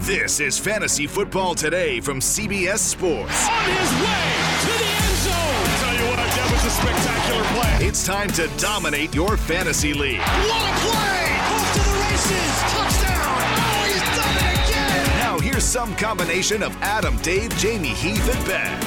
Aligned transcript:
This 0.00 0.40
is 0.40 0.58
Fantasy 0.58 1.06
Football 1.06 1.54
Today 1.54 2.00
from 2.00 2.20
CBS 2.20 2.78
Sports. 2.78 3.46
On 3.46 3.64
his 3.64 3.92
way 4.00 4.32
to 4.62 4.72
the 4.78 4.88
end 4.96 5.16
zone. 5.20 5.66
Tell 5.76 5.94
you 5.94 6.06
what, 6.08 6.16
that 6.16 6.48
was 6.50 6.64
a 6.64 6.70
spectacular 6.70 7.44
play. 7.52 7.86
It's 7.86 8.06
time 8.06 8.28
to 8.30 8.48
dominate 8.56 9.14
your 9.14 9.36
fantasy 9.36 9.92
league. 9.92 10.20
What 10.20 10.62
a 10.62 10.72
play! 10.80 11.20
Off 11.52 11.72
to 11.74 11.80
the 11.84 11.96
races. 12.00 12.52
Touchdown. 12.72 13.44
Oh, 13.60 13.84
he's 13.84 14.00
done 14.16 14.36
it 14.40 14.70
again. 14.70 15.18
Now 15.18 15.38
here's 15.38 15.64
some 15.64 15.94
combination 15.96 16.62
of 16.62 16.74
Adam, 16.80 17.18
Dave, 17.18 17.54
Jamie, 17.58 17.88
Heath, 17.88 18.34
and 18.34 18.46
Ben. 18.46 18.82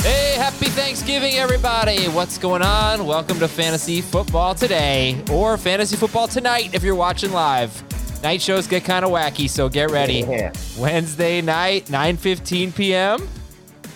Hey, 0.00 0.36
happy 0.38 0.70
Thanksgiving, 0.70 1.34
everybody. 1.34 2.06
What's 2.06 2.38
going 2.38 2.62
on? 2.62 3.04
Welcome 3.04 3.38
to 3.40 3.48
Fantasy 3.48 4.00
Football 4.00 4.54
Today 4.54 5.22
or 5.30 5.58
Fantasy 5.58 5.96
Football 5.96 6.26
Tonight 6.26 6.72
if 6.72 6.82
you're 6.82 6.94
watching 6.94 7.32
live. 7.32 7.84
Night 8.22 8.42
shows 8.42 8.66
get 8.66 8.84
kind 8.84 9.02
of 9.02 9.10
wacky, 9.10 9.48
so 9.48 9.70
get 9.70 9.90
ready. 9.90 10.20
Yeah. 10.20 10.52
Wednesday 10.78 11.40
night, 11.40 11.86
9:15 11.86 12.74
p.m. 12.74 13.26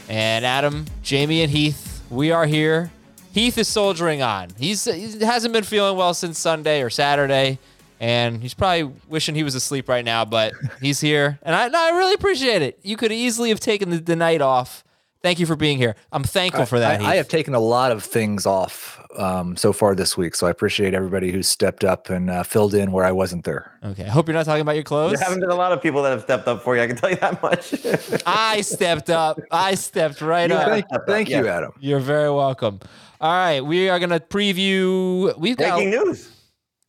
And 0.08 0.46
Adam, 0.46 0.86
Jamie, 1.02 1.42
and 1.42 1.50
Heath, 1.50 2.02
we 2.08 2.30
are 2.30 2.46
here. 2.46 2.90
Heath 3.32 3.58
is 3.58 3.68
soldiering 3.68 4.22
on. 4.22 4.48
He's 4.58 4.84
he 4.84 5.18
hasn't 5.24 5.52
been 5.52 5.64
feeling 5.64 5.98
well 5.98 6.14
since 6.14 6.38
Sunday 6.38 6.80
or 6.82 6.88
Saturday, 6.88 7.58
and 8.00 8.40
he's 8.40 8.54
probably 8.54 8.94
wishing 9.08 9.34
he 9.34 9.42
was 9.42 9.54
asleep 9.54 9.90
right 9.90 10.04
now. 10.04 10.24
But 10.24 10.54
he's 10.80 11.00
here, 11.00 11.38
and 11.42 11.54
I, 11.54 11.66
I 11.66 11.90
really 11.90 12.14
appreciate 12.14 12.62
it. 12.62 12.78
You 12.82 12.96
could 12.96 13.12
easily 13.12 13.50
have 13.50 13.60
taken 13.60 13.90
the, 13.90 13.98
the 13.98 14.16
night 14.16 14.40
off. 14.40 14.84
Thank 15.22 15.38
you 15.38 15.46
for 15.46 15.56
being 15.56 15.76
here. 15.76 15.96
I'm 16.12 16.24
thankful 16.24 16.64
for 16.64 16.78
that. 16.78 17.02
I, 17.02 17.12
I 17.12 17.16
have 17.16 17.28
taken 17.28 17.54
a 17.54 17.60
lot 17.60 17.92
of 17.92 18.04
things 18.04 18.46
off 18.46 19.03
um, 19.18 19.56
so 19.56 19.72
far 19.72 19.94
this 19.94 20.16
week, 20.16 20.34
so 20.34 20.46
I 20.46 20.50
appreciate 20.50 20.94
everybody 20.94 21.30
who's 21.32 21.48
stepped 21.48 21.84
up 21.84 22.10
and 22.10 22.30
uh, 22.30 22.42
filled 22.42 22.74
in 22.74 22.92
where 22.92 23.04
I 23.04 23.12
wasn't 23.12 23.44
there. 23.44 23.72
Okay. 23.84 24.04
I 24.04 24.08
hope 24.08 24.26
you're 24.28 24.34
not 24.34 24.46
talking 24.46 24.62
about 24.62 24.74
your 24.76 24.84
clothes. 24.84 25.18
There 25.18 25.24
haven't 25.24 25.40
been 25.40 25.50
a 25.50 25.54
lot 25.54 25.72
of 25.72 25.82
people 25.82 26.02
that 26.02 26.10
have 26.10 26.22
stepped 26.22 26.46
up 26.48 26.62
for 26.62 26.76
you. 26.76 26.82
I 26.82 26.86
can 26.86 26.96
tell 26.96 27.10
you 27.10 27.16
that 27.16 27.42
much. 27.42 27.74
I 28.26 28.60
stepped 28.62 29.10
up. 29.10 29.38
I 29.50 29.74
stepped 29.74 30.20
right 30.20 30.48
You 30.50 30.56
up. 30.56 30.62
have. 30.62 30.70
Thank, 30.72 30.86
up, 30.92 31.02
thank 31.06 31.28
you, 31.28 31.44
yeah. 31.44 31.56
Adam. 31.56 31.72
You're 31.80 32.00
very 32.00 32.30
welcome. 32.30 32.80
All 33.20 33.32
right, 33.32 33.60
we 33.60 33.88
are 33.88 33.98
going 33.98 34.10
to 34.10 34.20
preview. 34.20 35.36
We've 35.38 35.56
got 35.56 35.76
Breaking 35.76 35.90
news. 35.90 36.30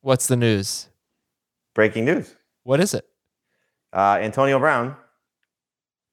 what's 0.02 0.28
the 0.28 0.36
news? 0.36 0.88
Breaking 1.74 2.06
news. 2.06 2.36
What 2.64 2.80
is 2.80 2.94
it? 2.94 3.06
Uh, 3.94 4.18
Antonio 4.22 4.60
Brown, 4.60 4.96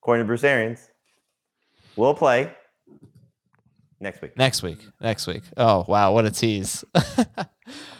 according 0.01 0.25
to 0.25 0.27
Bruce 0.27 0.45
Arians, 0.45 0.89
will 1.97 2.15
play 2.15 2.53
next 4.03 4.21
week. 4.21 4.37
Next 4.37 4.63
week. 4.63 4.79
Next 5.01 5.27
week. 5.27 5.43
Oh 5.57 5.85
wow, 5.89 6.13
what 6.13 6.27
a 6.27 6.31
tease! 6.31 6.85
All 6.95 7.25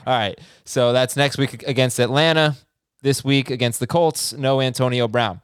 right, 0.07 0.39
so 0.65 0.93
that's 0.93 1.17
next 1.17 1.39
week 1.39 1.63
against 1.67 1.99
Atlanta. 1.99 2.57
This 3.03 3.25
week 3.25 3.51
against 3.51 3.81
the 3.81 3.87
Colts. 3.87 4.33
No 4.33 4.61
Antonio 4.61 5.09
Brown. 5.09 5.41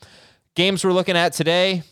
Games 0.54 0.84
we're 0.84 0.92
looking 0.92 1.16
at 1.16 1.32
today. 1.32 1.82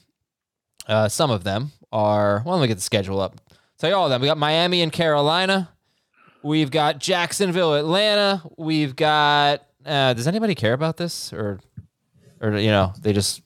Uh, 0.87 1.09
some 1.09 1.31
of 1.31 1.45
them 1.45 1.73
are. 1.93 2.43
Well, 2.45 2.57
let 2.57 2.63
me 2.63 2.69
get 2.69 2.77
the 2.77 2.83
schedule 2.83 3.21
up. 3.21 3.41
Tell 3.79 3.91
you 3.91 3.97
all 3.97 4.05
of 4.05 4.11
them. 4.11 4.21
We 4.21 4.27
got 4.27 4.39
Miami 4.39 4.83
and 4.83 4.93
Carolina. 4.93 5.69
We've 6.43 6.71
got 6.71 6.99
Jacksonville, 6.99 7.75
Atlanta. 7.75 8.43
We've 8.57 8.95
got. 8.95 9.63
Uh, 9.85 10.15
does 10.15 10.27
anybody 10.27 10.55
care 10.55 10.73
about 10.73 10.97
this, 10.97 11.33
or, 11.33 11.61
or 12.41 12.57
you 12.57 12.71
know, 12.71 12.93
they 13.01 13.13
just 13.13 13.43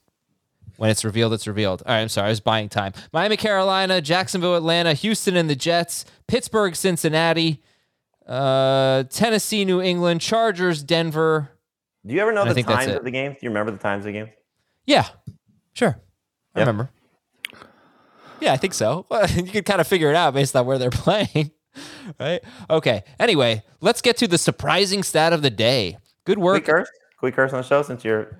when 0.80 0.88
it's 0.88 1.04
revealed, 1.04 1.34
it's 1.34 1.46
revealed. 1.46 1.82
All 1.84 1.92
right, 1.94 2.00
I'm 2.00 2.08
sorry, 2.08 2.28
I 2.28 2.30
was 2.30 2.40
buying 2.40 2.70
time. 2.70 2.94
Miami, 3.12 3.36
Carolina, 3.36 4.00
Jacksonville, 4.00 4.56
Atlanta, 4.56 4.94
Houston, 4.94 5.36
and 5.36 5.50
the 5.50 5.54
Jets, 5.54 6.06
Pittsburgh, 6.26 6.74
Cincinnati, 6.74 7.62
uh, 8.26 9.02
Tennessee, 9.10 9.66
New 9.66 9.82
England, 9.82 10.22
Chargers, 10.22 10.82
Denver. 10.82 11.50
Do 12.06 12.14
you 12.14 12.20
ever 12.22 12.32
know 12.32 12.44
I 12.44 12.54
the 12.54 12.62
times 12.62 12.94
of 12.94 13.04
the 13.04 13.10
games? 13.10 13.34
Do 13.34 13.40
you 13.42 13.50
remember 13.50 13.72
the 13.72 13.76
times 13.78 14.06
of 14.06 14.06
the 14.06 14.12
games? 14.12 14.30
Yeah, 14.86 15.06
sure, 15.74 16.00
I 16.54 16.60
Yep. 16.60 16.66
remember. 16.66 16.90
Yeah, 18.40 18.54
I 18.54 18.56
think 18.56 18.72
so. 18.72 19.04
Well, 19.10 19.28
you 19.28 19.42
can 19.42 19.64
kind 19.64 19.82
of 19.82 19.86
figure 19.86 20.08
it 20.08 20.16
out 20.16 20.32
based 20.32 20.56
on 20.56 20.64
where 20.64 20.78
they're 20.78 20.88
playing, 20.90 21.50
right? 22.18 22.40
Okay. 22.70 23.02
Anyway, 23.18 23.62
let's 23.82 24.00
get 24.00 24.16
to 24.16 24.26
the 24.26 24.38
surprising 24.38 25.02
stat 25.02 25.34
of 25.34 25.42
the 25.42 25.50
day. 25.50 25.98
Good 26.24 26.38
Quick 26.38 26.44
work. 26.44 26.64
curse? 26.64 26.90
Quick 27.18 27.34
curse 27.34 27.52
on 27.52 27.58
the 27.60 27.68
show 27.68 27.82
since 27.82 28.02
you're 28.02 28.38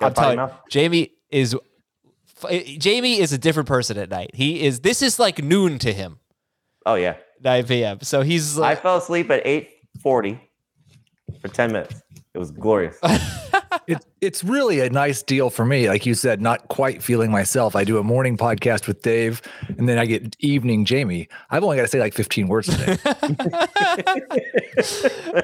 I'm 0.00 0.14
telling 0.14 0.38
you. 0.38 0.50
Jamie 0.70 1.10
is 1.30 1.56
Eh, 2.48 2.76
Jamie 2.78 3.18
is 3.18 3.32
a 3.32 3.38
different 3.38 3.68
person 3.68 3.98
at 3.98 4.10
night. 4.10 4.30
He 4.34 4.62
is. 4.62 4.80
This 4.80 5.02
is 5.02 5.18
like 5.18 5.42
noon 5.42 5.78
to 5.80 5.92
him. 5.92 6.18
Oh 6.86 6.94
yeah. 6.94 7.16
9 7.42 7.66
p.m. 7.66 7.98
So 8.02 8.22
he's 8.22 8.58
I 8.58 8.74
uh, 8.74 8.76
fell 8.76 8.96
asleep 8.98 9.30
at 9.30 9.44
8:40 9.44 10.40
for 11.40 11.48
10 11.48 11.72
minutes. 11.72 12.02
It 12.34 12.38
was 12.38 12.50
glorious. 12.50 12.96
It's 13.86 14.06
it's 14.20 14.44
really 14.44 14.80
a 14.80 14.90
nice 14.90 15.22
deal 15.22 15.50
for 15.50 15.64
me. 15.64 15.88
Like 15.88 16.04
you 16.06 16.14
said, 16.14 16.40
not 16.40 16.68
quite 16.68 17.02
feeling 17.02 17.30
myself. 17.30 17.74
I 17.74 17.84
do 17.84 17.98
a 17.98 18.02
morning 18.02 18.36
podcast 18.36 18.86
with 18.86 19.02
Dave, 19.02 19.40
and 19.78 19.88
then 19.88 19.98
I 19.98 20.06
get 20.06 20.36
evening 20.38 20.84
Jamie. 20.84 21.28
I've 21.50 21.64
only 21.64 21.76
got 21.76 21.82
to 21.82 21.88
say 21.88 21.98
like 21.98 22.14
15 22.14 22.48
words 22.48 22.68
today. 22.68 22.98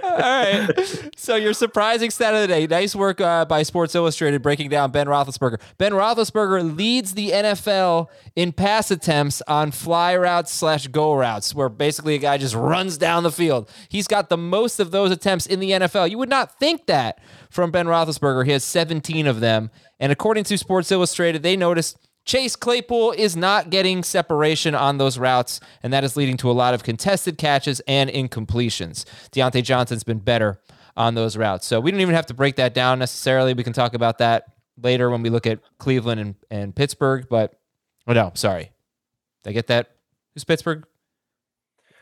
all 0.03 0.11
right. 0.11 0.69
So 1.17 1.35
your 1.37 1.55
surprising 1.55 2.11
stat 2.11 2.35
of 2.35 2.43
the 2.43 2.47
day. 2.47 2.67
Nice 2.67 2.95
work 2.95 3.21
uh, 3.21 3.47
by 3.47 3.63
Sports 3.63 3.95
Illustrated 3.95 4.43
breaking 4.43 4.69
down 4.69 4.91
Ben 4.91 5.07
Roethlisberger. 5.07 5.61
Ben 5.79 5.93
Roethlisberger 5.93 6.77
leads 6.77 7.15
the 7.15 7.31
NFL 7.31 8.09
in 8.35 8.53
pass 8.53 8.91
attempts 8.91 9.43
on 9.49 9.71
fly 9.71 10.15
routes 10.15 10.53
slash 10.53 10.87
go 10.89 11.15
routes, 11.15 11.55
where 11.55 11.69
basically 11.69 12.15
a 12.15 12.19
guy 12.19 12.37
just 12.37 12.55
runs 12.55 12.99
down 12.99 13.23
the 13.23 13.33
field. 13.33 13.71
He's 13.89 14.07
got 14.07 14.29
the 14.29 14.37
most 14.37 14.79
of 14.79 14.91
those 14.91 15.11
attempts 15.11 15.47
in 15.47 15.61
the 15.61 15.71
NFL. 15.71 16.11
You 16.11 16.19
would 16.19 16.29
not 16.29 16.59
think 16.59 16.76
that 16.87 17.21
from 17.49 17.71
Ben 17.71 17.87
Roethlisberger. 17.87 18.45
He 18.45 18.53
has 18.53 18.65
17 18.65 19.27
of 19.27 19.41
them. 19.41 19.71
And 19.99 20.13
according 20.13 20.45
to 20.45 20.59
Sports 20.59 20.93
Illustrated, 20.93 21.43
they 21.43 21.57
noticed 21.57 21.97
Chase 22.27 22.57
Claypool 22.57 23.13
is 23.13 23.37
not 23.37 23.71
getting 23.71 24.03
separation 24.03 24.75
on 24.75 24.99
those 24.99 25.17
routes, 25.17 25.61
and 25.83 25.93
that 25.93 26.03
is 26.03 26.17
leading 26.17 26.37
to 26.39 26.51
a 26.51 26.53
lot 26.53 26.75
of 26.75 26.83
contested 26.83 27.39
catches 27.39 27.81
and 27.87 28.11
incompletions. 28.11 29.05
Diontae 29.31 29.63
Johnson's 29.63 30.03
been 30.03 30.19
better 30.19 30.61
on 30.97 31.15
those 31.15 31.37
routes. 31.37 31.67
So 31.67 31.79
we 31.79 31.91
don't 31.91 32.01
even 32.01 32.15
have 32.15 32.27
to 32.27 32.35
break 32.35 32.57
that 32.57 32.75
down 32.75 32.99
necessarily. 32.99 33.55
We 33.55 33.63
can 33.63 33.73
talk 33.73 33.95
about 33.95 34.19
that 34.19 34.45
later 34.83 35.09
when 35.09 35.23
we 35.23 35.31
look 35.31 35.47
at 35.47 35.61
Cleveland 35.79 36.21
and, 36.21 36.35
and 36.51 36.75
Pittsburgh. 36.75 37.27
But, 37.31 37.59
oh 38.09 38.13
no, 38.13 38.33
sorry. 38.35 38.73
Did 39.45 39.51
I 39.51 39.53
get 39.53 39.69
that? 39.69 39.91
Who's 40.35 40.45
Pittsburgh? 40.45 40.85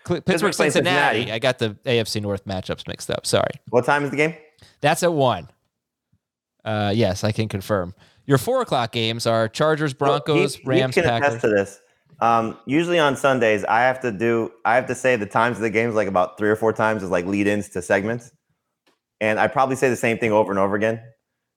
Cle- 0.05 0.21
Pittsburgh, 0.23 0.55
Cincinnati. 0.55 1.19
Cincinnati. 1.19 1.32
I 1.32 1.38
got 1.38 1.59
the 1.59 1.71
AFC 1.85 2.23
North 2.23 2.44
matchups 2.47 2.87
mixed 2.88 3.11
up. 3.11 3.26
Sorry. 3.26 3.50
what 3.71 3.85
time 3.85 4.05
is 4.05 4.11
the 4.11 4.17
game? 4.17 4.35
That's 4.85 5.03
at 5.03 5.15
one. 5.15 5.49
Uh, 6.63 6.93
yes, 6.95 7.25
I 7.25 7.33
can 7.33 7.49
confirm. 7.49 7.95
Your 8.27 8.37
four 8.37 8.61
o'clock 8.61 8.93
games 8.93 9.27
are 9.27 9.49
Chargers, 9.49 9.95
Broncos, 9.95 10.57
He- 10.57 10.61
he 10.63 10.69
Rams, 10.69 10.95
can 10.95 11.05
Packers. 11.05 11.29
attest 11.29 11.41
to 11.41 11.49
this. 11.49 11.81
Um, 12.21 12.59
usually 12.67 12.99
on 12.99 13.17
Sundays, 13.17 13.65
I 13.65 13.81
have 13.81 14.01
to 14.03 14.13
do. 14.13 14.53
I 14.67 14.75
have 14.75 14.85
to 14.89 14.95
say 14.95 15.17
the 15.17 15.25
times 15.25 15.57
of 15.57 15.63
the 15.63 15.71
games 15.71 15.95
like 15.95 16.07
about 16.07 16.37
three 16.37 16.51
or 16.51 16.57
four 16.57 16.75
times 16.75 17.03
as 17.03 17.09
like 17.09 17.25
lead-ins 17.25 17.71
to 17.71 17.81
segments, 17.81 18.31
and 19.23 19.41
I 19.41 19.47
probably 19.47 19.77
say 19.77 19.89
the 19.89 19.97
same 19.97 20.19
thing 20.19 20.33
over 20.33 20.53
and 20.53 20.59
over 20.59 20.77
again 20.77 21.01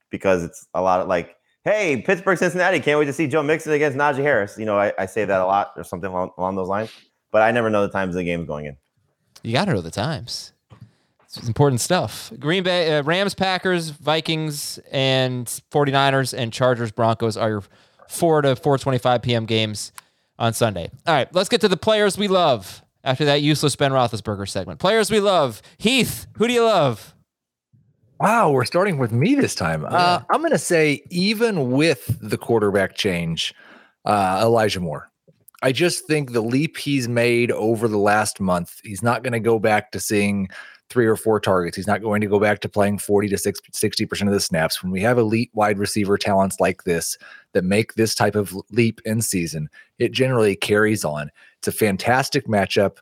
because 0.10 0.44
it's 0.46 0.66
a 0.74 0.82
lot 0.82 1.02
of 1.02 1.10
like, 1.10 1.36
"Hey, 1.66 2.02
Pittsburgh, 2.02 2.38
Cincinnati, 2.38 2.80
can't 2.80 2.98
wait 2.98 3.06
to 3.08 3.14
see 3.14 3.28
Joe 3.28 3.44
Mixon 3.44 3.74
against 3.74 3.98
Najee 3.98 4.22
Harris." 4.24 4.58
You 4.58 4.66
know, 4.66 4.80
I, 4.80 4.94
I 4.98 5.06
say 5.06 5.26
that 5.26 5.42
a 5.42 5.46
lot 5.46 5.74
or 5.76 5.84
something 5.84 6.10
along, 6.10 6.32
along 6.38 6.56
those 6.56 6.70
lines, 6.70 6.92
but 7.30 7.42
I 7.42 7.52
never 7.52 7.70
know 7.70 7.86
the 7.86 7.92
times 7.92 8.16
of 8.16 8.20
the 8.20 8.24
games 8.24 8.48
going 8.48 8.66
in. 8.68 8.78
You 9.44 9.52
got 9.52 9.66
to 9.66 9.74
know 9.74 9.82
the 9.82 9.92
times. 9.92 10.54
It's 11.36 11.48
important 11.48 11.82
stuff. 11.82 12.32
Green 12.40 12.64
Bay, 12.64 12.98
uh, 12.98 13.04
Rams, 13.04 13.36
Packers, 13.36 13.90
Vikings, 13.90 14.80
and 14.92 15.46
49ers 15.72 16.34
and 16.38 16.54
Chargers, 16.54 16.92
Broncos 16.92 17.36
are 17.36 17.50
your 17.50 17.64
4 18.08 18.44
to 18.44 18.56
4:25 18.56 19.22
p.m. 19.22 19.46
games 19.46 19.92
on 20.40 20.54
Sunday. 20.54 20.90
All 21.06 21.14
right, 21.14 21.34
let's 21.34 21.50
get 21.50 21.62
to 21.62 21.68
the 21.68 21.78
players 21.78 22.18
we 22.18 22.28
love 22.28 22.82
after 23.04 23.26
that 23.26 23.42
useless 23.42 23.76
Ben 23.76 23.92
Roethlisberger 23.92 24.48
segment. 24.48 24.80
Players 24.80 25.12
we 25.12 25.20
love. 25.20 25.62
Heath, 25.78 26.28
who 26.38 26.48
do 26.48 26.54
you 26.54 26.64
love? 26.64 27.14
Wow, 28.20 28.52
we're 28.52 28.66
starting 28.66 28.98
with 28.98 29.12
me 29.12 29.36
this 29.36 29.54
time. 29.54 29.86
Uh, 29.88 30.22
I'm 30.32 30.40
going 30.40 30.52
to 30.52 30.58
say, 30.58 31.04
even 31.12 31.72
with 31.72 32.18
the 32.20 32.38
quarterback 32.38 32.96
change, 32.96 33.54
uh, 34.06 34.42
Elijah 34.44 34.80
Moore. 34.80 35.12
I 35.62 35.72
just 35.72 36.08
think 36.08 36.32
the 36.32 36.42
leap 36.42 36.78
he's 36.78 37.08
made 37.08 37.52
over 37.52 37.88
the 37.88 37.98
last 37.98 38.40
month, 38.40 38.80
he's 38.84 39.04
not 39.04 39.24
going 39.24 39.34
to 39.34 39.40
go 39.40 39.60
back 39.60 39.92
to 39.92 40.00
seeing 40.00 40.50
three 40.90 41.06
or 41.06 41.16
four 41.16 41.40
targets. 41.40 41.76
He's 41.76 41.88
not 41.88 42.02
going 42.02 42.22
to 42.22 42.28
go 42.28 42.40
back 42.40 42.60
to 42.62 42.70
playing 42.70 43.00
40 43.00 43.30
to 43.30 43.36
60% 43.36 44.28
of 44.28 44.34
the 44.34 44.40
snaps. 44.40 44.82
When 44.82 44.92
we 44.92 45.02
have 45.02 45.18
elite 45.18 45.52
wide 45.54 45.78
receiver 45.78 46.18
talents 46.18 46.60
like 46.60 46.84
this 46.84 47.18
that 47.54 47.64
make 47.64 47.96
this 47.96 48.16
type 48.16 48.36
of 48.36 48.56
leap 48.72 49.02
in 49.06 49.22
season, 49.22 49.70
it 50.00 50.12
generally 50.12 50.56
carries 50.56 51.04
on. 51.04 51.30
It's 51.60 51.68
a 51.68 51.72
fantastic 51.72 52.48
matchup. 52.48 52.98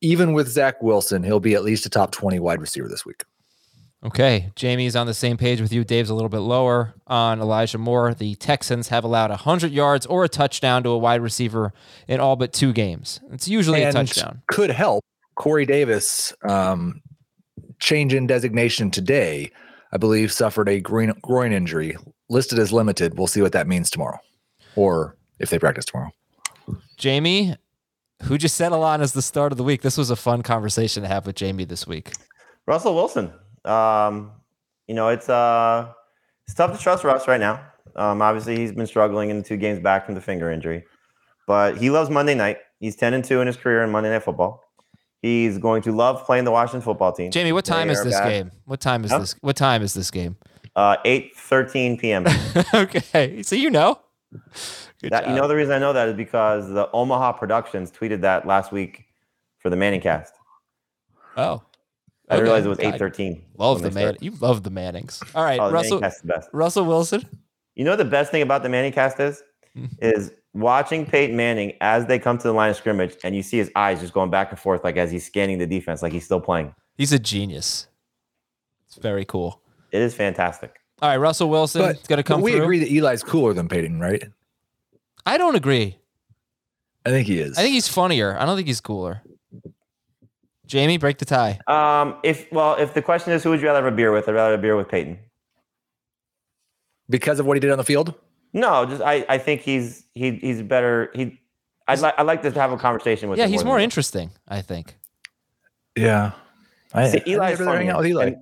Even 0.00 0.32
with 0.32 0.48
Zach 0.48 0.82
Wilson, 0.82 1.22
he'll 1.22 1.40
be 1.40 1.54
at 1.54 1.64
least 1.64 1.86
a 1.86 1.90
top 1.90 2.12
20 2.12 2.40
wide 2.40 2.60
receiver 2.60 2.88
this 2.88 3.04
week. 3.04 3.24
Okay, 4.04 4.52
Jamie's 4.54 4.94
on 4.94 5.08
the 5.08 5.14
same 5.14 5.36
page 5.36 5.60
with 5.60 5.72
you. 5.72 5.82
Dave's 5.82 6.08
a 6.08 6.14
little 6.14 6.28
bit 6.28 6.38
lower 6.38 6.94
on 7.08 7.40
Elijah 7.40 7.78
Moore. 7.78 8.14
The 8.14 8.36
Texans 8.36 8.88
have 8.88 9.02
allowed 9.02 9.30
100 9.30 9.72
yards 9.72 10.06
or 10.06 10.22
a 10.22 10.28
touchdown 10.28 10.84
to 10.84 10.90
a 10.90 10.98
wide 10.98 11.20
receiver 11.20 11.72
in 12.06 12.20
all 12.20 12.36
but 12.36 12.52
two 12.52 12.72
games. 12.72 13.18
It's 13.32 13.48
usually 13.48 13.82
And 13.82 13.90
a 13.90 13.92
touchdown. 13.92 14.42
Could 14.46 14.70
help. 14.70 15.04
Corey 15.38 15.64
Davis, 15.64 16.34
um, 16.48 17.00
change 17.78 18.12
in 18.12 18.26
designation 18.26 18.90
today, 18.90 19.50
I 19.92 19.96
believe 19.96 20.32
suffered 20.32 20.68
a 20.68 20.80
groin, 20.80 21.14
groin 21.22 21.52
injury, 21.52 21.96
listed 22.28 22.58
as 22.58 22.72
limited. 22.72 23.16
We'll 23.16 23.28
see 23.28 23.40
what 23.40 23.52
that 23.52 23.68
means 23.68 23.88
tomorrow, 23.88 24.18
or 24.74 25.16
if 25.38 25.50
they 25.50 25.58
practice 25.58 25.84
tomorrow. 25.84 26.10
Jamie, 26.96 27.54
who 28.24 28.36
just 28.36 28.58
you 28.60 28.64
settle 28.64 28.82
on 28.82 29.00
as 29.00 29.12
the 29.12 29.22
start 29.22 29.52
of 29.52 29.58
the 29.58 29.64
week? 29.64 29.82
This 29.82 29.96
was 29.96 30.10
a 30.10 30.16
fun 30.16 30.42
conversation 30.42 31.04
to 31.04 31.08
have 31.08 31.24
with 31.24 31.36
Jamie 31.36 31.64
this 31.64 31.86
week. 31.86 32.12
Russell 32.66 32.96
Wilson. 32.96 33.32
Um, 33.64 34.32
you 34.88 34.94
know, 34.94 35.08
it's 35.08 35.28
uh, 35.28 35.92
it's 36.46 36.54
tough 36.54 36.76
to 36.76 36.82
trust 36.82 37.04
Russ 37.04 37.28
right 37.28 37.40
now. 37.40 37.64
Um, 37.94 38.20
obviously, 38.22 38.56
he's 38.56 38.72
been 38.72 38.88
struggling 38.88 39.30
in 39.30 39.38
the 39.38 39.44
two 39.44 39.56
games 39.56 39.78
back 39.78 40.04
from 40.04 40.16
the 40.16 40.20
finger 40.20 40.50
injury, 40.50 40.84
but 41.46 41.78
he 41.78 41.90
loves 41.90 42.10
Monday 42.10 42.34
night. 42.34 42.58
He's 42.80 42.96
ten 42.96 43.14
and 43.14 43.24
two 43.24 43.40
in 43.40 43.46
his 43.46 43.56
career 43.56 43.84
in 43.84 43.90
Monday 43.90 44.10
Night 44.10 44.24
Football. 44.24 44.64
He's 45.22 45.58
going 45.58 45.82
to 45.82 45.92
love 45.92 46.24
playing 46.24 46.44
the 46.44 46.50
Washington 46.52 46.80
Football 46.80 47.12
Team. 47.12 47.30
Jamie, 47.30 47.52
what 47.52 47.64
They 47.64 47.72
time 47.72 47.90
is 47.90 48.02
this 48.04 48.18
game? 48.20 48.52
What 48.66 48.80
time 48.80 49.04
is 49.04 49.10
Huh? 49.10 49.18
this? 49.20 49.34
What 49.40 49.56
time 49.56 49.82
is 49.82 49.94
this 49.94 50.10
game? 50.10 50.36
Uh, 50.76 50.96
eight 51.04 51.34
thirteen 51.36 51.96
p.m. 51.98 52.24
okay, 52.74 53.42
so 53.42 53.56
you 53.56 53.68
know. 53.70 54.00
That, 55.02 55.28
you 55.28 55.34
know 55.34 55.48
the 55.48 55.56
reason 55.56 55.72
I 55.74 55.78
know 55.78 55.92
that 55.92 56.08
is 56.08 56.14
because 56.14 56.68
the 56.68 56.88
Omaha 56.92 57.32
Productions 57.32 57.90
tweeted 57.90 58.20
that 58.20 58.46
last 58.46 58.70
week 58.72 59.06
for 59.58 59.70
the 59.70 59.76
Manning 59.76 60.00
cast. 60.00 60.34
Oh, 61.36 61.62
I 62.28 62.34
Okay. 62.36 62.44
didn't 62.44 62.64
it 62.66 62.68
was 62.68 62.78
eight 62.80 62.98
thirteen. 62.98 63.42
Love 63.56 63.82
the 63.82 63.90
man. 63.90 64.16
You 64.20 64.32
love 64.40 64.62
the 64.62 64.70
Mannings. 64.70 65.20
All 65.34 65.42
right, 65.44 65.58
Oh, 65.60 65.70
Russell. 65.70 66.00
Manning 66.00 66.16
the 66.20 66.28
best. 66.28 66.48
Russell 66.52 66.84
Wilson. 66.84 67.24
You 67.74 67.84
know 67.84 67.96
the 67.96 68.04
best 68.04 68.30
thing 68.30 68.42
about 68.42 68.62
the 68.62 68.68
Manning 68.68 68.92
cast 68.92 69.18
is 69.18 69.42
is 70.00 70.32
watching 70.60 71.04
Peyton 71.06 71.36
Manning 71.36 71.72
as 71.80 72.06
they 72.06 72.18
come 72.18 72.38
to 72.38 72.44
the 72.48 72.52
line 72.52 72.70
of 72.70 72.76
scrimmage 72.76 73.16
and 73.24 73.34
you 73.34 73.42
see 73.42 73.58
his 73.58 73.70
eyes 73.76 74.00
just 74.00 74.12
going 74.12 74.30
back 74.30 74.50
and 74.50 74.58
forth 74.58 74.84
like 74.84 74.96
as 74.96 75.10
he's 75.10 75.24
scanning 75.26 75.58
the 75.58 75.66
defense 75.66 76.02
like 76.02 76.12
he's 76.12 76.24
still 76.24 76.40
playing. 76.40 76.74
He's 76.96 77.12
a 77.12 77.18
genius. 77.18 77.86
It's 78.86 78.96
very 78.96 79.24
cool. 79.24 79.60
It 79.92 80.00
is 80.02 80.14
fantastic. 80.14 80.74
All 81.00 81.08
right, 81.08 81.16
Russell 81.16 81.48
Wilson 81.50 81.82
But, 81.82 81.96
is 81.96 82.02
going 82.06 82.16
to 82.16 82.22
come 82.22 82.40
we 82.40 82.52
through. 82.52 82.62
agree 82.62 82.78
that 82.80 82.90
Eli's 82.90 83.22
cooler 83.22 83.52
than 83.52 83.68
Peyton, 83.68 84.00
right? 84.00 84.24
I 85.24 85.38
don't 85.38 85.54
agree. 85.54 85.96
I 87.06 87.10
think 87.10 87.26
he 87.28 87.38
is. 87.38 87.56
I 87.56 87.62
think 87.62 87.74
he's 87.74 87.88
funnier. 87.88 88.36
I 88.38 88.44
don't 88.44 88.56
think 88.56 88.66
he's 88.68 88.80
cooler. 88.80 89.22
Jamie, 90.66 90.98
break 90.98 91.18
the 91.18 91.24
tie. 91.24 91.58
Um, 91.66 92.16
if 92.22 92.50
well, 92.52 92.74
if 92.74 92.92
the 92.92 93.00
question 93.00 93.32
is 93.32 93.42
who 93.42 93.50
would 93.50 93.60
you 93.60 93.66
rather 93.66 93.82
have 93.82 93.90
a 93.92 93.96
beer 93.96 94.12
with, 94.12 94.28
I'd 94.28 94.34
rather 94.34 94.50
have 94.52 94.58
a 94.58 94.62
beer 94.62 94.76
with 94.76 94.88
Peyton. 94.88 95.18
because 97.08 97.40
of 97.40 97.46
what 97.46 97.56
he 97.56 97.60
did 97.60 97.70
on 97.70 97.78
the 97.78 97.84
field. 97.84 98.14
No, 98.52 98.86
just 98.86 99.02
I, 99.02 99.24
I 99.28 99.38
think 99.38 99.60
he's 99.62 100.04
he 100.14 100.32
he's 100.32 100.62
better. 100.62 101.10
He 101.14 101.40
I'd 101.86 102.00
like 102.00 102.14
I'd 102.18 102.26
like 102.26 102.42
to 102.42 102.50
have 102.52 102.72
a 102.72 102.76
conversation 102.76 103.28
with 103.28 103.38
Yeah, 103.38 103.44
him 103.46 103.50
he's 103.52 103.60
than 103.60 103.68
more 103.68 103.78
interesting. 103.78 104.30
I 104.48 104.62
think. 104.62 104.94
Yeah, 105.96 106.32
I, 106.94 107.08
See, 107.10 107.18
I'd 107.18 107.28
Eli's 107.28 107.58
funny. 107.58 107.88
out 107.90 107.98
with 107.98 108.06
Eli. 108.06 108.26
and 108.26 108.36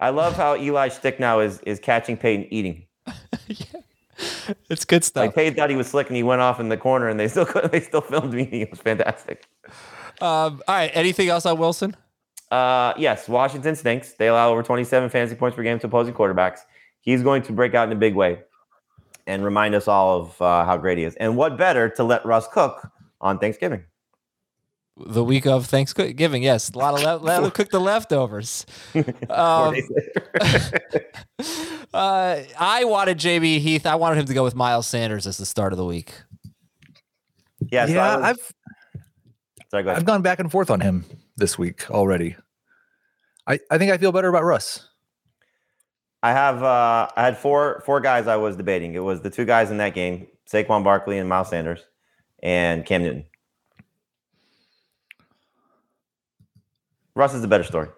I 0.00 0.10
love 0.10 0.34
how 0.36 0.54
Eli's 0.54 0.94
stick 0.94 1.20
now 1.20 1.40
is 1.40 1.60
is 1.60 1.78
catching 1.78 2.16
Peyton 2.16 2.46
eating. 2.52 2.86
Yeah. 3.48 3.80
It's 4.70 4.84
good 4.84 5.02
stuff. 5.04 5.22
Like 5.26 5.34
Peyton 5.34 5.54
thought 5.54 5.68
he 5.70 5.74
was 5.76 5.88
slick 5.88 6.06
and 6.06 6.16
he 6.16 6.22
went 6.22 6.40
off 6.42 6.60
in 6.60 6.68
the 6.68 6.76
corner 6.76 7.08
and 7.08 7.18
they 7.18 7.26
still 7.28 7.44
they 7.72 7.80
still 7.80 8.00
filmed 8.02 8.32
me 8.32 8.42
eating. 8.42 8.60
It 8.62 8.70
was 8.70 8.78
fantastic. 8.80 9.44
Um, 10.20 10.62
all 10.68 10.74
right. 10.76 10.90
Anything 10.94 11.28
else 11.28 11.44
on 11.44 11.58
Wilson? 11.58 11.96
Uh, 12.50 12.92
yes, 12.96 13.28
Washington 13.28 13.74
stinks. 13.74 14.12
They 14.12 14.28
allow 14.28 14.50
over 14.52 14.62
27 14.62 15.08
fantasy 15.08 15.34
points 15.34 15.56
per 15.56 15.62
game 15.62 15.78
to 15.80 15.86
opposing 15.86 16.14
quarterbacks. 16.14 16.60
He's 17.00 17.22
going 17.22 17.42
to 17.42 17.52
break 17.52 17.74
out 17.74 17.88
in 17.88 17.92
a 17.92 17.98
big 17.98 18.14
way 18.14 18.40
and 19.26 19.44
remind 19.44 19.74
us 19.74 19.88
all 19.88 20.20
of 20.20 20.42
uh, 20.42 20.64
how 20.64 20.76
great 20.76 20.98
he 20.98 21.04
is. 21.04 21.14
And 21.16 21.36
what 21.36 21.56
better 21.56 21.88
to 21.90 22.04
let 22.04 22.24
Russ 22.26 22.46
cook 22.52 22.88
on 23.20 23.38
Thanksgiving? 23.38 23.84
The 24.96 25.24
week 25.24 25.46
of 25.46 25.66
Thanksgiving. 25.66 26.42
Yes, 26.42 26.70
a 26.70 26.78
lot 26.78 26.94
of 26.94 27.02
le- 27.02 27.24
let 27.24 27.42
him 27.42 27.50
cook 27.52 27.70
the 27.70 27.80
leftovers. 27.80 28.66
Um, 28.94 29.04
uh, 31.94 32.40
I 32.58 32.84
wanted 32.84 33.18
JB 33.18 33.58
Heath. 33.60 33.86
I 33.86 33.94
wanted 33.94 34.18
him 34.20 34.26
to 34.26 34.34
go 34.34 34.44
with 34.44 34.54
Miles 34.54 34.86
Sanders 34.86 35.26
as 35.26 35.38
the 35.38 35.46
start 35.46 35.72
of 35.72 35.76
the 35.78 35.84
week. 35.84 36.12
yeah, 37.70 37.86
so 37.86 37.92
I 37.92 37.94
yeah, 37.94 38.16
was- 38.16 38.24
I've 38.24 38.52
sorry, 39.70 39.82
go. 39.84 39.92
I've 39.92 40.04
gone 40.04 40.22
back 40.22 40.38
and 40.38 40.50
forth 40.50 40.70
on 40.70 40.80
him 40.80 41.04
this 41.36 41.58
week 41.58 41.90
already. 41.90 42.36
I, 43.46 43.58
I 43.70 43.78
think 43.78 43.90
I 43.92 43.98
feel 43.98 44.12
better 44.12 44.28
about 44.28 44.44
Russ. 44.44 44.88
I 46.22 46.32
have 46.32 46.62
uh, 46.62 47.08
I 47.16 47.24
had 47.24 47.36
four 47.36 47.82
four 47.84 48.00
guys 48.00 48.26
I 48.26 48.36
was 48.36 48.56
debating. 48.56 48.94
It 48.94 49.00
was 49.02 49.20
the 49.20 49.30
two 49.30 49.44
guys 49.44 49.70
in 49.70 49.78
that 49.78 49.94
game, 49.94 50.28
Saquon 50.50 50.84
Barkley 50.84 51.18
and 51.18 51.28
Miles 51.28 51.48
Sanders, 51.48 51.84
and 52.42 52.86
Cam 52.86 53.02
Newton. 53.02 53.24
Russ 57.14 57.34
is 57.34 57.42
the 57.42 57.48
better 57.48 57.64
story. 57.64 57.88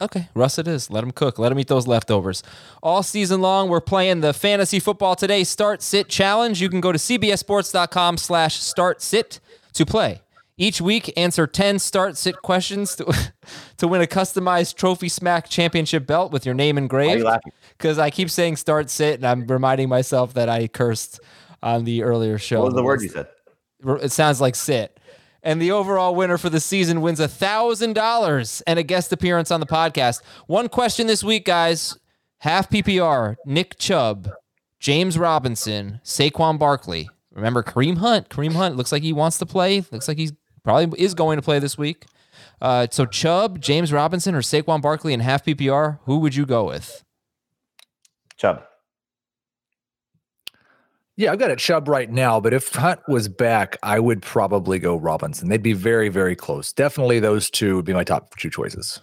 Okay, 0.00 0.28
Russ, 0.34 0.58
it 0.58 0.68
is. 0.68 0.90
Let 0.90 1.02
him 1.02 1.10
cook. 1.10 1.38
Let 1.38 1.50
him 1.50 1.58
eat 1.58 1.66
those 1.66 1.88
leftovers. 1.88 2.42
All 2.82 3.02
season 3.02 3.40
long, 3.40 3.68
we're 3.68 3.80
playing 3.80 4.20
the 4.20 4.32
Fantasy 4.32 4.78
Football 4.78 5.16
Today 5.16 5.42
Start 5.42 5.82
Sit 5.82 6.08
Challenge. 6.08 6.60
You 6.60 6.68
can 6.68 6.80
go 6.80 6.92
to 6.92 6.98
cbssports.com 6.98 8.16
slash 8.16 8.60
start 8.60 9.02
sit 9.02 9.40
to 9.72 9.84
play. 9.84 10.22
Each 10.60 10.80
week, 10.80 11.12
answer 11.16 11.46
10 11.46 11.78
start 11.78 12.16
sit 12.16 12.42
questions 12.42 12.96
to, 12.96 13.30
to 13.76 13.86
win 13.86 14.02
a 14.02 14.06
customized 14.06 14.74
Trophy 14.74 15.08
Smack 15.08 15.48
Championship 15.48 16.04
belt 16.04 16.32
with 16.32 16.44
your 16.44 16.54
name 16.54 16.74
Why 16.74 16.80
are 16.80 16.82
engraved. 16.82 17.18
you 17.20 17.24
laughing? 17.24 17.52
Because 17.70 17.98
I 18.00 18.10
keep 18.10 18.28
saying 18.28 18.56
start 18.56 18.90
sit, 18.90 19.14
and 19.14 19.24
I'm 19.24 19.46
reminding 19.46 19.88
myself 19.88 20.34
that 20.34 20.48
I 20.48 20.66
cursed 20.66 21.20
on 21.62 21.84
the 21.84 22.02
earlier 22.02 22.38
show. 22.38 22.58
What 22.58 22.66
was 22.66 22.74
the 22.74 22.82
word 22.82 23.02
you 23.02 23.08
said? 23.08 23.28
It 24.02 24.10
sounds 24.10 24.40
like 24.40 24.56
sit. 24.56 24.98
And 25.44 25.62
the 25.62 25.70
overall 25.70 26.16
winner 26.16 26.36
for 26.36 26.50
the 26.50 26.58
season 26.58 27.00
wins 27.00 27.20
$1,000 27.20 28.62
and 28.66 28.78
a 28.78 28.82
guest 28.82 29.12
appearance 29.12 29.52
on 29.52 29.60
the 29.60 29.66
podcast. 29.66 30.22
One 30.48 30.68
question 30.68 31.06
this 31.06 31.22
week, 31.22 31.44
guys. 31.44 31.96
Half 32.38 32.70
PPR, 32.70 33.36
Nick 33.46 33.78
Chubb, 33.78 34.30
James 34.80 35.16
Robinson, 35.16 36.00
Saquon 36.04 36.58
Barkley. 36.58 37.08
Remember 37.32 37.62
Kareem 37.62 37.98
Hunt. 37.98 38.28
Kareem 38.28 38.54
Hunt 38.54 38.76
looks 38.76 38.90
like 38.90 39.02
he 39.04 39.12
wants 39.12 39.38
to 39.38 39.46
play. 39.46 39.84
Looks 39.92 40.08
like 40.08 40.18
he's 40.18 40.32
probably 40.68 41.00
is 41.00 41.14
going 41.14 41.38
to 41.38 41.42
play 41.42 41.58
this 41.58 41.78
week. 41.78 42.04
Uh, 42.60 42.86
so 42.90 43.06
Chubb, 43.06 43.58
James 43.58 43.90
Robinson, 43.90 44.34
or 44.34 44.42
Saquon 44.42 44.82
Barkley 44.82 45.14
in 45.14 45.20
half 45.20 45.42
PPR, 45.42 45.98
who 46.04 46.18
would 46.18 46.34
you 46.34 46.44
go 46.44 46.64
with? 46.64 47.04
Chubb. 48.36 48.62
Yeah, 51.16 51.32
I've 51.32 51.38
got 51.38 51.50
a 51.50 51.56
Chubb 51.56 51.88
right 51.88 52.10
now, 52.10 52.38
but 52.38 52.52
if 52.52 52.70
Hunt 52.74 53.00
was 53.08 53.28
back, 53.28 53.78
I 53.82 53.98
would 53.98 54.20
probably 54.20 54.78
go 54.78 54.96
Robinson. 54.96 55.48
They'd 55.48 55.62
be 55.62 55.72
very, 55.72 56.10
very 56.10 56.36
close. 56.36 56.70
Definitely 56.70 57.18
those 57.18 57.48
two 57.48 57.76
would 57.76 57.86
be 57.86 57.94
my 57.94 58.04
top 58.04 58.36
two 58.36 58.50
choices. 58.50 59.00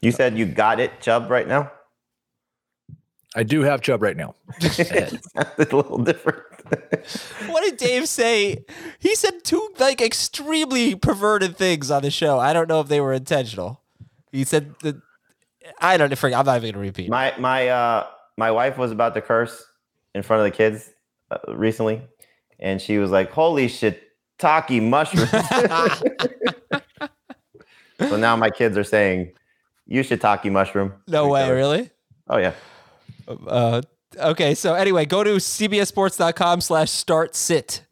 You 0.00 0.10
said 0.10 0.38
you 0.38 0.46
got 0.46 0.80
it, 0.80 1.02
Chubb, 1.02 1.30
right 1.30 1.46
now. 1.46 1.70
I 3.34 3.42
do 3.42 3.62
have 3.62 3.80
Chubb 3.80 4.02
right 4.02 4.16
now. 4.16 4.34
It's 4.60 5.72
a 5.72 5.76
little 5.76 5.98
different. 5.98 6.42
What 7.48 7.62
did 7.64 7.76
Dave 7.76 8.08
say? 8.08 8.64
He 8.98 9.14
said 9.14 9.44
two 9.44 9.70
like 9.78 10.00
extremely 10.00 10.94
perverted 10.94 11.56
things 11.56 11.90
on 11.90 12.02
the 12.02 12.10
show. 12.10 12.38
I 12.38 12.52
don't 12.52 12.68
know 12.68 12.80
if 12.80 12.88
they 12.88 13.00
were 13.00 13.12
intentional. 13.12 13.82
He 14.32 14.44
said 14.44 14.74
that 14.82 14.96
I 15.80 15.96
don't 15.96 16.10
know. 16.10 16.28
I'm 16.28 16.46
not 16.46 16.56
even 16.56 16.72
gonna 16.72 16.84
repeat. 16.84 17.10
my 17.10 17.34
my 17.38 17.68
uh 17.68 18.06
my 18.36 18.50
wife 18.50 18.78
was 18.78 18.92
about 18.92 19.14
to 19.14 19.20
curse 19.20 19.64
in 20.14 20.22
front 20.22 20.40
of 20.40 20.44
the 20.44 20.56
kids 20.56 20.90
uh, 21.30 21.38
recently, 21.54 22.02
and 22.58 22.80
she 22.80 22.98
was 22.98 23.10
like, 23.10 23.30
"Holy 23.30 23.68
shit, 23.68 24.02
taki 24.38 24.80
mushrooms!" 24.80 25.30
so 27.98 28.16
now 28.16 28.36
my 28.36 28.50
kids 28.50 28.76
are 28.78 28.84
saying 28.84 29.32
You 29.86 30.02
shiitake 30.02 30.50
mushroom. 30.50 30.94
No 31.08 31.28
way, 31.28 31.50
really? 31.50 31.90
Oh 32.28 32.38
yeah. 32.38 32.52
Uh, 33.28 33.82
okay, 34.16 34.54
so 34.54 34.74
anyway, 34.74 35.04
go 35.04 35.24
to 35.24 35.36
cbssports.com 35.36 36.60
slash 36.60 36.90
start 36.90 37.34
sit 37.34 37.84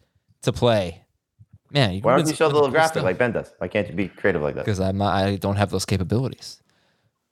to 0.42 0.52
play. 0.52 1.04
Man, 1.70 2.00
Why 2.00 2.16
don't 2.16 2.28
you 2.28 2.34
show 2.34 2.48
the 2.48 2.54
little 2.54 2.70
graphic 2.70 3.02
like 3.02 3.16
Ben 3.16 3.32
does? 3.32 3.50
Why 3.58 3.68
can't 3.68 3.88
you 3.88 3.94
be 3.94 4.08
creative 4.08 4.42
like 4.42 4.54
that? 4.56 4.64
Because 4.64 4.78
I'm 4.78 4.98
not, 4.98 5.14
I 5.14 5.36
don't 5.36 5.56
have 5.56 5.70
those 5.70 5.86
capabilities. 5.86 6.60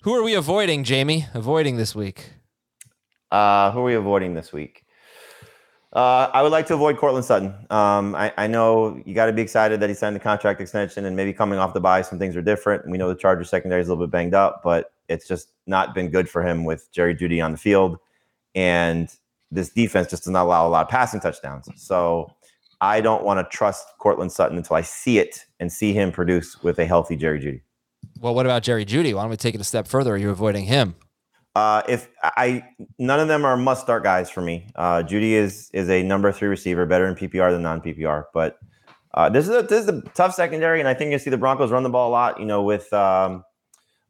Who 0.02 0.14
are 0.14 0.22
we 0.22 0.32
avoiding, 0.34 0.82
Jamie? 0.82 1.26
Avoiding 1.34 1.76
this 1.76 1.94
week? 1.94 2.30
Uh, 3.30 3.70
who 3.70 3.80
are 3.80 3.84
we 3.84 3.94
avoiding 3.94 4.32
this 4.34 4.50
week? 4.50 4.84
Uh, 5.92 6.30
I 6.32 6.42
would 6.42 6.52
like 6.52 6.66
to 6.66 6.74
avoid 6.74 6.98
Courtland 6.98 7.24
Sutton. 7.24 7.52
Um, 7.68 8.14
I, 8.14 8.32
I 8.36 8.46
know 8.46 9.02
you 9.04 9.12
got 9.12 9.26
to 9.26 9.32
be 9.32 9.42
excited 9.42 9.80
that 9.80 9.90
he 9.90 9.94
signed 9.94 10.14
the 10.14 10.20
contract 10.20 10.60
extension 10.60 11.04
and 11.04 11.16
maybe 11.16 11.32
coming 11.32 11.58
off 11.58 11.74
the 11.74 11.80
bye, 11.80 12.02
some 12.02 12.18
things 12.18 12.36
are 12.36 12.42
different. 12.42 12.88
We 12.88 12.96
know 12.96 13.08
the 13.08 13.16
Chargers 13.16 13.50
secondary 13.50 13.80
is 13.80 13.88
a 13.88 13.90
little 13.90 14.06
bit 14.06 14.12
banged 14.12 14.34
up, 14.34 14.60
but 14.62 14.92
it's 15.08 15.26
just 15.26 15.50
not 15.66 15.92
been 15.92 16.08
good 16.08 16.28
for 16.28 16.46
him 16.46 16.64
with 16.64 16.90
Jerry 16.92 17.14
Jeudy 17.14 17.44
on 17.44 17.50
the 17.50 17.58
field. 17.58 17.98
And 18.54 19.12
this 19.50 19.70
defense 19.70 20.08
just 20.08 20.24
does 20.24 20.32
not 20.32 20.44
allow 20.44 20.66
a 20.66 20.70
lot 20.70 20.82
of 20.82 20.88
passing 20.88 21.18
touchdowns. 21.18 21.68
So 21.74 22.32
I 22.80 23.00
don't 23.00 23.24
want 23.24 23.38
to 23.40 23.56
trust 23.56 23.88
Courtland 23.98 24.30
Sutton 24.30 24.56
until 24.56 24.76
I 24.76 24.82
see 24.82 25.18
it 25.18 25.44
and 25.58 25.72
see 25.72 25.92
him 25.92 26.12
produce 26.12 26.62
with 26.62 26.78
a 26.78 26.86
healthy 26.86 27.16
Jerry 27.16 27.40
Jeudy. 27.40 27.62
Well, 28.20 28.34
what 28.34 28.46
about 28.46 28.62
Jerry 28.62 28.84
Jeudy? 28.84 29.12
Why 29.12 29.22
don't 29.22 29.30
we 29.30 29.36
take 29.36 29.56
it 29.56 29.60
a 29.60 29.64
step 29.64 29.88
further? 29.88 30.14
Are 30.14 30.16
you 30.16 30.30
avoiding 30.30 30.66
him? 30.66 30.94
Uh, 31.56 31.82
if 31.88 32.08
I 32.22 32.64
none 32.98 33.18
of 33.18 33.28
them 33.28 33.44
are 33.44 33.56
must 33.56 33.82
start 33.82 34.04
guys 34.04 34.30
for 34.30 34.40
me. 34.40 34.68
Uh, 34.76 35.02
Jeudy 35.02 35.32
is 35.32 35.70
is 35.72 35.88
a 35.90 36.02
number 36.02 36.30
three 36.30 36.48
receiver, 36.48 36.86
better 36.86 37.06
in 37.06 37.14
PPR 37.14 37.50
than 37.50 37.62
non 37.62 37.80
PPR. 37.80 38.24
But 38.32 38.58
uh, 39.14 39.28
this 39.28 39.48
is 39.48 39.54
a 39.54 39.62
this 39.62 39.82
is 39.82 39.88
a 39.88 40.02
tough 40.14 40.34
secondary, 40.34 40.78
and 40.78 40.88
I 40.88 40.94
think 40.94 41.10
you 41.10 41.18
see 41.18 41.30
the 41.30 41.38
Broncos 41.38 41.72
run 41.72 41.82
the 41.82 41.90
ball 41.90 42.08
a 42.08 42.12
lot. 42.12 42.38
You 42.38 42.46
know, 42.46 42.62
with 42.62 42.92
um, 42.92 43.44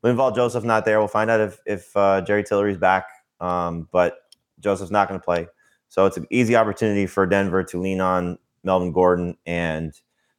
Linval 0.04 0.34
Joseph 0.34 0.64
not 0.64 0.84
there, 0.84 0.98
we'll 0.98 1.08
find 1.08 1.30
out 1.30 1.40
if 1.40 1.58
if 1.64 1.96
uh, 1.96 2.20
Jerry 2.20 2.44
Tillery's 2.44 2.76
back. 2.76 3.06
Um, 3.40 3.88
but 3.90 4.18
Joseph's 4.58 4.90
not 4.90 5.08
going 5.08 5.18
to 5.18 5.24
play, 5.24 5.48
so 5.88 6.04
it's 6.04 6.18
an 6.18 6.26
easy 6.30 6.56
opportunity 6.56 7.06
for 7.06 7.24
Denver 7.24 7.64
to 7.64 7.80
lean 7.80 8.02
on 8.02 8.38
Melvin 8.64 8.92
Gordon 8.92 9.38
and 9.46 9.94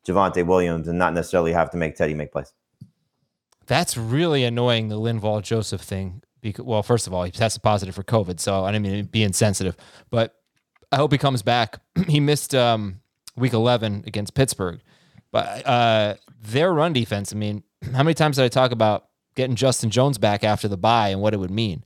Javonte 0.08 0.46
Williams, 0.46 0.88
and 0.88 1.00
not 1.00 1.16
necessarily 1.16 1.52
have 1.52 1.72
to 1.72 1.78
make 1.78 1.96
Teddy 1.96 2.14
make 2.14 2.32
plays. 2.32 2.54
That's 3.66 3.98
really 3.98 4.44
annoying, 4.44 4.90
the 4.90 5.00
Linval 5.00 5.42
Joseph 5.42 5.82
thing. 5.82 6.22
Because, 6.42 6.66
well, 6.66 6.84
first 6.84 7.08
of 7.08 7.14
all, 7.14 7.24
he 7.24 7.32
tested 7.32 7.62
positive 7.62 7.96
for 7.96 8.04
COVID, 8.04 8.40
so 8.40 8.64
I 8.64 8.72
didn't 8.72 8.84
mean 8.84 9.04
to 9.06 9.10
be 9.10 9.24
insensitive, 9.24 9.76
but 10.10 10.36
I 10.92 10.98
hope 10.98 11.12
he 11.12 11.18
comes 11.18 11.42
back. 11.42 11.80
he 12.08 12.20
missed 12.20 12.56
um, 12.56 13.02
week 13.36 13.54
11 13.54 14.04
against 14.08 14.34
Pittsburgh, 14.34 14.82
but 15.32 15.66
uh, 15.68 16.16
their 16.42 16.74
run 16.74 16.94
defense, 16.94 17.32
I 17.32 17.36
mean, 17.36 17.64
how 17.94 18.04
many 18.04 18.14
times 18.14 18.38
did 18.38 18.46
I 18.46 18.50
talk 18.50 18.72
about 18.72 19.08
getting 19.36 19.56
Justin 19.56 19.90
Jones 19.90 20.18
back 20.18 20.44
after 20.44 20.68
the 20.68 20.78
bye 20.78 21.10
and 21.10 21.22
what 21.22 21.34
it 21.34 21.38
would 21.38 21.52
mean? 21.52 21.84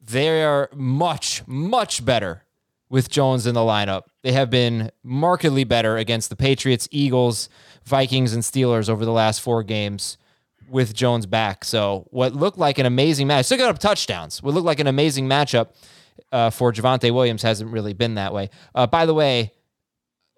They 0.00 0.42
are 0.42 0.70
much, 0.74 1.46
much 1.46 2.04
better 2.04 2.44
with 2.88 3.10
Jones 3.10 3.46
in 3.46 3.54
the 3.54 3.60
lineup. 3.60 4.04
They 4.22 4.32
have 4.32 4.48
been 4.48 4.90
markedly 5.02 5.64
better 5.64 5.96
against 5.96 6.30
the 6.30 6.36
Patriots, 6.36 6.88
Eagles, 6.90 7.48
Vikings, 7.84 8.32
and 8.32 8.42
Steelers 8.42 8.88
over 8.88 9.04
the 9.04 9.12
last 9.12 9.40
four 9.40 9.62
games 9.62 10.16
with 10.70 10.94
Jones 10.94 11.26
back. 11.26 11.64
So 11.64 12.06
what 12.10 12.34
looked 12.34 12.58
like 12.58 12.78
an 12.78 12.86
amazing 12.86 13.26
match, 13.26 13.46
still 13.46 13.58
got 13.58 13.70
up 13.70 13.78
touchdowns. 13.78 14.42
What 14.42 14.54
looked 14.54 14.66
like 14.66 14.80
an 14.80 14.86
amazing 14.86 15.28
matchup 15.28 15.68
uh, 16.32 16.50
for 16.50 16.72
Javonte 16.72 17.12
Williams 17.12 17.42
hasn't 17.42 17.70
really 17.70 17.92
been 17.94 18.14
that 18.16 18.32
way. 18.34 18.50
Uh, 18.74 18.86
by 18.86 19.06
the 19.06 19.14
way, 19.14 19.52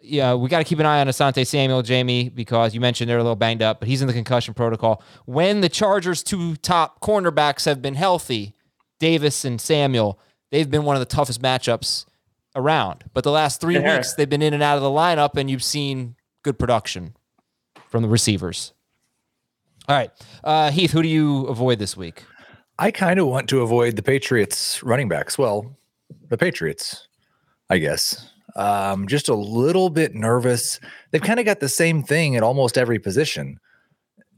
yeah, 0.02 0.34
we 0.34 0.48
got 0.48 0.58
to 0.58 0.64
keep 0.64 0.78
an 0.78 0.86
eye 0.86 1.00
on 1.00 1.08
Asante 1.08 1.46
Samuel, 1.46 1.82
Jamie, 1.82 2.28
because 2.30 2.74
you 2.74 2.80
mentioned 2.80 3.10
they're 3.10 3.18
a 3.18 3.22
little 3.22 3.36
banged 3.36 3.60
up, 3.62 3.80
but 3.80 3.88
he's 3.88 4.00
in 4.00 4.06
the 4.06 4.14
concussion 4.14 4.54
protocol. 4.54 5.02
When 5.26 5.60
the 5.60 5.68
Chargers' 5.68 6.22
two 6.22 6.56
top 6.56 7.00
cornerbacks 7.00 7.66
have 7.66 7.82
been 7.82 7.94
healthy, 7.96 8.54
Davis 8.98 9.44
and 9.44 9.60
Samuel, 9.60 10.18
they've 10.50 10.70
been 10.70 10.84
one 10.84 10.96
of 10.96 11.00
the 11.00 11.06
toughest 11.06 11.42
matchups 11.42 12.06
around. 12.56 13.04
But 13.12 13.24
the 13.24 13.30
last 13.30 13.60
three 13.60 13.74
Yeah. 13.78 13.96
weeks, 13.96 14.14
they've 14.14 14.28
been 14.28 14.42
in 14.42 14.54
and 14.54 14.62
out 14.62 14.76
of 14.76 14.82
the 14.82 14.88
lineup, 14.88 15.36
and 15.36 15.50
you've 15.50 15.62
seen 15.62 16.16
good 16.42 16.58
production 16.58 17.14
from 17.88 18.02
the 18.02 18.08
receivers. 18.08 18.72
All 19.90 19.96
right, 19.96 20.12
uh, 20.44 20.70
Heath, 20.70 20.92
who 20.92 21.02
do 21.02 21.08
you 21.08 21.46
avoid 21.46 21.80
this 21.80 21.96
week? 21.96 22.22
I 22.78 22.92
kind 22.92 23.18
of 23.18 23.26
want 23.26 23.48
to 23.48 23.62
avoid 23.62 23.96
the 23.96 24.04
Patriots 24.04 24.80
running 24.84 25.08
backs. 25.08 25.36
Well, 25.36 25.76
the 26.28 26.38
Patriots, 26.38 27.08
I 27.70 27.78
guess. 27.78 28.30
Um, 28.54 29.08
just 29.08 29.28
a 29.28 29.34
little 29.34 29.90
bit 29.90 30.14
nervous. 30.14 30.78
They've 31.10 31.20
kind 31.20 31.40
of 31.40 31.44
got 31.44 31.58
the 31.58 31.68
same 31.68 32.04
thing 32.04 32.36
at 32.36 32.44
almost 32.44 32.78
every 32.78 33.00
position 33.00 33.58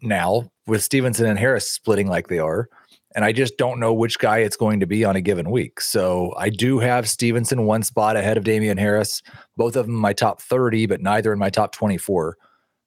now 0.01 0.51
with 0.67 0.83
Stevenson 0.83 1.27
and 1.27 1.39
Harris 1.39 1.71
splitting 1.71 2.09
like 2.09 2.29
they 2.29 2.39
are. 2.39 2.71
And 3.15 3.23
I 3.23 3.33
just 3.33 3.59
don't 3.59 3.79
know 3.79 3.93
which 3.93 4.19
guy 4.19 4.39
it's 4.39 4.57
going 4.57 4.81
to 4.81 4.87
be 4.87 5.05
on 5.05 5.17
a 5.17 5.21
given 5.21 5.51
week. 5.51 5.83
So 5.83 6.33
I 6.39 6.49
do 6.49 6.79
have 6.79 7.11
Stevenson 7.11 7.67
one 7.67 7.83
spot 7.83 8.17
ahead 8.17 8.39
of 8.39 8.45
Damien 8.45 8.79
Harris, 8.79 9.21
both 9.59 9.77
of 9.77 9.85
them 9.85 9.97
my 9.97 10.15
top 10.15 10.41
30, 10.41 10.87
but 10.87 11.03
neither 11.03 11.31
in 11.31 11.39
my 11.39 11.51
top 11.51 11.73
24. 11.73 12.39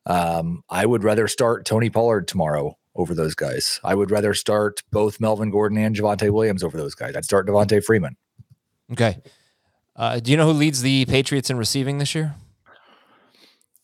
Um, 0.06 0.64
I 0.70 0.86
would 0.86 1.04
rather 1.04 1.28
start 1.28 1.66
Tony 1.66 1.90
Pollard 1.90 2.28
tomorrow 2.28 2.78
over 2.96 3.14
those 3.14 3.36
guys. 3.36 3.80
I 3.84 3.96
would 3.96 4.12
rather 4.12 4.34
start 4.34 4.84
both 4.92 5.20
Melvin 5.20 5.52
Gordon 5.52 5.78
and 5.78 5.96
Javonte 5.96 6.30
Williams 6.32 6.64
over 6.64 6.78
those 6.78 6.96
guys. 6.96 7.16
I'd 7.16 7.26
start 7.26 7.48
Devonta 7.48 7.84
Freeman. 7.84 8.16
Okay. 8.92 9.18
Uh, 9.96 10.20
do 10.20 10.32
you 10.32 10.38
know 10.38 10.46
who 10.46 10.54
leads 10.54 10.82
the 10.82 11.06
Patriots 11.06 11.50
in 11.50 11.58
receiving 11.58 11.98
this 11.98 12.14
year? 12.14 12.36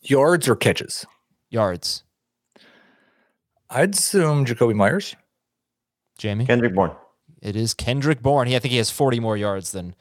Yards 0.01 0.48
or 0.48 0.56
catches? 0.56 1.06
Yards. 1.50 2.04
I'd 3.70 3.96
assume 3.96 4.46
Jakobi 4.46 4.75
Meyers. 4.75 5.16
Jamie? 6.18 6.46
Kendrick 6.46 6.75
Bourne. 6.75 6.92
It 7.42 7.56
is 7.56 7.74
Kendrick 7.74 8.22
Bourne. 8.22 8.48
He, 8.48 8.56
I 8.56 8.60
think 8.60 8.72
he 8.72 8.78
has 8.78 8.92
40 8.92 9.20
more 9.20 9.38
yards 9.38 9.72
than 9.72 9.96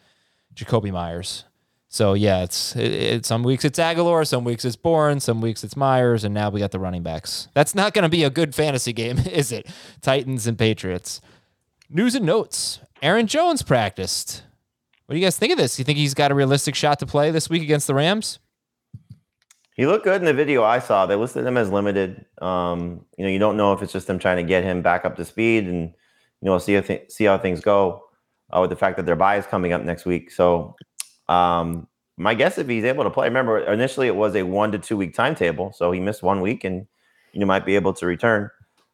Jakobi 0.54 0.92
Meyers. 0.92 1.44
So 1.92 2.14
yeah, 2.14 2.44
it's 2.44 2.76
it, 2.76 2.92
it, 2.92 3.26
some 3.26 3.42
weeks 3.42 3.64
it's 3.64 3.78
Agholor, 3.78 4.24
some 4.24 4.44
weeks 4.44 4.64
it's 4.64 4.76
Bourne, 4.76 5.18
some 5.18 5.40
weeks 5.40 5.64
it's 5.64 5.76
Meyers, 5.76 6.22
and 6.22 6.32
now 6.32 6.48
we 6.48 6.60
got 6.60 6.70
the 6.70 6.78
running 6.78 7.02
backs. 7.02 7.48
That's 7.52 7.74
not 7.74 7.94
going 7.94 8.04
to 8.04 8.08
be 8.08 8.22
a 8.22 8.30
good 8.30 8.54
fantasy 8.54 8.92
game, 8.92 9.18
is 9.30 9.50
it? 9.50 9.66
Titans 10.00 10.46
and 10.46 10.56
Patriots. 10.56 11.20
News 11.90 12.14
and 12.14 12.24
notes. 12.24 12.78
Aaron 13.02 13.26
Jones 13.26 13.62
practiced. 13.62 14.44
What 15.06 15.14
do 15.14 15.18
you 15.18 15.26
guys 15.26 15.36
think 15.36 15.50
of 15.50 15.58
this? 15.58 15.80
You 15.80 15.84
think 15.84 15.98
he's 15.98 16.14
got 16.14 16.30
a 16.30 16.34
realistic 16.36 16.76
shot 16.76 17.00
to 17.00 17.06
play 17.06 17.32
this 17.32 17.50
week 17.50 17.62
against 17.62 17.88
the 17.88 17.94
Rams? 17.94 18.38
He 19.74 19.84
looked 19.84 20.04
good 20.04 20.20
in 20.20 20.26
the 20.26 20.32
video 20.32 20.62
I 20.62 20.78
saw. 20.78 21.06
They 21.06 21.16
listed 21.16 21.44
him 21.44 21.56
as 21.56 21.70
limited. 21.70 22.24
Um, 22.40 23.04
you 23.18 23.24
know, 23.24 23.30
you 23.30 23.40
don't 23.40 23.56
know 23.56 23.72
if 23.72 23.82
it's 23.82 23.92
just 23.92 24.06
them 24.06 24.20
trying 24.20 24.36
to 24.36 24.44
get 24.44 24.62
him 24.62 24.82
back 24.82 25.04
up 25.04 25.16
to 25.16 25.24
speed, 25.24 25.64
and 25.66 25.92
you 26.40 26.46
know, 26.46 26.58
see 26.58 26.74
how 26.74 26.82
th- 26.82 27.10
see 27.10 27.24
how 27.24 27.36
things 27.38 27.60
go 27.60 28.04
uh, 28.52 28.60
with 28.60 28.70
the 28.70 28.76
fact 28.76 28.96
that 28.96 29.06
their 29.06 29.16
bye 29.16 29.38
is 29.38 29.46
coming 29.46 29.72
up 29.72 29.82
next 29.82 30.04
week. 30.04 30.30
So, 30.30 30.76
um, 31.30 31.86
my 32.16 32.34
guess 32.34 32.58
if 32.58 32.68
he's 32.68 32.84
able 32.84 33.04
to 33.04 33.10
play. 33.10 33.26
Remember, 33.26 33.58
initially 33.60 34.06
it 34.06 34.16
was 34.16 34.34
a 34.36 34.42
one 34.42 34.72
to 34.72 34.78
two 34.78 34.96
week 34.96 35.14
timetable, 35.14 35.72
so 35.72 35.90
he 35.92 36.00
missed 36.00 36.22
one 36.22 36.40
week, 36.42 36.64
and 36.64 36.86
you 37.32 37.46
might 37.46 37.64
be 37.64 37.76
able 37.76 37.94
to 37.94 38.06
return. 38.06 38.50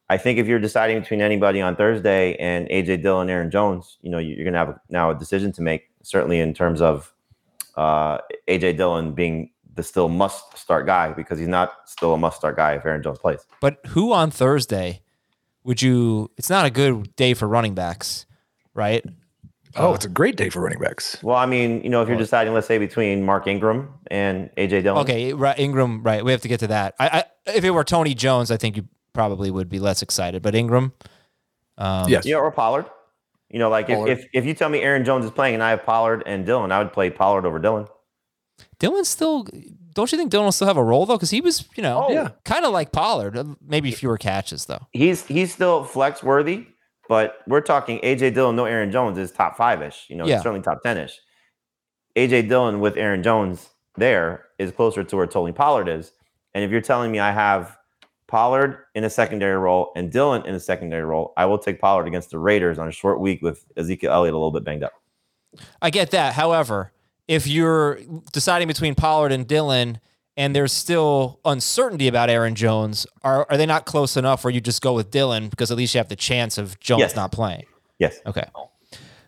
I 0.09 0.17
think 0.17 0.39
if 0.39 0.47
you're 0.47 0.59
deciding 0.59 1.01
between 1.01 1.19
anybody 1.19 1.59
on 1.59 1.75
Thursday 1.75 2.35
and 2.35 2.69
AJ 2.69 3.01
Dillon, 3.01 3.29
Aaron 3.29 3.51
Jones, 3.51 3.97
you 4.01 4.09
know, 4.09 4.19
you're 4.19 4.45
going 4.45 4.53
to 4.53 4.59
have 4.59 4.79
now 4.89 5.11
a 5.11 5.15
decision 5.15 5.51
to 5.53 5.61
make. 5.61 5.89
Certainly 6.03 6.39
in 6.39 6.53
terms 6.53 6.81
of 6.81 7.13
uh, 7.75 8.19
AJ 8.47 8.77
Dillon 8.77 9.11
being 9.11 9.51
the 9.75 9.83
still 9.83 10.07
must 10.07 10.57
start 10.57 10.85
guy 10.85 11.11
because 11.11 11.37
he's 11.37 11.49
not 11.49 11.73
still 11.85 12.13
a 12.13 12.17
must 12.17 12.37
start 12.37 12.55
guy 12.55 12.75
if 12.75 12.85
Aaron 12.85 13.03
Jones 13.03 13.19
plays. 13.19 13.45
But 13.59 13.79
who 13.87 14.13
on 14.13 14.31
Thursday 14.31 15.01
would 15.65 15.81
you? 15.81 16.31
It's 16.37 16.49
not 16.49 16.65
a 16.65 16.69
good 16.69 17.13
day 17.17 17.33
for 17.33 17.45
running 17.45 17.75
backs, 17.75 18.25
right? 18.73 19.03
Oh, 19.77 19.93
it's 19.93 20.05
a 20.05 20.09
great 20.09 20.35
day 20.35 20.49
for 20.49 20.61
running 20.61 20.79
backs. 20.79 21.21
Well, 21.21 21.35
I 21.37 21.45
mean, 21.45 21.81
you 21.83 21.89
know, 21.89 22.01
if 22.01 22.07
you're 22.09 22.17
deciding, 22.17 22.53
let's 22.53 22.67
say, 22.67 22.77
between 22.77 23.23
Mark 23.23 23.47
Ingram 23.47 23.93
and 24.09 24.49
AJ 24.57 24.83
Dillon. 24.83 25.01
Okay, 25.03 25.33
right, 25.33 25.57
Ingram. 25.59 26.03
Right, 26.03 26.23
we 26.25 26.31
have 26.31 26.41
to 26.41 26.47
get 26.47 26.59
to 26.61 26.67
that. 26.67 26.95
I, 26.99 27.07
I 27.45 27.51
if 27.55 27.63
it 27.63 27.71
were 27.71 27.83
Tony 27.83 28.13
Jones, 28.13 28.51
I 28.51 28.57
think 28.57 28.77
you 28.77 28.87
probably 29.13 29.51
would 29.51 29.69
be 29.69 29.79
less 29.79 30.01
excited. 30.01 30.41
But 30.41 30.55
Ingram, 30.55 30.93
um, 31.77 32.09
yes. 32.09 32.25
Yeah, 32.25 32.37
or 32.37 32.51
Pollard. 32.51 32.85
You 33.49 33.59
know, 33.59 33.69
like 33.69 33.89
if, 33.89 34.07
if 34.07 34.27
if 34.33 34.45
you 34.45 34.53
tell 34.53 34.67
me 34.69 34.81
Aaron 34.81 35.05
Jones 35.05 35.23
is 35.25 35.31
playing 35.31 35.53
and 35.53 35.63
I 35.63 35.69
have 35.69 35.83
Pollard 35.83 36.23
and 36.25 36.45
Dillon, 36.45 36.71
I 36.71 36.79
would 36.79 36.91
play 36.91 37.09
Pollard 37.09 37.45
over 37.45 37.59
Dillon. 37.59 37.87
Dylan 38.79 39.05
still. 39.05 39.45
Don't 39.93 40.11
you 40.11 40.17
think 40.17 40.29
Dillon 40.29 40.45
will 40.45 40.51
still 40.51 40.67
have 40.67 40.77
a 40.77 40.83
role 40.83 41.05
though? 41.05 41.15
Because 41.15 41.31
he 41.31 41.41
was, 41.41 41.63
you 41.75 41.81
know, 41.81 42.05
Oh. 42.07 42.11
Yeah. 42.13 42.29
kind 42.45 42.65
of 42.65 42.71
like 42.71 42.91
Pollard. 42.91 43.35
uh, 43.37 43.45
Maybe 43.65 43.91
fewer 43.91 44.17
catches 44.17 44.65
though. 44.65 44.85
He's 44.91 45.25
he's 45.25 45.53
still 45.53 45.83
flex 45.85 46.21
worthy, 46.21 46.67
but 47.09 47.39
we're 47.47 47.61
talking 47.61 47.99
AJ 47.99 48.33
Dillon, 48.33 48.55
no 48.55 48.65
Aaron 48.65 48.91
Jones 48.91 49.17
is 49.17 49.31
top 49.31 49.57
five 49.57 49.81
ish. 49.81 50.05
You 50.09 50.15
know, 50.15 50.25
Yeah. 50.25 50.37
certainly 50.37 50.61
top 50.61 50.81
ten 50.81 50.97
ish. 50.97 51.19
AJ 52.15 52.47
Dillon 52.49 52.79
with 52.79 52.97
Aaron 52.97 53.23
Jones 53.23 53.69
there 53.95 54.45
is 54.59 54.71
closer 54.71 55.03
to 55.03 55.15
where 55.15 55.27
Tony 55.27 55.51
Pollard 55.51 55.87
is. 55.87 56.11
And 56.53 56.63
if 56.63 56.71
you're 56.71 56.81
telling 56.81 57.11
me 57.11 57.19
I 57.19 57.31
have 57.31 57.77
Pollard 58.27 58.79
in 58.93 59.03
a 59.03 59.09
secondary 59.09 59.57
role 59.57 59.91
and 59.95 60.11
Dillon 60.11 60.45
in 60.45 60.53
a 60.55 60.59
secondary 60.59 61.03
role, 61.05 61.33
I 61.37 61.45
will 61.45 61.57
take 61.57 61.79
Pollard 61.79 62.07
against 62.07 62.31
the 62.31 62.39
Raiders 62.39 62.77
on 62.77 62.87
a 62.87 62.91
short 62.91 63.19
week 63.19 63.41
with 63.41 63.65
Ezekiel 63.77 64.11
Elliott 64.11 64.33
a 64.33 64.37
little 64.37 64.51
bit 64.51 64.63
banged 64.63 64.83
up. 64.83 64.93
I 65.81 65.89
get 65.89 66.11
that. 66.11 66.33
However, 66.33 66.91
if 67.27 67.47
you're 67.47 67.99
deciding 68.33 68.67
between 68.67 68.95
Pollard 68.95 69.31
and 69.31 69.47
Dillon, 69.47 69.99
and 70.37 70.55
there's 70.55 70.71
still 70.71 71.39
uncertainty 71.43 72.07
about 72.07 72.29
Aaron 72.29 72.55
Jones, 72.55 73.05
are 73.23 73.45
are 73.49 73.57
they 73.57 73.65
not 73.65 73.85
close 73.85 74.15
enough 74.15 74.43
where 74.45 74.51
you 74.53 74.61
just 74.61 74.81
go 74.81 74.93
with 74.93 75.11
Dillon 75.11 75.49
because 75.49 75.71
at 75.71 75.77
least 75.77 75.93
you 75.95 75.97
have 75.99 76.07
the 76.07 76.15
chance 76.15 76.57
of 76.57 76.79
Jones 76.79 76.99
Yes. 77.01 77.15
not 77.15 77.31
playing? 77.33 77.65
Yes. 77.99 78.19
Okay. 78.25 78.45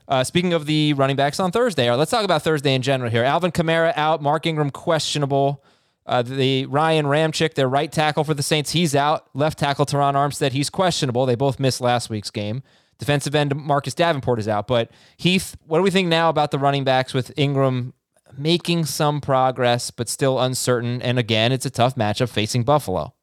Uh, 0.08 0.24
speaking 0.24 0.54
of 0.54 0.66
the 0.66 0.94
running 0.94 1.16
backs 1.16 1.39
on 1.39 1.51
Thursday, 1.51 1.88
right, 1.89 1.96
let's 1.96 2.10
talk 2.10 2.24
about 2.24 2.42
Thursday 2.42 2.74
in 2.74 2.82
general 2.82 3.12
here. 3.12 3.24
Alvin 3.24 3.51
Kamara 3.51 3.94
out, 3.96 4.22
Mark 4.22 4.46
Ingram 4.46 4.72
questionable. 4.72 5.63
Uh, 6.08 6.24
the 6.24 6.66
Ryan 6.66 7.06
Ramczyk, 7.06 7.54
their 7.54 7.70
right 7.70 7.92
tackle 7.92 8.24
for 8.24 8.34
the 8.34 8.42
Saints, 8.42 8.72
he's 8.72 8.96
out. 8.96 9.28
Left 9.36 9.60
tackle 9.60 9.86
Terron 9.86 10.16
Armstead, 10.16 10.51
he's 10.54 10.72
questionable. 10.72 11.28
They 11.28 11.36
both 11.36 11.60
missed 11.60 11.82
last 11.82 12.10
week's 12.10 12.32
game. 12.32 12.63
Defensive 12.98 13.36
end 13.36 13.56
Marcus 13.56 13.94
Davenport 13.94 14.39
is 14.39 14.48
out. 14.48 14.66
But 14.68 14.89
Heath, 15.18 15.56
what 15.68 15.78
do 15.78 15.84
we 15.84 15.92
think 15.92 16.08
now 16.08 16.30
about 16.30 16.50
the 16.50 16.58
running 16.58 16.84
backs 16.84 17.13
with 17.13 17.32
Ingram 17.38 17.94
making 18.38 18.86
some 18.86 19.21
progress, 19.21 19.91
but 19.91 20.09
still 20.09 20.39
uncertain? 20.39 21.01
And 21.01 21.19
again, 21.19 21.51
it's 21.51 21.65
a 21.65 21.69
tough 21.69 21.95
matchup 21.95 22.29
facing 22.29 22.63
Buffalo. 22.63 23.13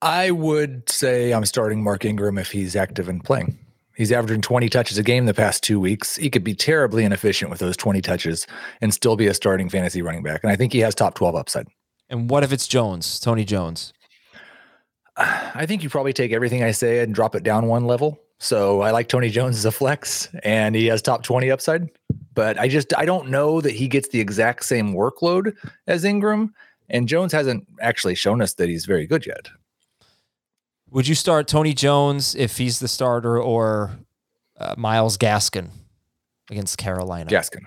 I 0.00 0.30
would 0.30 0.88
say 0.88 1.32
I'm 1.32 1.44
starting 1.44 1.82
Mark 1.82 2.04
Ingram 2.04 2.38
if 2.38 2.52
he's 2.52 2.76
active 2.76 3.08
and 3.08 3.22
playing. 3.22 3.58
He's 3.96 4.12
averaging 4.12 4.42
20 4.42 4.68
touches 4.68 4.96
a 4.96 5.02
game 5.02 5.26
the 5.26 5.34
past 5.34 5.64
two 5.64 5.80
weeks. 5.80 6.14
He 6.14 6.30
could 6.30 6.44
be 6.44 6.54
terribly 6.54 7.04
inefficient 7.04 7.50
with 7.50 7.58
those 7.58 7.76
20 7.76 8.00
touches 8.00 8.46
and 8.80 8.94
still 8.94 9.16
be 9.16 9.26
a 9.26 9.34
starting 9.34 9.68
fantasy 9.68 10.02
running 10.02 10.22
back. 10.22 10.44
And 10.44 10.52
I 10.52 10.56
think 10.56 10.72
he 10.72 10.78
has 10.80 10.94
top 10.94 11.14
12 11.14 11.34
upside. 11.34 11.66
And 12.08 12.30
what 12.30 12.44
if 12.44 12.52
it's 12.52 12.68
Jones, 12.68 13.18
Tony 13.18 13.44
Jones? 13.44 13.92
I 15.16 15.66
think 15.66 15.82
you 15.82 15.90
probably 15.90 16.12
take 16.12 16.30
everything 16.30 16.62
I 16.62 16.70
say 16.70 17.00
and 17.00 17.12
drop 17.12 17.34
it 17.34 17.42
down 17.42 17.66
one 17.66 17.86
level. 17.86 18.20
So 18.38 18.82
I 18.82 18.92
like 18.92 19.08
Tony 19.08 19.30
Jones 19.30 19.56
as 19.56 19.64
a 19.64 19.72
flex 19.72 20.28
and 20.44 20.76
he 20.76 20.86
has 20.86 21.02
top 21.02 21.24
20 21.24 21.50
upside. 21.50 21.90
But 22.38 22.56
I 22.56 22.68
just 22.68 22.96
I 22.96 23.04
don't 23.04 23.30
know 23.30 23.60
that 23.60 23.72
he 23.72 23.88
gets 23.88 24.10
the 24.10 24.20
exact 24.20 24.64
same 24.64 24.94
workload 24.94 25.56
as 25.88 26.04
Ingram. 26.04 26.54
And 26.88 27.08
Jones 27.08 27.32
hasn't 27.32 27.66
actually 27.80 28.14
shown 28.14 28.40
us 28.40 28.54
that 28.54 28.68
he's 28.68 28.86
very 28.86 29.08
good 29.08 29.26
yet. 29.26 29.48
Would 30.90 31.08
you 31.08 31.16
start 31.16 31.48
Tony 31.48 31.74
Jones 31.74 32.36
if 32.36 32.56
he's 32.56 32.78
the 32.78 32.86
starter 32.86 33.42
or 33.42 33.98
uh, 34.56 34.76
Myles 34.78 35.18
Gaskin 35.18 35.70
against 36.48 36.78
Carolina? 36.78 37.28
Gaskin. 37.28 37.64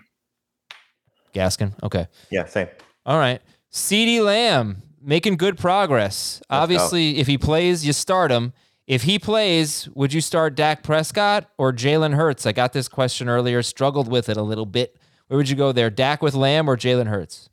Gaskin. 1.34 1.74
Okay. 1.84 2.08
Yeah. 2.30 2.46
Same. 2.46 2.70
All 3.06 3.18
right. 3.18 3.42
CeeDee 3.74 4.24
Lamb 4.24 4.84
making 5.02 5.36
good 5.36 5.58
progress. 5.58 6.42
Obviously, 6.50 7.18
if 7.18 7.28
he 7.28 7.38
plays, 7.38 7.86
you 7.86 7.92
start 7.92 8.32
him. 8.32 8.54
If 8.92 9.04
he 9.04 9.20
plays, 9.20 9.88
would 9.96 10.12
you 10.12 10.20
start 10.20 10.54
Dak 10.54 10.84
Prescott 10.84 11.50
or 11.58 11.72
Jalen 11.72 12.14
Hurts? 12.14 12.46
I 12.46 12.52
got 12.52 12.74
this 12.74 12.90
question 12.90 13.30
earlier, 13.30 13.64
struggled 13.64 14.12
with 14.12 14.28
it 14.28 14.36
a 14.36 14.42
little 14.42 14.66
bit. 14.66 14.98
Where 15.28 15.38
would 15.38 15.48
you 15.48 15.56
go 15.56 15.72
there? 15.72 15.90
Dak 15.90 16.22
with 16.22 16.34
Lamb 16.34 16.70
or 16.70 16.76
Jalen 16.76 17.08
Hurts? 17.08 17.48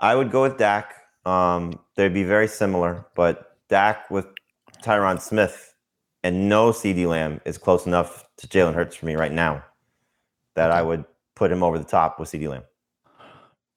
I 0.00 0.14
would 0.14 0.30
go 0.30 0.40
with 0.40 0.56
Dak. 0.56 0.94
Um, 1.26 1.78
they'd 1.96 2.14
be 2.14 2.24
very 2.24 2.48
similar, 2.48 3.04
but 3.14 3.58
Dak 3.68 4.10
with 4.10 4.24
Tyron 4.82 5.20
Smith 5.20 5.74
and 6.22 6.48
no 6.48 6.70
CeeDee 6.70 7.06
Lamb 7.06 7.42
is 7.44 7.58
close 7.58 7.84
enough 7.84 8.24
to 8.38 8.46
Jalen 8.46 8.72
Hurts 8.72 8.96
for 8.96 9.04
me 9.04 9.16
right 9.16 9.32
now 9.32 9.62
that 10.54 10.70
I 10.70 10.80
would 10.80 11.04
put 11.34 11.52
him 11.52 11.62
over 11.62 11.78
the 11.78 11.84
top 11.84 12.18
with 12.18 12.30
CeeDee 12.30 12.48
Lamb. 12.48 12.64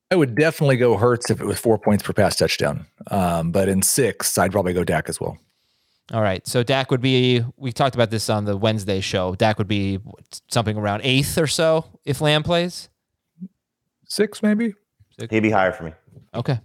I 0.10 0.16
would 0.16 0.36
definitely 0.36 0.78
go 0.78 0.96
Hurts 0.96 1.30
if 1.30 1.42
it 1.42 1.46
was 1.46 1.60
four 1.60 1.78
points 1.78 2.04
per 2.04 2.14
pass 2.14 2.38
touchdown. 2.38 2.86
Um, 3.12 3.52
but 3.52 3.68
in 3.68 3.82
six, 3.82 4.38
I'd 4.38 4.54
probably 4.54 4.72
go 4.72 4.86
Dak 4.86 5.10
as 5.10 5.20
well. 5.20 5.38
All 6.14 6.22
right. 6.22 6.46
So 6.48 6.64
Dak 6.64 6.90
would 6.92 7.02
be, 7.02 7.44
we 7.58 7.72
talked 7.74 7.96
about 7.96 8.10
this 8.12 8.30
on 8.30 8.46
the 8.46 8.56
Wednesday 8.56 9.02
show. 9.02 9.36
Dak 9.36 9.58
would 9.58 9.68
be 9.68 10.00
something 10.50 10.78
around 10.78 11.02
eighth 11.04 11.38
or 11.38 11.48
so 11.48 11.86
if 12.06 12.22
Lamb 12.22 12.44
plays. 12.44 12.88
Six, 14.06 14.42
maybe. 14.42 14.74
He'd 15.30 15.42
be 15.42 15.50
higher 15.50 15.72
for 15.74 15.84
me. 15.84 15.94
Okay. 16.34 16.60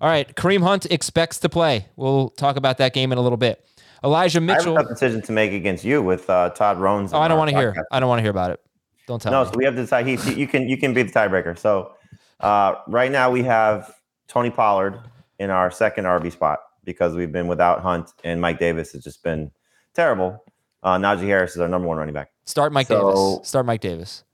All 0.00 0.08
right. 0.08 0.34
Kareem 0.34 0.62
Hunt 0.62 0.86
expects 0.86 1.38
to 1.38 1.48
play. 1.48 1.86
We'll 1.96 2.28
talk 2.30 2.56
about 2.56 2.78
that 2.78 2.92
game 2.92 3.12
in 3.12 3.18
a 3.18 3.22
little 3.22 3.38
bit. 3.38 3.64
Elijah 4.04 4.40
Mitchell. 4.40 4.52
I 4.52 4.54
have 4.54 4.64
Mitchell. 4.66 4.76
a 4.76 4.82
tough 4.82 4.88
decision 4.90 5.22
to 5.22 5.32
make 5.32 5.52
against 5.52 5.84
you 5.84 6.02
with 6.02 6.28
uh, 6.28 6.50
Todd 6.50 6.78
Rones. 6.78 7.12
Oh, 7.12 7.18
I 7.18 7.28
don't 7.28 7.38
want 7.38 7.50
to 7.50 7.56
hear. 7.56 7.74
I 7.90 8.00
don't 8.00 8.08
want 8.08 8.18
to 8.18 8.22
hear 8.22 8.30
about 8.30 8.50
it. 8.50 8.60
Don't 9.06 9.20
tell 9.20 9.32
No, 9.32 9.44
me. 9.44 9.50
so 9.50 9.54
we 9.56 9.64
have 9.64 9.74
to 9.74 9.82
decide. 9.82 10.06
He, 10.06 10.16
you 10.34 10.46
can 10.46 10.68
you 10.68 10.76
can 10.76 10.94
be 10.94 11.02
the 11.02 11.12
tiebreaker. 11.12 11.58
So 11.58 11.92
uh, 12.40 12.76
right 12.88 13.10
now 13.10 13.30
we 13.30 13.42
have 13.44 13.94
Tony 14.28 14.50
Pollard 14.50 14.98
in 15.38 15.50
our 15.50 15.70
second 15.70 16.04
RB 16.04 16.32
spot 16.32 16.60
because 16.90 17.14
we've 17.14 17.30
been 17.32 17.46
without 17.46 17.80
Hunt 17.80 18.10
and 18.24 18.40
Mike 18.40 18.58
Davis 18.58 18.92
has 18.92 19.04
just 19.04 19.22
been 19.22 19.50
terrible. 19.94 20.42
Uh, 20.82 20.96
Najee 20.96 21.26
Harris 21.26 21.52
is 21.52 21.60
our 21.60 21.68
number 21.68 21.86
one 21.86 21.96
running 21.98 22.14
back. 22.14 22.30
Start 22.46 22.72
Mike 22.72 22.88
So- 22.88 23.12
Davis. 23.36 23.48
Start 23.48 23.66
Mike 23.66 23.80
Davis. 23.80 24.24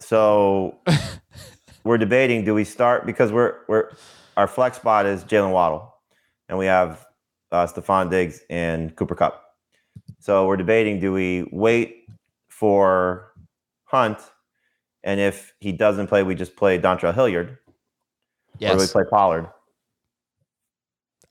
So 0.00 0.78
we're 1.84 1.98
debating: 1.98 2.44
do 2.44 2.54
we 2.54 2.62
start 2.64 3.04
because 3.04 3.32
we're 3.32 3.56
we're 3.68 3.90
our 4.36 4.46
flex 4.46 4.76
spot 4.76 5.06
is 5.06 5.24
Jaylen 5.24 5.50
Waddle, 5.52 5.92
and 6.48 6.56
we 6.56 6.66
have 6.66 7.04
uh, 7.50 7.66
Stefon 7.66 8.08
Diggs 8.10 8.40
and 8.48 8.94
Cooper 8.94 9.16
Kupp. 9.16 9.42
So 10.20 10.46
we're 10.46 10.56
debating: 10.56 11.00
do 11.00 11.12
we 11.12 11.48
wait 11.50 12.06
for 12.48 13.32
Hunt, 13.84 14.18
and 15.02 15.18
if 15.18 15.52
he 15.58 15.72
doesn't 15.72 16.06
play, 16.06 16.22
we 16.22 16.36
just 16.36 16.54
play 16.54 16.78
Dontrell 16.78 17.12
Hilliard, 17.14 17.58
or 18.60 18.68
do 18.74 18.76
we 18.76 18.86
play 18.86 19.02
Pollard? 19.10 19.48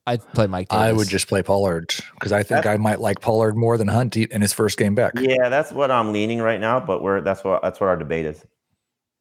I'd 0.08 0.32
play 0.32 0.46
Mike 0.46 0.68
Davis. 0.68 0.82
I 0.82 0.92
would 0.92 1.08
just 1.08 1.28
play 1.28 1.42
Pollard 1.42 1.94
because 2.14 2.32
I 2.32 2.38
think 2.38 2.48
That's- 2.62 2.74
I 2.74 2.76
might 2.76 3.00
like 3.00 3.20
Pollard 3.20 3.56
more 3.56 3.76
than 3.78 3.88
Hunt 3.88 4.16
in 4.16 4.40
his 4.40 4.52
first 4.52 4.78
game 4.78 4.94
back. 4.94 5.12
Yeah, 5.20 5.48
that's 5.48 5.70
what 5.72 5.90
I'm 5.90 6.12
leaning 6.12 6.40
right 6.40 6.60
now. 6.60 6.80
But 6.80 7.02
we're 7.02 7.20
that's 7.20 7.44
what 7.44 7.62
that's 7.62 7.80
what 7.80 7.88
our 7.88 7.96
debate 7.96 8.26
is. 8.26 8.44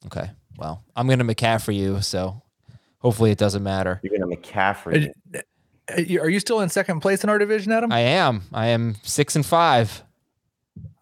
Okay. 0.06 0.30
Well, 0.58 0.84
I'm 0.96 1.06
going 1.08 1.20
to 1.20 1.26
McCaffrey 1.26 1.76
you, 1.76 2.02
so 2.02 2.42
hopefully 3.00 3.32
it 3.32 3.38
doesn't 3.38 3.64
matter. 3.64 4.00
You're 4.04 4.18
gonna 4.18 4.36
McCaffrey. 4.36 5.12
Uh, 5.36 5.40
uh, 5.90 6.02
you- 6.02 6.20
Are 6.22 6.30
you 6.30 6.40
still 6.40 6.62
in 6.62 6.70
second 6.70 7.02
place 7.02 7.24
in 7.24 7.30
our 7.30 7.38
division, 7.38 7.72
Adam? 7.72 7.92
I 7.92 8.00
am. 8.00 8.44
I 8.54 8.68
am 8.68 8.96
six 9.04 9.36
and 9.36 9.46
five. 9.46 10.04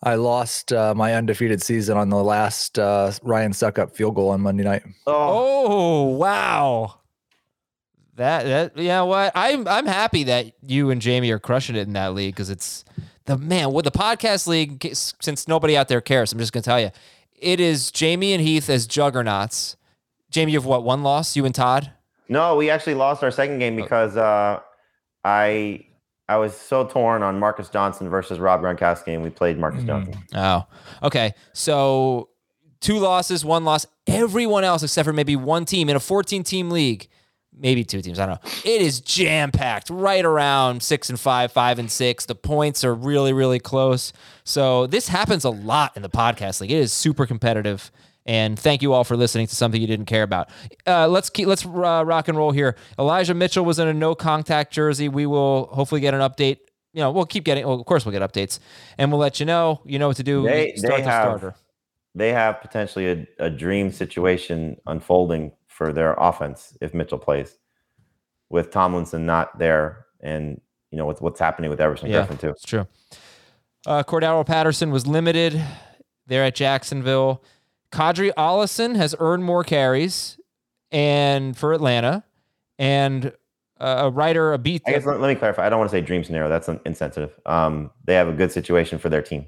I 0.04 0.15
lost 0.15 0.71
uh, 0.71 0.93
my 0.93 1.15
undefeated 1.15 1.63
season 1.63 1.98
on 1.98 2.10
the 2.10 2.24
last 2.24 2.78
uh, 2.78 3.12
Ryan 3.24 3.54
Succop 3.54 3.95
field 3.95 4.13
goal 4.15 4.30
on 4.30 4.41
Monday 4.41 4.63
night. 4.63 4.84
Oh, 5.08 5.65
Oh 5.67 6.04
wow. 6.17 7.00
That 8.15 8.45
that 8.45 8.78
yeah. 8.78 9.01
What 9.01 9.32
I'm 9.36 9.67
I'm 9.67 9.86
happy 9.86 10.23
that 10.25 10.54
you 10.62 10.89
and 10.89 11.01
Jamie 11.01 11.32
are 11.32 11.39
crushing 11.39 11.75
it 11.75 11.88
in 11.88 11.93
that 11.93 12.13
league 12.13 12.34
because 12.34 12.49
it's 12.49 12.86
the 13.25 13.38
man 13.38 13.73
with 13.73 13.86
the 13.86 13.91
podcast 13.91 14.47
league. 14.47 14.88
Since 14.93 15.47
nobody 15.47 15.75
out 15.75 15.88
there 15.88 16.01
cares, 16.01 16.32
I'm 16.32 16.39
just 16.39 16.54
gonna 16.54 16.63
tell 16.63 16.80
you, 16.80 16.91
it 17.34 17.60
is 17.60 17.91
Jamie 17.91 18.34
and 18.34 18.41
Heath 18.41 18.69
as 18.69 18.88
juggernauts. 18.88 19.75
Jamie, 20.30 20.54
you 20.54 20.58
have 20.58 20.65
what 20.65 20.84
one 20.84 21.04
loss? 21.04 21.36
You 21.36 21.45
and 21.45 21.54
Todd. 21.54 21.91
No, 22.28 22.56
we 22.56 22.69
actually 22.69 22.95
lost 22.95 23.23
our 23.23 23.32
second 23.32 23.60
game 23.60 23.75
because 23.75 24.17
uh, 24.17 24.60
I 25.23 25.86
I 26.28 26.38
was 26.38 26.56
so 26.56 26.86
torn 26.86 27.21
on 27.21 27.39
Marcus 27.39 27.69
Johnson 27.69 28.10
versus 28.10 28.39
Rob 28.39 28.62
Gronkowski, 28.62 29.13
and 29.13 29.21
we 29.21 29.30
played 29.30 29.60
Marcus 29.60 29.84
Johnson. 29.84 30.15
Oh, 30.34 30.65
okay. 31.04 31.34
So 31.54 32.30
two 32.80 32.97
losses, 32.97 33.45
one 33.45 33.63
loss. 33.63 33.86
Everyone 34.08 34.63
else 34.63 34.84
except 34.84 35.06
for 35.06 35.13
maybe 35.13 35.36
one 35.36 35.65
team 35.65 35.89
in 35.89 35.95
a 35.95 35.99
14 35.99 36.43
team 36.43 36.71
league, 36.71 37.08
maybe 37.58 37.84
two 37.84 38.02
teams. 38.02 38.20
I 38.20 38.26
don't 38.26 38.44
know. 38.44 38.52
It 38.63 38.82
is 38.82 39.00
jam 39.00 39.52
packed 39.52 39.89
right 39.89 40.24
around 40.26 40.84
six 40.84 41.10
and 41.10 41.20
five, 41.20 41.52
five 41.52 41.80
and 41.80 41.91
six. 41.91 42.26
The 42.26 42.36
points 42.36 42.84
are 42.84 42.94
really, 42.94 43.34
really 43.34 43.60
close. 43.60 44.13
So 44.44 44.88
this 44.88 45.08
happens 45.08 45.44
a 45.44 45.50
lot 45.50 45.96
in 45.96 46.02
the 46.02 46.10
podcast 46.10 46.62
league. 46.62 46.72
It 46.72 46.78
is 46.80 46.91
super 46.91 47.26
competitive. 47.26 47.91
And 48.28 48.58
thank 48.58 48.82
you 48.82 48.91
all 48.94 49.04
for 49.04 49.15
listening 49.15 49.46
to 49.48 49.56
something 49.56 49.80
you 49.80 49.86
didn't 49.88 50.08
care 50.08 50.24
about. 50.24 50.50
Uh, 50.88 51.08
let's 51.08 51.30
keep 51.30 51.48
let's 51.48 51.63
uh, 51.63 52.04
rock 52.06 52.28
and 52.28 52.36
roll 52.36 52.52
here. 52.52 52.76
Elijah 52.98 53.36
Mitchell 53.36 53.63
was 53.63 53.78
in 53.78 53.88
a 53.88 53.94
no 53.94 54.15
contact 54.15 54.74
jersey. 54.74 55.08
We 55.10 55.28
will 55.28 55.68
hopefully 55.68 56.02
get 56.02 56.15
an 56.15 56.22
update. 56.22 56.58
You 56.91 57.02
know, 57.02 57.12
we'll 57.12 57.26
keep 57.28 57.44
getting. 57.44 57.68
Well, 57.68 57.80
of 57.80 57.86
course, 57.86 58.04
we'll 58.04 58.18
get 58.18 58.24
updates, 58.24 58.58
and 58.98 59.12
we'll 59.12 59.20
let 59.20 59.39
you 59.39 59.46
know. 59.46 59.82
You 59.86 60.00
know 60.00 60.08
what 60.08 60.18
to 60.18 60.24
do. 60.24 60.41
They 60.44 60.74
Start 60.76 60.96
they 60.96 61.02
the 61.04 61.10
have 61.12 61.24
starter. 61.39 61.56
they 62.15 62.32
have 62.32 62.62
potentially 62.62 63.12
a, 63.12 63.28
a 63.46 63.50
dream 63.52 63.91
situation 63.91 64.78
unfolding 64.88 65.52
for 65.75 65.91
their 65.91 66.13
offense 66.13 66.77
if 66.79 66.93
Mitchell 66.93 67.17
plays, 67.17 67.57
with 68.49 68.71
Tomlinson 68.71 69.25
not 69.25 69.59
there, 69.59 70.05
and 70.21 70.61
you 70.89 70.97
know 70.97 71.05
with 71.05 71.21
what's 71.21 71.39
happening 71.39 71.69
with 71.69 71.81
Everson 71.81 72.09
Yeah. 72.09 72.25
Griffen 72.25 72.39
too. 72.39 72.49
It's 72.49 72.63
true. 72.63 72.88
Uh, 73.85 74.01
Cordarrelle 74.03 74.45
Patterson 74.45 74.89
was 74.89 75.05
limited 75.05 75.61
there 76.27 76.43
at 76.43 76.55
Jacksonville. 76.55 77.43
Qadree 77.91 78.31
Ollison 78.35 78.95
has 78.95 79.13
earned 79.19 79.43
more 79.43 79.63
carries, 79.65 80.39
and 80.91 81.57
for 81.57 81.73
Atlanta, 81.73 82.23
and 82.79 83.33
uh, 83.81 84.03
a 84.03 84.09
writer, 84.09 84.53
a 84.53 84.57
beat. 84.57 84.81
I 84.88 84.91
guess 84.91 85.05
let, 85.05 85.19
let 85.19 85.27
me 85.27 85.35
clarify. 85.35 85.65
I 85.65 85.69
don't 85.69 85.79
want 85.79 85.91
to 85.91 85.97
say 85.97 86.01
dream 86.01 86.23
scenario. 86.23 86.47
That's 86.47 86.69
insensitive. 86.85 87.38
Um, 87.45 87.91
they 88.05 88.15
have 88.15 88.29
a 88.29 88.33
good 88.33 88.53
situation 88.53 88.97
for 88.97 89.09
their 89.09 89.21
team. 89.21 89.47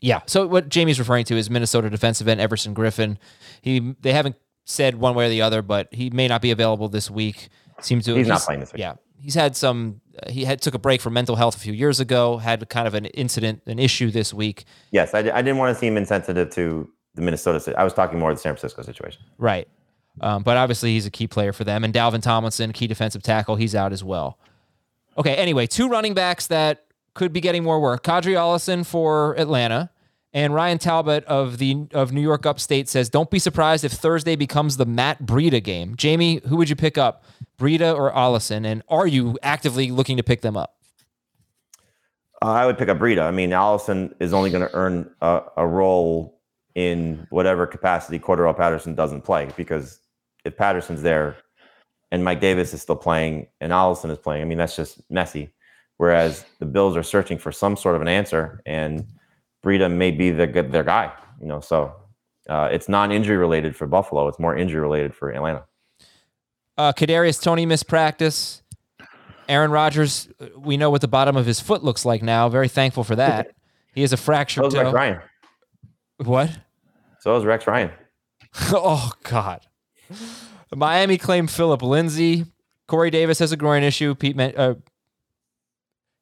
Yeah. 0.00 0.20
So 0.26 0.46
what 0.46 0.68
Jamie's 0.70 0.98
referring 0.98 1.26
to 1.26 1.36
is 1.36 1.50
Minnesota 1.50 1.90
defensive 1.90 2.28
end 2.28 2.40
Everson 2.40 2.74
Griffen. 2.74 3.18
He 3.60 3.94
they 4.00 4.12
haven't 4.12 4.36
said 4.68 4.96
one 4.96 5.14
way 5.14 5.26
or 5.26 5.28
the 5.30 5.40
other, 5.42 5.62
but 5.62 5.88
he 5.92 6.10
may 6.10 6.28
not 6.28 6.42
be 6.42 6.50
available 6.50 6.88
this 6.88 7.10
week. 7.10 7.48
Seems 7.80 8.04
to 8.04 8.14
He's 8.14 8.28
not 8.28 8.42
playing 8.42 8.60
this 8.60 8.72
week. 8.72 8.80
Yeah, 8.80 8.94
he's 9.20 9.34
had 9.34 9.56
some. 9.56 10.00
uh, 10.22 10.30
He 10.30 10.44
had 10.44 10.60
took 10.60 10.74
a 10.74 10.78
break 10.78 11.00
from 11.00 11.14
mental 11.14 11.36
health 11.36 11.56
a 11.56 11.58
few 11.60 11.72
years 11.72 12.00
ago. 12.00 12.36
Had 12.36 12.68
kind 12.68 12.86
of 12.86 12.94
an 12.94 13.06
incident, 13.06 13.62
an 13.66 13.78
issue 13.78 14.10
this 14.10 14.34
week. 14.34 14.64
Yes, 14.90 15.14
I, 15.14 15.20
I 15.20 15.42
didn't 15.42 15.56
want 15.58 15.74
to 15.74 15.78
seem 15.80 15.96
insensitive 15.96 16.50
to 16.50 16.88
the 17.14 17.22
Minnesota. 17.22 17.74
I 17.78 17.84
was 17.84 17.94
talking 17.94 18.18
more 18.18 18.30
of 18.30 18.36
the 18.36 18.42
San 18.42 18.54
Francisco 18.54 18.82
situation. 18.82 19.22
Right. 19.38 19.66
Um, 20.20 20.42
but 20.42 20.56
obviously, 20.56 20.92
he's 20.92 21.06
a 21.06 21.10
key 21.10 21.28
player 21.28 21.52
for 21.52 21.62
them. 21.64 21.84
And 21.84 21.94
Dalvin 21.94 22.20
Tomlinson, 22.22 22.72
key 22.72 22.86
defensive 22.88 23.22
tackle, 23.22 23.54
he's 23.56 23.74
out 23.74 23.92
as 23.92 24.02
well. 24.02 24.38
Okay, 25.16 25.34
anyway, 25.36 25.66
two 25.66 25.88
running 25.88 26.14
backs 26.14 26.48
that 26.48 26.84
could 27.14 27.32
be 27.32 27.40
getting 27.40 27.62
more 27.64 27.80
work. 27.80 28.02
Qadree 28.04 28.34
Ollison 28.34 28.84
for 28.84 29.34
Atlanta. 29.38 29.90
And 30.32 30.52
Ryan 30.52 30.78
Talbot 30.78 31.24
of 31.24 31.58
the 31.58 31.86
of 31.92 32.12
New 32.12 32.20
York 32.20 32.44
Upstate 32.44 32.88
says, 32.88 33.08
"Don't 33.08 33.30
be 33.30 33.38
surprised 33.38 33.84
if 33.84 33.92
Thursday 33.92 34.36
becomes 34.36 34.76
the 34.76 34.84
Matt 34.84 35.22
Breida 35.22 35.62
game." 35.62 35.96
Jamie, 35.96 36.42
who 36.46 36.56
would 36.56 36.68
you 36.68 36.76
pick 36.76 36.98
up, 36.98 37.24
Breida 37.58 37.94
or 37.96 38.12
Ollison? 38.12 38.66
And 38.66 38.82
are 38.88 39.06
you 39.06 39.38
actively 39.42 39.90
looking 39.90 40.18
to 40.18 40.22
pick 40.22 40.42
them 40.42 40.56
up? 40.56 40.74
I 42.42 42.66
would 42.66 42.78
pick 42.78 42.88
up 42.88 42.98
Breida. 42.98 43.22
I 43.22 43.30
mean, 43.30 43.50
Ollison 43.50 44.14
is 44.20 44.32
only 44.32 44.50
going 44.50 44.66
to 44.66 44.74
earn 44.74 45.10
a, 45.20 45.42
a, 45.56 45.66
role 45.66 46.40
in 46.74 47.26
whatever 47.30 47.66
capacity 47.66 48.18
Cordarrelle 48.18 48.56
Patterson 48.56 48.94
doesn't 48.94 49.22
play 49.22 49.48
because 49.56 49.98
if 50.44 50.56
Patterson's 50.56 51.02
there 51.02 51.36
and 52.12 52.24
Mike 52.24 52.40
Davis 52.40 52.72
is 52.72 52.80
still 52.80 52.96
playing 52.96 53.48
and 53.60 53.72
Ollison 53.72 54.10
is 54.10 54.18
playing, 54.18 54.42
I 54.42 54.44
mean, 54.44 54.58
that's 54.58 54.76
just 54.76 55.00
messy. 55.10 55.52
Whereas 55.96 56.44
the 56.60 56.66
Bills 56.66 56.96
are 56.96 57.02
searching 57.02 57.38
for 57.38 57.50
some 57.50 57.76
sort 57.76 57.96
of 57.96 58.02
an 58.02 58.08
answer, 58.08 58.62
and 58.64 59.04
Breida 59.64 59.92
may 59.92 60.10
be 60.10 60.30
the, 60.30 60.46
their 60.46 60.84
guy. 60.84 61.12
You 61.40 61.46
know, 61.46 61.60
so 61.60 61.94
uh, 62.48 62.68
it's 62.70 62.88
non-injury 62.88 63.36
related 63.36 63.76
for 63.76 63.86
Buffalo. 63.86 64.28
It's 64.28 64.38
more 64.38 64.56
injury 64.56 64.80
related 64.80 65.14
for 65.14 65.30
Atlanta. 65.30 65.64
Uh, 66.76 66.92
Kadarius 66.92 67.42
Toney 67.42 67.66
missed 67.66 67.88
practice. 67.88 68.62
Aaron 69.48 69.70
Rodgers, 69.70 70.28
we 70.56 70.76
know 70.76 70.90
what 70.90 71.00
the 71.00 71.08
bottom 71.08 71.36
of 71.36 71.46
his 71.46 71.60
foot 71.60 71.82
looks 71.82 72.04
like 72.04 72.22
now. 72.22 72.48
Very 72.48 72.68
thankful 72.68 73.04
for 73.04 73.16
that. 73.16 73.52
He 73.94 74.02
has 74.02 74.12
a 74.12 74.16
fractured 74.16 74.62
so 74.64 74.70
toe. 74.70 74.82
Rex 74.84 74.94
Ryan. 74.94 75.20
What? 76.18 76.58
So 77.18 77.34
is 77.36 77.44
Rex 77.44 77.66
Ryan. 77.66 77.90
oh 78.70 79.10
God. 79.24 79.66
Miami 80.72 81.18
claimed 81.18 81.50
Phillip 81.50 81.82
Lindsay. 81.82 82.44
Corey 82.86 83.10
Davis 83.10 83.40
has 83.40 83.50
a 83.50 83.56
groin 83.56 83.82
issue. 83.82 84.14
Pete 84.14 84.38
uh, 84.38 84.74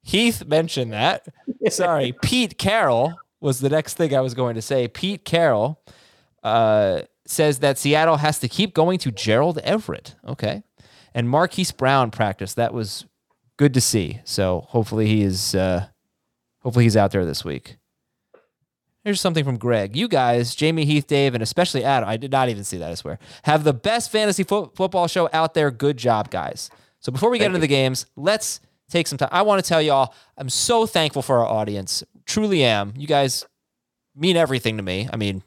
Heath 0.01 0.45
mentioned 0.45 0.91
that. 0.93 1.27
Sorry, 1.69 2.15
Pete 2.23 2.57
Carroll 2.57 3.13
was 3.39 3.59
the 3.59 3.69
next 3.69 3.95
thing 3.95 4.15
I 4.15 4.21
was 4.21 4.33
going 4.33 4.55
to 4.55 4.61
say. 4.61 4.87
Pete 4.87 5.25
Carroll 5.25 5.79
uh, 6.43 7.01
says 7.25 7.59
that 7.59 7.77
Seattle 7.77 8.17
has 8.17 8.39
to 8.39 8.47
keep 8.47 8.73
going 8.73 8.99
to 8.99 9.11
Gerald 9.11 9.57
Everett. 9.59 10.15
Okay, 10.27 10.63
and 11.13 11.29
Marquise 11.29 11.71
Brown 11.71 12.11
practice. 12.11 12.53
That 12.53 12.73
was 12.73 13.05
good 13.57 13.73
to 13.73 13.81
see. 13.81 14.21
So 14.23 14.65
hopefully 14.69 15.07
he 15.07 15.23
is. 15.23 15.55
Uh, 15.55 15.87
hopefully 16.61 16.85
he's 16.85 16.97
out 16.97 17.11
there 17.11 17.25
this 17.25 17.43
week. 17.45 17.77
Here's 19.03 19.21
something 19.21 19.45
from 19.45 19.57
Greg. 19.57 19.95
You 19.95 20.09
guys, 20.09 20.53
Jamie, 20.53 20.83
Heath, 20.83 21.07
Dave, 21.07 21.33
and 21.33 21.41
especially 21.41 21.81
Adam, 21.81 22.09
I 22.09 22.17
did 22.17 22.29
not 22.29 22.49
even 22.49 22.65
see 22.65 22.75
that, 22.79 22.91
I 22.91 22.95
swear, 22.95 23.19
have 23.43 23.63
the 23.63 23.71
best 23.71 24.11
fantasy 24.11 24.43
fo- 24.43 24.69
football 24.75 25.07
show 25.07 25.29
out 25.31 25.53
there. 25.53 25.71
Good 25.71 25.95
job, 25.95 26.29
guys. 26.29 26.69
So 26.99 27.13
before 27.13 27.29
we 27.29 27.37
get 27.37 27.45
Thank 27.45 27.55
into 27.55 27.59
you. 27.59 27.69
the 27.69 27.73
games, 27.73 28.05
let's 28.17 28.59
take 28.89 29.07
some 29.07 29.17
time. 29.17 29.29
I 29.31 29.43
want 29.43 29.63
to 29.63 29.67
tell 29.67 29.81
y'all, 29.81 30.13
I'm 30.37 30.49
so 30.49 30.85
thankful 30.85 31.21
for 31.21 31.37
our 31.37 31.45
audience. 31.45 32.03
Truly 32.27 32.63
am. 32.63 32.93
You 32.95 33.07
guys 33.07 33.45
mean 34.15 34.35
everything 34.37 34.77
to 34.77 34.83
me. 34.83 35.09
I 35.11 35.15
mean, 35.15 35.43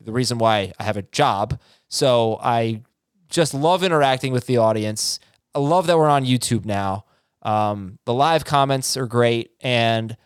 the 0.00 0.12
reason 0.12 0.38
why 0.38 0.72
I 0.78 0.82
have 0.84 0.96
a 0.96 1.02
job. 1.02 1.60
So 1.88 2.38
I 2.42 2.82
just 3.28 3.54
love 3.54 3.82
interacting 3.82 4.32
with 4.32 4.46
the 4.46 4.58
audience. 4.58 5.20
I 5.54 5.60
love 5.60 5.86
that 5.86 5.96
we're 5.96 6.08
on 6.08 6.24
YouTube 6.24 6.64
now. 6.64 7.04
Um, 7.42 7.98
the 8.04 8.14
live 8.14 8.44
comments 8.44 8.96
are 8.96 9.06
great. 9.06 9.52
And 9.60 10.16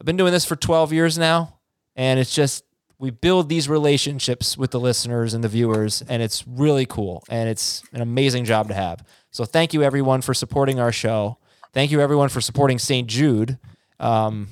I've 0.00 0.06
been 0.06 0.16
doing 0.16 0.32
this 0.32 0.44
for 0.44 0.56
12 0.56 0.92
years 0.92 1.18
now. 1.18 1.58
And 1.96 2.18
it's 2.18 2.34
just, 2.34 2.64
we 2.98 3.10
build 3.10 3.48
these 3.48 3.68
relationships 3.68 4.58
with 4.58 4.70
the 4.70 4.80
listeners 4.80 5.32
and 5.32 5.42
the 5.42 5.48
viewers, 5.48 6.02
and 6.02 6.22
it's 6.22 6.46
really 6.46 6.84
cool. 6.84 7.24
And 7.30 7.48
it's 7.48 7.82
an 7.92 8.02
amazing 8.02 8.44
job 8.44 8.68
to 8.68 8.74
have. 8.74 9.02
So 9.30 9.44
thank 9.44 9.72
you, 9.72 9.82
everyone, 9.82 10.20
for 10.20 10.34
supporting 10.34 10.78
our 10.78 10.92
show. 10.92 11.38
Thank 11.72 11.90
you, 11.90 12.00
everyone, 12.00 12.28
for 12.28 12.40
supporting 12.40 12.78
St. 12.78 13.08
Jude. 13.08 13.58
Um, 13.98 14.48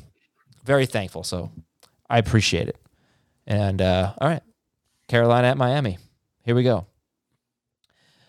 very 0.68 0.86
thankful. 0.86 1.24
So 1.24 1.50
I 2.08 2.18
appreciate 2.18 2.68
it. 2.68 2.76
And 3.46 3.80
uh, 3.80 4.12
all 4.20 4.28
right, 4.28 4.42
Carolina 5.08 5.48
at 5.48 5.56
Miami. 5.56 5.96
Here 6.44 6.54
we 6.54 6.62
go. 6.62 6.86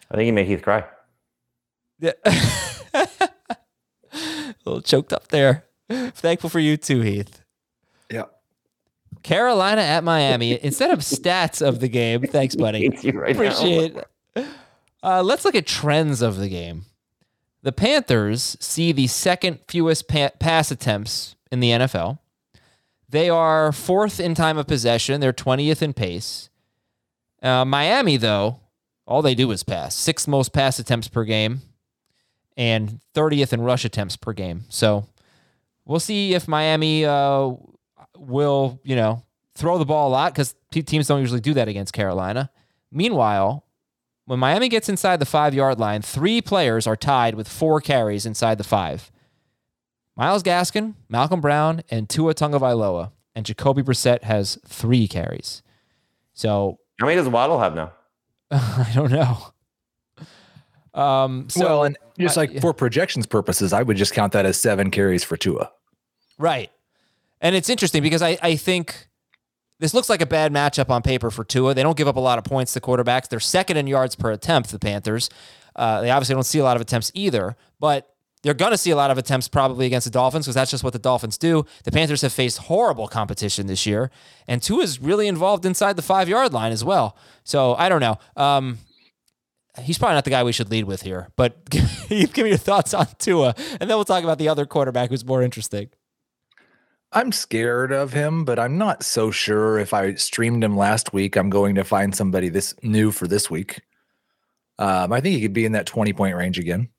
I 0.09 0.15
think 0.15 0.25
you 0.25 0.33
made 0.33 0.47
Heath 0.47 0.63
cry. 0.63 0.85
Yeah. 1.99 2.13
a 2.93 3.07
little 4.65 4.81
choked 4.81 5.13
up 5.13 5.27
there. 5.27 5.65
Thankful 5.89 6.49
for 6.49 6.59
you 6.59 6.77
too, 6.77 7.01
Heath. 7.01 7.43
Yeah. 8.09 8.23
Carolina 9.21 9.81
at 9.81 10.03
Miami. 10.03 10.63
Instead 10.63 10.91
of 10.91 10.99
stats 10.99 11.61
of 11.65 11.81
the 11.81 11.89
game, 11.89 12.21
thanks, 12.21 12.55
buddy. 12.55 12.89
Right 12.89 13.35
Appreciate 13.35 13.97
it. 13.97 14.47
Uh, 15.03 15.21
let's 15.21 15.43
look 15.43 15.55
at 15.55 15.67
trends 15.67 16.21
of 16.21 16.37
the 16.37 16.47
game. 16.47 16.85
The 17.61 17.73
Panthers 17.73 18.55
see 18.61 18.93
the 18.93 19.07
second 19.07 19.59
fewest 19.67 20.07
pa- 20.07 20.31
pass 20.39 20.71
attempts 20.71 21.35
in 21.51 21.59
the 21.59 21.71
NFL. 21.71 22.19
They 23.09 23.29
are 23.29 23.71
fourth 23.71 24.19
in 24.19 24.35
time 24.35 24.57
of 24.57 24.67
possession. 24.67 25.19
They're 25.19 25.33
20th 25.33 25.81
in 25.81 25.93
pace. 25.93 26.49
Uh, 27.41 27.65
Miami, 27.65 28.17
though, 28.17 28.59
all 29.07 29.21
they 29.21 29.35
do 29.35 29.49
is 29.51 29.63
pass. 29.63 29.95
Sixth 29.95 30.27
most 30.27 30.53
pass 30.53 30.77
attempts 30.77 31.07
per 31.07 31.23
game 31.23 31.61
and 32.55 32.99
30th 33.15 33.53
in 33.53 33.61
rush 33.61 33.85
attempts 33.85 34.15
per 34.15 34.33
game. 34.33 34.65
So 34.69 35.07
we'll 35.85 35.99
see 35.99 36.35
if 36.35 36.47
Miami 36.47 37.05
uh, 37.05 37.53
will, 38.17 38.79
you 38.83 38.95
know, 38.95 39.23
throw 39.55 39.77
the 39.77 39.85
ball 39.85 40.09
a 40.09 40.11
lot 40.11 40.33
because 40.33 40.53
teams 40.71 41.07
don't 41.07 41.21
usually 41.21 41.39
do 41.39 41.53
that 41.55 41.67
against 41.67 41.93
Carolina. 41.93 42.51
Meanwhile, 42.91 43.65
when 44.25 44.39
Miami 44.39 44.69
gets 44.69 44.89
inside 44.89 45.19
the 45.19 45.25
five 45.25 45.55
yard 45.55 45.79
line, 45.79 46.03
three 46.03 46.41
players 46.41 46.85
are 46.85 46.95
tied 46.95 47.33
with 47.33 47.47
four 47.47 47.81
carries 47.81 48.25
inside 48.27 48.59
the 48.59 48.63
five. 48.63 49.11
Myles 50.19 50.43
Gaskin, 50.43 50.95
Malcolm 51.07 51.39
Brown, 51.39 51.81
and 51.89 52.09
Tua 52.09 52.35
Tagovailoa. 52.35 53.13
And 53.35 53.45
Jacoby 53.45 53.81
Brissett 53.81 54.23
has 54.23 54.59
three 54.67 55.07
carries. 55.07 55.63
So 56.33 56.79
how 56.99 57.05
many 57.05 57.15
does 57.15 57.29
Waddle 57.29 57.59
have 57.59 57.73
now? 57.73 57.93
I 58.51 58.91
don't 58.93 59.11
know. 59.11 59.37
Um, 60.93 61.49
so, 61.49 61.65
well, 61.65 61.83
and 61.85 61.97
just 62.17 62.35
like 62.35 62.59
for 62.59 62.73
projections 62.73 63.27
purposes, 63.27 63.71
I 63.71 63.81
would 63.81 63.95
just 63.95 64.13
count 64.13 64.33
that 64.33 64.45
as 64.45 64.59
seven 64.59 64.91
carries 64.91 65.23
for 65.23 65.37
Tua. 65.37 65.71
Right. 66.37 66.69
And 67.39 67.55
it's 67.55 67.69
interesting 67.69 68.03
because 68.03 68.21
I, 68.21 68.37
I 68.41 68.57
think 68.57 69.07
this 69.79 69.93
looks 69.93 70.09
like 70.09 70.21
a 70.21 70.25
bad 70.25 70.51
matchup 70.51 70.89
on 70.89 71.01
paper 71.01 71.31
for 71.31 71.45
Tua. 71.45 71.73
They 71.73 71.83
don't 71.83 71.95
give 71.95 72.09
up 72.09 72.17
a 72.17 72.21
lot 72.21 72.37
of 72.37 72.43
points 72.43 72.73
to 72.73 72.81
quarterbacks. 72.81 73.29
They're 73.29 73.39
second 73.39 73.77
in 73.77 73.87
yards 73.87 74.15
per 74.15 74.31
attempt, 74.31 74.71
the 74.71 74.79
Panthers. 74.79 75.29
Uh, 75.77 76.01
they 76.01 76.09
obviously 76.09 76.35
don't 76.35 76.43
see 76.43 76.59
a 76.59 76.63
lot 76.65 76.75
of 76.75 76.81
attempts 76.81 77.09
either, 77.13 77.55
but 77.79 78.13
they're 78.41 78.53
going 78.53 78.71
to 78.71 78.77
see 78.77 78.91
a 78.91 78.95
lot 78.95 79.11
of 79.11 79.17
attempts 79.17 79.47
probably 79.47 79.85
against 79.85 80.05
the 80.05 80.11
Dolphins 80.11 80.45
because 80.45 80.55
that's 80.55 80.71
just 80.71 80.83
what 80.83 80.93
the 80.93 80.99
Dolphins 80.99 81.37
do. 81.37 81.65
The 81.83 81.91
Panthers 81.91 82.21
have 82.21 82.31
faced 82.31 82.59
horrible 82.59 83.07
competition 83.07 83.67
this 83.67 83.85
year, 83.85 84.11
and 84.47 84.61
Tua 84.61 84.83
is 84.83 85.01
really 85.01 85.27
involved 85.27 85.65
inside 85.65 85.95
the 85.95 86.01
five 86.01 86.29
yard 86.29 86.53
line 86.53 86.71
as 86.71 86.83
well. 86.83 87.17
So 87.43 87.75
I 87.75 87.89
don't 87.89 87.99
know. 87.99 88.17
Um, 88.37 88.79
he's 89.81 89.97
probably 89.97 90.15
not 90.15 90.23
the 90.23 90.29
guy 90.29 90.43
we 90.43 90.51
should 90.53 90.71
lead 90.71 90.85
with 90.85 91.01
here, 91.01 91.29
but 91.35 91.69
give 91.69 92.37
me 92.37 92.49
your 92.49 92.57
thoughts 92.57 92.93
on 92.93 93.07
Tua, 93.17 93.55
and 93.79 93.89
then 93.89 93.97
we'll 93.97 94.05
talk 94.05 94.23
about 94.23 94.37
the 94.37 94.47
other 94.47 94.65
quarterback 94.65 95.09
who's 95.09 95.25
more 95.25 95.41
interesting. 95.41 95.89
I'm 97.11 97.31
scared 97.31 97.91
of 97.91 98.13
him, 98.13 98.45
but 98.45 98.59
I'm 98.59 98.77
not 98.77 99.03
so 99.03 99.31
sure 99.31 99.79
if 99.79 99.93
I 99.95 100.13
streamed 100.13 100.63
him 100.63 100.77
last 100.77 101.11
week, 101.11 101.35
I'm 101.35 101.49
going 101.49 101.73
to 101.75 101.83
find 101.83 102.15
somebody 102.15 102.49
this 102.49 102.75
new 102.83 103.11
for 103.11 103.27
this 103.27 103.49
week. 103.49 103.81
Um, 104.77 105.11
I 105.11 105.19
think 105.19 105.35
he 105.35 105.41
could 105.41 105.53
be 105.53 105.65
in 105.65 105.71
that 105.71 105.87
20 105.87 106.13
point 106.13 106.35
range 106.35 106.59
again. 106.59 106.89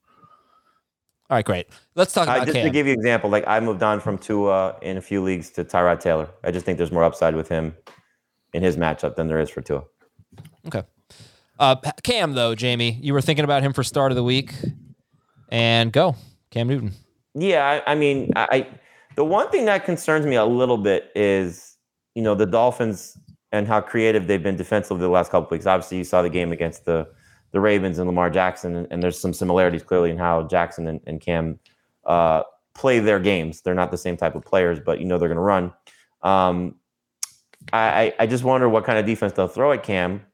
All 1.31 1.37
right, 1.37 1.45
great. 1.45 1.67
Let's 1.95 2.11
talk 2.11 2.23
about 2.23 2.41
uh, 2.41 2.45
just 2.45 2.55
Cam. 2.57 2.65
to 2.65 2.69
give 2.69 2.87
you 2.87 2.91
an 2.91 2.99
example. 2.99 3.29
Like 3.29 3.45
I 3.47 3.61
moved 3.61 3.81
on 3.81 4.01
from 4.01 4.17
Tua 4.17 4.75
in 4.81 4.97
a 4.97 5.01
few 5.01 5.23
leagues 5.23 5.49
to 5.51 5.63
Tyrod 5.63 6.01
Taylor. 6.01 6.29
I 6.43 6.51
just 6.51 6.65
think 6.65 6.77
there's 6.77 6.91
more 6.91 7.05
upside 7.05 7.37
with 7.37 7.47
him 7.47 7.73
in 8.51 8.61
his 8.61 8.75
matchup 8.75 9.15
than 9.15 9.29
there 9.29 9.39
is 9.39 9.49
for 9.49 9.61
Tua. 9.61 9.83
Okay. 10.67 10.83
Uh, 11.57 11.77
Cam 12.03 12.33
though, 12.33 12.53
Jamie, 12.53 12.99
you 13.01 13.13
were 13.13 13.21
thinking 13.21 13.45
about 13.45 13.63
him 13.63 13.71
for 13.71 13.81
start 13.81 14.11
of 14.11 14.17
the 14.17 14.23
week, 14.25 14.53
and 15.47 15.93
go 15.93 16.17
Cam 16.49 16.67
Newton. 16.67 16.91
Yeah, 17.33 17.81
I, 17.87 17.93
I 17.93 17.95
mean, 17.95 18.33
I 18.35 18.67
the 19.15 19.23
one 19.23 19.49
thing 19.51 19.63
that 19.65 19.85
concerns 19.85 20.25
me 20.25 20.35
a 20.35 20.43
little 20.43 20.77
bit 20.77 21.11
is, 21.15 21.77
you 22.13 22.23
know, 22.23 22.35
the 22.35 22.45
Dolphins 22.45 23.17
and 23.53 23.69
how 23.69 23.79
creative 23.79 24.27
they've 24.27 24.43
been 24.43 24.57
defensively 24.57 24.99
the 24.99 25.07
last 25.07 25.31
couple 25.31 25.47
weeks. 25.49 25.65
Obviously, 25.65 25.97
you 25.97 26.03
saw 26.03 26.21
the 26.21 26.29
game 26.29 26.51
against 26.51 26.83
the 26.83 27.07
the 27.51 27.59
Ravens 27.59 27.99
and 27.99 28.07
Lamar 28.07 28.29
Jackson, 28.29 28.75
and, 28.75 28.87
and 28.91 29.03
there's 29.03 29.19
some 29.19 29.33
similarities 29.33 29.83
clearly 29.83 30.09
in 30.09 30.17
how 30.17 30.43
Jackson 30.43 30.87
and, 30.87 31.01
and 31.05 31.19
Cam 31.19 31.59
uh, 32.05 32.43
play 32.73 32.99
their 32.99 33.19
games. 33.19 33.61
They're 33.61 33.73
not 33.73 33.91
the 33.91 33.97
same 33.97 34.17
type 34.17 34.35
of 34.35 34.43
players, 34.43 34.79
but 34.79 34.99
you 34.99 35.05
know 35.05 35.17
they're 35.17 35.29
going 35.29 35.35
to 35.35 35.41
run. 35.41 35.73
Um, 36.21 36.75
I, 37.73 38.13
I 38.19 38.25
just 38.25 38.43
wonder 38.43 38.67
what 38.69 38.85
kind 38.85 38.97
of 38.97 39.05
defense 39.05 39.33
they'll 39.33 39.47
throw 39.47 39.71
at 39.71 39.83
Cam. 39.83 40.25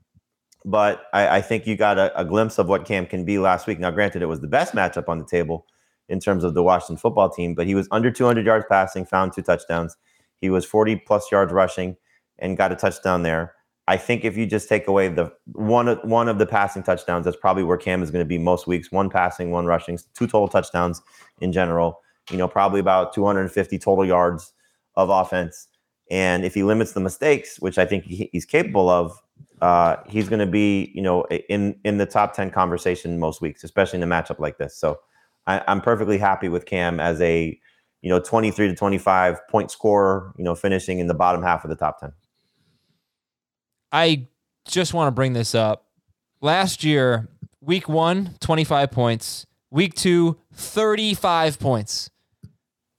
But 0.65 1.05
I, 1.13 1.37
I 1.37 1.41
think 1.41 1.65
you 1.65 1.75
got 1.75 1.97
a, 1.97 2.17
a, 2.19 2.25
glimpse 2.25 2.57
of 2.57 2.67
what 2.67 2.85
Cam 2.85 3.05
can 3.05 3.23
be 3.23 3.37
last 3.37 3.67
week. 3.67 3.79
Now, 3.79 3.91
granted, 3.91 4.21
it 4.21 4.25
was 4.25 4.41
the 4.41 4.47
best 4.47 4.73
matchup 4.73 5.07
on 5.07 5.17
the 5.17 5.25
table 5.25 5.65
in 6.09 6.19
terms 6.19 6.43
of 6.43 6.53
the 6.53 6.63
Washington 6.63 6.97
football 6.97 7.29
team, 7.29 7.53
but 7.53 7.67
he 7.67 7.75
was 7.75 7.87
under 7.91 8.11
200 8.11 8.45
yards 8.45 8.65
passing, 8.69 9.05
found 9.05 9.33
two 9.33 9.41
touchdowns. 9.41 9.95
He 10.41 10.49
was 10.49 10.65
40 10.65 10.97
plus 11.07 11.31
yards 11.31 11.53
rushing 11.53 11.95
and 12.39 12.57
got 12.57 12.71
a 12.71 12.75
touchdown 12.75 13.23
there. 13.23 13.53
I 13.87 13.95
think 13.95 14.25
if 14.25 14.35
you 14.35 14.45
just 14.45 14.67
take 14.67 14.87
away 14.87 15.07
the 15.07 15.31
one 15.53 15.87
one 16.07 16.27
of 16.27 16.39
the 16.39 16.45
passing 16.45 16.83
touchdowns, 16.83 17.23
that's 17.25 17.37
probably 17.37 17.63
where 17.63 17.77
Cam 17.77 18.03
is 18.03 18.11
going 18.11 18.23
to 18.23 18.27
be 18.27 18.37
most 18.37 18.67
weeks. 18.67 18.91
One 18.91 19.09
passing, 19.09 19.51
one 19.51 19.65
rushing, 19.65 19.97
two 20.13 20.27
total 20.27 20.49
touchdowns 20.49 21.01
in 21.39 21.53
general. 21.53 22.01
You 22.29 22.37
know, 22.37 22.47
probably 22.49 22.81
about 22.81 23.13
250 23.13 23.79
total 23.79 24.05
yards 24.05 24.51
of 24.97 25.09
offense. 25.09 25.67
And 26.11 26.43
if 26.43 26.53
he 26.53 26.63
limits 26.63 26.91
the 26.91 26.99
mistakes, 26.99 27.59
which 27.59 27.77
I 27.77 27.85
think 27.85 28.03
he's 28.03 28.45
capable 28.45 28.89
of, 28.89 29.21
uh, 29.61 29.97
he's 30.07 30.27
going 30.27 30.39
to 30.39 30.45
be, 30.45 30.91
you 30.93 31.01
know, 31.01 31.23
in 31.49 31.79
in 31.85 31.97
the 31.97 32.05
top 32.05 32.33
10 32.35 32.51
conversation 32.51 33.19
most 33.19 33.41
weeks, 33.41 33.63
especially 33.63 33.97
in 33.97 34.03
a 34.03 34.07
matchup 34.07 34.39
like 34.39 34.57
this. 34.57 34.75
So 34.77 34.99
I, 35.47 35.61
I'm 35.67 35.79
perfectly 35.79 36.17
happy 36.17 36.49
with 36.49 36.65
Cam 36.65 36.99
as 36.99 37.21
a, 37.21 37.57
you 38.01 38.09
know, 38.09 38.19
23 38.19 38.67
to 38.67 38.75
25 38.75 39.47
point 39.47 39.71
scorer, 39.71 40.33
you 40.37 40.43
know, 40.43 40.55
finishing 40.55 40.99
in 40.99 41.07
the 41.07 41.13
bottom 41.13 41.41
half 41.41 41.63
of 41.63 41.69
the 41.69 41.75
top 41.77 42.01
10. 42.01 42.11
I 43.91 44.27
just 44.67 44.93
want 44.93 45.07
to 45.07 45.11
bring 45.11 45.33
this 45.33 45.55
up. 45.55 45.85
Last 46.41 46.83
year, 46.83 47.29
week 47.61 47.87
one, 47.89 48.35
25 48.39 48.91
points. 48.91 49.45
Week 49.71 49.93
two, 49.93 50.37
35 50.53 51.59
points. 51.59 52.09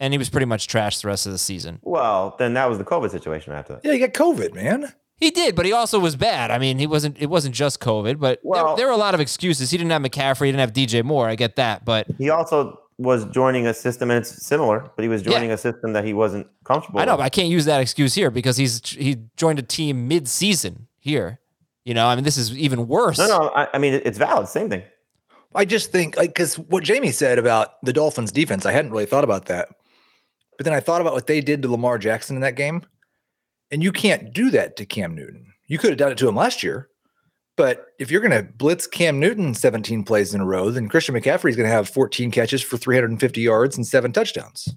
And 0.00 0.14
he 0.14 0.18
was 0.18 0.28
pretty 0.28 0.46
much 0.46 0.68
trashed 0.68 1.02
the 1.02 1.08
rest 1.08 1.26
of 1.26 1.32
the 1.32 1.38
season. 1.38 1.80
Well, 1.82 2.36
then 2.38 2.54
that 2.54 2.68
was 2.68 2.78
the 2.78 2.84
COVID 2.84 3.10
situation 3.10 3.52
after 3.52 3.74
that. 3.74 3.84
Yeah, 3.84 3.92
you 3.92 4.06
got 4.06 4.12
COVID, 4.14 4.54
man. 4.54 4.92
He 5.16 5.30
did, 5.30 5.56
but 5.56 5.66
he 5.66 5.72
also 5.72 5.98
was 5.98 6.14
bad. 6.14 6.52
I 6.52 6.58
mean, 6.58 6.78
he 6.78 6.86
wasn't. 6.86 7.16
It 7.18 7.26
wasn't 7.26 7.52
just 7.56 7.80
COVID, 7.80 8.20
but 8.20 8.38
Well- 8.44 8.68
there, 8.68 8.76
there 8.76 8.86
were 8.86 8.92
a 8.92 8.96
lot 8.98 9.14
of 9.14 9.20
excuses. 9.20 9.70
He 9.72 9.76
didn't 9.76 9.90
have 9.90 10.02
McCaffrey. 10.02 10.46
He 10.46 10.52
didn't 10.52 10.60
have 10.60 10.72
DJ 10.72 11.02
Moore. 11.04 11.28
I 11.28 11.34
get 11.34 11.56
that, 11.56 11.84
but 11.84 12.06
He 12.18 12.30
also 12.30 12.78
was 12.98 13.24
joining 13.26 13.66
a 13.66 13.74
system, 13.74 14.10
and 14.10 14.18
it's 14.18 14.42
similar, 14.44 14.90
but 14.96 15.02
he 15.02 15.08
was 15.08 15.22
joining 15.22 15.52
a 15.52 15.56
system 15.56 15.92
that 15.92 16.04
he 16.04 16.12
wasn't 16.12 16.46
comfortable. 16.64 17.00
I 17.00 17.04
know, 17.04 17.12
with. 17.12 17.20
but 17.20 17.24
I 17.24 17.28
can't 17.28 17.48
use 17.48 17.64
that 17.66 17.80
excuse 17.80 18.14
here 18.14 18.30
because 18.30 18.56
he's 18.56 18.86
he 18.90 19.16
joined 19.36 19.60
a 19.60 19.62
team 19.62 20.08
mid-season 20.08 20.88
here. 20.98 21.38
You 21.84 21.94
know, 21.94 22.06
I 22.06 22.16
mean, 22.16 22.24
this 22.24 22.36
is 22.36 22.56
even 22.58 22.88
worse. 22.88 23.18
No, 23.18 23.28
no, 23.28 23.50
I, 23.54 23.68
I 23.72 23.78
mean 23.78 23.94
it's 24.04 24.18
valid. 24.18 24.48
Same 24.48 24.68
thing. 24.68 24.82
I 25.54 25.64
just 25.64 25.92
think 25.92 26.16
like 26.16 26.30
because 26.30 26.58
what 26.58 26.84
Jamie 26.84 27.12
said 27.12 27.38
about 27.38 27.82
the 27.84 27.92
Dolphins 27.92 28.32
defense, 28.32 28.66
I 28.66 28.72
hadn't 28.72 28.90
really 28.90 29.06
thought 29.06 29.24
about 29.24 29.46
that. 29.46 29.68
But 30.58 30.64
then 30.64 30.74
I 30.74 30.80
thought 30.80 31.00
about 31.00 31.14
what 31.14 31.28
they 31.28 31.40
did 31.40 31.62
to 31.62 31.70
Lamar 31.70 31.98
Jackson 31.98 32.36
in 32.36 32.42
that 32.42 32.56
game. 32.56 32.82
And 33.70 33.82
you 33.82 33.92
can't 33.92 34.32
do 34.32 34.50
that 34.50 34.76
to 34.76 34.86
Cam 34.86 35.14
Newton. 35.14 35.52
You 35.66 35.78
could 35.78 35.90
have 35.90 35.98
done 35.98 36.10
it 36.10 36.18
to 36.18 36.28
him 36.28 36.34
last 36.34 36.62
year. 36.62 36.88
But 37.58 37.88
if 37.98 38.10
you're 38.10 38.20
going 38.20 38.30
to 38.46 38.50
blitz 38.52 38.86
Cam 38.86 39.18
Newton 39.18 39.52
17 39.52 40.04
plays 40.04 40.32
in 40.32 40.40
a 40.40 40.46
row, 40.46 40.70
then 40.70 40.88
Christian 40.88 41.16
McCaffrey 41.16 41.50
is 41.50 41.56
going 41.56 41.68
to 41.68 41.74
have 41.74 41.88
14 41.88 42.30
catches 42.30 42.62
for 42.62 42.76
350 42.76 43.40
yards 43.40 43.76
and 43.76 43.84
seven 43.84 44.12
touchdowns. 44.12 44.72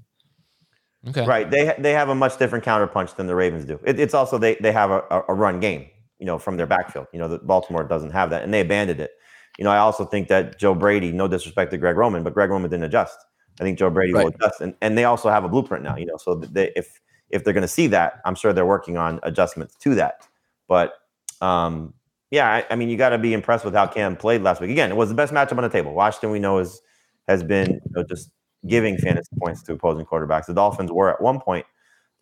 Okay. 1.08 1.26
Right. 1.26 1.50
They 1.50 1.74
they 1.80 1.94
have 1.94 2.10
a 2.10 2.15
much 2.15 2.38
different 2.38 2.65
counterpunch 2.65 3.15
than 3.15 3.28
the 3.28 3.36
Ravens 3.36 3.65
do. 3.65 3.80
It, 3.84 4.00
it's 4.00 4.13
also 4.15 4.38
they 4.38 4.56
they 4.56 4.72
have 4.72 4.89
a, 4.91 5.04
a- 5.12 5.24
a 5.30 5.34
run 5.34 5.60
game, 5.60 5.88
you 6.20 6.26
know, 6.26 6.38
from 6.39 6.58
their 6.58 6.67
backfield. 6.67 7.08
You 7.13 7.20
know, 7.20 7.28
that 7.28 7.46
Baltimore 7.48 7.84
doesn't 7.84 8.12
have 8.12 8.30
that, 8.32 8.44
and 8.44 8.54
they 8.54 8.62
abandoned 8.62 9.00
it. 9.00 9.12
You 9.58 9.63
know, 9.63 9.72
I 9.72 9.78
also 9.78 10.04
think 10.06 10.28
that 10.30 10.60
Joe 10.60 10.74
Brady, 10.76 11.12
no 11.12 11.28
disrespect 11.28 11.72
to 11.72 11.78
Greg 11.78 11.98
Roman, 11.98 12.24
but 12.24 12.34
Greg 12.34 12.50
Roman 12.50 12.70
didn't 12.70 12.86
adjust. 12.86 13.17
I 13.60 13.63
think 13.63 13.78
Joe 13.80 13.89
Brady 13.89 14.13
will 14.13 14.28
adjust, 14.28 14.62
and, 14.62 14.76
and 14.82 14.98
they 14.98 15.04
also 15.06 15.30
have 15.30 15.44
a 15.44 15.50
blueprint 15.50 15.84
now. 15.84 15.98
You 15.98 16.06
know, 16.08 16.17
so 16.17 16.36
they, 16.36 16.72
if 16.76 17.00
if 17.30 17.44
they're 17.44 17.54
going 17.54 17.62
to 17.63 17.67
see 17.67 17.88
that, 17.88 18.22
I'm 18.26 18.36
sure 18.36 18.54
they're 18.54 18.65
working 18.65 18.98
on 18.98 19.20
adjustments 19.24 19.76
to 19.82 19.96
that. 19.96 20.28
But 20.67 20.94
um, 21.41 21.94
yeah, 22.32 22.50
I, 22.50 22.65
I 22.70 22.76
mean, 22.78 22.89
you 22.89 22.98
got 22.98 23.10
to 23.10 23.17
be 23.17 23.34
impressed 23.34 23.65
with 23.65 23.74
how 23.74 23.86
Cam 23.86 24.15
played 24.15 24.41
last 24.41 24.62
week. 24.62 24.72
Again, 24.72 24.89
it 24.89 24.96
was 24.96 25.10
the 25.10 25.15
best 25.15 25.34
matchup 25.34 25.58
on 25.58 25.63
the 25.63 25.70
table. 25.70 25.94
Washington, 25.94 26.32
we 26.32 26.39
know, 26.39 26.58
is 26.60 26.82
has 27.28 27.44
been 27.44 27.74
you 27.74 27.91
know, 27.91 28.04
just 28.04 28.32
giving 28.65 28.98
fantasy 28.98 29.30
points 29.38 29.62
to 29.63 29.74
opposing 29.74 30.06
quarterbacks. 30.06 30.46
The 30.46 30.54
Dolphins 30.54 30.91
were 30.91 31.10
at 31.10 31.22
one 31.22 31.41
point, 31.41 31.65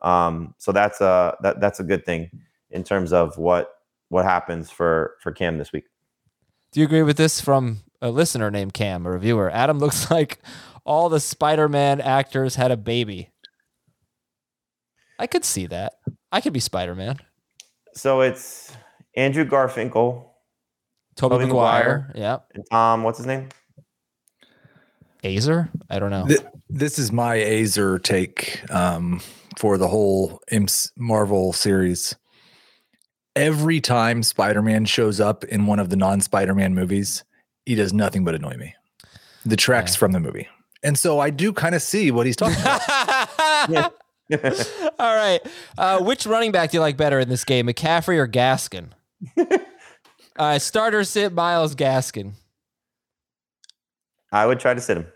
um, 0.01 0.55
so 0.57 0.71
that's 0.71 0.99
a 0.99 1.37
that, 1.41 1.61
that's 1.61 1.79
a 1.79 1.83
good 1.83 2.05
thing 2.05 2.31
in 2.71 2.83
terms 2.83 3.13
of 3.13 3.37
what 3.37 3.69
what 4.09 4.25
happens 4.25 4.71
for 4.71 5.15
for 5.21 5.31
Cam 5.31 5.59
this 5.59 5.71
week. 5.71 5.85
Do 6.71 6.79
you 6.79 6.85
agree 6.87 7.03
with 7.03 7.17
this 7.17 7.39
from 7.39 7.79
a 8.01 8.09
listener 8.09 8.49
named 8.49 8.73
Cam, 8.73 9.05
a 9.05 9.11
reviewer? 9.11 9.51
Adam 9.51 9.77
looks 9.79 10.09
like 10.09 10.39
all 10.85 11.09
the 11.09 11.19
Spider-Man 11.19 12.01
actors 12.01 12.55
had 12.55 12.71
a 12.71 12.77
baby. 12.77 13.29
I 15.19 15.27
could 15.27 15.45
see 15.45 15.67
that. 15.67 15.93
I 16.31 16.41
could 16.41 16.53
be 16.53 16.59
Spider-Man. 16.59 17.19
So 17.93 18.21
it's 18.21 18.71
Andrew 19.15 19.45
Garfinkel 19.45 20.25
Toby, 21.15 21.35
Tobey 21.35 21.45
Maguire. 21.45 22.07
Maguire. 22.07 22.11
Yeah. 22.15 22.37
and 22.53 22.63
Tom. 22.71 23.03
What's 23.03 23.17
his 23.17 23.27
name? 23.27 23.49
Azer? 25.23 25.69
I 25.89 25.99
don't 25.99 26.11
know. 26.11 26.27
Th- 26.27 26.39
this 26.69 26.97
is 26.97 27.11
my 27.11 27.37
Azer 27.37 28.01
take 28.01 28.61
um, 28.71 29.21
for 29.57 29.77
the 29.77 29.87
whole 29.87 30.39
IMS 30.51 30.91
Marvel 30.95 31.51
series. 31.51 32.15
Every 33.35 33.81
time 33.81 34.23
Spider 34.23 34.61
Man 34.61 34.85
shows 34.85 35.19
up 35.19 35.43
in 35.45 35.65
one 35.65 35.79
of 35.79 35.89
the 35.89 35.95
non 35.95 36.21
Spider 36.21 36.55
Man 36.55 36.73
movies, 36.73 37.23
he 37.65 37.75
does 37.75 37.93
nothing 37.93 38.23
but 38.23 38.35
annoy 38.35 38.55
me. 38.55 38.75
The 39.45 39.57
tracks 39.57 39.95
from 39.95 40.11
the 40.11 40.19
movie. 40.19 40.47
And 40.83 40.97
so 40.97 41.19
I 41.19 41.29
do 41.29 41.51
kind 41.51 41.75
of 41.75 41.81
see 41.81 42.11
what 42.11 42.25
he's 42.25 42.35
talking 42.37 42.59
about. 42.61 43.93
All 44.99 45.15
right. 45.15 45.39
Uh, 45.77 45.99
which 46.03 46.25
running 46.25 46.51
back 46.51 46.71
do 46.71 46.77
you 46.77 46.81
like 46.81 46.95
better 46.95 47.19
in 47.19 47.27
this 47.29 47.43
game, 47.43 47.67
McCaffrey 47.67 48.17
or 48.17 48.27
Gaskin? 48.27 48.91
uh, 50.37 50.59
starter 50.59 51.03
sit 51.03 51.33
Myles 51.33 51.75
Gaskin. 51.75 52.33
I 54.31 54.45
would 54.45 54.59
try 54.59 54.73
to 54.73 54.81
sit 54.81 54.97
him. 54.97 55.07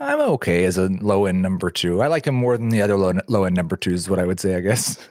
I'm 0.00 0.20
okay 0.20 0.64
as 0.64 0.78
a 0.78 0.88
low 0.88 1.26
end 1.26 1.42
number 1.42 1.70
two. 1.70 2.02
I 2.02 2.08
like 2.08 2.26
him 2.26 2.34
more 2.34 2.58
than 2.58 2.70
the 2.70 2.82
other 2.82 2.96
low, 2.96 3.12
low 3.28 3.44
end 3.44 3.54
number 3.54 3.76
twos, 3.76 4.00
is 4.00 4.10
what 4.10 4.18
I 4.18 4.24
would 4.24 4.40
say, 4.40 4.56
I 4.56 4.60
guess. 4.60 4.98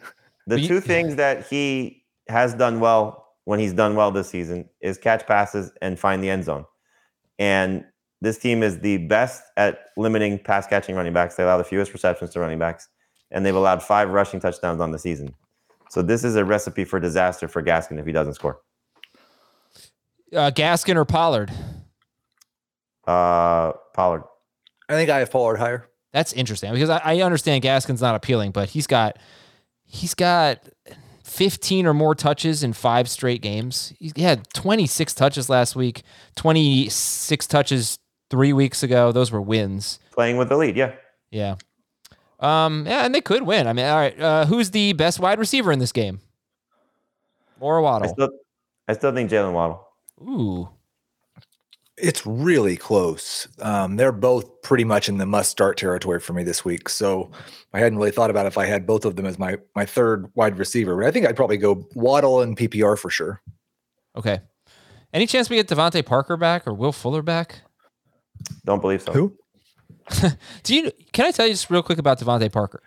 The 0.48 0.56
But 0.56 0.62
you- 0.64 0.68
two 0.70 0.82
things 0.82 1.16
that 1.18 1.46
he 1.48 2.04
has 2.28 2.56
done 2.56 2.80
well 2.80 3.36
when 3.46 3.60
he's 3.60 3.74
done 3.74 3.96
well 3.96 4.10
this 4.12 4.28
season 4.28 4.68
is 4.82 4.98
catch 4.98 5.28
passes 5.28 5.72
and 5.84 6.00
find 6.00 6.24
the 6.24 6.32
end 6.32 6.46
zone. 6.46 6.66
And 7.38 7.86
this 8.22 8.40
team 8.40 8.64
is 8.64 8.80
the 8.80 8.98
best 8.98 9.44
at 9.56 9.80
limiting 9.98 10.40
pass 10.40 10.66
catching 10.66 10.96
running 10.96 11.14
backs. 11.14 11.36
They 11.36 11.44
allow 11.44 11.60
the 11.60 11.64
fewest 11.64 11.94
receptions 11.94 12.32
to 12.32 12.40
running 12.40 12.58
backs, 12.58 12.90
and 13.30 13.46
they've 13.46 13.56
allowed 13.56 13.84
five 13.84 14.10
rushing 14.10 14.40
touchdowns 14.40 14.82
on 14.82 14.92
the 14.92 14.98
season. 15.00 15.36
So 15.92 16.02
this 16.02 16.24
is 16.24 16.38
a 16.38 16.46
recipe 16.46 16.86
for 16.86 17.02
disaster 17.02 17.50
for 17.50 17.62
Gaskin 17.62 18.00
if 18.00 18.06
he 18.06 18.14
doesn't 18.14 18.36
score. 18.36 18.62
Uh, 20.34 20.50
Gaskin 20.50 20.96
or 20.96 21.04
Pollard? 21.04 21.52
Uh, 23.06 23.74
Pollard. 23.94 24.24
I 24.88 24.94
think 24.94 25.10
I 25.10 25.20
have 25.20 25.30
Pollard 25.30 25.58
higher. 25.58 25.90
That's 26.14 26.32
interesting 26.32 26.72
because 26.72 26.90
I, 26.90 27.02
I 27.04 27.22
understand 27.24 27.66
Gaskin's 27.66 28.00
not 28.00 28.16
appealing, 28.16 28.52
but 28.52 28.70
he's 28.70 28.88
got 28.88 29.20
he's 29.84 30.14
got 30.14 30.66
15 31.26 31.86
or 31.86 31.94
more 31.94 32.16
touches 32.16 32.64
in 32.64 32.72
five 32.72 33.10
straight 33.10 33.42
games. 33.42 33.92
He 34.00 34.22
had 34.22 34.50
26 34.54 35.14
touches 35.14 35.50
last 35.50 35.76
week, 35.76 36.04
26 36.38 37.48
touches 37.48 37.98
three 38.30 38.54
weeks 38.54 38.82
ago. 38.82 39.12
Those 39.12 39.30
were 39.30 39.42
wins. 39.42 40.00
Playing 40.14 40.38
with 40.38 40.48
the 40.48 40.56
lead, 40.56 40.78
yeah. 40.78 40.94
Yeah. 41.32 41.56
Um, 42.42 42.86
yeah, 42.88 43.06
and 43.06 43.14
they 43.14 43.22
could 43.22 43.44
win. 43.44 43.68
I 43.68 43.74
mean, 43.74 43.86
all 43.86 43.96
right. 43.96 44.20
Uh, 44.20 44.46
who's 44.46 44.72
the 44.72 44.94
best 44.94 45.20
wide 45.20 45.40
receiver 45.40 45.72
in 45.72 45.80
this 45.80 45.92
game? 45.92 46.20
Or 47.60 47.86
I 47.86 48.08
still, 48.08 48.30
I 48.88 48.94
still 48.94 49.14
think 49.14 49.30
Jaylen 49.30 49.54
Waddle. 49.54 49.88
Ooh. 50.22 50.70
It's 51.96 52.26
really 52.26 52.76
close. 52.76 53.48
Um, 53.60 53.96
they're 53.96 54.12
both 54.12 54.64
pretty 54.64 54.84
much 54.84 55.08
in 55.08 55.20
the 55.20 55.28
must 55.28 55.52
start 55.52 55.78
territory 55.78 56.20
for 56.20 56.34
me 56.34 56.42
this 56.44 56.66
week. 56.66 56.90
So 56.90 57.30
I 57.74 57.80
hadn't 57.80 58.00
really 58.00 58.10
thought 58.10 58.32
about 58.32 58.48
if 58.48 58.58
I 58.58 58.66
had 58.66 58.88
both 58.88 59.06
of 59.06 59.16
them 59.16 59.28
as 59.28 59.38
my 59.38 59.58
my 59.76 59.86
third 59.86 60.32
wide 60.34 60.58
receiver. 60.58 60.96
But 60.96 61.06
I 61.06 61.12
think 61.12 61.28
I'd 61.28 61.36
probably 61.36 61.58
go 61.58 61.88
Waddle 61.94 62.42
and 62.42 62.58
PPR 62.58 62.98
for 62.98 63.12
sure. 63.12 63.44
Okay. 64.16 64.40
Any 65.14 65.28
chance 65.28 65.50
we 65.50 65.58
get 65.58 65.68
DeVante 65.68 66.04
Parker 66.04 66.38
back 66.38 66.66
or 66.66 66.74
Will 66.74 66.92
Fuller 66.92 67.22
back? 67.22 67.62
Don't 68.66 68.82
believe 68.82 69.04
so. 69.04 69.12
Who? 69.12 69.38
Do 70.64 70.76
you 70.76 70.92
can 71.12 71.26
I 71.26 71.32
tell 71.32 71.48
you 71.48 71.54
just 71.54 71.70
real 71.70 71.84
quick 71.84 72.00
about 72.00 72.20
DeVante 72.20 72.52
Parker? 72.52 72.82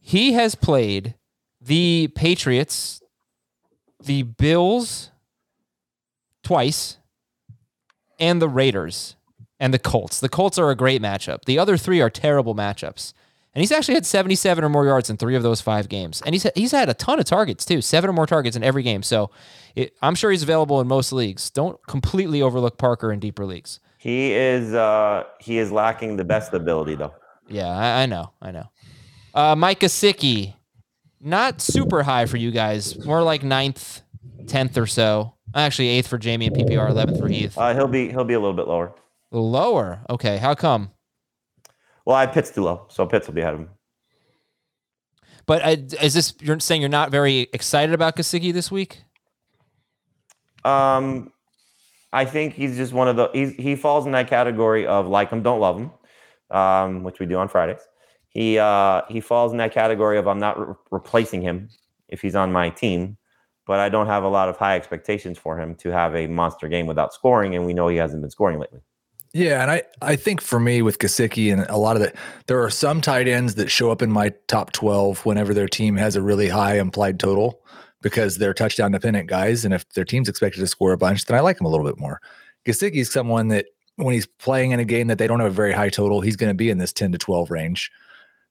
He 0.00 0.32
has 0.32 0.54
played 0.54 1.14
the 1.60 2.08
Patriots, 2.14 3.02
the 4.02 4.22
Bills 4.22 5.10
twice, 6.42 6.98
and 8.18 8.40
the 8.40 8.48
Raiders 8.48 9.16
and 9.60 9.74
the 9.74 9.78
Colts. 9.78 10.20
The 10.20 10.28
Colts 10.28 10.58
are 10.58 10.70
a 10.70 10.76
great 10.76 11.02
matchup. 11.02 11.44
The 11.44 11.58
other 11.58 11.76
three 11.76 12.00
are 12.00 12.10
terrible 12.10 12.54
matchups. 12.54 13.12
And 13.54 13.60
he's 13.62 13.72
actually 13.72 13.94
had 13.94 14.06
77 14.06 14.62
or 14.62 14.68
more 14.68 14.86
yards 14.86 15.10
in 15.10 15.16
three 15.16 15.34
of 15.34 15.42
those 15.42 15.60
five 15.60 15.88
games. 15.88 16.22
And 16.24 16.34
he's 16.34 16.46
he's 16.54 16.72
had 16.72 16.88
a 16.88 16.94
ton 16.94 17.18
of 17.18 17.24
targets 17.24 17.64
too, 17.64 17.80
seven 17.82 18.08
or 18.08 18.12
more 18.12 18.26
targets 18.26 18.56
in 18.56 18.62
every 18.62 18.82
game. 18.82 19.02
So 19.02 19.30
it, 19.74 19.96
I'm 20.00 20.14
sure 20.14 20.30
he's 20.30 20.42
available 20.42 20.80
in 20.80 20.86
most 20.86 21.12
leagues. 21.12 21.50
Don't 21.50 21.84
completely 21.86 22.40
overlook 22.40 22.78
Parker 22.78 23.10
in 23.10 23.18
deeper 23.18 23.44
leagues. 23.44 23.80
He 23.98 24.32
is 24.32 24.74
uh 24.74 25.24
he 25.40 25.58
is 25.58 25.70
lacking 25.72 26.16
the 26.16 26.24
best 26.24 26.54
ability 26.54 26.94
though. 26.94 27.14
Yeah, 27.48 27.66
I, 27.66 28.02
I 28.02 28.06
know, 28.06 28.32
I 28.40 28.52
know. 28.52 28.70
Uh, 29.34 29.56
Mike 29.56 29.80
Gesicki, 29.80 30.54
not 31.20 31.60
super 31.60 32.02
high 32.02 32.26
for 32.26 32.36
you 32.36 32.50
guys. 32.50 33.04
More 33.04 33.22
like 33.22 33.42
ninth, 33.42 34.02
tenth 34.46 34.78
or 34.78 34.86
so. 34.86 35.34
Actually, 35.54 35.88
eighth 35.88 36.06
for 36.06 36.18
Jamie 36.18 36.46
and 36.46 36.56
PPR, 36.56 36.90
eleventh 36.90 37.18
for 37.18 37.28
Heath. 37.28 37.56
Uh, 37.58 37.74
he'll 37.74 37.88
be 37.88 38.08
he'll 38.10 38.24
be 38.24 38.34
a 38.34 38.40
little 38.40 38.54
bit 38.54 38.68
lower. 38.68 38.94
Lower. 39.30 40.00
Okay, 40.08 40.36
how 40.38 40.54
come? 40.54 40.92
Well, 42.04 42.16
I 42.16 42.26
Pitt's 42.26 42.50
too 42.50 42.62
low, 42.62 42.86
so 42.88 43.04
Pitts 43.04 43.26
will 43.26 43.34
be 43.34 43.40
ahead 43.40 43.54
of 43.54 43.60
him. 43.60 43.68
But 45.46 45.62
uh, 45.64 45.96
is 46.02 46.14
this 46.14 46.34
you're 46.40 46.60
saying 46.60 46.82
you're 46.82 46.88
not 46.88 47.10
very 47.10 47.48
excited 47.52 47.94
about 47.94 48.16
Gesicki 48.16 48.52
this 48.52 48.70
week? 48.70 49.02
Um, 50.64 51.32
I 52.12 52.24
think 52.24 52.54
he's 52.54 52.76
just 52.76 52.92
one 52.92 53.08
of 53.08 53.16
the 53.16 53.54
he 53.58 53.76
falls 53.76 54.06
in 54.06 54.12
that 54.12 54.28
category 54.28 54.86
of 54.86 55.06
like 55.06 55.30
him, 55.30 55.42
don't 55.42 55.60
love 55.60 55.78
him, 55.78 55.90
um, 56.50 57.02
which 57.02 57.20
we 57.20 57.26
do 57.26 57.36
on 57.36 57.48
Fridays. 57.48 57.80
He 58.28 58.58
uh, 58.58 59.02
he 59.08 59.20
falls 59.20 59.52
in 59.52 59.58
that 59.58 59.72
category 59.72 60.18
of 60.18 60.26
I'm 60.26 60.38
not 60.38 60.58
re- 60.58 60.74
replacing 60.90 61.42
him 61.42 61.68
if 62.08 62.22
he's 62.22 62.34
on 62.34 62.52
my 62.52 62.70
team, 62.70 63.18
but 63.66 63.78
I 63.78 63.88
don't 63.88 64.06
have 64.06 64.24
a 64.24 64.28
lot 64.28 64.48
of 64.48 64.56
high 64.56 64.76
expectations 64.76 65.36
for 65.38 65.60
him 65.60 65.74
to 65.76 65.90
have 65.90 66.14
a 66.14 66.26
monster 66.26 66.68
game 66.68 66.86
without 66.86 67.12
scoring, 67.12 67.54
and 67.54 67.66
we 67.66 67.74
know 67.74 67.88
he 67.88 67.96
hasn't 67.96 68.22
been 68.22 68.30
scoring 68.30 68.58
lately. 68.58 68.80
Yeah, 69.34 69.60
and 69.60 69.70
I, 69.70 69.82
I 70.00 70.16
think 70.16 70.40
for 70.40 70.58
me 70.58 70.80
with 70.80 70.98
Gesicki 70.98 71.52
and 71.52 71.66
a 71.68 71.76
lot 71.76 71.96
of 71.96 72.02
the 72.02 72.14
there 72.46 72.62
are 72.62 72.70
some 72.70 73.02
tight 73.02 73.28
ends 73.28 73.56
that 73.56 73.70
show 73.70 73.90
up 73.90 74.00
in 74.00 74.10
my 74.10 74.32
top 74.46 74.72
twelve 74.72 75.26
whenever 75.26 75.52
their 75.52 75.68
team 75.68 75.96
has 75.96 76.16
a 76.16 76.22
really 76.22 76.48
high 76.48 76.78
implied 76.78 77.20
total 77.20 77.62
because 78.02 78.38
they're 78.38 78.54
touchdown 78.54 78.92
dependent 78.92 79.28
guys, 79.28 79.64
and 79.64 79.74
if 79.74 79.88
their 79.90 80.04
team's 80.04 80.28
expected 80.28 80.60
to 80.60 80.66
score 80.66 80.92
a 80.92 80.98
bunch, 80.98 81.24
then 81.24 81.36
I 81.36 81.40
like 81.40 81.58
them 81.58 81.66
a 81.66 81.70
little 81.70 81.86
bit 81.86 81.98
more. 81.98 82.20
Gesicki's 82.66 83.12
someone 83.12 83.48
that 83.48 83.66
when 83.96 84.14
he's 84.14 84.26
playing 84.26 84.70
in 84.70 84.80
a 84.80 84.84
game 84.84 85.08
that 85.08 85.18
they 85.18 85.26
don't 85.26 85.40
have 85.40 85.50
a 85.50 85.54
very 85.54 85.72
high 85.72 85.88
total, 85.88 86.20
he's 86.20 86.36
going 86.36 86.50
to 86.50 86.54
be 86.54 86.70
in 86.70 86.78
this 86.78 86.92
ten 86.92 87.12
to 87.12 87.18
twelve 87.18 87.50
range 87.50 87.90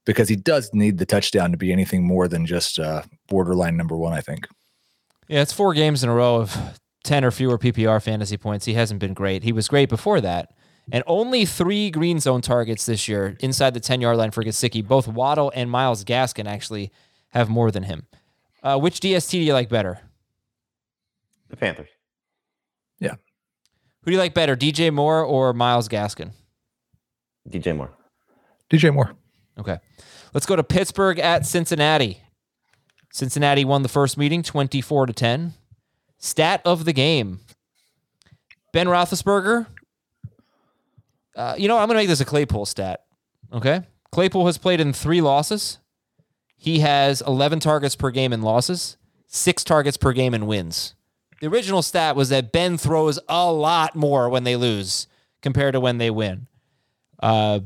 because 0.06 0.30
he 0.30 0.36
does 0.36 0.70
need 0.74 0.98
the 0.98 1.06
touchdown 1.06 1.52
to 1.52 1.58
be 1.58 1.72
anything 1.72 2.06
more 2.06 2.28
than 2.28 2.46
just 2.46 2.80
uh, 2.80 3.02
borderline 3.28 3.78
number 3.78 3.98
one. 3.98 4.14
I 4.14 4.22
think. 4.22 4.48
Yeah, 5.28 5.42
it's 5.42 5.54
four 5.54 5.74
games 5.74 6.04
in 6.04 6.10
a 6.10 6.14
row 6.14 6.38
of 6.38 6.80
ten 7.04 7.24
or 7.24 7.32
fewer 7.32 7.58
PPR 7.58 8.02
fantasy 8.04 8.38
points. 8.38 8.66
He 8.66 8.74
hasn't 8.74 9.00
been 9.00 9.14
great. 9.14 9.44
He 9.44 9.52
was 9.52 9.68
great 9.68 9.90
before 9.90 10.22
that 10.22 10.52
and 10.92 11.04
only 11.08 11.46
three 11.46 11.90
green 11.90 12.20
zone 12.20 12.42
targets 12.42 12.86
this 12.86 13.08
year 13.08 13.36
inside 13.40 13.74
the 13.74 13.80
10 13.80 14.02
yard 14.02 14.18
line 14.18 14.32
for 14.32 14.44
Gesicki. 14.44 14.86
Both 14.86 15.08
Waddle 15.08 15.52
and 15.56 15.70
Myles 15.70 16.04
Gaskin 16.04 16.48
actually 16.48 16.92
have 17.30 17.50
more 17.50 17.72
than 17.72 17.84
him. 17.84 18.08
Uh, 18.68 18.78
which 18.78 19.00
DST 19.00 19.32
do 19.32 19.38
you 19.40 19.54
like 19.54 19.70
better? 19.70 20.00
The 21.50 21.56
Panthers. 21.56 21.88
Yeah. 23.00 23.16
Who 24.02 24.12
do 24.12 24.12
you 24.12 24.18
like 24.18 24.34
better, 24.34 24.58
DJ 24.58 24.92
Moore 24.92 25.24
or 25.24 25.54
Myles 25.54 25.88
Gaskin? 25.88 26.32
DJ 27.50 27.74
Moore. 27.78 27.94
DJ 28.70 28.94
Moore. 28.94 29.14
Okay. 29.58 29.78
Let's 30.34 30.46
go 30.46 30.58
to 30.58 30.64
Pittsburgh 30.66 31.18
at 31.18 31.46
Cincinnati. 31.46 32.22
Cincinnati 33.14 33.64
won 33.64 33.84
the 33.84 33.90
first 33.90 34.18
meeting 34.18 34.44
24 34.44 35.06
to 35.06 35.14
10. 35.14 35.54
Stat 36.18 36.62
of 36.66 36.84
the 36.84 36.92
game 36.92 37.40
Ben 38.74 38.88
Roethlisberger 38.88 39.68
uh, 41.38 41.56
you 41.58 41.70
know, 41.70 41.78
I'm 41.78 41.88
going 41.88 41.96
to 41.96 42.02
make 42.02 42.10
this 42.10 42.20
a 42.20 42.26
Claypool 42.26 42.66
stat. 42.66 43.06
Okay. 43.54 43.84
Claypool 44.12 44.48
has 44.48 44.58
played 44.58 44.82
in 44.82 44.92
three 44.92 45.22
losses. 45.22 45.78
He 46.58 46.80
has 46.80 47.22
11 47.22 47.60
targets 47.60 47.96
per 47.96 48.12
game 48.12 48.34
in 48.34 48.42
losses, 48.42 48.98
six 49.28 49.64
targets 49.64 49.96
per 49.96 50.12
game 50.12 50.34
in 50.34 50.48
wins. 50.48 50.96
The 51.40 51.48
original 51.48 51.84
stat 51.84 52.16
was 52.16 52.30
that 52.30 52.52
Ben 52.52 52.78
throws 52.78 53.20
a 53.30 53.52
lot 53.52 53.96
more 53.96 54.28
when 54.28 54.44
they 54.44 54.56
lose 54.56 55.08
compared 55.42 55.74
to 55.74 55.80
when 55.80 56.00
they 56.00 56.10
win. 56.10 56.48
Uh, 57.22 57.60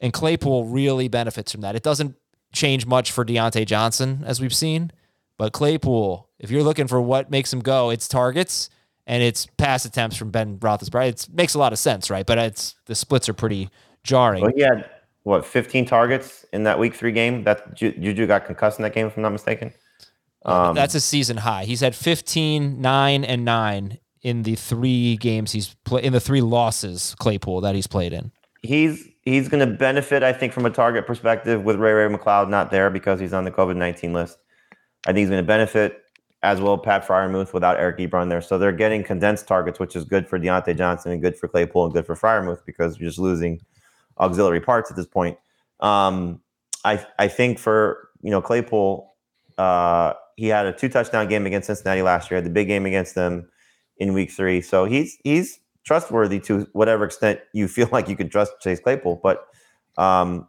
and 0.00 0.12
Claypool 0.12 0.66
really 0.66 1.08
benefits 1.08 1.52
from 1.52 1.62
that. 1.62 1.74
It 1.74 1.82
doesn't 1.82 2.16
change 2.52 2.84
much 2.84 3.10
for 3.10 3.24
Diontae 3.24 3.66
Johnson, 3.66 4.22
as 4.26 4.40
we've 4.40 4.54
seen. 4.54 4.92
But 5.38 5.52
Claypool, 5.52 6.28
if 6.38 6.50
you're 6.50 6.62
looking 6.62 6.86
for 6.86 7.00
what 7.00 7.30
makes 7.30 7.52
him 7.52 7.60
go, 7.60 7.90
it's 7.90 8.06
targets 8.06 8.68
and 9.06 9.22
it's 9.22 9.46
pass 9.56 9.84
attempts 9.84 10.16
from 10.16 10.30
Ben 10.30 10.58
Roethlisberger. 10.58 11.08
It 11.08 11.28
makes 11.32 11.54
a 11.54 11.58
lot 11.58 11.72
of 11.72 11.78
sense, 11.78 12.10
right? 12.10 12.24
But 12.24 12.38
it's 12.38 12.74
the 12.86 12.94
splits 12.94 13.28
are 13.28 13.34
pretty 13.34 13.70
jarring. 14.02 14.42
Well, 14.42 14.52
he 14.54 14.62
had 14.62 14.88
what 15.24 15.44
15 15.44 15.84
targets 15.86 16.46
in 16.52 16.62
that 16.64 16.78
Week 16.78 16.94
Three 16.94 17.12
game. 17.12 17.42
That 17.44 17.74
Juju 17.74 18.26
got 18.26 18.46
concussed 18.46 18.78
in 18.78 18.84
that 18.84 18.94
game, 18.94 19.08
if 19.08 19.16
I'm 19.16 19.22
not 19.22 19.32
mistaken. 19.32 19.72
Um, 20.44 20.74
That's 20.74 20.94
a 20.94 21.00
season 21.00 21.38
high. 21.38 21.64
He's 21.64 21.80
had 21.80 21.94
15, 21.94 22.80
9, 22.80 23.24
and 23.24 23.44
9 23.44 23.98
in 24.24 24.42
the 24.42 24.54
three 24.54 25.16
games 25.16 25.52
he's 25.52 25.74
played 25.84 26.04
in 26.04 26.12
the 26.12 26.20
three 26.20 26.40
losses 26.40 27.14
Claypool 27.18 27.60
that 27.60 27.74
he's 27.74 27.86
played 27.86 28.12
in. 28.12 28.32
He's 28.62 29.06
he's 29.22 29.48
going 29.48 29.66
to 29.66 29.74
benefit, 29.74 30.22
I 30.22 30.32
think, 30.32 30.52
from 30.52 30.64
a 30.66 30.70
target 30.70 31.06
perspective 31.06 31.62
with 31.62 31.76
Ray 31.76 31.92
Ray 31.92 32.08
McCloud 32.14 32.48
not 32.48 32.70
there 32.70 32.90
because 32.90 33.20
he's 33.20 33.34
on 33.34 33.44
the 33.44 33.50
COVID 33.50 33.76
19 33.76 34.12
list. 34.12 34.38
I 35.06 35.08
think 35.08 35.18
he's 35.18 35.28
going 35.28 35.42
to 35.42 35.46
benefit 35.46 36.00
as 36.42 36.60
well 36.60 36.76
Pat 36.78 37.06
Freiermuth 37.06 37.52
without 37.52 37.78
Eric 37.78 37.98
Ebron 37.98 38.28
there. 38.28 38.40
So 38.40 38.58
they're 38.58 38.72
getting 38.72 39.04
condensed 39.04 39.46
targets, 39.46 39.78
which 39.78 39.94
is 39.96 40.04
good 40.04 40.26
for 40.26 40.38
Diontae 40.38 40.76
Johnson 40.76 41.12
and 41.12 41.22
good 41.22 41.36
for 41.36 41.48
Claypool 41.48 41.84
and 41.84 41.94
good 41.94 42.06
for 42.06 42.14
Freiermuth 42.14 42.64
because 42.64 42.98
you're 42.98 43.08
just 43.08 43.18
losing 43.18 43.60
auxiliary 44.18 44.60
parts 44.60 44.90
at 44.90 44.96
this 44.96 45.06
point. 45.06 45.38
Um, 45.80 46.40
I 46.84 47.04
I 47.18 47.28
think 47.28 47.58
for 47.58 48.08
you 48.22 48.30
know 48.30 48.40
Claypool, 48.40 49.12
uh, 49.58 50.14
he 50.36 50.48
had 50.48 50.66
a 50.66 50.72
two 50.72 50.88
touchdown 50.88 51.28
game 51.28 51.46
against 51.46 51.66
Cincinnati 51.66 52.02
last 52.02 52.30
year, 52.30 52.36
had 52.36 52.46
the 52.46 52.50
big 52.50 52.68
game 52.68 52.86
against 52.86 53.14
them 53.14 53.48
in 53.98 54.12
week 54.12 54.30
three. 54.30 54.60
So 54.60 54.84
he's 54.84 55.16
he's 55.24 55.60
trustworthy 55.84 56.40
to 56.40 56.66
whatever 56.72 57.04
extent 57.04 57.40
you 57.52 57.68
feel 57.68 57.88
like 57.92 58.08
you 58.08 58.16
can 58.16 58.28
trust 58.28 58.52
Chase 58.60 58.80
Claypool. 58.80 59.20
But 59.22 59.46
um, 59.96 60.48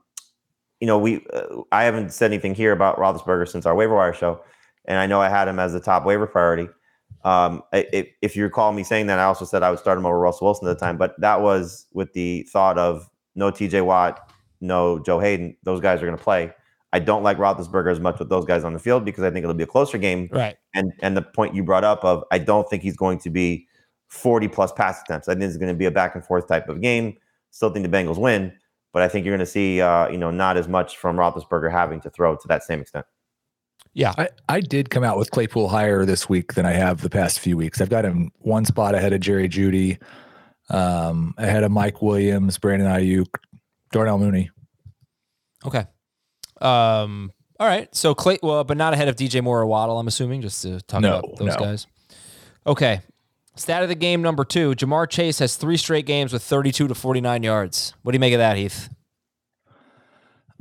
you 0.79 0.87
know, 0.87 0.97
we 0.97 1.25
uh, 1.33 1.61
I 1.71 1.83
haven't 1.83 2.13
said 2.13 2.31
anything 2.31 2.55
here 2.55 2.71
about 2.71 2.97
Roethlisberger 2.97 3.47
since 3.47 3.65
our 3.65 3.75
waiver 3.75 3.95
wire 3.95 4.13
show 4.13 4.41
and 4.87 4.97
I 4.97 5.07
know 5.07 5.21
I 5.21 5.29
had 5.29 5.47
him 5.47 5.59
as 5.59 5.73
the 5.73 5.79
top 5.79 6.05
waiver 6.05 6.27
priority. 6.27 6.69
Um, 7.23 7.63
if, 7.73 8.07
if 8.21 8.35
you 8.35 8.43
recall 8.43 8.71
me 8.71 8.83
saying 8.83 9.07
that, 9.07 9.19
I 9.19 9.23
also 9.23 9.45
said 9.45 9.63
I 9.63 9.71
would 9.71 9.79
start 9.79 9.97
him 9.97 10.05
over 10.05 10.19
Russell 10.19 10.45
Wilson 10.45 10.67
at 10.67 10.77
the 10.77 10.85
time, 10.85 10.97
but 10.97 11.19
that 11.19 11.41
was 11.41 11.87
with 11.93 12.13
the 12.13 12.43
thought 12.51 12.77
of 12.77 13.09
no 13.35 13.51
TJ 13.51 13.85
Watt, 13.85 14.31
no 14.61 14.99
Joe 14.99 15.19
Haden. 15.19 15.55
Those 15.63 15.81
guys 15.81 16.01
are 16.01 16.05
going 16.05 16.17
to 16.17 16.23
play. 16.23 16.53
I 16.93 16.99
don't 16.99 17.23
like 17.23 17.37
Roethlisberger 17.37 17.91
as 17.91 17.99
much 17.99 18.19
with 18.19 18.29
those 18.29 18.45
guys 18.45 18.63
on 18.63 18.73
the 18.73 18.79
field 18.79 19.03
because 19.03 19.23
I 19.23 19.29
think 19.29 19.43
it'll 19.43 19.53
be 19.53 19.63
a 19.63 19.67
closer 19.67 19.97
game. 19.97 20.29
Right. 20.31 20.55
And 20.73 20.93
and 21.01 21.17
the 21.17 21.21
point 21.21 21.53
you 21.53 21.63
brought 21.63 21.83
up 21.83 22.03
of 22.03 22.23
I 22.31 22.37
don't 22.37 22.69
think 22.69 22.83
he's 22.83 22.95
going 22.95 23.19
to 23.19 23.29
be 23.29 23.67
40 24.07 24.47
plus 24.47 24.71
pass 24.71 25.01
attempts. 25.01 25.27
I 25.27 25.33
think 25.33 25.43
it's 25.43 25.57
going 25.57 25.73
to 25.73 25.77
be 25.77 25.85
a 25.85 25.91
back 25.91 26.15
and 26.15 26.25
forth 26.25 26.47
type 26.47 26.69
of 26.69 26.81
game. 26.81 27.17
Still 27.51 27.69
think 27.69 27.89
the 27.89 27.97
Bengals 27.97 28.17
win, 28.17 28.53
but 28.93 29.01
I 29.01 29.07
think 29.07 29.25
you're 29.25 29.33
going 29.33 29.45
to 29.45 29.51
see 29.51 29.81
uh, 29.81 30.07
you 30.09 30.17
know 30.17 30.31
not 30.31 30.57
as 30.57 30.67
much 30.67 30.97
from 30.97 31.17
Roethlisberger 31.17 31.71
having 31.71 31.99
to 32.01 32.09
throw 32.09 32.35
to 32.35 32.47
that 32.47 32.63
same 32.63 32.79
extent. 32.79 33.05
Yeah. 33.93 34.13
I, 34.17 34.29
I 34.49 34.59
did 34.59 34.89
come 34.89 35.03
out 35.03 35.17
with 35.17 35.31
Claypool 35.31 35.69
higher 35.69 36.05
this 36.05 36.29
week 36.29 36.53
than 36.53 36.65
I 36.65 36.73
have 36.73 37.01
the 37.01 37.09
past 37.09 37.39
few 37.39 37.57
weeks. 37.57 37.81
I've 37.81 37.89
got 37.89 38.05
him 38.05 38.31
one 38.39 38.65
spot 38.65 38.93
ahead 38.93 39.13
of 39.13 39.21
Jerry 39.21 39.49
Jeudy, 39.49 39.97
um, 40.69 41.33
ahead 41.37 41.63
of 41.63 41.71
Mike 41.71 42.01
Williams, 42.01 42.57
Brandon 42.57 42.87
Aiyuk, 42.87 43.27
Darnell 43.91 44.17
Mooney. 44.17 44.49
Okay. 45.65 45.85
Um, 46.61 47.31
all 47.59 47.67
right. 47.67 47.93
So 47.95 48.13
Clay, 48.13 48.39
well, 48.41 48.63
but 48.63 48.77
not 48.77 48.93
ahead 48.93 49.07
of 49.07 49.15
DJ 49.15 49.43
Moore 49.43 49.61
or 49.61 49.65
Waddle, 49.65 49.99
I'm 49.99 50.07
assuming, 50.07 50.41
just 50.41 50.61
to 50.63 50.81
talk 50.81 51.01
no, 51.01 51.19
about 51.19 51.37
those 51.37 51.47
no. 51.47 51.59
guys. 51.59 51.87
Okay. 52.67 53.01
Stat 53.55 53.83
of 53.83 53.89
the 53.89 53.95
game 53.95 54.21
number 54.21 54.43
two 54.43 54.75
Ja'Marr 54.75 55.09
Chase 55.09 55.39
has 55.39 55.55
three 55.55 55.77
straight 55.77 56.05
games 56.05 56.33
with 56.33 56.43
32 56.43 56.89
to 56.89 56.95
49 56.95 57.43
yards. 57.43 57.93
What 58.01 58.11
do 58.11 58.15
you 58.17 58.19
make 58.19 58.33
of 58.33 58.39
that, 58.39 58.57
Heath? 58.57 58.89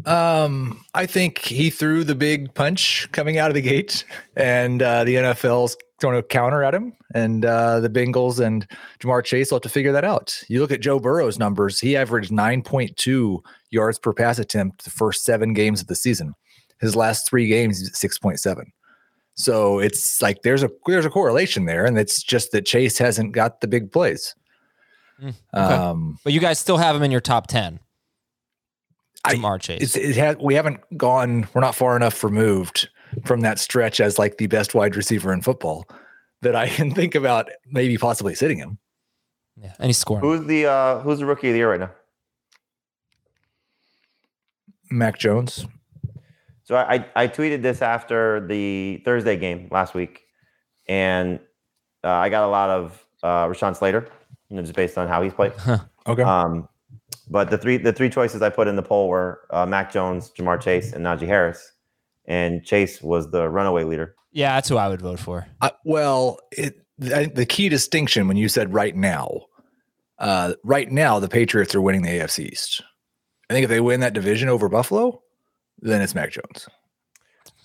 Um, 0.07 0.85
I 0.95 1.07
think 1.07 1.39
he 1.39 1.71
threw 1.71 2.05
the 2.05 2.15
big 2.15 2.53
punch 2.55 3.09
coming 3.13 3.39
out 3.39 3.51
of 3.51 3.55
the 3.55 3.63
gate, 3.63 4.05
and 4.37 4.83
uh, 4.83 5.05
the 5.05 5.15
NFL's 5.15 5.77
throwing 6.05 6.19
a 6.19 6.23
counter 6.23 6.63
at 6.63 6.75
him, 6.75 6.93
and 7.15 7.47
uh, 7.47 7.81
the 7.81 7.89
Bengals 7.89 8.39
and 8.39 8.67
Ja'Marr 9.01 9.25
Chase 9.25 9.51
will 9.51 9.57
have 9.57 9.63
to 9.63 9.71
figure 9.71 9.93
that 9.93 10.05
out. 10.05 10.39
You 10.49 10.61
look 10.61 10.71
at 10.71 10.83
Joe 10.83 11.01
Burrow's 11.01 11.39
numbers; 11.39 11.81
he 11.81 11.97
averaged 11.97 12.31
9.2 12.31 13.41
yards 13.71 13.99
per 13.99 14.13
pass 14.13 14.39
attempt 14.39 14.85
the 14.85 14.91
first 14.91 15.25
seven 15.25 15.55
games 15.55 15.81
of 15.81 15.87
the 15.87 15.95
season. 15.95 16.35
His 16.79 16.95
last 16.95 17.27
three 17.27 17.47
games, 17.49 17.91
6.7. 17.91 18.65
So 19.35 19.79
it's 19.79 20.21
like 20.21 20.43
there's 20.43 20.63
a 20.63 20.71
there's 20.87 21.07
a 21.07 21.11
correlation 21.11 21.65
there, 21.65 21.87
and 21.87 21.99
it's 21.99 22.23
just 22.23 22.53
that 22.53 22.67
Chase 22.67 22.99
hasn't 22.99 23.33
got 23.33 23.63
the 23.63 23.67
big 23.67 23.91
plays. 23.91 24.35
Mm, 25.23 25.35
okay. 25.55 25.75
Um, 25.75 26.19
but 26.23 26.35
you 26.35 26.41
guys 26.41 26.59
still 26.59 26.77
have 26.77 26.95
him 26.95 27.03
in 27.03 27.11
your 27.11 27.23
top 27.23 27.47
ten. 27.47 27.81
Ja'Marr 29.27 29.59
Chase. 29.59 29.97
it 29.97 30.17
has, 30.17 30.37
we 30.37 30.55
haven't 30.55 30.81
gone. 30.99 31.49
We're 31.55 31.63
not 31.63 31.75
far 31.75 31.97
enough 31.97 32.23
removed 32.23 32.91
from 33.25 33.41
that 33.41 33.59
stretch 33.59 34.01
as 34.01 34.19
like 34.19 34.39
the 34.39 34.47
best 34.47 34.75
wide 34.75 34.97
receiver 34.97 35.33
in 35.33 35.43
football 35.43 35.87
that 36.43 36.55
I 36.55 36.69
can 36.69 36.91
think 36.91 37.15
about 37.15 37.51
maybe 37.71 37.97
possibly 37.99 38.35
sitting 38.35 38.59
him. 38.59 38.79
Yeah, 39.61 39.73
and 39.79 39.87
he's 39.87 39.99
scoring. 39.99 40.23
Who's 40.23 40.47
the 40.47 40.67
uh, 40.67 40.99
who's 41.01 41.21
the 41.21 41.27
rookie 41.27 41.49
of 41.49 41.53
the 41.53 41.59
year 41.59 41.71
right 41.71 41.81
now? 41.81 41.91
Mac 44.91 45.19
Jones. 45.19 45.67
So 46.65 46.77
I 46.77 47.07
I 47.15 47.29
tweeted 47.29 47.63
this 47.63 47.83
after 47.83 48.47
the 48.47 49.03
Thursday 49.05 49.37
game 49.37 49.69
last 49.71 49.95
week, 49.95 50.23
and 50.89 51.39
uh, 52.03 52.11
I 52.11 52.29
got 52.29 52.45
a 52.45 52.49
lot 52.49 52.71
of 52.71 53.07
uh, 53.23 53.47
Rashawn 53.47 53.77
Slater, 53.77 54.09
you 54.49 54.57
know, 54.57 54.63
just 54.63 54.75
based 54.75 54.99
on 54.99 55.09
how 55.09 55.23
he's 55.23 55.35
played. 55.35 55.53
okay. 56.07 56.23
Um, 56.23 56.69
but 57.29 57.51
the 57.51 57.59
three 57.59 57.77
the 57.77 57.93
three 57.93 58.11
choices 58.11 58.43
I 58.43 58.51
put 58.51 58.67
in 58.67 58.77
the 58.77 58.83
poll 58.83 59.09
were 59.09 59.43
uh, 59.51 59.67
Mac 59.67 59.93
Jones, 59.93 60.33
Ja'Marr 60.37 60.61
Chase, 60.61 60.93
and 60.93 61.05
Najee 61.05 61.27
Harris. 61.27 61.73
And 62.27 62.65
Chase 62.65 63.03
was 63.03 63.31
the 63.31 63.49
runaway 63.49 63.85
leader. 63.85 64.15
Yeah, 64.33 64.55
that's 64.55 64.69
who 64.69 64.77
I 64.77 64.89
would 64.89 65.01
vote 65.03 65.21
for. 65.21 65.47
Uh, 65.61 65.71
well, 65.85 66.39
it, 66.51 66.77
the, 66.99 67.31
the 67.33 67.47
key 67.47 67.69
distinction 67.69 68.27
when 68.29 68.37
you 68.37 68.49
said 68.49 68.73
right 68.73 68.97
now, 68.97 69.43
uh, 70.19 70.55
right 70.65 70.91
now 70.91 71.19
the 71.21 71.29
Patriots 71.29 71.75
are 71.75 71.81
winning 71.81 72.03
the 72.03 72.09
AFC 72.11 72.51
East. 72.53 72.83
I 73.51 73.55
think 73.55 73.65
if 73.65 73.71
they 73.71 73.81
win 73.81 74.01
that 74.01 74.15
division 74.15 74.49
over 74.49 74.69
Buffalo, 74.69 75.23
then 75.81 76.01
it's 76.03 76.15
Mac 76.15 76.31
Jones. 76.33 76.67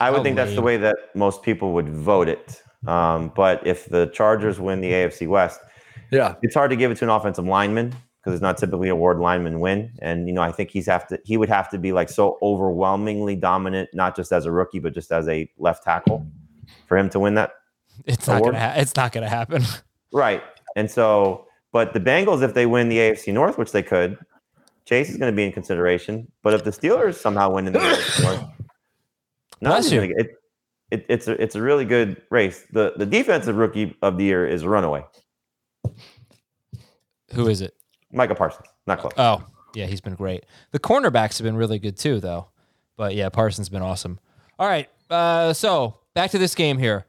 I 0.01 0.11
would 0.11 0.17
How 0.17 0.23
think 0.23 0.35
that's 0.35 0.55
the 0.55 0.61
way 0.61 0.77
that 0.77 0.97
most 1.15 1.41
people 1.43 1.73
would 1.73 1.89
vote 1.89 2.27
it. 2.29 2.61
Um, 2.87 3.31
but 3.35 3.65
if 3.65 3.87
the 3.89 4.07
Chargers 4.07 4.59
win 4.59 4.81
the 4.81 4.91
AFC 4.91 5.27
West, 5.27 5.59
Yeah. 6.11 6.35
it's 6.41 6.55
hard 6.55 6.69
to 6.71 6.75
give 6.77 6.91
it 6.91 6.97
to 6.99 7.05
an 7.05 7.09
offensive 7.09 7.45
lineman 7.45 7.93
because 8.19 8.33
it's 8.33 8.41
not 8.41 8.57
typically 8.57 8.89
a 8.89 8.95
Ward 8.95 9.19
lineman 9.19 9.59
win. 9.59 9.91
And 10.01 10.27
you 10.27 10.33
know, 10.33 10.41
I 10.41 10.51
think 10.51 10.71
he's 10.71 10.85
have 10.87 11.07
to 11.07 11.19
he 11.23 11.37
would 11.37 11.49
have 11.49 11.69
to 11.71 11.77
be 11.77 11.91
like 11.91 12.09
so 12.09 12.37
overwhelmingly 12.41 13.35
dominant, 13.35 13.89
not 13.93 14.15
just 14.15 14.31
as 14.31 14.45
a 14.45 14.51
rookie, 14.51 14.79
but 14.79 14.93
just 14.93 15.11
as 15.11 15.27
a 15.27 15.49
left 15.57 15.83
tackle 15.83 16.25
for 16.87 16.97
him 16.97 17.09
to 17.11 17.19
win 17.19 17.35
that. 17.35 17.53
It's 18.05 18.27
not 18.27 18.43
gonna. 18.43 18.59
Ha- 18.59 18.73
it's 18.77 18.95
not 18.95 19.11
gonna 19.11 19.29
happen. 19.29 19.63
Right. 20.11 20.41
And 20.75 20.89
so, 20.89 21.45
but 21.71 21.93
the 21.93 21.99
Bengals, 21.99 22.41
if 22.41 22.55
they 22.55 22.65
win 22.65 22.89
the 22.89 22.97
AFC 22.97 23.31
North, 23.31 23.59
which 23.59 23.71
they 23.71 23.83
could, 23.83 24.17
Chase 24.85 25.07
is 25.07 25.17
going 25.17 25.31
to 25.31 25.35
be 25.35 25.43
in 25.43 25.51
consideration. 25.51 26.31
But 26.41 26.55
if 26.55 26.63
the 26.63 26.71
Steelers 26.71 27.13
somehow 27.13 27.53
win 27.53 27.67
in 27.67 27.73
the 27.73 27.79
AFC 27.79 28.23
North, 28.23 28.39
no, 29.61 29.69
Bless 29.69 29.91
you. 29.91 30.01
It, 30.01 30.27
it, 30.91 31.05
it's 31.09 31.27
a 31.27 31.41
it's 31.41 31.55
a 31.55 31.61
really 31.61 31.85
good 31.85 32.21
race. 32.31 32.65
The 32.71 32.93
the 32.95 33.05
defensive 33.05 33.55
rookie 33.55 33.95
of 34.01 34.17
the 34.17 34.23
year 34.23 34.47
is 34.47 34.63
a 34.63 34.69
runaway, 34.69 35.03
Who 37.33 37.47
is 37.47 37.61
it? 37.61 37.75
Micah 38.11 38.35
Parsons. 38.35 38.67
Not 38.87 38.99
close. 38.99 39.13
Oh, 39.17 39.43
yeah, 39.73 39.85
he's 39.85 40.01
been 40.01 40.15
great. 40.15 40.45
The 40.71 40.79
cornerbacks 40.79 41.37
have 41.37 41.45
been 41.45 41.57
really 41.57 41.79
good 41.79 41.97
too, 41.97 42.19
though. 42.19 42.47
But 42.97 43.15
yeah, 43.15 43.29
Parsons 43.29 43.69
been 43.69 43.81
awesome. 43.81 44.19
All 44.57 44.67
right, 44.67 44.89
uh, 45.09 45.53
so 45.53 45.99
back 46.13 46.31
to 46.31 46.37
this 46.37 46.55
game 46.55 46.77
here. 46.77 47.05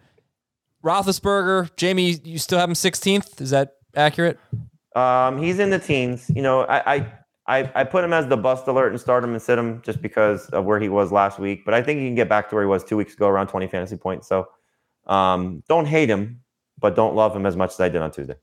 Roethlisberger, 0.85 1.75
Jamie, 1.77 2.21
you 2.25 2.39
still 2.39 2.59
have 2.59 2.69
him 2.69 2.75
16th? 2.75 3.41
Is 3.41 3.51
that 3.51 3.77
accurate? 3.95 4.39
Um, 4.95 5.43
he's 5.43 5.59
in 5.59 5.71
the 5.71 5.79
teens. 5.79 6.31
You 6.35 6.43
know, 6.43 6.63
I, 6.63 6.95
I 6.95 7.13
I 7.47 7.71
I 7.75 7.85
put 7.85 8.05
him 8.05 8.13
as 8.13 8.27
the 8.29 8.37
bust 8.37 8.67
alert 8.67 8.93
and 8.93 9.01
start 9.01 9.25
him 9.25 9.33
and 9.33 9.43
sit 9.43 9.59
him 9.59 9.83
just 9.85 10.01
because 10.01 10.49
of 10.51 10.65
where 10.65 10.81
he 10.81 10.89
was 10.89 11.13
last 11.13 11.39
week. 11.39 11.65
But 11.65 11.75
I 11.75 11.83
think 11.83 12.01
he 12.01 12.07
can 12.07 12.15
get 12.15 12.29
back 12.29 12.49
to 12.51 12.55
where 12.55 12.65
he 12.65 12.69
was 12.69 12.85
two 12.85 12.97
weeks 12.97 13.15
ago, 13.15 13.29
around 13.29 13.49
20 13.49 13.67
fantasy 13.67 13.97
points. 13.97 14.29
So 14.29 14.49
um, 15.07 15.63
don't 15.69 15.87
hate 15.87 16.09
him, 16.09 16.41
but 16.79 16.95
don't 16.95 17.15
love 17.15 17.35
him 17.35 17.47
as 17.47 17.57
much 17.57 17.73
as 17.73 17.81
I 17.81 17.89
did 17.89 18.03
on 18.03 18.11
Tuesday. 18.11 18.37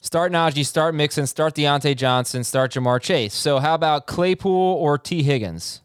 Start 0.00 0.30
Najee, 0.30 0.64
start 0.64 0.94
Mixon, 0.94 1.26
start 1.26 1.54
Diontae 1.54 1.96
Johnson, 1.96 2.44
start 2.44 2.72
Ja'Marr 2.72 3.00
Chase. 3.00 3.34
So 3.34 3.58
how 3.58 3.74
about 3.74 4.06
Claypool 4.06 4.52
or 4.52 4.98
Tee 4.98 5.22
Higgins? 5.22 5.80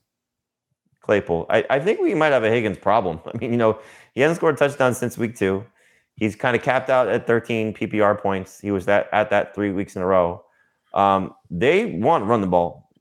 Claypool. 1.01 1.45
I, 1.49 1.65
I 1.69 1.79
think 1.79 1.99
we 1.99 2.13
might 2.13 2.31
have 2.31 2.43
a 2.43 2.49
Higgins 2.49 2.77
problem. 2.77 3.19
I 3.33 3.37
mean, 3.37 3.51
you 3.51 3.57
know, 3.57 3.79
he 4.13 4.21
hasn't 4.21 4.37
scored 4.37 4.55
a 4.55 4.57
touchdown 4.57 4.93
since 4.93 5.17
week 5.17 5.35
two. 5.35 5.65
He's 6.17 6.35
kind 6.35 6.55
of 6.55 6.61
capped 6.61 6.89
out 6.89 7.07
at 7.07 7.25
13 7.25 7.73
PPR 7.73 8.21
points. 8.21 8.59
He 8.59 8.69
was 8.69 8.85
that 8.85 9.09
at 9.11 9.29
that 9.31 9.55
three 9.55 9.71
weeks 9.71 9.95
in 9.95 10.01
a 10.01 10.05
row. 10.05 10.43
Um, 10.93 11.33
they 11.49 11.85
want 11.85 12.23
to 12.23 12.25
run 12.25 12.41
the 12.41 12.47
ball 12.47 12.91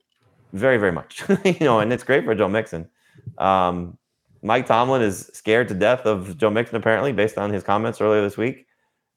very, 0.53 0.79
very 0.79 0.93
much. 0.93 1.23
you 1.45 1.57
know, 1.61 1.81
and 1.81 1.93
it's 1.93 2.05
great 2.05 2.25
for 2.25 2.35
Joe 2.35 2.49
Mixon. 2.49 2.89
Um, 3.37 3.99
Mike 4.43 4.67
Tomlin 4.67 5.03
is 5.03 5.31
scared 5.35 5.69
to 5.69 5.75
death 5.75 6.07
of 6.07 6.39
Joe 6.39 6.51
Mixon, 6.51 6.77
apparently, 6.77 7.13
based 7.13 7.37
on 7.37 7.53
his 7.53 7.63
comments 7.63 8.01
earlier 8.01 8.23
this 8.23 8.39
week. 8.39 8.67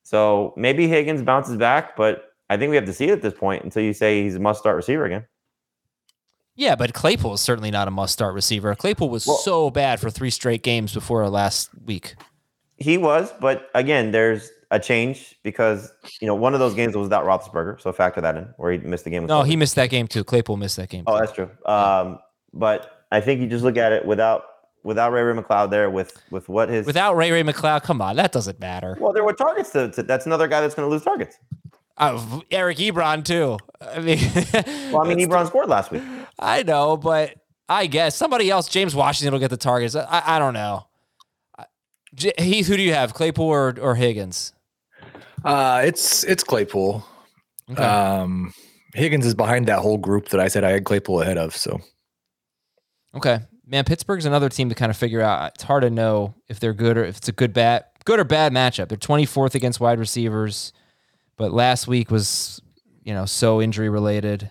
So 0.04 0.54
maybe 0.58 0.88
Higgins 0.88 1.22
bounces 1.22 1.58
back, 1.58 1.95
but 1.95 2.34
I 2.49 2.58
think 2.58 2.70
we 2.70 2.76
have 2.76 2.86
to 2.86 2.93
see 2.93 3.06
it 3.06 3.12
at 3.14 3.22
this 3.22 3.34
point 3.34 3.64
until 3.64 3.82
you 3.84 3.93
say 3.93 4.24
he's 4.24 4.36
a 4.36 4.39
must 4.39 4.60
start 4.60 4.76
receiver 4.76 5.06
again. 5.06 5.26
Yeah, 6.56 6.76
but 6.76 6.93
Claypool 6.93 7.34
is 7.34 7.41
certainly 7.41 7.72
not 7.72 7.88
a 7.88 7.91
must 7.91 8.14
start 8.14 8.36
receiver. 8.36 8.76
Claypool 8.76 9.10
was 9.10 9.26
Well- 9.26 9.38
so 9.38 9.70
bad 9.72 9.99
for 9.99 10.10
three 10.10 10.30
straight 10.30 10.62
games 10.62 10.93
before 10.93 11.28
last 11.30 11.70
week. 11.86 12.16
He 12.78 12.97
was, 12.97 13.34
but 13.39 13.70
again, 13.74 14.12
there's 14.12 14.51
a 14.70 14.80
change 14.80 15.36
because 15.43 15.91
you 16.20 16.28
know 16.28 16.36
one 16.36 16.54
of 16.54 16.60
those 16.60 16.74
games 16.74 16.95
was 16.95 17.06
without 17.06 17.24
Roethlisberger, 17.26 17.80
so 17.82 17.93
factor 17.93 18.20
that 18.22 18.36
in, 18.36 18.43
where 18.58 18.72
he 18.72 18.78
missed 18.80 19.04
the 19.06 19.10
game. 19.10 19.24
with 19.24 19.30
No, 19.30 19.41
COVID. 19.41 19.47
he 19.47 19.56
missed 19.56 19.76
that 19.76 19.89
game 19.89 20.08
too. 20.08 20.24
Claypool 20.24 20.58
missed 20.58 20.78
that 20.78 20.89
game. 20.89 21.04
Oh, 21.08 21.18
that's 21.18 21.32
true. 21.32 21.49
Um, 21.66 22.20
but 22.54 23.06
I 23.12 23.22
think 23.22 23.39
you 23.41 23.47
just 23.47 23.64
look 23.64 23.78
at 23.78 23.91
it 23.93 24.06
without 24.06 24.43
without 24.84 25.12
Ray 25.12 25.22
Ray 25.24 25.34
McCloud 25.42 25.70
there, 25.72 25.90
with 25.90 26.22
with 26.32 26.48
what 26.50 26.70
his 26.70 26.86
Without 26.86 27.16
Ray 27.16 27.32
Ray 27.32 27.44
McCloud, 27.44 27.84
come 27.84 28.02
on, 28.02 28.16
that 28.18 28.32
doesn't 28.32 28.60
matter. 28.60 28.98
well, 29.00 29.14
there 29.14 29.24
were 29.24 29.34
targets. 29.34 29.72
To, 29.72 29.90
to 29.92 30.04
that's 30.04 30.26
another 30.26 30.48
guy 30.48 30.62
that's 30.62 30.76
going 30.76 30.88
to 30.88 30.92
lose 30.92 31.04
targets. 31.04 31.38
Uh, 31.98 32.40
Eric 32.52 32.78
Ebron 32.78 33.24
too. 33.24 33.58
I 33.82 34.00
mean, 34.00 34.18
Well, 34.92 35.04
I 35.04 35.14
mean, 35.14 35.20
Ebron 35.20 35.46
scored 35.48 35.70
last 35.70 35.92
week. 35.92 36.02
I 36.40 36.64
know, 36.64 36.98
but 36.98 37.36
I 37.70 37.86
guess 37.86 38.16
somebody 38.16 38.50
else, 38.50 38.68
James 38.68 38.96
Washington, 38.96 39.32
will 39.34 39.40
get 39.40 39.52
the 39.52 39.58
targets. 39.58 39.96
I, 39.96 40.24
I 40.26 40.40
don't 40.40 40.54
know. 40.56 40.88
I- 41.58 41.66
J- 42.16 42.34
Heath, 42.40 42.68
who 42.68 42.78
do 42.78 42.82
you 42.84 42.94
have, 42.94 43.14
Claypool 43.14 43.46
or, 43.46 43.76
or 43.80 43.96
Higgins? 43.96 44.54
Uh, 45.46 45.82
it's 45.86 46.24
it's 46.24 46.44
Claypool. 46.44 47.06
Okay. 47.72 47.84
Um, 47.84 48.54
Higgins 48.96 49.26
is 49.26 49.34
behind 49.36 49.68
that 49.68 49.80
whole 49.80 49.98
group 49.98 50.30
that 50.30 50.40
I 50.40 50.48
said 50.48 50.64
I 50.64 50.72
had 50.72 50.84
Claypool 50.86 51.22
ahead 51.22 51.38
of. 51.38 51.56
So 51.56 51.80
Okay, 53.16 53.40
man, 53.66 53.86
Pittsburgh's 53.86 54.26
another 54.26 54.49
team 54.49 54.70
to 54.70 54.76
kind 54.76 54.89
of 54.89 54.97
figure 54.97 55.22
out. 55.22 55.53
It's 55.55 55.64
hard 55.64 55.84
to 55.84 55.89
know 55.89 56.36
if 56.47 56.59
they're 56.59 56.74
good 56.74 56.97
or 56.97 57.05
if 57.05 57.18
it's 57.18 57.30
a 57.30 57.32
good 57.32 57.53
bat, 57.53 57.91
good 58.05 58.20
or 58.20 58.24
bad 58.24 58.51
matchup. 58.51 58.89
They're 58.89 58.97
24th 58.97 59.55
against 59.55 59.80
wide 59.80 59.99
receivers, 59.99 60.74
but 61.38 61.51
last 61.51 61.88
week 61.88 62.11
was, 62.11 62.61
you 63.03 63.14
know, 63.14 63.26
so 63.26 63.61
injury 63.61 63.89
related. 63.89 64.49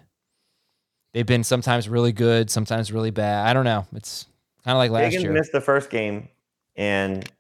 They've 1.12 1.26
been 1.26 1.44
sometimes 1.44 1.88
really 1.88 2.12
good, 2.12 2.50
sometimes 2.50 2.90
really 2.90 3.10
bad. 3.10 3.46
I 3.46 3.52
don't 3.52 3.64
know. 3.64 3.86
It's 3.94 4.26
kind 4.64 4.74
of 4.74 4.78
like 4.78 4.90
last 4.90 5.04
Higgins 5.04 5.24
year, 5.24 5.32
missed 5.32 5.52
the 5.52 5.60
first 5.60 5.90
game, 5.90 6.28
and 6.74 7.30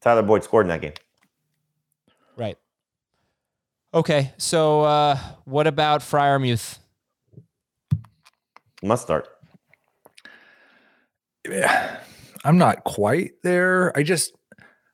Tyler 0.00 0.22
Boyd 0.22 0.42
scored 0.42 0.64
in 0.64 0.68
that 0.68 0.80
game. 0.80 0.94
right? 2.36 2.56
Okay, 3.92 4.32
so 4.38 4.82
uh, 4.82 5.18
what 5.44 5.66
about 5.66 6.00
Freiermuth? 6.00 6.78
Must 8.82 9.02
start. 9.02 9.28
I'm 12.44 12.58
not 12.58 12.84
quite 12.84 13.32
there. 13.42 13.96
I 13.96 14.02
just 14.02 14.34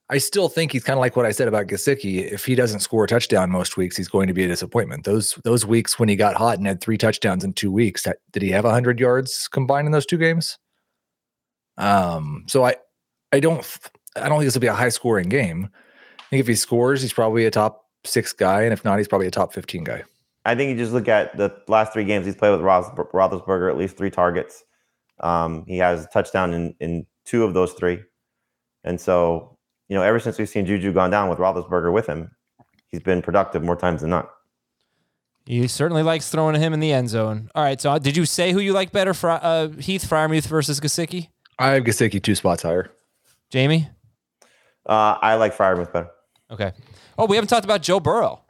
I 0.08 0.18
still 0.18 0.48
think 0.48 0.70
he's 0.70 0.84
kind 0.84 0.96
of 0.96 1.00
like 1.00 1.16
what 1.16 1.26
I 1.26 1.32
said 1.32 1.48
about 1.48 1.66
Gesicki. 1.66 2.30
If 2.32 2.44
he 2.44 2.54
doesn't 2.54 2.80
score 2.80 3.04
a 3.04 3.08
touchdown 3.08 3.50
most 3.50 3.76
weeks, 3.76 3.96
he's 3.96 4.08
going 4.08 4.28
to 4.28 4.32
be 4.32 4.44
a 4.44 4.48
disappointment. 4.48 5.04
Those 5.04 5.34
those 5.42 5.66
weeks 5.66 5.98
when 5.98 6.08
he 6.08 6.14
got 6.14 6.36
hot 6.36 6.58
and 6.58 6.66
had 6.66 6.80
three 6.80 6.98
touchdowns 6.98 7.42
in 7.42 7.52
two 7.52 7.72
weeks, 7.72 8.04
that, 8.04 8.18
did 8.30 8.42
he 8.42 8.50
have 8.50 8.64
hundred 8.64 9.00
yards 9.00 9.48
combined 9.48 9.86
in 9.86 9.92
those 9.92 10.06
two 10.06 10.18
games? 10.18 10.58
Um, 11.76 12.44
so 12.46 12.64
I 12.64 12.76
I 13.32 13.40
don't 13.40 13.66
I 14.14 14.28
don't 14.28 14.38
think 14.38 14.46
this 14.46 14.54
will 14.54 14.60
be 14.60 14.68
a 14.68 14.74
high 14.74 14.90
scoring 14.90 15.28
game. 15.28 15.68
I 16.18 16.22
think 16.30 16.40
if 16.40 16.46
he 16.46 16.54
scores, 16.54 17.02
he's 17.02 17.12
probably 17.12 17.44
a 17.44 17.50
top 17.50 17.84
six 18.04 18.32
guy, 18.32 18.62
and 18.62 18.72
if 18.72 18.84
not, 18.84 18.98
he's 18.98 19.08
probably 19.08 19.26
a 19.26 19.32
top 19.32 19.52
fifteen 19.52 19.82
guy. 19.82 20.04
I 20.44 20.54
think 20.54 20.70
you 20.70 20.76
just 20.76 20.92
look 20.92 21.08
at 21.08 21.36
the 21.36 21.52
last 21.66 21.92
three 21.92 22.04
games 22.04 22.26
he's 22.26 22.36
played 22.36 22.52
with 22.52 22.60
Roethlisberger, 22.60 23.68
at 23.68 23.76
least 23.76 23.96
three 23.96 24.10
targets. 24.10 24.62
Um, 25.20 25.64
he 25.66 25.78
has 25.78 26.04
a 26.04 26.08
touchdown 26.08 26.52
in, 26.52 26.74
in 26.80 27.06
two 27.24 27.44
of 27.44 27.54
those 27.54 27.72
three. 27.72 28.02
And 28.84 29.00
so, 29.00 29.56
you 29.88 29.96
know, 29.96 30.02
ever 30.02 30.20
since 30.20 30.38
we've 30.38 30.48
seen 30.48 30.66
Juju 30.66 30.92
gone 30.92 31.10
down 31.10 31.28
with 31.28 31.38
Roethlisberger 31.38 31.92
with 31.92 32.06
him, 32.06 32.30
he's 32.88 33.02
been 33.02 33.22
productive 33.22 33.62
more 33.62 33.76
times 33.76 34.02
than 34.02 34.10
not. 34.10 34.30
He 35.46 35.66
certainly 35.68 36.02
likes 36.02 36.28
throwing 36.28 36.60
him 36.60 36.72
in 36.72 36.80
the 36.80 36.92
end 36.92 37.08
zone. 37.08 37.50
All 37.54 37.62
right, 37.62 37.80
so 37.80 37.92
uh, 37.92 37.98
did 37.98 38.16
you 38.16 38.26
say 38.26 38.52
who 38.52 38.58
you 38.58 38.72
like 38.72 38.90
better, 38.90 39.14
Fry, 39.14 39.36
uh, 39.36 39.68
Heath 39.68 40.04
Freiermuth 40.08 40.46
versus 40.46 40.80
Gesicki? 40.80 41.28
I 41.58 41.70
have 41.70 41.84
Gesicki 41.84 42.22
two 42.22 42.34
spots 42.34 42.62
higher. 42.62 42.90
Jamie? 43.50 43.88
Uh, 44.84 45.16
I 45.22 45.36
like 45.36 45.56
Freiermuth 45.56 45.92
better. 45.92 46.10
Okay. 46.50 46.72
Oh, 47.16 47.26
we 47.26 47.36
haven't 47.36 47.48
talked 47.48 47.64
about 47.64 47.82
Joe 47.82 48.00
Burrow. 48.00 48.42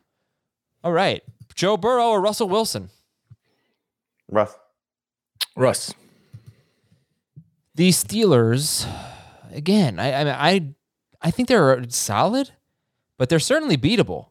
All 0.83 0.93
right. 0.93 1.23
Joe 1.55 1.77
Burrow 1.77 2.09
or 2.09 2.21
Russell 2.21 2.49
Wilson? 2.49 2.91
Russ. 4.31 4.55
Russ. 5.55 5.95
The 7.77 7.91
Steelers, 7.91 8.91
again, 9.53 9.99
I, 9.99 10.23
I 10.23 10.49
I, 10.51 10.75
I 11.21 11.31
think 11.31 11.47
they're 11.47 11.85
solid, 11.91 12.51
but 13.19 13.29
they're 13.29 13.39
certainly 13.39 13.77
beatable. 13.77 14.29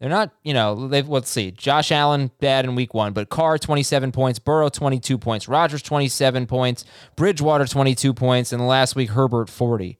They're 0.00 0.08
not, 0.08 0.30
you 0.42 0.54
know, 0.54 0.88
they've, 0.88 1.06
let's 1.06 1.28
see. 1.28 1.50
Josh 1.50 1.92
Allen, 1.92 2.30
bad 2.40 2.64
in 2.64 2.74
week 2.76 2.94
one, 2.94 3.12
but 3.12 3.28
Carr, 3.28 3.58
27 3.58 4.10
points, 4.10 4.38
Burrow, 4.38 4.70
22 4.70 5.18
points, 5.18 5.48
Rodgers, 5.48 5.82
27 5.82 6.46
points, 6.46 6.86
Bridgewater, 7.14 7.66
22 7.66 8.14
points, 8.14 8.54
and 8.54 8.66
last 8.66 8.96
week, 8.96 9.10
Herbert, 9.10 9.50
40. 9.50 9.98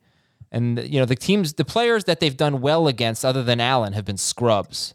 And, 0.51 0.78
you 0.78 0.99
know, 0.99 1.05
the 1.05 1.14
teams, 1.14 1.53
the 1.55 1.66
players 1.66 2.05
that 2.05 2.20
they've 2.20 2.36
done 2.36 2.62
well 2.62 2.89
against, 2.89 3.22
other 3.22 3.43
than 3.43 3.61
Allen, 3.61 3.93
have 3.93 4.07
been 4.07 4.16
scrubs. 4.16 4.95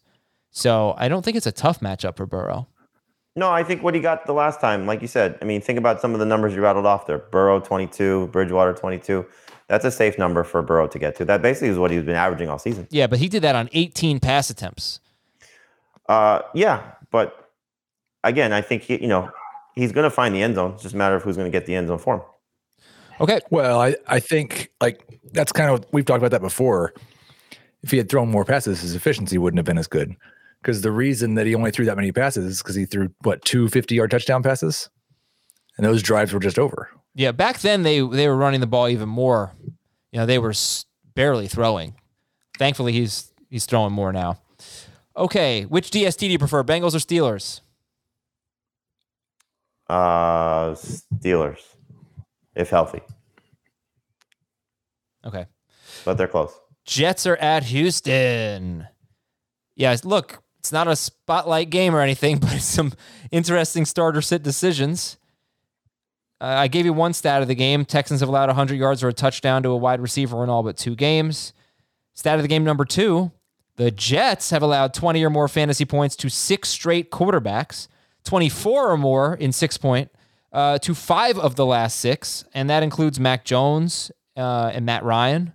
So 0.49 0.95
I 0.97 1.09
don't 1.09 1.23
think 1.23 1.37
it's 1.37 1.45
a 1.45 1.51
tough 1.51 1.79
matchup 1.79 2.17
for 2.17 2.25
Burrow. 2.25 2.69
No, 3.35 3.49
I 3.49 3.63
think 3.63 3.81
what 3.81 3.95
he 3.95 4.01
got 4.01 4.27
the 4.27 4.33
last 4.33 4.61
time, 4.61 4.85
like 4.85 5.01
you 5.01 5.07
said, 5.07 5.39
I 5.41 5.45
mean, 5.45 5.59
think 5.59 5.79
about 5.79 6.01
some 6.01 6.13
of 6.13 6.19
the 6.19 6.25
numbers 6.25 6.53
you 6.53 6.61
rattled 6.61 6.85
off 6.85 7.07
there. 7.07 7.17
Burrow 7.17 7.59
22, 7.59 8.27
Bridgewater 8.27 8.73
22. 8.73 9.25
That's 9.67 9.85
a 9.85 9.91
safe 9.91 10.19
number 10.19 10.43
for 10.43 10.61
Burrow 10.61 10.87
to 10.87 10.99
get 10.99 11.15
to. 11.15 11.25
That 11.25 11.41
basically 11.41 11.69
is 11.69 11.79
what 11.79 11.89
he's 11.89 12.03
been 12.03 12.15
averaging 12.15 12.49
all 12.49 12.59
season. 12.59 12.87
Yeah, 12.91 13.07
but 13.07 13.17
he 13.17 13.27
did 13.27 13.41
that 13.41 13.55
on 13.55 13.69
18 13.73 14.19
pass 14.19 14.51
attempts. 14.51 14.99
Uh, 16.07 16.41
yeah, 16.53 16.83
but 17.09 17.49
again, 18.23 18.53
I 18.53 18.61
think 18.61 18.83
he, 18.83 19.01
you 19.01 19.07
know 19.07 19.31
he's 19.73 19.91
going 19.91 20.03
to 20.03 20.09
find 20.09 20.33
the 20.35 20.41
end 20.41 20.55
zone. 20.55 20.73
It's 20.73 20.83
just 20.83 20.95
a 20.95 20.97
matter 20.97 21.15
of 21.15 21.23
who's 21.23 21.35
going 21.35 21.51
to 21.51 21.55
get 21.55 21.65
the 21.65 21.75
end 21.75 21.87
zone 21.87 21.97
for 21.97 22.15
him. 22.15 22.21
Okay. 23.19 23.39
Well, 23.49 23.79
I, 23.79 23.95
I 24.07 24.19
think 24.19 24.71
like 24.81 25.01
that's 25.31 25.51
kind 25.51 25.69
of 25.69 25.85
we've 25.91 26.05
talked 26.05 26.19
about 26.19 26.31
that 26.31 26.41
before. 26.41 26.93
If 27.81 27.91
he 27.91 27.97
had 27.97 28.09
thrown 28.09 28.29
more 28.29 28.45
passes, 28.45 28.81
his 28.81 28.95
efficiency 28.95 29.37
wouldn't 29.37 29.57
have 29.57 29.65
been 29.65 29.77
as 29.77 29.87
good. 29.87 30.15
Because 30.63 30.81
the 30.81 30.91
reason 30.91 31.35
that 31.35 31.45
he 31.45 31.53
only 31.55 31.71
threw 31.71 31.83
that 31.85 31.97
many 31.97 32.13
passes 32.13 32.45
is 32.45 32.57
because 32.63 32.75
he 32.75 32.85
threw 32.85 33.09
what 33.23 33.43
two 33.43 33.67
50 33.67 33.95
yard 33.95 34.09
touchdown 34.09 34.41
passes, 34.41 34.89
and 35.77 35.85
those 35.85 36.01
drives 36.01 36.31
were 36.31 36.39
just 36.39 36.57
over. 36.57 36.89
Yeah, 37.13 37.33
back 37.33 37.59
then 37.59 37.83
they 37.83 37.99
they 37.99 38.27
were 38.29 38.37
running 38.37 38.61
the 38.61 38.67
ball 38.67 38.87
even 38.87 39.09
more. 39.09 39.51
you 40.11 40.19
know, 40.19 40.25
they 40.25 40.39
were 40.39 40.53
barely 41.15 41.47
throwing. 41.49 41.95
Thankfully, 42.57 42.93
he's 42.93 43.31
he's 43.49 43.65
throwing 43.65 43.91
more 43.91 44.13
now. 44.13 44.39
Okay, 45.17 45.63
which 45.63 45.91
DST 45.91 46.17
do 46.19 46.27
you 46.27 46.39
prefer, 46.39 46.63
Bengals 46.63 46.95
or 46.95 46.99
Steelers? 46.99 47.59
Uh, 49.89 50.71
Steelers, 50.75 51.59
if 52.55 52.69
healthy, 52.69 53.01
Okay. 55.25 55.45
but 56.05 56.17
they're 56.17 56.27
close. 56.27 56.53
Jets 56.85 57.27
are 57.27 57.35
at 57.35 57.63
Houston. 57.65 58.87
Yes, 59.75 60.03
look, 60.05 60.41
it's 60.63 60.71
not 60.71 60.87
a 60.87 60.95
spotlight 60.95 61.69
game 61.69 61.93
or 61.93 61.99
anything, 61.99 62.37
but 62.39 62.61
some 62.61 62.93
interesting 63.31 63.83
starter 63.83 64.21
sit 64.21 64.43
decisions. 64.43 65.17
Uh, 66.39 66.45
I 66.45 66.67
gave 66.69 66.85
you 66.85 66.93
one 66.93 67.11
stat 67.11 67.41
of 67.41 67.49
the 67.49 67.55
game. 67.55 67.83
Texans 67.83 68.21
have 68.21 68.29
allowed 68.29 68.47
100 68.47 68.75
yards 68.75 69.03
or 69.03 69.09
a 69.09 69.13
touchdown 69.13 69.61
to 69.63 69.69
a 69.69 69.77
wide 69.77 69.99
receiver 69.99 70.41
in 70.41 70.49
all 70.49 70.63
but 70.63 70.77
two 70.77 70.95
games. 70.95 71.51
Stat 72.13 72.35
of 72.37 72.43
the 72.43 72.47
game 72.47 72.63
number 72.63 72.85
two 72.85 73.31
the 73.75 73.91
Jets 73.91 74.51
have 74.51 74.61
allowed 74.61 74.93
20 74.93 75.23
or 75.25 75.29
more 75.29 75.47
fantasy 75.47 75.83
points 75.83 76.15
to 76.17 76.29
six 76.29 76.69
straight 76.69 77.11
quarterbacks, 77.11 77.87
24 78.23 78.91
or 78.91 78.97
more 78.97 79.33
in 79.35 79.51
six 79.51 79.77
point 79.77 80.11
uh, 80.53 80.77
to 80.77 80.93
five 80.93 81.37
of 81.37 81.55
the 81.55 81.65
last 81.65 81.99
six, 81.99 82.45
and 82.53 82.69
that 82.69 82.83
includes 82.83 83.19
Mac 83.19 83.43
Jones 83.43 84.11
uh, 84.37 84.71
and 84.73 84.85
Matt 84.85 85.03
Ryan. 85.03 85.53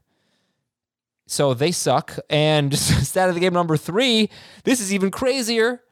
So 1.29 1.55
they 1.55 1.71
suck. 1.71 2.19
And 2.29 2.77
stat 2.79 3.29
of 3.29 3.35
the 3.35 3.41
game 3.41 3.53
number 3.53 3.77
three, 3.77 4.31
this 4.65 4.81
is 4.81 4.93
even 4.93 5.11
crazier. 5.11 5.83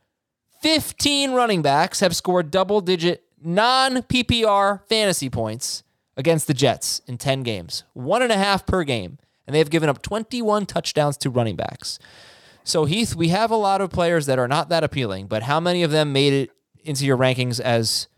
15 0.63 1.33
running 1.33 1.63
backs 1.63 2.01
have 2.01 2.17
scored 2.17 2.51
double 2.51 2.81
digit 2.81 3.25
non 3.41 3.99
PPR 3.99 4.81
fantasy 4.89 5.31
points 5.31 5.85
against 6.17 6.47
the 6.47 6.55
Jets 6.55 7.03
in 7.07 7.19
10 7.19 7.43
games, 7.43 7.85
one 7.93 8.23
and 8.23 8.33
a 8.33 8.39
half 8.39 8.67
per 8.67 8.83
game. 8.83 9.19
And 9.47 9.55
they 9.55 9.59
have 9.59 9.71
given 9.71 9.89
up 9.89 10.03
21 10.03 10.67
touchdowns 10.67 11.17
to 11.19 11.31
running 11.31 11.55
backs. 11.55 11.99
So, 12.65 12.85
Heath, 12.85 13.15
we 13.15 13.29
have 13.29 13.53
a 13.53 13.57
lot 13.57 13.81
of 13.81 13.91
players 13.91 14.27
that 14.27 14.41
are 14.41 14.49
not 14.49 14.71
that 14.71 14.83
appealing, 14.83 15.29
but 15.29 15.45
how 15.45 15.61
many 15.61 15.85
of 15.85 15.93
them 15.93 16.13
made 16.13 16.33
it 16.33 16.51
into 16.83 17.05
your 17.05 17.17
rankings 17.17 17.61
as 17.61 18.09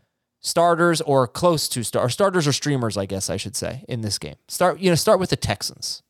starters 0.41 1.03
or 1.03 1.27
close 1.27 1.69
to 1.69 1.83
star 1.83 2.09
starters 2.09 2.47
or 2.47 2.53
streamers, 2.53 2.97
I 2.97 3.05
guess 3.05 3.29
I 3.29 3.37
should 3.37 3.57
say, 3.57 3.85
in 3.89 4.01
this 4.01 4.19
game? 4.19 4.37
Start, 4.47 4.79
you 4.79 4.89
know, 4.89 4.95
start 4.95 5.21
with 5.21 5.31
the 5.31 5.37
Texans. 5.37 6.03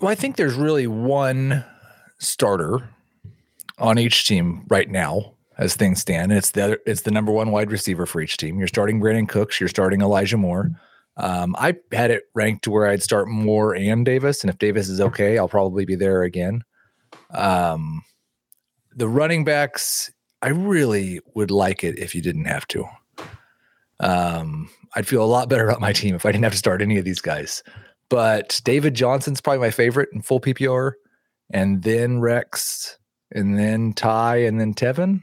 Well, 0.00 0.10
I 0.10 0.14
think 0.14 0.36
there's 0.36 0.54
really 0.54 0.86
one 0.86 1.64
starter 2.18 2.88
on 3.78 3.98
each 3.98 4.26
team 4.26 4.64
right 4.68 4.88
now 4.88 5.34
as 5.58 5.76
things 5.76 6.00
stand. 6.00 6.32
And 6.32 6.38
it's 6.38 6.52
the 6.52 6.64
other, 6.64 6.78
it's 6.86 7.02
the 7.02 7.10
number 7.10 7.32
one 7.32 7.50
wide 7.50 7.70
receiver 7.70 8.06
for 8.06 8.20
each 8.20 8.36
team. 8.38 8.58
You're 8.58 8.68
starting 8.68 9.00
Brandin 9.00 9.28
Cooks, 9.28 9.60
you're 9.60 9.68
starting 9.68 10.00
Elijah 10.00 10.38
Moore. 10.38 10.70
Um, 11.16 11.54
I 11.58 11.76
had 11.92 12.10
it 12.10 12.24
ranked 12.34 12.64
to 12.64 12.70
where 12.70 12.88
I'd 12.88 13.02
start 13.02 13.28
Moore 13.28 13.74
and 13.74 14.04
Davis, 14.04 14.42
and 14.42 14.50
if 14.50 14.58
Davis 14.58 14.88
is 14.88 15.00
okay, 15.00 15.38
I'll 15.38 15.48
probably 15.48 15.84
be 15.84 15.94
there 15.94 16.24
again. 16.24 16.64
Um, 17.30 18.02
the 18.96 19.08
running 19.08 19.44
backs, 19.44 20.10
I 20.42 20.48
really 20.48 21.20
would 21.34 21.52
like 21.52 21.84
it 21.84 21.98
if 21.98 22.16
you 22.16 22.22
didn't 22.22 22.46
have 22.46 22.66
to. 22.68 22.84
Um, 24.00 24.70
I'd 24.96 25.06
feel 25.06 25.22
a 25.22 25.26
lot 25.26 25.48
better 25.48 25.68
about 25.68 25.80
my 25.80 25.92
team 25.92 26.16
if 26.16 26.26
I 26.26 26.32
didn't 26.32 26.44
have 26.44 26.52
to 26.52 26.58
start 26.58 26.82
any 26.82 26.98
of 26.98 27.04
these 27.04 27.20
guys. 27.20 27.62
But 28.14 28.60
David 28.62 28.94
Johnson's 28.94 29.40
probably 29.40 29.58
my 29.58 29.72
favorite 29.72 30.10
in 30.12 30.22
full 30.22 30.38
PPR, 30.38 30.92
and 31.50 31.82
then 31.82 32.20
Rex, 32.20 32.96
and 33.32 33.58
then 33.58 33.92
Ty, 33.92 34.36
and 34.36 34.60
then 34.60 34.72
Tevin, 34.72 35.22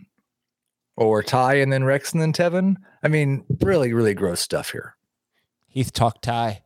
or 0.98 1.24
Ty 1.24 1.54
and 1.54 1.72
then 1.72 1.86
Rex 1.86 2.12
and 2.12 2.22
then 2.22 2.34
Tevin. 2.34 2.76
I 3.02 3.08
mean, 3.08 3.46
really, 3.62 3.94
really 3.94 4.14
gross 4.14 4.42
stuff 4.42 4.72
here. 4.72 4.98
Heath 5.70 5.94
talk 5.94 6.22
Ty. 6.22 6.64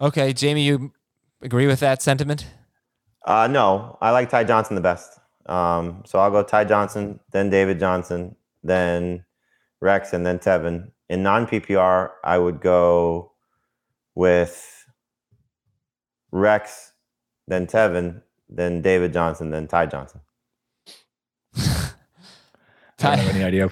Okay, 0.00 0.32
Jamie, 0.32 0.64
you 0.64 0.92
agree 1.40 1.68
with 1.68 1.78
that 1.78 2.02
sentiment? 2.02 2.44
Uh, 3.24 3.46
no, 3.46 3.98
I 4.00 4.10
like 4.10 4.28
Ty 4.28 4.42
Johnson 4.42 4.74
the 4.74 4.82
best. 4.82 5.20
Um, 5.46 6.02
so 6.04 6.18
I'll 6.18 6.32
go 6.32 6.42
Ty 6.42 6.64
Johnson, 6.64 7.20
then 7.30 7.48
David 7.48 7.78
Johnson, 7.78 8.34
then 8.64 9.24
Rex, 9.78 10.12
and 10.12 10.26
then 10.26 10.40
Tevin. 10.40 10.90
In 11.08 11.22
non 11.22 11.46
PPR, 11.46 12.10
I 12.24 12.38
would 12.38 12.60
go 12.60 13.30
with 14.16 14.81
Rex, 16.32 16.92
then 17.46 17.66
Tevin, 17.66 18.22
then 18.48 18.82
David 18.82 19.12
Johnson, 19.12 19.50
then 19.50 19.68
Ty 19.68 19.86
Johnson. 19.86 20.20
I 21.56 21.92
don't 22.98 23.18
have 23.18 23.26
Ty, 23.26 23.34
any 23.34 23.44
idea. 23.44 23.70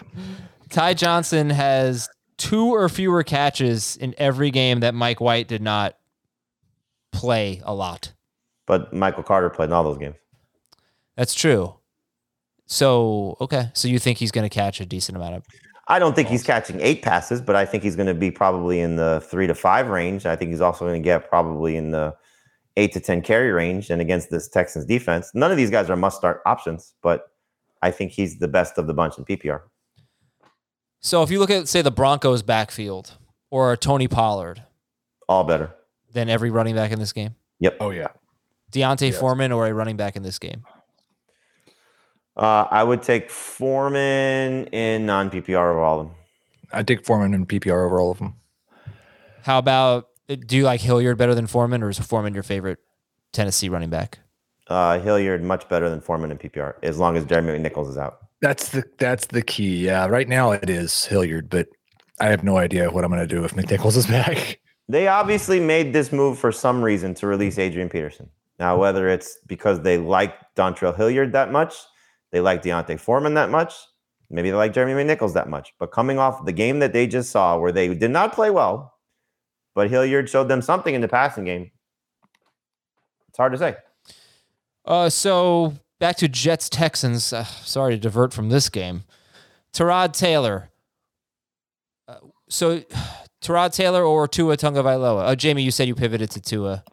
Ty 0.69 0.95
Johnson 0.95 1.51
has 1.51 2.09
two 2.37 2.75
or 2.75 2.89
fewer 2.89 3.23
catches 3.23 3.97
in 3.97 4.15
every 4.19 4.51
game 4.51 4.81
that 4.81 4.95
Mike 4.95 5.21
White 5.21 5.49
did 5.49 5.63
not 5.63 5.97
play 7.13 7.61
a 7.65 7.75
lot. 7.75 8.13
But 8.67 8.93
Michael 8.93 9.23
Carter 9.23 9.51
played 9.51 9.67
in 9.67 9.73
all 9.73 9.85
those 9.85 9.99
games. 9.99 10.17
That's 11.17 11.35
true. 11.35 11.75
So, 12.67 13.37
okay. 13.41 13.71
So 13.75 13.89
you 13.89 13.99
think 13.99 14.19
he's 14.19 14.31
going 14.31 14.49
to 14.49 14.55
catch 14.55 14.81
a 14.81 14.87
decent 14.87 15.17
amount 15.17 15.35
of 15.35 15.45
I 15.91 15.99
don't 15.99 16.15
think 16.15 16.29
he's 16.29 16.45
catching 16.45 16.81
eight 16.81 17.03
passes, 17.03 17.41
but 17.41 17.57
I 17.57 17.67
think 17.67 17.83
he's 17.83 17.97
going 17.97 18.07
to 18.07 18.15
be 18.15 18.31
probably 18.31 18.79
in 18.79 18.95
the 18.95 19.21
three 19.29 19.49
to 19.49 19.57
five 19.57 19.89
range. 19.89 20.25
I 20.25 20.37
think 20.37 20.53
he's 20.53 20.61
also 20.61 20.85
going 20.87 21.03
to 21.03 21.05
get 21.05 21.29
probably 21.29 21.77
in 21.77 21.91
the 21.91 22.15
eight 22.77 22.93
to 22.93 23.01
10 23.01 23.23
carry 23.23 23.51
range. 23.53 23.91
And 23.91 24.01
against 24.01 24.31
this 24.31 24.49
Texans 24.49 24.85
defense, 24.85 25.31
none 25.35 25.51
of 25.51 25.57
these 25.57 25.71
guys 25.71 25.91
are 25.91 25.97
must 25.97 26.17
start 26.17 26.41
options, 26.47 26.95
but 27.03 27.31
I 27.83 27.91
think 27.91 28.13
he's 28.13 28.39
the 28.39 28.49
best 28.49 28.79
of 28.79 28.87
the 28.87 28.95
bunch 28.95 29.19
in 29.19 29.25
PPR. 29.25 29.63
So 31.01 31.23
if 31.23 31.31
you 31.31 31.39
look 31.39 31.51
at 31.51 31.67
say 31.69 31.81
the 31.83 31.91
Broncos 31.91 32.43
backfield 32.43 33.17
or 33.51 33.75
Tony 33.77 34.07
Pollard, 34.07 34.63
All 35.29 35.45
better. 35.45 35.75
than 36.13 36.29
every 36.29 36.51
running 36.51 36.75
back 36.75 36.93
in 36.93 36.99
this 36.99 37.13
game, 37.13 37.35
Yep. 37.61 37.79
Oh 37.81 37.91
yeah, 37.91 38.09
D'Onta 38.71 39.07
Yes. 39.11 39.19
Foreman 39.19 39.51
or 39.51 39.67
a 39.67 39.73
running 39.73 39.97
back 39.97 40.15
in 40.17 40.23
this 40.23 40.39
game. 40.39 40.63
Uh, 42.37 42.67
I 42.71 42.85
would 42.85 43.03
take 43.03 43.31
Foreman 43.31 44.67
in 44.67 45.07
non 45.07 45.31
PPR 45.31 45.71
over 45.71 45.81
all 45.81 46.01
of 46.01 46.07
them. 46.09 46.17
I 46.73 46.83
take 46.83 47.05
Foreman 47.05 47.33
in 47.35 47.47
PPR 47.47 47.85
over 47.87 47.99
all 47.99 48.11
of 48.11 48.19
them. 48.19 48.35
How 49.43 49.59
about 49.59 50.10
do 50.37 50.57
you 50.57 50.65
like 50.65 50.81
Hilliard 50.81 51.19
better 51.19 51.35
than 51.35 51.47
Foreman, 51.47 51.83
or 51.83 51.91
is 51.91 51.99
Foreman 51.99 52.35
your 52.35 52.43
favorite 52.43 52.79
Tennessee 53.33 53.69
running 53.69 53.91
back? 53.91 54.19
Uh, 54.69 55.01
Hilliard 55.01 55.43
much 55.43 55.69
better 55.69 55.91
than 55.91 56.01
Foreman 56.01 56.31
in 56.31 56.39
PPR 56.39 56.75
as 56.83 56.99
long 56.99 57.17
as 57.17 57.25
Jeremy 57.25 57.59
McNichols 57.59 57.89
is 57.89 57.99
out. 57.99 58.19
That's 58.41 58.71
the 58.71 58.85
that's 58.99 59.27
the 59.27 59.43
key. 59.43 59.85
Yeah, 59.85 60.07
right 60.07 60.29
now 60.29 60.53
it 60.53 60.71
is 60.71 61.05
Hilliard, 61.05 61.51
but 61.51 61.69
I 62.21 62.27
have 62.27 62.45
no 62.45 62.57
idea 62.57 62.91
what 62.91 63.05
I'm 63.05 63.11
going 63.11 63.27
to 63.27 63.35
do 63.35 63.45
if 63.45 63.55
McNichols 63.55 63.97
is 63.97 64.07
back. 64.09 64.61
They 64.89 65.09
obviously 65.09 65.61
made 65.61 65.93
this 65.93 66.13
move 66.13 66.39
for 66.39 66.53
some 66.53 66.83
reason 66.83 67.15
to 67.15 67.27
release 67.27 67.59
Adrian 67.59 67.89
Peterson. 67.89 68.29
Now, 68.59 68.79
whether 68.79 69.09
it's 69.09 69.39
because 69.47 69.81
they 69.81 69.99
like 69.99 70.35
Dontrell 70.55 70.97
Hilliard 70.97 71.33
that 71.33 71.51
much, 71.51 71.75
they 72.31 72.41
like 72.41 72.63
D'Onta 72.63 72.99
Foreman 72.99 73.35
that 73.35 73.51
much, 73.51 73.75
maybe 74.31 74.51
they 74.51 74.57
like 74.57 74.73
Jeremy 74.73 75.03
McNichols 75.03 75.35
that 75.35 75.49
much. 75.49 75.73
But 75.79 75.93
coming 75.93 76.19
off 76.19 76.45
the 76.45 76.53
game 76.53 76.79
that 76.79 76.93
they 76.93 77.07
just 77.07 77.31
saw, 77.31 77.59
where 77.59 77.73
they 77.73 77.95
did 77.95 78.11
not 78.11 78.33
play 78.33 78.51
well, 78.51 78.95
but 79.75 79.91
Hilliard 79.91 80.29
showed 80.29 80.49
them 80.49 80.63
something 80.63 80.95
in 80.95 81.01
the 81.01 81.09
passing 81.09 81.45
game. 81.45 81.71
It's 83.29 83.39
hard 83.39 83.53
to 83.53 83.59
say. 83.59 83.77
Uh, 84.85 85.09
so 85.09 85.75
back 85.99 86.17
to 86.17 86.29
Jets 86.29 86.69
Texans. 86.69 87.33
Uh, 87.33 87.45
sorry 87.45 87.95
to 87.95 88.01
divert 88.01 88.33
from 88.33 88.49
this 88.49 88.69
game. 88.69 89.05
Tyrod 89.73 90.13
Taylor. 90.13 90.71
Uh, 92.09 92.17
so 92.49 92.81
Tyrod 93.43 93.73
Taylor 93.75 94.03
or 94.05 94.27
Tua 94.29 94.57
Tagovailoa? 94.57 95.29
Oh, 95.31 95.35
Jamie, 95.35 95.63
you 95.63 95.71
said 95.71 95.89
you 95.89 95.95
pivoted 95.95 96.31
to 96.33 96.41
Tua. 96.41 96.85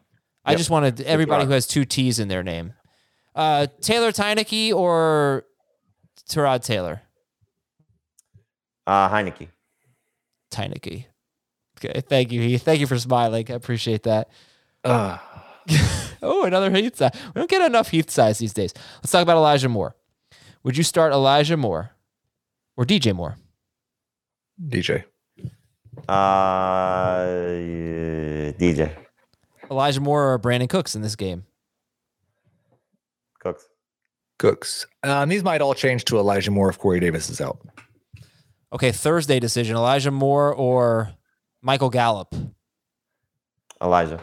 I 0.44 0.52
Yep. 0.52 0.58
just 0.58 0.70
wanted 0.70 1.00
everybody 1.02 1.44
who 1.44 1.50
has 1.50 1.66
two 1.66 1.84
T's 1.84 2.18
in 2.18 2.28
their 2.28 2.42
name. 2.42 2.72
Uh, 3.34 3.66
Taylor 3.82 4.12
Teineke 4.12 4.72
or 4.72 5.44
Tyrod 6.30 6.64
Taylor? 6.64 7.02
Uh, 8.86 9.10
Heinicke. 9.10 9.48
Teineke. 10.50 11.04
Okay, 11.84 12.00
thank 12.00 12.32
you, 12.32 12.40
Heath. 12.40 12.62
Thank 12.62 12.80
you 12.80 12.86
for 12.86 12.98
smiling. 12.98 13.46
I 13.50 13.54
appreciate 13.54 14.02
that. 14.04 14.28
Uh, 14.84 15.18
Oh, 16.22 16.44
another 16.44 16.70
Heath 16.70 16.96
size. 16.96 17.12
We 17.34 17.38
don't 17.40 17.50
get 17.50 17.62
enough 17.62 17.90
Heath 17.90 18.10
size 18.10 18.38
these 18.38 18.52
days. 18.52 18.74
Let's 18.96 19.12
talk 19.12 19.22
about 19.22 19.36
Elijah 19.36 19.68
Moore. 19.68 19.94
Would 20.64 20.76
you 20.76 20.82
start 20.82 21.12
Elijah 21.12 21.56
Moore 21.56 21.92
or 22.76 22.84
DJ 22.84 23.14
Moore? 23.14 23.36
DJ. 24.60 25.04
Uh, 26.08 27.26
DJ. 28.58 28.90
Elijah 29.70 30.00
Moore 30.00 30.32
or 30.32 30.38
Brandin 30.38 30.68
Cooks 30.68 30.96
in 30.96 31.02
this 31.02 31.14
game? 31.14 31.44
Cooks. 33.40 33.68
Cooks. 34.38 34.86
Um, 35.04 35.28
these 35.28 35.44
might 35.44 35.60
all 35.60 35.74
change 35.74 36.04
to 36.06 36.18
Elijah 36.18 36.50
Moore 36.50 36.70
if 36.70 36.78
Corey 36.78 37.00
Davis 37.00 37.30
is 37.30 37.40
out. 37.40 37.58
Okay, 38.72 38.92
Thursday 38.92 39.38
decision. 39.38 39.76
Elijah 39.76 40.10
Moore 40.10 40.52
or 40.54 41.12
Michael 41.62 41.90
Gallup? 41.90 42.34
Elijah. 43.82 44.20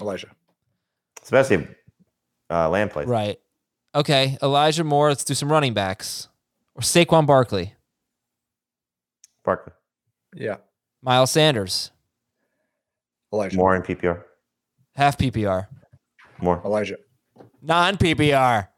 Elijah. 0.00 0.28
Especially 1.22 1.56
if 1.56 1.68
uh, 2.50 2.68
Lamb 2.68 2.88
plays. 2.88 3.08
Right. 3.08 3.38
Okay, 3.94 4.36
Elijah 4.42 4.84
Moore. 4.84 5.08
Let's 5.08 5.24
do 5.24 5.34
some 5.34 5.50
running 5.50 5.74
backs. 5.74 6.28
Or 6.74 6.82
Saquon 6.82 7.26
Barkley. 7.26 7.74
Barkley. 9.44 9.72
Yeah. 10.34 10.56
Miles 11.02 11.30
Sanders. 11.30 11.90
Elijah. 13.32 13.56
More 13.56 13.74
in 13.74 13.82
PPR. 13.82 14.22
Half 14.94 15.18
PPR. 15.18 15.68
More. 16.40 16.60
Elijah. 16.64 16.96
Non 17.62 17.96
PPR. 17.96 18.68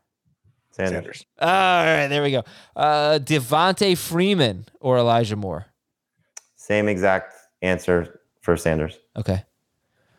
Sanders. 0.70 0.94
Sanders. 0.94 1.26
All 1.40 1.48
right, 1.48 2.06
there 2.06 2.22
we 2.22 2.30
go. 2.30 2.44
Uh, 2.76 3.18
Devonta 3.20 3.96
Freeman 3.96 4.66
or 4.80 4.98
Elijah 4.98 5.34
Moore. 5.36 5.66
Same 6.68 6.86
exact 6.88 7.32
answer 7.62 8.20
for 8.42 8.56
Sanders. 8.56 8.98
Okay. 9.16 9.42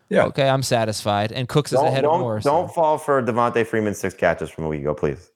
Yeah. 0.09 0.23
Okay, 0.25 0.49
I'm 0.49 0.63
satisfied. 0.63 1.31
And 1.31 1.47
Cooks 1.47 1.71
is 1.71 1.77
Don't, 1.77 1.87
ahead 1.87 2.03
of 2.03 2.11
don't, 2.11 2.19
Moore. 2.21 2.39
don't 2.39 2.73
fall 2.73 2.97
for 2.97 3.21
Devonta 3.21 3.65
Freeman's 3.65 3.99
six 3.99 4.15
catches 4.15 4.49
from 4.49 4.63
a 4.65 4.67
week 4.67 4.81
ago, 4.81 4.95
please. 4.95 5.29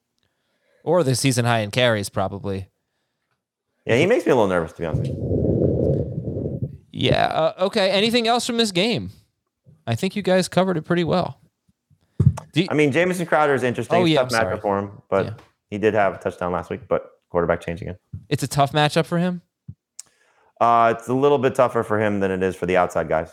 Or 0.84 1.04
the 1.04 1.14
season 1.16 1.46
high 1.46 1.60
in 1.60 1.70
carries, 1.70 2.10
probably. 2.10 2.70
Yeah, 3.86 3.98
he 3.98 4.08
makes 4.08 4.26
me 4.26 4.32
a 4.32 4.36
little 4.36 4.48
nervous, 4.50 4.74
to 4.74 4.80
be 4.82 4.86
honest. 4.88 5.12
with 5.12 5.20
you. 5.20 6.80
Yeah. 6.92 7.26
Uh, 7.28 7.54
okay. 7.66 7.92
Anything 7.92 8.28
else 8.28 8.48
from 8.48 8.58
this 8.58 8.72
game? 8.72 9.12
I 9.86 9.94
think 9.96 10.16
you 10.16 10.22
guys 10.24 10.48
covered 10.48 10.78
it 10.78 10.82
pretty 10.84 11.04
well. 11.04 11.40
Do- 12.54 12.66
I 12.70 12.74
mean, 12.74 12.92
Jamison 12.92 13.26
Crowder 13.28 13.54
is 13.54 13.64
interesting. 13.64 14.00
Oh, 14.00 14.06
It's 14.06 14.12
yeah, 14.12 14.20
tough 14.22 14.26
I'm 14.26 14.30
sorry. 14.32 14.58
matchup 14.58 14.62
for 14.62 14.80
him, 14.80 15.02
but 15.10 15.26
Yeah. 15.26 15.34
he 15.70 15.78
did 15.78 15.94
have 15.94 16.16
a 16.16 16.18
touchdown 16.18 16.52
last 16.52 16.70
week, 16.72 16.82
but 16.88 17.12
quarterback 17.30 17.62
change 17.62 17.82
again. 17.82 17.98
it's 18.30 18.42
a 18.44 18.48
tough 18.48 18.72
matchup 18.72 19.06
for 19.06 19.18
him. 19.20 19.42
Uh, 20.60 20.94
it's 20.98 21.08
a 21.08 21.14
little 21.14 21.38
bit 21.38 21.56
tougher 21.56 21.84
for 21.84 22.00
him 22.00 22.20
than 22.20 22.32
it 22.32 22.44
is 22.44 22.56
for 22.56 22.66
the 22.66 22.78
outside 22.78 23.10
guys. 23.10 23.32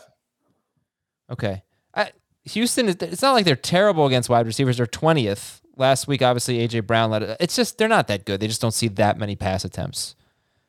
Okay. 1.29 1.63
I, 1.93 2.11
Houston, 2.45 2.89
it's 2.89 3.21
not 3.21 3.33
like 3.33 3.45
they're 3.45 3.55
terrible 3.55 4.05
against 4.05 4.29
wide 4.29 4.45
receivers. 4.45 4.77
They're 4.77 4.85
20th. 4.85 5.61
Last 5.77 6.07
week, 6.07 6.21
obviously, 6.21 6.59
A.J. 6.59 6.81
Brown 6.81 7.09
led 7.09 7.23
it. 7.23 7.37
It's 7.39 7.55
just, 7.55 7.77
they're 7.77 7.87
not 7.87 8.07
that 8.07 8.25
good. 8.25 8.39
They 8.39 8.47
just 8.47 8.61
don't 8.61 8.73
see 8.73 8.89
that 8.89 9.17
many 9.17 9.35
pass 9.35 9.63
attempts. 9.63 10.15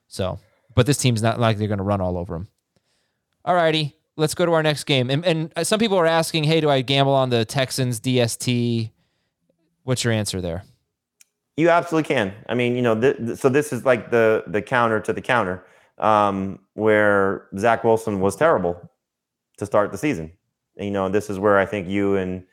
So, 0.07 0.38
but 0.74 0.86
this 0.86 0.98
team's 0.98 1.22
not 1.22 1.40
like 1.40 1.59
they're 1.59 1.68
going 1.68 1.78
to 1.78 1.84
run 1.84 2.00
all 2.00 2.16
over 2.16 2.34
them. 2.34 2.48
All 3.44 3.55
righty. 3.55 3.96
Let's 4.16 4.34
go 4.34 4.46
to 4.46 4.53
our 4.53 4.62
next 4.62 4.84
game. 4.84 5.11
And, 5.11 5.24
and 5.24 5.66
some 5.66 5.80
people 5.80 5.98
are 5.98 6.07
asking, 6.07 6.44
hey, 6.44 6.61
do 6.61 6.70
I 6.70 6.82
gamble 6.82 7.14
on 7.14 7.30
the 7.30 7.44
Texans 7.44 7.98
DST? 8.00 8.90
What's 9.82 10.05
your 10.05 10.12
answer 10.12 10.40
there? 10.40 10.62
You 11.57 11.68
absolutely 11.68 12.14
can. 12.14 12.34
I 12.48 12.55
mean, 12.55 12.76
you 12.76 12.82
know, 12.82 12.98
th- 12.98 13.16
th- 13.16 13.38
so 13.38 13.48
this 13.48 13.72
is 13.72 13.84
like 13.84 14.11
the 14.11 14.44
the 14.46 14.62
counter 14.62 15.00
to 15.00 15.12
the 15.12 15.20
counter, 15.20 15.64
um, 16.03 16.59
where 16.74 17.46
Zach 17.57 17.84
Wilson 17.84 18.20
was 18.20 18.36
terrible 18.36 18.90
to 19.57 19.64
start 19.64 19.92
the 19.92 19.98
season. 19.98 20.32
And, 20.76 20.86
you 20.86 20.92
know, 20.92 21.09
this 21.09 21.30
is 21.30 21.38
where 21.38 21.59
I 21.59 21.64
think 21.64 21.88
you 21.88 22.16
and 22.16 22.44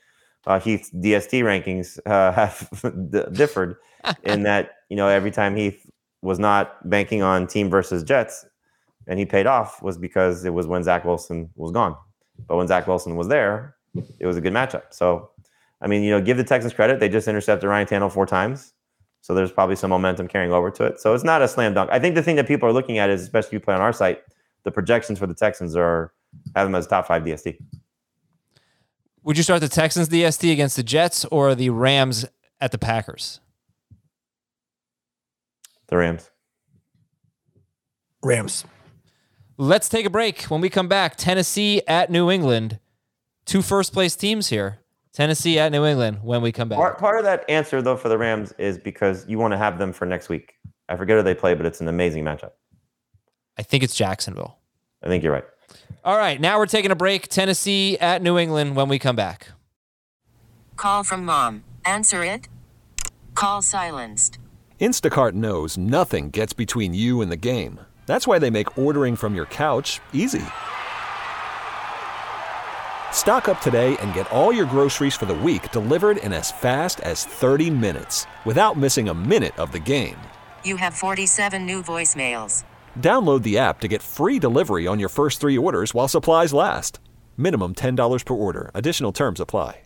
uh, 0.45 0.60
Heath's 0.60 0.91
DST 0.91 1.43
rankings 1.43 2.00
uh, 2.06 2.32
have 2.34 2.70
d- 3.12 3.24
differed 3.34 3.76
in 4.24 4.43
that 4.43 4.72
you 4.89 4.95
know 4.95 5.08
every 5.08 5.32
time 5.32 5.56
Heath 5.56 5.89
was 6.22 6.39
not 6.39 6.89
banking 6.89 7.22
on 7.22 7.47
team 7.47 7.70
versus 7.70 8.04
Jets, 8.04 8.45
and 9.08 9.20
he 9.20 9.26
paid 9.26 9.47
off 9.47 9.82
was 9.82 9.97
because 9.97 10.45
it 10.45 10.54
was 10.54 10.68
when 10.68 10.84
Zach 10.84 11.04
Wilson 11.04 11.50
was 11.56 11.72
gone. 11.72 11.95
But 12.47 12.56
when 12.56 12.68
Zach 12.68 12.88
Wilson 12.88 13.16
was 13.16 13.28
there, 13.28 13.76
it 14.20 14.26
was 14.26 14.38
a 14.38 14.41
good 14.41 14.54
matchup. 14.54 14.84
So, 14.91 15.32
I 15.82 15.88
mean, 15.88 16.04
you 16.04 16.12
know, 16.12 16.22
give 16.22 16.38
the 16.38 16.43
Texans 16.43 16.74
credit; 16.74 17.00
they 17.00 17.10
just 17.10 17.28
intercepted 17.28 17.68
Ryan 17.68 17.88
Tannehill 17.88 18.12
four 18.12 18.26
times. 18.26 18.74
So 19.30 19.36
there's 19.36 19.51
probably 19.51 19.75
some 19.75 19.91
momentum 19.91 20.27
carrying 20.27 20.51
over 20.51 20.71
to 20.71 20.86
it. 20.86 20.99
So 20.99 21.13
it's 21.13 21.23
not 21.23 21.43
a 21.43 21.47
slam 21.47 21.75
dunk. 21.75 21.91
I 21.93 21.99
think 21.99 22.15
the 22.15 22.23
thing 22.23 22.36
that 22.38 22.47
people 22.47 22.67
are 22.67 22.73
looking 22.73 22.97
at 22.97 23.11
is, 23.11 23.21
especially 23.21 23.49
if 23.49 23.53
you 23.53 23.59
play 23.59 23.75
on 23.75 23.80
our 23.80 23.93
site, 23.93 24.23
the 24.63 24.71
projections 24.71 25.19
for 25.19 25.27
the 25.27 25.36
Texans 25.36 25.75
are 25.75 26.11
have 26.55 26.65
them 26.65 26.73
as 26.73 26.88
top 26.88 27.05
five 27.05 27.21
DST. 27.21 27.59
Would 29.21 29.38
you 29.38 29.43
start 29.43 29.61
the 29.61 29.69
Texans 29.69 30.09
DST 30.09 30.51
against 30.51 30.77
the 30.77 30.82
Jets 30.82 31.25
or 31.25 31.53
the 31.53 31.69
Rams 31.69 32.25
at 32.59 32.71
the 32.71 32.80
Packers? 32.80 33.39
The 35.89 35.97
Rams. 35.97 36.32
Rams. 38.23 38.65
Let's 39.57 39.89
take 39.89 40.07
a 40.07 40.09
break. 40.09 40.41
When 40.45 40.59
we 40.59 40.71
come 40.71 40.88
back, 40.88 41.17
Tennessee 41.17 41.84
at 41.88 42.09
New 42.09 42.32
England. 42.32 42.80
Two 43.45 43.61
first 43.61 43.93
place 43.93 44.15
teams 44.15 44.47
here. 44.47 44.78
Tennessee 45.20 45.59
at 45.59 45.74
New 45.74 45.84
England 45.84 46.20
when 46.24 46.41
we 46.41 46.53
come 46.53 46.70
back. 46.70 46.78
Part, 46.78 46.97
part 46.97 47.17
of 47.17 47.26
that 47.26 47.43
answer, 47.49 47.82
though, 47.82 47.97
for 47.97 48.07
the 48.07 48.17
Rams 48.17 48.53
is 48.57 48.78
because 48.78 49.28
you 49.28 49.38
want 49.38 49.51
to 49.51 49.57
have 49.57 49.78
them 49.78 49.91
for 49.91 50.05
next 50.05 50.30
week. 50.30 50.53
I 50.88 50.95
forget 50.95 51.17
who 51.17 51.24
they 51.24 51.36
play, 51.36 51.55
but 51.55 51.65
it's 51.65 51.82
an 51.82 51.89
amazing 51.89 52.24
matchup. 52.24 52.51
I 53.57 53.63
think 53.63 53.84
it's 53.84 53.93
Jacksonville. 53.93 54.59
I 55.03 55.07
think 55.09 55.22
you're 55.22 55.34
right. 55.34 55.43
All 56.05 56.17
right, 56.17 56.39
now 56.39 56.57
we're 56.57 56.67
taking 56.67 56.89
a 56.89 56.95
break. 56.95 57.28
Tennessee 57.28 57.97
at 57.99 58.22
New 58.22 58.38
England 58.38 58.78
when 58.78 58.88
we 58.88 58.97
come 58.97 59.17
back. 59.17 59.49
Call 60.78 61.03
from 61.03 61.26
mom. 61.26 61.65
Answer 61.84 62.24
it. 62.24 62.47
Call 63.36 63.61
silenced. 63.61 64.39
Instacart 64.80 65.34
knows 65.34 65.78
nothing 65.78 66.30
gets 66.30 66.53
between 66.53 66.93
you 66.93 67.20
and 67.20 67.30
the 67.30 67.36
game. 67.36 67.82
That's 68.05 68.26
why 68.26 68.39
they 68.39 68.49
make 68.49 68.78
ordering 68.78 69.17
from 69.17 69.36
your 69.36 69.47
couch 69.47 69.99
easy. 70.13 70.45
Stock 73.12 73.47
up 73.49 73.62
today 73.62 73.95
and 73.97 74.14
get 74.14 74.32
all 74.32 74.51
your 74.51 74.66
groceries 74.66 75.14
for 75.14 75.28
the 75.28 75.36
week 75.36 75.72
delivered 75.72 76.18
in 76.18 76.34
as 76.34 76.51
fast 76.51 76.99
as 77.01 77.26
30 77.26 77.70
minutes 77.70 78.26
without 78.45 78.78
missing 78.78 79.10
a 79.10 79.14
minute 79.14 79.55
of 79.60 79.72
the 79.72 79.80
game. 79.80 80.18
You 80.64 80.78
have 80.78 80.93
47 80.93 81.66
new 81.66 81.84
voicemails. 81.84 82.64
Download 82.99 83.43
the 83.43 83.57
app 83.60 83.80
to 83.82 83.88
get 83.88 84.01
free 84.01 84.39
delivery 84.39 84.88
on 84.88 84.99
your 84.99 85.10
first 85.10 85.39
three 85.41 85.57
orders 85.57 85.93
while 85.93 86.07
supplies 86.07 86.53
last. 86.53 86.99
Minimum 87.38 87.76
$10 87.76 88.26
per 88.26 88.34
order. 88.34 88.72
Additional 88.74 89.12
terms 89.12 89.39
apply. 89.39 89.82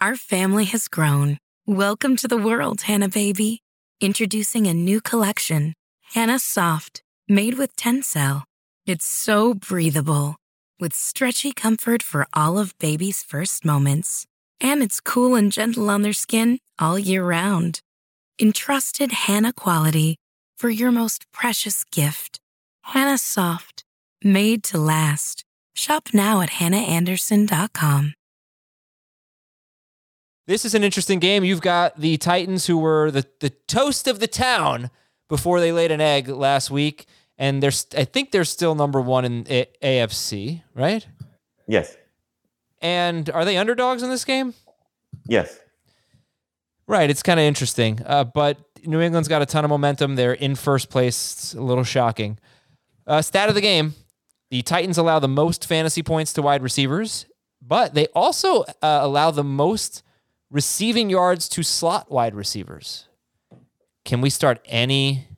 Our 0.00 0.14
family 0.14 0.64
has 0.66 0.86
grown. 0.86 1.38
Welcome 1.66 2.14
to 2.18 2.28
the 2.28 2.36
world, 2.36 2.82
Hanna 2.82 3.08
baby. 3.08 3.62
Introducing 4.00 4.68
a 4.68 4.72
new 4.72 5.00
collection, 5.00 5.74
Hanna 6.14 6.38
Soft, 6.38 7.02
made 7.28 7.54
with 7.54 7.74
Tencel. 7.74 8.44
It's 8.86 9.04
so 9.04 9.54
breathable, 9.54 10.36
with 10.80 10.94
stretchy 10.94 11.52
comfort 11.52 12.02
for 12.02 12.26
all 12.32 12.58
of 12.58 12.76
baby's 12.78 13.22
first 13.22 13.64
moments. 13.64 14.26
And 14.60 14.82
it's 14.82 15.00
cool 15.00 15.34
and 15.34 15.52
gentle 15.52 15.90
on 15.90 16.02
their 16.02 16.12
skin 16.12 16.58
all 16.78 16.98
year 16.98 17.24
round. 17.24 17.80
Entrusted 18.40 19.12
Hanna 19.12 19.52
quality 19.52 20.16
for 20.56 20.70
your 20.70 20.90
most 20.90 21.30
precious 21.32 21.84
gift. 21.84 22.38
Hanna 22.82 23.18
Soft, 23.18 23.84
made 24.24 24.64
to 24.64 24.78
last. 24.78 25.44
Shop 25.74 26.08
now 26.12 26.40
at 26.40 26.50
hannaandersson.com. 26.50 28.14
This 30.46 30.64
is 30.64 30.74
an 30.74 30.82
interesting 30.82 31.18
game. 31.18 31.44
You've 31.44 31.60
got 31.60 32.00
the 32.00 32.16
Titans, 32.16 32.66
who 32.66 32.78
were 32.78 33.10
the, 33.10 33.26
the 33.40 33.50
toast 33.50 34.08
of 34.08 34.18
the 34.18 34.26
town 34.26 34.90
before 35.28 35.60
they 35.60 35.72
laid 35.72 35.90
an 35.90 36.00
egg 36.00 36.28
last 36.28 36.70
week, 36.70 37.06
and 37.38 37.62
they're 37.62 37.70
st- 37.70 38.00
I 38.00 38.04
think 38.04 38.32
they're 38.32 38.44
still 38.44 38.74
number 38.74 39.00
one 39.00 39.24
in 39.24 39.46
A- 39.48 39.68
AFC, 39.82 40.62
right? 40.74 41.06
Yes. 41.66 41.96
And 42.82 43.30
are 43.30 43.44
they 43.44 43.56
underdogs 43.56 44.02
in 44.02 44.10
this 44.10 44.24
game? 44.24 44.54
Yes. 45.26 45.58
Right. 46.86 47.10
It's 47.10 47.22
kind 47.22 47.38
of 47.38 47.44
interesting, 47.44 48.00
uh, 48.06 48.24
but 48.24 48.58
New 48.84 49.00
England's 49.00 49.28
got 49.28 49.42
a 49.42 49.46
ton 49.46 49.64
of 49.64 49.68
momentum. 49.70 50.16
They're 50.16 50.32
in 50.32 50.54
first 50.54 50.90
place. 50.90 51.32
It's 51.32 51.54
a 51.54 51.60
little 51.60 51.84
shocking. 51.84 52.38
Uh, 53.06 53.20
stat 53.22 53.48
of 53.48 53.54
the 53.54 53.60
game: 53.60 53.94
the 54.50 54.62
Titans 54.62 54.96
allow 54.96 55.18
the 55.18 55.28
most 55.28 55.66
fantasy 55.66 56.02
points 56.02 56.32
to 56.34 56.42
wide 56.42 56.62
receivers, 56.62 57.26
but 57.60 57.94
they 57.94 58.06
also 58.08 58.62
uh, 58.62 59.00
allow 59.02 59.30
the 59.30 59.44
most 59.44 60.02
receiving 60.50 61.10
yards 61.10 61.48
to 61.50 61.62
slot 61.62 62.10
wide 62.10 62.34
receivers. 62.34 63.06
Can 64.04 64.22
we 64.22 64.30
start 64.30 64.60
any 64.64 65.28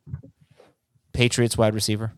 Patriots 1.13 1.57
wide 1.57 1.75
receiver? 1.75 2.13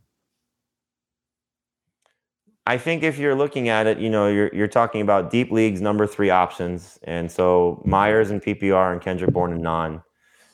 I 2.66 2.78
think 2.78 3.03
if 3.03 3.18
you're 3.18 3.34
looking 3.34 3.68
at 3.68 3.86
it, 3.86 3.99
you 3.99 4.09
know, 4.09 4.28
you're 4.28 4.51
you're 4.55 4.68
talking 4.68 5.01
about 5.01 5.30
deep 5.30 5.51
leagues 5.51 5.80
number 5.80 6.07
three 6.07 6.30
options, 6.30 6.99
and 7.03 7.30
so 7.30 7.82
Meyers 7.84 8.30
and 8.30 8.40
PPR 8.40 8.93
and 8.93 9.01
Kendrick 9.01 9.32
Bourne 9.32 9.53
and 9.53 9.62
non, 9.62 10.03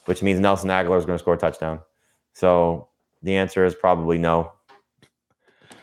which 0.06 0.22
means 0.22 0.40
Nelson 0.40 0.70
Agholor 0.70 0.98
is 0.98 1.04
going 1.04 1.18
to 1.18 1.22
score 1.22 1.34
a 1.34 1.38
touchdown. 1.38 1.80
So 2.32 2.88
the 3.22 3.36
answer 3.36 3.64
is 3.64 3.74
probably 3.74 4.16
no. 4.16 4.52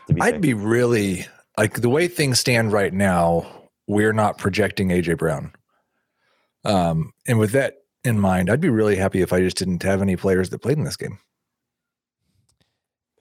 be 0.08 0.22
I'd 0.22 0.36
safe. 0.36 0.42
be 0.42 0.54
really 0.54 1.28
like 1.58 1.82
the 1.82 1.90
way 1.90 2.08
things 2.08 2.40
stand 2.40 2.72
right 2.72 2.94
now. 2.94 3.46
We're 3.88 4.14
not 4.14 4.40
projecting 4.40 4.90
AJ 4.90 5.20
Brown. 5.20 5.52
Um, 6.64 7.14
and 7.28 7.38
with 7.38 7.52
that 7.52 7.84
in 8.04 8.20
mind, 8.20 8.50
I'd 8.50 8.62
be 8.62 8.70
really 8.70 8.96
happy 8.96 9.22
if 9.22 9.32
I 9.32 9.42
just 9.42 9.58
didn't 9.58 9.84
have 9.84 10.02
any 10.02 10.16
players 10.16 10.50
that 10.50 10.60
played 10.60 10.80
in 10.80 10.86
this 10.86 10.98
game. 10.98 11.20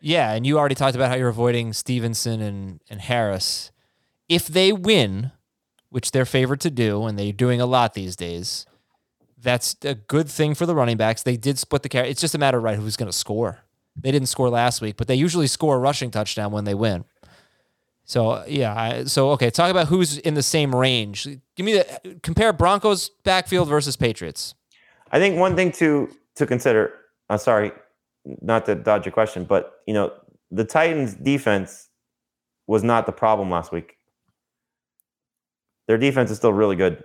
Yeah, 0.05 0.32
and 0.32 0.46
you 0.46 0.59
already 0.59 0.74
talked 0.74 0.94
about 0.94 1.09
how 1.09 1.16
you're 1.16 1.30
avoiding 1.30 1.72
Stevenson 1.72 2.42
and, 2.42 2.80
and 2.90 3.00
Harris. 3.00 3.70
If 4.28 4.46
they 4.46 4.70
win, 4.70 5.32
which 5.88 6.11
they're 6.11 6.26
favored 6.26 6.61
to 6.61 6.70
do, 6.70 7.07
and 7.07 7.18
they're 7.18 7.32
doing 7.32 7.59
a 7.59 7.64
lot 7.64 7.94
these 7.94 8.14
days, 8.14 8.66
that's 9.38 9.74
a 9.82 9.94
good 9.94 10.28
thing 10.28 10.55
for 10.55 10.66
the 10.66 10.74
running 10.74 10.98
backs. 10.98 11.22
They 11.22 11.38
did 11.38 11.59
split 11.59 11.82
the 11.82 11.88
carry. 11.88 12.11
It's 12.11 12.20
just 12.20 12.34
a 12.34 12.38
matter 12.38 12.59
of 12.59 12.64
right 12.64 12.78
who's 12.78 12.98
going 12.98 13.11
to 13.11 13.16
score. 13.16 13.61
They 13.96 14.12
didn't 14.12 14.28
score 14.28 14.50
last 14.50 14.82
week, 14.82 14.98
but 14.98 15.09
they 15.09 15.14
usually 15.14 15.46
score 15.46 15.76
a 15.76 15.78
rushing 15.78 16.11
touchdown 16.11 16.52
when 16.52 16.64
they 16.64 16.74
win. 16.74 17.07
So 18.05 18.44
yeah, 18.46 18.78
I, 18.78 19.05
so 19.05 19.30
okay, 19.30 19.48
talk 19.48 19.70
about 19.70 19.88
who's 19.88 20.18
in 20.18 20.34
the 20.34 20.42
same 20.42 20.74
range. 20.74 21.26
Give 21.57 21.64
me 21.64 21.78
the 21.78 22.18
compare 22.22 22.52
Broncos 22.52 23.09
backfield 23.24 23.70
versus 23.70 23.96
Patriots. 23.96 24.55
I 25.11 25.18
think 25.18 25.38
one 25.38 25.57
thing 25.57 25.72
to 25.72 26.11
to 26.34 26.44
consider. 26.44 26.92
I'm 27.30 27.38
sorry, 27.38 27.72
not 28.41 28.66
to 28.66 28.75
dodge 28.75 29.07
your 29.07 29.12
question, 29.12 29.45
but 29.45 29.83
you 29.87 29.95
know 29.95 30.12
the 30.51 30.64
Titans' 30.64 31.14
defense 31.14 31.89
was 32.66 32.83
not 32.83 33.07
the 33.07 33.12
problem 33.12 33.51
last 33.51 33.72
week. 33.72 33.97
Their 35.87 35.99
defense 35.99 36.31
is 36.31 36.39
still 36.39 36.53
really 36.53 36.77
good. 36.77 37.03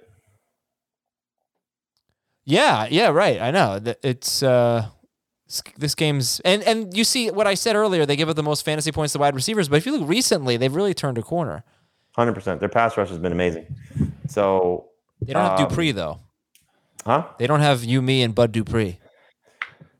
Yeah, 2.45 2.87
yeah, 2.89 3.09
right. 3.09 3.39
I 3.41 3.51
know. 3.51 3.79
It's 4.01 4.41
uh 4.41 4.87
this 5.77 5.95
game's 5.95 6.39
and 6.41 6.63
and 6.63 6.95
you 6.95 7.03
see 7.03 7.31
what 7.31 7.47
I 7.47 7.55
said 7.55 7.75
earlier, 7.75 8.05
they 8.05 8.15
give 8.15 8.29
up 8.29 8.35
the 8.35 8.43
most 8.43 8.63
fantasy 8.63 8.91
points 8.91 9.13
to 9.13 9.19
wide 9.19 9.35
receivers, 9.35 9.67
but 9.67 9.77
if 9.77 9.85
you 9.85 9.97
look 9.97 10.07
recently, 10.07 10.57
they've 10.57 10.73
really 10.73 10.93
turned 10.93 11.17
a 11.17 11.21
corner. 11.23 11.63
Hundred 12.15 12.33
percent. 12.33 12.59
Their 12.59 12.69
pass 12.69 12.97
rush 12.97 13.09
has 13.09 13.17
been 13.17 13.31
amazing. 13.31 13.75
So 14.27 14.89
They 15.21 15.33
don't 15.33 15.43
have 15.43 15.59
um, 15.59 15.67
Dupree 15.67 15.91
though. 15.91 16.19
Huh? 17.05 17.27
They 17.37 17.47
don't 17.47 17.61
have 17.61 17.83
you, 17.83 18.01
me, 18.01 18.21
and 18.21 18.35
Bud 18.35 18.51
Dupree. 18.51 18.99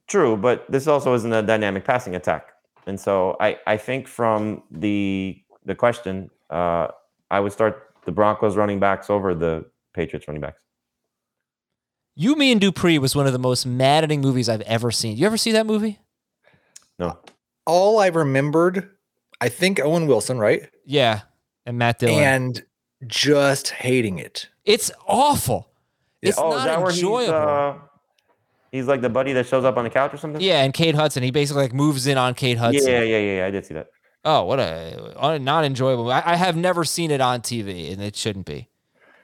True, 0.10 0.36
but 0.36 0.70
this 0.70 0.88
also 0.88 1.14
isn't 1.14 1.32
a 1.32 1.44
dynamic 1.44 1.86
passing 1.86 2.16
attack. 2.16 2.50
And 2.88 3.00
so 3.00 3.38
I, 3.40 3.60
I 3.68 3.78
think 3.78 4.08
from 4.08 4.64
the 4.72 5.42
the 5.66 5.76
question, 5.76 6.32
uh, 6.50 6.88
I 7.30 7.40
would 7.40 7.52
start 7.52 7.94
the 8.06 8.12
Broncos 8.12 8.58
running 8.58 8.80
backs 8.80 9.10
over 9.10 9.36
the 9.36 9.66
Patriots 9.94 10.28
running 10.28 10.42
backs. 10.42 10.60
You, 12.16 12.36
me, 12.36 12.52
and 12.52 12.60
Dupree 12.60 12.98
was 12.98 13.16
one 13.16 13.28
of 13.28 13.34
the 13.34 13.40
most 13.40 13.66
maddening 13.66 14.20
movies 14.20 14.50
I've 14.50 14.62
ever 14.62 14.92
seen. 14.92 15.16
You 15.16 15.28
ever 15.28 15.38
see 15.38 15.52
that 15.52 15.66
movie? 15.66 16.00
No. 16.98 17.18
All 17.66 18.00
I 18.00 18.08
remembered, 18.08 18.90
I 19.40 19.50
think 19.50 19.80
Owen 19.80 20.08
Wilson, 20.08 20.40
right? 20.40 20.70
Yeah, 20.86 21.22
and 21.66 21.78
Matt 21.78 22.00
Dillon. 22.00 22.24
And 22.24 22.66
just 23.06 23.70
hating 23.70 24.18
it. 24.18 24.50
it's 24.66 24.92
awful. 25.08 25.70
It's 26.22 26.38
oh, 26.38 26.50
is 26.50 26.58
not 26.58 26.66
that 26.66 26.82
where 26.82 26.90
enjoyable. 26.90 27.89
He's 28.72 28.86
like 28.88 29.02
the 29.02 29.10
buddy 29.10 29.34
that 29.34 29.48
shows 29.48 29.64
up 29.64 29.78
on 29.78 29.84
the 29.84 29.90
couch 29.90 30.14
or 30.14 30.18
something? 30.18 30.42
yeah, 30.42 30.64
and 30.64 30.74
Kate 30.74 30.96
Hudson. 30.96 31.24
He 31.24 31.32
basically 31.32 31.64
like 31.64 31.74
moves 31.74 32.08
in 32.08 32.18
on 32.18 32.34
Kate 32.34 32.58
Hudson. 32.58 32.88
Yeah, 32.88 33.02
yeah, 33.02 33.18
yeah, 33.18 33.38
yeah. 33.38 33.46
I 33.46 33.52
did 33.52 33.66
see 33.66 33.74
that. 33.74 33.88
Oh, 34.26 34.44
what 34.44 34.60
a 34.60 35.40
not 35.40 35.64
enjoyable. 35.64 36.12
I, 36.12 36.22
I 36.26 36.36
have 36.36 36.56
never 36.56 36.84
seen 36.84 37.12
it 37.12 37.22
on 37.22 37.42
TV, 37.42 37.92
and 37.92 38.02
it 38.02 38.16
shouldn't 38.16 38.46
be. 38.46 38.68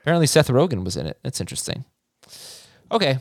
Apparently, 0.02 0.26
Seth 0.26 0.48
Rogen 0.48 0.84
was 0.84 0.96
in 0.96 1.06
it. 1.06 1.18
That's 1.22 1.40
interesting. 1.40 1.84
Okay, 2.90 3.18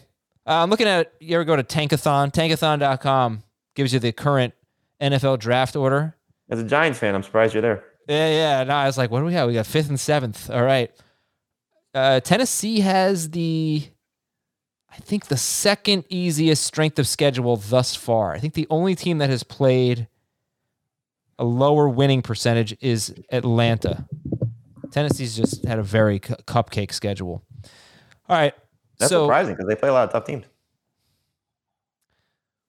uh, 0.47 0.61
I'm 0.63 0.69
looking 0.69 0.87
at. 0.87 1.13
You 1.19 1.35
ever 1.35 1.43
go 1.43 1.55
to 1.55 1.63
Tankathon? 1.63 2.31
Tankathon.com 2.31 3.43
gives 3.75 3.93
you 3.93 3.99
the 3.99 4.11
current 4.11 4.53
NFL 5.01 5.39
draft 5.39 5.75
order. 5.75 6.15
As 6.49 6.59
a 6.59 6.63
Giants 6.63 6.99
fan, 6.99 7.15
I'm 7.15 7.23
surprised 7.23 7.53
you're 7.53 7.61
there. 7.61 7.83
Yeah, 8.07 8.29
yeah. 8.29 8.63
No, 8.63 8.75
I 8.75 8.85
was 8.85 8.97
like, 8.97 9.09
what 9.09 9.19
do 9.19 9.25
we 9.25 9.33
have? 9.33 9.47
We 9.47 9.55
got 9.55 9.65
fifth 9.65 9.89
and 9.89 9.99
seventh. 9.99 10.49
All 10.49 10.63
right. 10.63 10.91
Uh, 11.93 12.19
Tennessee 12.19 12.81
has 12.81 13.31
the, 13.31 13.83
I 14.95 14.99
think 14.99 15.25
the 15.27 15.37
second 15.37 16.05
easiest 16.09 16.63
strength 16.63 16.97
of 16.99 17.07
schedule 17.07 17.57
thus 17.57 17.95
far. 17.95 18.33
I 18.33 18.39
think 18.39 18.53
the 18.53 18.67
only 18.69 18.95
team 18.95 19.17
that 19.17 19.29
has 19.29 19.43
played 19.43 20.07
a 21.37 21.43
lower 21.43 21.89
winning 21.89 22.21
percentage 22.21 22.77
is 22.79 23.13
Atlanta. 23.29 24.05
Tennessee's 24.91 25.35
just 25.35 25.65
had 25.65 25.79
a 25.79 25.83
very 25.83 26.19
cu- 26.19 26.35
cupcake 26.47 26.93
schedule. 26.93 27.43
All 28.29 28.37
right. 28.37 28.53
That's 28.97 29.09
so, 29.09 29.25
surprising 29.25 29.55
because 29.55 29.67
they 29.67 29.75
play 29.75 29.89
a 29.89 29.93
lot 29.93 30.05
of 30.05 30.11
tough 30.13 30.25
teams. 30.25 30.45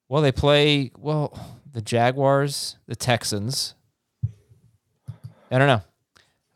well, 0.09 0.21
they 0.21 0.33
play, 0.33 0.91
well, 0.99 1.39
the 1.73 1.81
Jaguars, 1.81 2.77
the 2.89 2.97
Texans. 2.97 3.75
I 5.51 5.59
don't 5.59 5.69
know. 5.69 5.83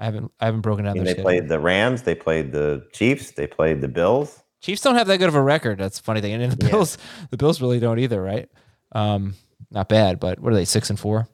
I 0.01 0.05
haven't, 0.07 0.33
I 0.41 0.47
haven't 0.47 0.63
broken 0.63 0.85
I 0.87 0.89
down 0.89 0.95
mean, 0.95 1.05
their 1.05 1.15
they 1.15 1.21
schedule. 1.21 1.31
played 1.31 1.49
the 1.49 1.61
Rams, 1.61 2.03
they 2.03 2.17
played 2.17 2.51
the 2.51 2.85
Chiefs, 2.93 3.31
they 3.33 3.47
played 3.47 3.81
the 3.81 3.89
Bills. 3.89 4.43
Chiefs 4.61 4.83
don't 4.83 4.95
have 4.97 5.07
that 5.07 5.17
good 5.19 5.29
of 5.29 5.35
a 5.35 5.43
record. 5.43 5.79
That's 5.79 5.99
the 5.99 6.05
funny 6.05 6.21
thing. 6.21 6.35
And 6.35 6.53
the 6.53 6.65
Yeah. 6.67 6.71
Bills, 6.73 6.99
the 7.31 7.37
Bills 7.37 7.61
really 7.61 7.81
don't 7.81 7.99
either, 7.99 8.21
right? 8.23 8.49
Um, 8.93 9.35
not 9.71 9.89
bad, 9.89 10.21
but 10.21 10.39
what 10.41 10.53
are 10.53 10.57
they? 10.57 10.65
Six 10.65 10.91
and 10.91 10.99
four. 10.99 11.29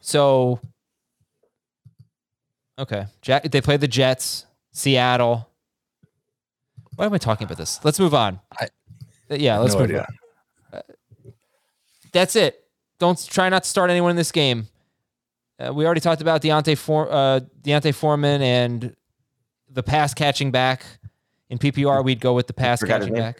So, 0.00 0.60
okay, 2.78 3.06
Jack. 3.20 3.50
They 3.50 3.60
played 3.60 3.80
the 3.80 3.88
Jets, 3.88 4.46
Seattle. 4.72 5.48
Why 6.96 7.06
am 7.06 7.12
I 7.14 7.18
talking 7.18 7.44
about 7.46 7.58
this? 7.58 7.80
Let's 7.84 7.98
move 7.98 8.14
on. 8.14 8.40
I- 8.60 8.68
yeah, 9.30 9.58
let's 9.58 9.74
no 9.74 9.80
move 9.80 9.90
idea. 9.90 10.06
on. 10.72 10.78
Uh, 10.78 10.82
That's 12.12 12.36
it. 12.36 12.62
Don't 12.98 13.18
try 13.28 13.48
not 13.48 13.62
to 13.64 13.68
start 13.68 13.90
anyone 13.90 14.10
in 14.10 14.16
this 14.16 14.30
game. 14.32 14.68
Uh, 15.58 15.72
we 15.72 15.86
already 15.86 16.00
talked 16.02 16.20
about 16.20 16.42
D'Onta 16.42 16.76
For, 16.76 17.10
uh, 17.10 17.40
D'Onta 17.62 17.94
Foreman 17.94 18.42
and 18.42 18.94
the 19.70 19.82
pass 19.82 20.12
catching 20.12 20.50
back 20.50 20.84
in 21.52 21.58
PPR. 21.58 22.02
We'd 22.02 22.18
go 22.20 22.32
with 22.34 22.46
the 22.48 22.52
pass 22.54 22.82
catching 22.82 23.14
back. 23.14 23.38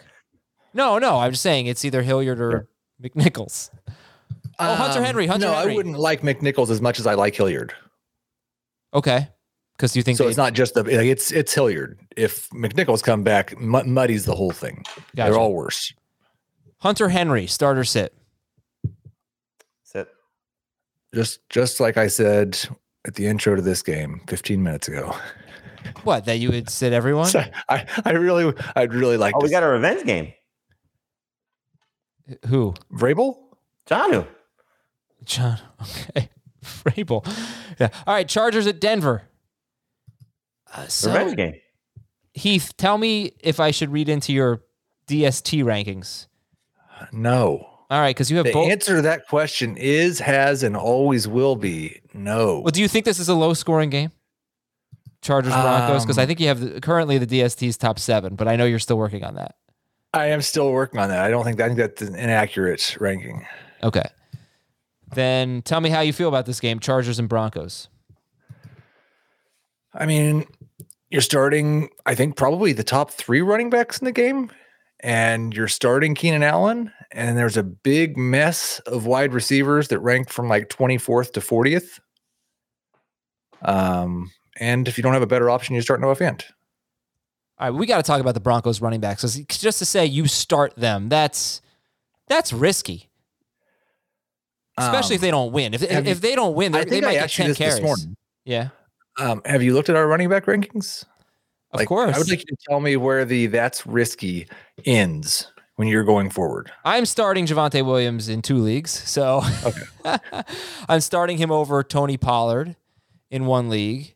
No, 0.73 0.97
no, 0.99 1.17
I'm 1.19 1.31
just 1.31 1.43
saying 1.43 1.65
it's 1.67 1.83
either 1.83 2.01
Hilliard 2.03 2.39
or 2.39 2.67
McNichols. 3.01 3.69
Oh, 4.59 4.75
Hunter 4.75 4.99
Um, 4.99 5.05
Henry. 5.05 5.27
Hunter 5.27 5.47
no, 5.47 5.53
Henry. 5.53 5.73
I 5.73 5.75
wouldn't 5.75 5.97
like 5.99 6.21
McNichols 6.21 6.69
as 6.69 6.79
much 6.81 6.99
as 6.99 7.07
I 7.07 7.15
like 7.15 7.35
Hilliard. 7.35 7.73
Okay, 8.93 9.27
because 9.75 9.95
you 9.95 10.03
think 10.03 10.17
So 10.19 10.27
it's 10.27 10.37
not 10.37 10.53
just 10.53 10.75
the 10.75 10.83
like, 10.83 10.93
it's 10.93 11.31
it's 11.31 11.53
Hilliard. 11.53 11.99
If 12.15 12.49
McNichols 12.51 13.01
come 13.03 13.23
back, 13.23 13.59
mu- 13.59 13.83
muddies 13.83 14.25
the 14.25 14.35
whole 14.35 14.51
thing. 14.51 14.83
Gotcha. 15.15 15.31
They're 15.31 15.39
all 15.39 15.53
worse. 15.53 15.91
Hunter 16.79 17.09
Henry 17.09 17.47
starter 17.47 17.83
sit. 17.83 18.13
Sit. 19.83 20.07
Just 21.15 21.47
just 21.49 21.79
like 21.79 21.97
I 21.97 22.07
said 22.07 22.59
at 23.05 23.15
the 23.15 23.25
intro 23.27 23.55
to 23.55 23.61
this 23.61 23.81
game 23.81 24.21
15 24.27 24.61
minutes 24.63 24.87
ago. 24.87 25.15
What 26.03 26.25
that 26.25 26.37
you 26.39 26.49
would 26.51 26.69
sit 26.69 26.93
everyone? 26.93 27.27
So 27.27 27.43
I, 27.69 27.85
I 28.05 28.11
really 28.11 28.53
I'd 28.75 28.93
really 28.93 29.17
like 29.17 29.35
Oh, 29.35 29.39
to 29.39 29.43
we 29.45 29.49
got 29.49 29.63
a 29.63 29.67
revenge 29.67 30.05
game. 30.05 30.33
Who? 32.47 32.73
Vrabel. 32.91 33.37
Johnu. 33.87 34.27
John. 35.25 35.59
Okay. 35.81 36.29
Vrabel. 36.63 37.25
Yeah. 37.79 37.89
All 38.07 38.13
right. 38.13 38.27
Chargers 38.27 38.67
at 38.67 38.79
Denver. 38.79 39.23
Uh, 40.73 40.87
so, 40.87 41.09
Revenge 41.11 41.35
game. 41.35 41.55
Heath, 42.33 42.73
tell 42.77 42.97
me 42.97 43.33
if 43.41 43.59
I 43.59 43.71
should 43.71 43.91
read 43.91 44.07
into 44.09 44.31
your 44.33 44.61
DST 45.07 45.63
rankings. 45.63 46.27
No. 47.11 47.67
All 47.89 47.99
right, 47.99 48.15
because 48.15 48.31
you 48.31 48.37
have 48.37 48.45
The 48.45 48.53
both. 48.53 48.71
answer 48.71 48.95
to 48.95 49.01
that 49.03 49.27
question 49.27 49.75
is, 49.77 50.19
has, 50.19 50.63
and 50.63 50.75
always 50.75 51.27
will 51.27 51.55
be 51.55 51.99
no. 52.13 52.61
well, 52.61 52.71
do 52.71 52.81
you 52.81 52.87
think 52.87 53.05
this 53.05 53.19
is 53.19 53.29
a 53.29 53.35
low 53.35 53.53
scoring 53.53 53.89
game? 53.91 54.11
Chargers 55.23 55.53
Broncos 55.53 56.03
because 56.03 56.17
I 56.17 56.23
Um, 56.23 56.27
think 56.27 56.39
you 56.39 56.47
have 56.47 56.59
the, 56.59 56.81
currently 56.81 57.17
the 57.17 57.25
DST's 57.27 57.77
top 57.77 57.97
seven, 57.97 58.35
but 58.35 58.47
I 58.47 58.55
know 58.55 58.65
you're 58.65 58.79
still 58.79 58.97
working 58.97 59.23
on 59.23 59.35
that. 59.35 59.55
I 60.13 60.27
am 60.27 60.41
still 60.41 60.71
working 60.71 60.99
on 60.99 61.09
that. 61.09 61.23
I 61.25 61.31
don't 61.31 61.43
think 61.43 61.59
I 61.59 61.65
think 61.67 61.77
that's 61.79 62.01
an 62.03 62.15
inaccurate 62.15 62.97
ranking. 62.99 63.47
Okay. 63.81 64.05
Then 65.15 65.61
tell 65.63 65.81
me 65.81 65.89
how 65.89 66.01
you 66.01 66.13
feel 66.13 66.27
about 66.29 66.45
this 66.45 66.59
game, 66.59 66.79
Chargers 66.79 67.17
and 67.19 67.27
Broncos. 67.27 67.87
I 69.93 70.05
mean, 70.05 70.45
you're 71.09 71.21
starting, 71.21 71.89
I 72.05 72.15
think, 72.15 72.35
probably 72.35 72.73
the 72.73 72.83
top 72.83 73.11
three 73.11 73.41
running 73.41 73.69
backs 73.69 73.99
in 73.99 74.05
the 74.05 74.11
game, 74.11 74.51
and 74.99 75.53
you're 75.53 75.67
starting 75.67 76.15
Keenan 76.15 76.41
Allen, 76.41 76.91
and 77.11 77.37
there's 77.37 77.57
a 77.57 77.63
big 77.63 78.17
mess 78.17 78.79
of 78.87 79.05
wide 79.05 79.33
receivers 79.33 79.89
that 79.89 79.99
ranked 79.99 80.31
from 80.31 80.47
like 80.47 80.69
24th 80.69 81.33
to 81.33 81.39
40th. 81.41 81.99
Um, 83.61 84.31
and 84.59 84.87
if 84.87 84.97
you 84.97 85.03
don't 85.03 85.13
have 85.13 85.21
a 85.21 85.27
better 85.27 85.49
option, 85.49 85.75
you 85.75 85.81
start 85.81 86.01
Noah 86.01 86.15
Fant. 86.15 86.43
All 87.59 87.69
right, 87.71 87.77
we 87.79 87.85
got 87.85 87.97
to 87.97 88.03
talk 88.03 88.19
about 88.19 88.33
the 88.33 88.39
Broncos 88.39 88.81
running 88.81 88.99
backs. 88.99 89.21
Just 89.47 89.79
to 89.79 89.85
say 89.85 90.05
you 90.05 90.27
start 90.27 90.75
them, 90.75 91.07
that's 91.09 91.61
that's 92.27 92.51
risky, 92.53 93.09
especially 94.77 95.15
if 95.15 95.21
Um, 95.21 95.25
they 95.27 95.31
don't 95.31 95.51
win. 95.51 95.73
If 95.73 95.83
if, 95.83 95.91
you- 96.05 96.11
if 96.11 96.21
they 96.21 96.35
don't 96.35 96.55
win, 96.55 96.71
they 96.71 97.01
might 97.01 97.09
I 97.09 97.13
get 97.13 97.29
ten 97.29 97.53
carries. 97.55 97.81
morning. 97.81 98.15
Yeah, 98.45 98.69
Um, 99.19 99.41
have 99.45 99.63
you 99.63 99.73
looked 99.73 99.89
at 99.89 99.95
our 99.95 100.07
running 100.07 100.27
back 100.29 100.45
rankings? 100.45 101.03
of 101.71 101.79
Like, 101.79 101.87
course. 101.87 102.13
I 102.15 102.17
would 102.19 102.29
like 102.29 102.39
you 102.39 102.45
to 102.45 102.57
tell 102.69 102.79
me 102.81 102.97
where 102.97 103.23
the 103.25 103.47
that's 103.47 103.85
risky 103.87 104.47
ends 104.85 105.47
when 105.75 105.87
you're 105.87 106.03
going 106.03 106.29
forward. 106.29 106.71
I'm 106.83 107.05
starting 107.05 107.45
Javonte 107.45 107.85
Williams 107.85 108.27
in 108.29 108.41
two 108.41 108.57
leagues, 108.57 108.91
so 108.91 109.41
I'm 110.89 111.01
starting 111.01 111.37
him 111.37 111.51
over 111.51 111.81
Tony 111.83 112.17
Pollard 112.17 112.75
in 113.31 113.45
one 113.45 113.69
league. 113.69 114.15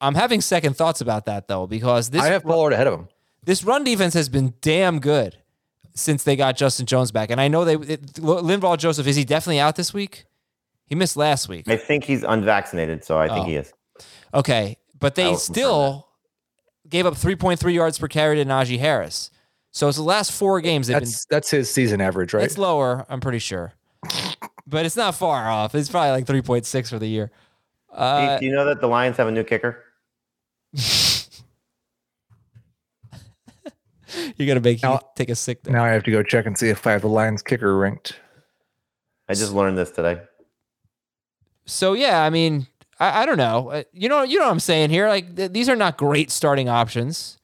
I'm 0.00 0.14
having 0.14 0.40
second 0.40 0.76
thoughts 0.76 1.00
about 1.00 1.26
that 1.26 1.48
though 1.48 1.66
because 1.66 2.10
this 2.10 2.22
I 2.22 2.28
have 2.28 2.44
Pollard 2.44 2.72
ahead 2.72 2.86
of 2.86 2.94
him. 2.94 3.08
this 3.44 3.64
run 3.64 3.84
defense 3.84 4.14
has 4.14 4.28
been 4.28 4.54
damn 4.60 5.00
good 5.00 5.36
since 5.94 6.22
they 6.22 6.36
got 6.36 6.56
Justin 6.56 6.86
Jones 6.86 7.10
back, 7.10 7.30
and 7.30 7.40
I 7.40 7.48
know 7.48 7.64
they 7.64 7.74
it, 7.74 8.12
Linval 8.14 8.78
Joseph 8.78 9.06
is 9.06 9.16
he 9.16 9.24
definitely 9.24 9.58
out 9.60 9.74
this 9.76 9.92
week? 9.92 10.24
He 10.86 10.94
missed 10.94 11.16
last 11.16 11.48
week. 11.48 11.68
I 11.68 11.76
think 11.76 12.04
he's 12.04 12.22
unvaccinated, 12.22 13.04
so 13.04 13.18
I 13.18 13.26
think 13.28 13.40
Oh. 13.40 13.44
he 13.44 13.56
is. 13.56 13.72
Okay, 14.32 14.76
but 14.98 15.14
they 15.16 15.34
still 15.34 16.08
gave 16.88 17.04
up 17.04 17.14
3.3 17.14 17.74
yards 17.74 17.98
per 17.98 18.08
carry 18.08 18.36
to 18.36 18.44
Najee 18.44 18.78
Harris. 18.78 19.30
So 19.70 19.88
it's 19.88 19.98
the 19.98 20.02
last 20.04 20.32
four 20.32 20.60
games 20.62 20.86
they've 20.86 20.94
been 20.94 21.04
That's 21.04 21.26
that's 21.26 21.50
his 21.50 21.70
season 21.70 22.00
average, 22.00 22.32
right? 22.32 22.44
It's 22.44 22.56
lower, 22.56 23.04
I'm 23.10 23.20
pretty 23.20 23.38
sure. 23.40 23.74
But 24.66 24.86
it's 24.86 24.96
not 24.96 25.14
far 25.14 25.48
off. 25.50 25.74
It's 25.74 25.88
probably 25.90 26.10
like 26.12 26.26
3.6 26.26 26.88
for 26.88 26.98
the 26.98 27.06
year. 27.08 27.30
Uh, 27.92 28.38
Do 28.38 28.46
you 28.46 28.52
know 28.52 28.64
that 28.66 28.80
the 28.80 28.86
Lions 28.86 29.16
have 29.16 29.26
a 29.28 29.30
new 29.30 29.44
kicker? 29.44 29.84
You're 34.36 34.46
going 34.46 34.56
to 34.56 34.60
make 34.60 34.82
Now- 34.82 34.92
you 34.94 34.98
take 35.16 35.28
a 35.28 35.34
sick 35.34 35.62
day. 35.62 35.70
Now 35.72 35.84
I 35.84 35.88
have 35.88 36.02
to 36.04 36.10
go 36.10 36.22
check 36.22 36.46
and 36.46 36.56
see 36.56 36.68
if 36.68 36.86
I 36.86 36.92
have 36.92 37.02
the 37.02 37.08
Lions 37.08 37.42
kicker 37.42 37.76
ranked. 37.76 38.18
I 39.28 39.34
just 39.34 39.52
learned 39.52 39.76
this 39.76 39.90
today. 39.90 40.22
So, 41.66 41.92
yeah, 41.92 42.22
I 42.22 42.30
mean, 42.30 42.66
I, 42.98 43.22
I 43.22 43.26
don't 43.26 43.36
know. 43.36 43.70
Uh, 43.70 43.82
You 43.92 44.08
know, 44.08 44.22
you 44.22 44.38
know 44.38 44.46
what 44.46 44.52
I'm 44.52 44.60
saying 44.60 44.88
here. 44.90 45.08
Like 45.08 45.36
th- 45.36 45.52
these 45.52 45.68
are 45.68 45.76
not 45.76 45.98
great 45.98 46.30
starting 46.30 46.68
options 46.70 47.38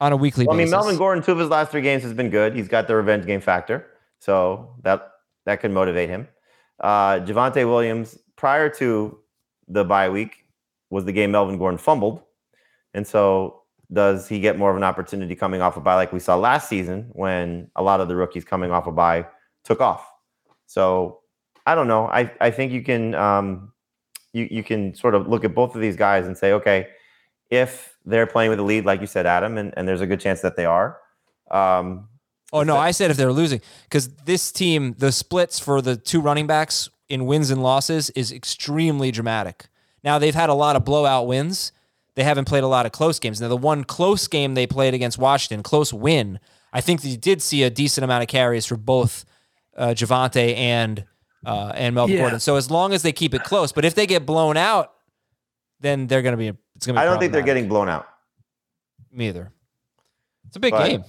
on 0.00 0.12
a 0.12 0.16
weekly 0.16 0.46
Well, 0.46 0.56
I 0.56 0.58
mean. 0.58 0.70
Melvin 0.70 0.96
Gordon, 0.96 1.22
two 1.22 1.32
of 1.32 1.38
his 1.38 1.48
last 1.50 1.70
three 1.70 1.82
games 1.82 2.02
has 2.04 2.14
been 2.14 2.30
good. 2.30 2.54
He's 2.54 2.68
got 2.68 2.86
the 2.88 2.96
revenge 2.96 3.26
game 3.26 3.42
factor, 3.42 3.86
so 4.20 4.74
that 4.84 5.10
that 5.44 5.60
could 5.60 5.70
motivate 5.72 6.08
him. 6.08 6.26
Uh, 6.80 7.16
Javonte 7.20 7.66
Williams, 7.68 8.16
prior 8.36 8.70
to 8.70 9.18
the 9.66 9.84
bye 9.84 10.08
week, 10.08 10.46
was 10.90 11.04
the 11.04 11.12
game 11.12 11.30
Melvin 11.30 11.58
Gordon 11.58 11.78
fumbled, 11.78 12.22
and 12.94 13.06
so 13.06 13.62
does 13.92 14.28
he 14.28 14.40
get 14.40 14.58
more 14.58 14.70
of 14.70 14.76
an 14.76 14.84
opportunity 14.84 15.34
coming 15.34 15.62
off 15.62 15.76
a 15.76 15.80
bye 15.80 15.94
like 15.94 16.12
we 16.12 16.20
saw 16.20 16.36
last 16.36 16.68
season 16.68 17.08
when 17.12 17.70
a 17.74 17.82
lot 17.82 18.00
of 18.00 18.08
the 18.08 18.16
rookies 18.16 18.44
coming 18.44 18.70
off 18.70 18.86
a 18.86 18.92
bye 18.92 19.26
took 19.64 19.80
off? 19.80 20.06
So 20.66 21.20
I 21.66 21.74
don't 21.74 21.88
know. 21.88 22.06
I 22.06 22.30
I 22.40 22.50
think 22.50 22.72
you 22.72 22.82
can 22.82 23.14
um, 23.14 23.72
you 24.32 24.48
you 24.50 24.62
can 24.62 24.94
sort 24.94 25.14
of 25.14 25.28
look 25.28 25.44
at 25.44 25.54
both 25.54 25.74
of 25.74 25.80
these 25.80 25.96
guys 25.96 26.26
and 26.26 26.36
say, 26.36 26.52
okay, 26.52 26.88
if 27.50 27.96
they're 28.04 28.26
playing 28.26 28.50
with 28.50 28.58
a 28.58 28.62
lead, 28.62 28.84
like 28.84 29.00
you 29.00 29.06
said, 29.06 29.26
Adam, 29.26 29.58
and, 29.58 29.72
and 29.76 29.86
there's 29.86 30.00
a 30.00 30.06
good 30.06 30.20
chance 30.20 30.40
that 30.42 30.56
they 30.56 30.64
are. 30.64 30.98
Um, 31.50 32.08
Oh 32.52 32.62
no, 32.62 32.76
I 32.76 32.92
said 32.92 33.10
if 33.10 33.16
they're 33.16 33.32
losing 33.32 33.60
because 33.84 34.08
this 34.24 34.50
team, 34.50 34.94
the 34.98 35.12
splits 35.12 35.58
for 35.58 35.82
the 35.82 35.96
two 35.96 36.20
running 36.20 36.46
backs 36.46 36.88
in 37.08 37.26
wins 37.26 37.50
and 37.50 37.62
losses 37.62 38.10
is 38.10 38.32
extremely 38.32 39.10
dramatic. 39.10 39.66
Now 40.08 40.18
they've 40.18 40.34
had 40.34 40.48
a 40.48 40.54
lot 40.54 40.74
of 40.74 40.86
blowout 40.86 41.26
wins. 41.26 41.70
They 42.14 42.24
haven't 42.24 42.46
played 42.46 42.64
a 42.64 42.66
lot 42.66 42.86
of 42.86 42.92
close 42.92 43.18
games. 43.18 43.42
Now 43.42 43.48
the 43.48 43.58
one 43.58 43.84
close 43.84 44.26
game 44.26 44.54
they 44.54 44.66
played 44.66 44.94
against 44.94 45.18
Washington, 45.18 45.62
close 45.62 45.92
win, 45.92 46.40
I 46.72 46.80
think 46.80 47.02
that 47.02 47.08
you 47.08 47.18
did 47.18 47.42
see 47.42 47.62
a 47.62 47.68
decent 47.68 48.04
amount 48.04 48.22
of 48.22 48.28
carries 48.28 48.64
for 48.64 48.76
both 48.78 49.26
uh, 49.76 49.88
Javonte 49.88 50.56
and 50.56 51.04
uh, 51.44 51.72
and 51.74 51.94
Melvin 51.94 52.16
Yeah. 52.16 52.22
Gordon. 52.22 52.40
So 52.40 52.56
as 52.56 52.70
long 52.70 52.94
as 52.94 53.02
they 53.02 53.12
keep 53.12 53.34
it 53.34 53.44
close, 53.44 53.70
but 53.70 53.84
if 53.84 53.94
they 53.94 54.06
get 54.06 54.24
blown 54.24 54.56
out, 54.56 54.94
then 55.80 56.06
they're 56.06 56.22
going 56.22 56.32
to 56.32 56.38
be. 56.38 56.48
It's 56.76 56.86
going 56.86 56.96
to. 56.96 57.02
I 57.02 57.04
don't 57.04 57.18
think 57.18 57.32
they're 57.34 57.42
getting 57.42 57.68
blown 57.68 57.90
out. 57.90 58.08
me 59.12 59.28
either. 59.28 59.52
It's 60.46 60.56
a 60.56 60.60
big 60.60 60.72
But- 60.72 60.88
game. 60.88 61.04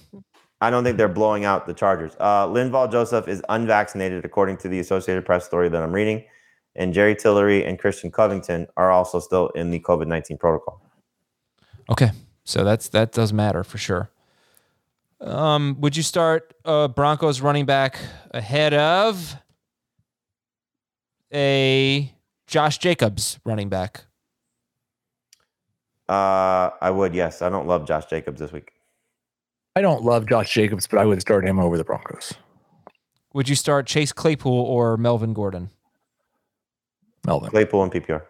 I 0.60 0.68
don't 0.68 0.84
think 0.84 0.98
they're 0.98 1.08
blowing 1.08 1.46
out 1.46 1.66
the 1.66 1.72
Chargers. 1.72 2.12
Uh, 2.20 2.46
Linval 2.46 2.92
Joseph 2.92 3.28
is 3.28 3.40
unvaccinated, 3.48 4.26
according 4.26 4.58
to 4.58 4.68
the 4.68 4.78
Associated 4.78 5.24
Press 5.24 5.46
story 5.46 5.70
that 5.70 5.82
I'm 5.82 5.90
reading. 5.92 6.22
And 6.76 6.94
Jerry 6.94 7.16
Tillery 7.16 7.64
and 7.64 7.78
Christian 7.78 8.10
Covington 8.10 8.66
are 8.76 8.90
also 8.90 9.18
still 9.18 9.48
in 9.50 9.70
the 9.70 9.80
COVID 9.80 10.06
19 10.06 10.38
protocol. 10.38 10.80
Okay, 11.90 12.10
so 12.44 12.64
that's 12.64 12.88
that 12.90 13.12
does 13.12 13.32
matter 13.32 13.64
for 13.64 13.78
sure. 13.78 14.10
Um, 15.20 15.76
would 15.80 15.96
you 15.96 16.02
start 16.02 16.54
uh, 16.64 16.88
Broncos 16.88 17.40
running 17.40 17.66
back 17.66 17.98
ahead 18.30 18.72
of 18.72 19.36
a 21.32 22.12
Josh 22.46 22.78
Jacobs 22.78 23.38
running 23.44 23.68
back? 23.68 24.04
Uh, 26.08 26.70
I 26.80 26.90
would, 26.90 27.14
yes. 27.14 27.42
I 27.42 27.48
don't 27.48 27.68
love 27.68 27.86
Josh 27.86 28.06
Jacobs 28.06 28.40
this 28.40 28.50
week. 28.50 28.72
I 29.76 29.82
don't 29.82 30.02
love 30.02 30.28
Josh 30.28 30.52
Jacobs, 30.52 30.86
but 30.86 30.98
I 30.98 31.04
would 31.04 31.20
start 31.20 31.46
him 31.46 31.60
over 31.60 31.78
the 31.78 31.84
Broncos. 31.84 32.34
Would 33.32 33.48
you 33.48 33.54
start 33.54 33.86
Chase 33.86 34.12
Claypool 34.12 34.52
or 34.52 34.96
Melvin 34.96 35.32
Gordon? 35.32 35.70
Melvin. 37.26 37.50
Claypool 37.50 37.82
and 37.82 37.92
PPR. 37.92 38.22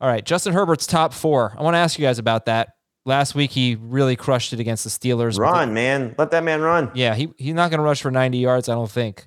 All 0.00 0.08
right, 0.08 0.24
Justin 0.24 0.52
Herbert's 0.52 0.86
top 0.86 1.12
four. 1.12 1.54
I 1.58 1.62
want 1.62 1.74
to 1.74 1.78
ask 1.78 1.98
you 1.98 2.04
guys 2.04 2.18
about 2.18 2.46
that. 2.46 2.74
Last 3.06 3.34
week 3.34 3.50
he 3.50 3.76
really 3.80 4.16
crushed 4.16 4.52
it 4.52 4.60
against 4.60 4.84
the 4.84 4.90
Steelers. 4.90 5.38
Run, 5.38 5.74
man. 5.74 6.14
Let 6.16 6.30
that 6.30 6.42
man 6.42 6.62
run. 6.62 6.90
Yeah, 6.94 7.14
he 7.14 7.32
he's 7.36 7.54
not 7.54 7.70
going 7.70 7.78
to 7.78 7.84
rush 7.84 8.02
for 8.02 8.10
90 8.10 8.38
yards, 8.38 8.68
I 8.68 8.74
don't 8.74 8.90
think. 8.90 9.26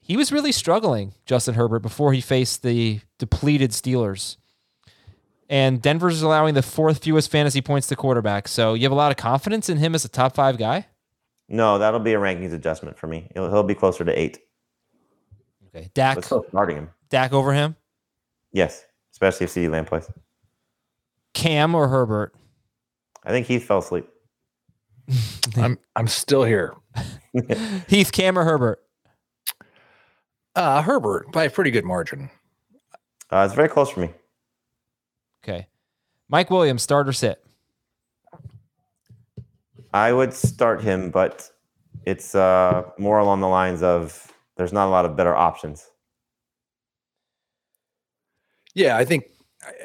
He 0.00 0.16
was 0.16 0.32
really 0.32 0.50
struggling, 0.50 1.14
Justin 1.24 1.54
Herbert, 1.54 1.80
before 1.80 2.12
he 2.12 2.20
faced 2.20 2.62
the 2.62 3.00
depleted 3.18 3.70
Steelers. 3.70 4.38
And 5.48 5.80
Denver's 5.82 6.22
allowing 6.22 6.54
the 6.54 6.62
fourth 6.62 7.02
fewest 7.02 7.30
fantasy 7.30 7.60
points 7.60 7.86
to 7.88 7.96
quarterback. 7.96 8.48
So 8.48 8.74
you 8.74 8.82
have 8.84 8.92
a 8.92 8.96
lot 8.96 9.10
of 9.10 9.16
confidence 9.16 9.68
in 9.68 9.78
him 9.78 9.94
as 9.94 10.04
a 10.04 10.08
top 10.08 10.34
five 10.34 10.58
guy? 10.58 10.86
No, 11.48 11.78
that'll 11.78 12.00
be 12.00 12.14
a 12.14 12.18
rankings 12.18 12.52
adjustment 12.52 12.98
for 12.98 13.08
me. 13.08 13.28
He'll, 13.34 13.50
he'll 13.50 13.64
be 13.64 13.74
closer 13.74 14.04
to 14.04 14.16
eight. 14.16 14.38
Okay. 15.68 15.90
Dak 15.94 16.16
But 16.16 16.24
still 16.24 16.44
starting 16.48 16.76
him. 16.76 16.90
Dak 17.10 17.32
over 17.32 17.52
him? 17.52 17.76
Yes, 18.52 18.84
especially 19.12 19.44
if 19.44 19.50
CeeDee 19.50 19.70
Lamb 19.70 19.84
plays. 19.84 20.08
Cam 21.34 21.74
or 21.74 21.88
Herbert? 21.88 22.34
I 23.24 23.30
think 23.30 23.46
Heath 23.46 23.64
fell 23.64 23.78
asleep. 23.78 24.08
I'm 25.56 25.78
I'm 25.96 26.06
still 26.06 26.44
here. 26.44 26.74
Heath, 27.88 28.12
Cam 28.12 28.38
or 28.38 28.44
Herbert? 28.44 28.80
Uh, 30.56 30.82
Herbert 30.82 31.30
by 31.32 31.44
a 31.44 31.50
pretty 31.50 31.70
good 31.70 31.84
margin. 31.84 32.30
Uh, 33.30 33.44
it's 33.46 33.54
very 33.54 33.68
close 33.68 33.90
for 33.90 34.00
me. 34.00 34.10
Okay. 35.42 35.68
Mike 36.28 36.50
Williams, 36.50 36.82
start 36.82 37.08
or 37.08 37.12
sit? 37.12 37.44
I 39.92 40.12
would 40.12 40.32
start 40.32 40.82
him, 40.82 41.10
but 41.10 41.50
it's 42.04 42.34
uh, 42.34 42.84
more 42.98 43.18
along 43.18 43.40
the 43.40 43.48
lines 43.48 43.82
of 43.82 44.32
there's 44.56 44.72
not 44.72 44.86
a 44.86 44.90
lot 44.90 45.04
of 45.04 45.16
better 45.16 45.34
options. 45.34 45.89
Yeah, 48.74 48.96
I 48.96 49.04
think 49.04 49.24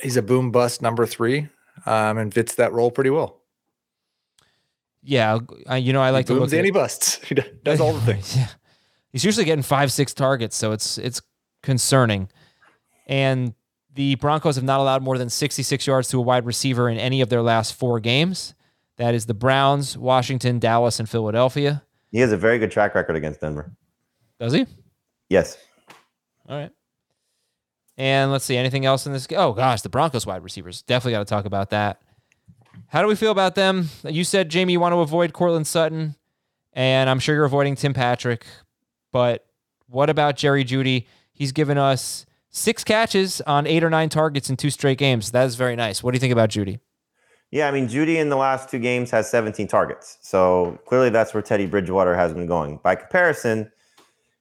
he's 0.01 0.17
a 0.17 0.21
boom 0.21 0.51
bust 0.51 0.81
number 0.81 1.05
three, 1.05 1.47
um, 1.85 2.17
and 2.17 2.33
fits 2.33 2.55
that 2.55 2.71
role 2.73 2.91
pretty 2.91 3.09
well. 3.09 3.41
Yeah, 5.03 5.39
I, 5.67 5.77
you 5.77 5.93
know 5.93 6.01
I 6.01 6.09
like 6.09 6.27
he 6.27 6.33
to 6.33 6.39
booms 6.39 6.51
look 6.51 6.57
and 6.57 6.65
he 6.65 6.71
busts. 6.71 7.19
He 7.27 7.35
does 7.35 7.79
all 7.79 7.93
the 7.93 8.01
things. 8.13 8.35
yeah. 8.35 8.47
He's 9.11 9.23
usually 9.23 9.45
getting 9.45 9.63
five, 9.63 9.91
six 9.91 10.13
targets, 10.13 10.55
so 10.55 10.71
it's 10.71 10.97
it's 10.97 11.21
concerning. 11.63 12.29
And 13.07 13.53
the 13.93 14.15
Broncos 14.15 14.55
have 14.55 14.65
not 14.65 14.79
allowed 14.79 15.03
more 15.03 15.17
than 15.17 15.29
66 15.29 15.87
yards 15.87 16.09
to 16.09 16.17
a 16.17 16.21
wide 16.21 16.45
receiver 16.45 16.89
in 16.89 16.97
any 16.97 17.21
of 17.21 17.29
their 17.29 17.41
last 17.41 17.75
four 17.75 17.99
games. 17.99 18.55
That 18.97 19.13
is 19.13 19.25
the 19.25 19.33
Browns, 19.33 19.97
Washington, 19.97 20.59
Dallas, 20.59 20.99
and 20.99 21.09
Philadelphia. 21.09 21.83
He 22.11 22.19
has 22.19 22.31
a 22.31 22.37
very 22.37 22.59
good 22.59 22.71
track 22.71 22.95
record 22.95 23.15
against 23.15 23.41
Denver. 23.41 23.71
Does 24.39 24.53
he? 24.53 24.65
Yes. 25.29 25.57
All 26.49 26.57
right. 26.57 26.71
And 27.97 28.31
let's 28.31 28.45
see, 28.45 28.57
anything 28.57 28.85
else 28.85 29.05
in 29.05 29.13
this? 29.13 29.27
Oh 29.35 29.53
gosh, 29.53 29.81
the 29.81 29.89
Broncos 29.89 30.25
wide 30.25 30.43
receivers. 30.43 30.81
Definitely 30.81 31.13
got 31.13 31.19
to 31.19 31.25
talk 31.25 31.45
about 31.45 31.69
that. 31.69 32.01
How 32.87 33.01
do 33.01 33.07
we 33.07 33.15
feel 33.15 33.31
about 33.31 33.55
them? 33.55 33.89
You 34.03 34.23
said 34.23 34.49
Jamie, 34.49 34.73
you 34.73 34.79
want 34.79 34.93
to 34.93 34.99
avoid 34.99 35.33
Courtland 35.33 35.67
Sutton, 35.67 36.15
and 36.73 37.09
I'm 37.09 37.19
sure 37.19 37.35
you're 37.35 37.45
avoiding 37.45 37.75
Tim 37.75 37.93
Patrick. 37.93 38.45
But 39.11 39.45
what 39.87 40.09
about 40.09 40.35
Jerry 40.35 40.65
Jeudy? 40.65 41.07
He's 41.31 41.51
given 41.51 41.77
us 41.77 42.25
six 42.49 42.83
catches 42.83 43.41
on 43.41 43.67
eight 43.67 43.83
or 43.83 43.89
nine 43.89 44.09
targets 44.09 44.49
in 44.49 44.57
two 44.57 44.69
straight 44.69 44.97
games. 44.97 45.31
That 45.31 45.45
is 45.45 45.55
very 45.55 45.75
nice. 45.75 46.03
What 46.03 46.11
do 46.11 46.15
you 46.15 46.19
think 46.19 46.33
about 46.33 46.49
Jeudy? 46.49 46.79
Yeah, 47.51 47.67
I 47.67 47.71
mean, 47.71 47.87
Jeudy 47.87 48.17
in 48.17 48.29
the 48.29 48.35
last 48.35 48.69
two 48.69 48.79
games 48.79 49.11
has 49.11 49.29
17 49.29 49.67
targets. 49.67 50.17
So 50.21 50.79
clearly 50.85 51.09
that's 51.09 51.33
where 51.33 51.43
Teddy 51.43 51.65
Bridgewater 51.65 52.15
has 52.15 52.33
been 52.33 52.47
going. 52.47 52.79
By 52.83 52.95
comparison, 52.95 53.71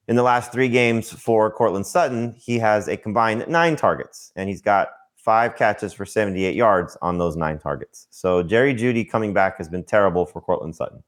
in 0.07 0.15
the 0.15 0.23
last 0.23 0.51
three 0.51 0.69
games 0.69 1.11
for 1.11 1.51
Courtland 1.51 1.87
Sutton, 1.87 2.35
he 2.37 2.59
has 2.59 2.87
a 2.87 2.97
combined 2.97 3.45
nine 3.47 3.75
targets, 3.75 4.31
and 4.35 4.49
he's 4.49 4.61
got 4.61 4.89
five 5.17 5.55
catches 5.55 5.91
for 5.93 6.05
78 6.05 6.55
yards 6.55 6.97
on 7.01 7.17
those 7.17 7.35
nine 7.35 7.57
targets. 7.57 8.07
So 8.11 8.43
Jerry 8.43 8.75
Jeudy 8.75 9.09
coming 9.09 9.33
back 9.33 9.57
has 9.57 9.67
been 9.67 9.83
terrible 9.83 10.25
for 10.25 10.39
Courtland 10.41 10.75
Sutton. 10.75 11.03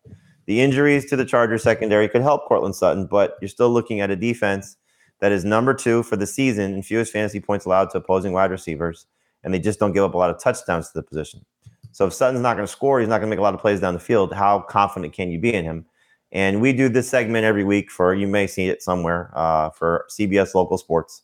The 0.48 0.62
injuries 0.62 1.06
to 1.10 1.16
the 1.16 1.26
Chargers 1.26 1.62
secondary 1.62 2.10
could 2.10 2.24
help 2.24 2.48
Courtland 2.48 2.76
Sutton, 2.76 3.06
but 3.06 3.38
you're 3.42 3.50
still 3.50 3.70
looking 3.70 4.02
at 4.02 4.10
a 4.10 4.16
defense 4.16 4.78
that 5.20 5.32
is 5.32 5.46
number 5.46 5.74
two 5.74 6.04
for 6.04 6.16
the 6.16 6.26
season 6.26 6.74
in 6.74 6.82
fewest 6.82 7.14
fantasy 7.14 7.40
points 7.40 7.66
allowed 7.66 7.92
to 7.92 7.98
opposing 7.98 8.34
wide 8.34 8.50
receivers, 8.50 9.06
and 9.44 9.54
they 9.54 9.60
just 9.60 9.80
don't 9.80 9.92
give 9.92 10.04
up 10.04 10.14
a 10.14 10.18
lot 10.18 10.30
of 10.30 10.42
touchdowns 10.42 10.88
to 10.88 10.94
the 10.96 11.04
position. 11.04 11.46
So 11.92 12.06
if 12.06 12.14
Sutton's 12.14 12.42
not 12.42 12.56
going 12.56 12.66
to 12.66 12.72
score, 12.72 13.00
he's 13.00 13.10
not 13.10 13.20
going 13.20 13.30
to 13.30 13.36
make 13.36 13.40
a 13.40 13.44
lot 13.44 13.54
of 13.54 13.60
plays 13.60 13.80
down 13.80 13.94
the 13.94 14.00
field. 14.00 14.34
How 14.34 14.60
confident 14.60 15.14
can 15.14 15.30
you 15.30 15.40
be 15.40 15.54
in 15.54 15.64
him? 15.64 15.86
And 16.32 16.62
we 16.62 16.74
do 16.74 16.90
this 16.90 17.10
segment 17.10 17.46
every 17.46 17.64
week 17.64 17.90
for 17.90 18.14
you 18.14 18.28
may 18.28 18.48
see 18.48 18.68
it 18.68 18.82
somewhere 18.82 19.32
uh, 19.34 19.70
for 19.70 20.06
CBS 20.10 20.54
local 20.54 20.78
sports. 20.78 21.22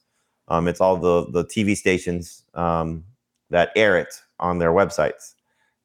Um, 0.47 0.67
it's 0.67 0.81
all 0.81 0.97
the 0.97 1.29
the 1.31 1.45
TV 1.45 1.75
stations 1.75 2.43
um, 2.53 3.03
that 3.49 3.71
air 3.75 3.97
it 3.97 4.13
on 4.39 4.59
their 4.59 4.71
websites. 4.71 5.33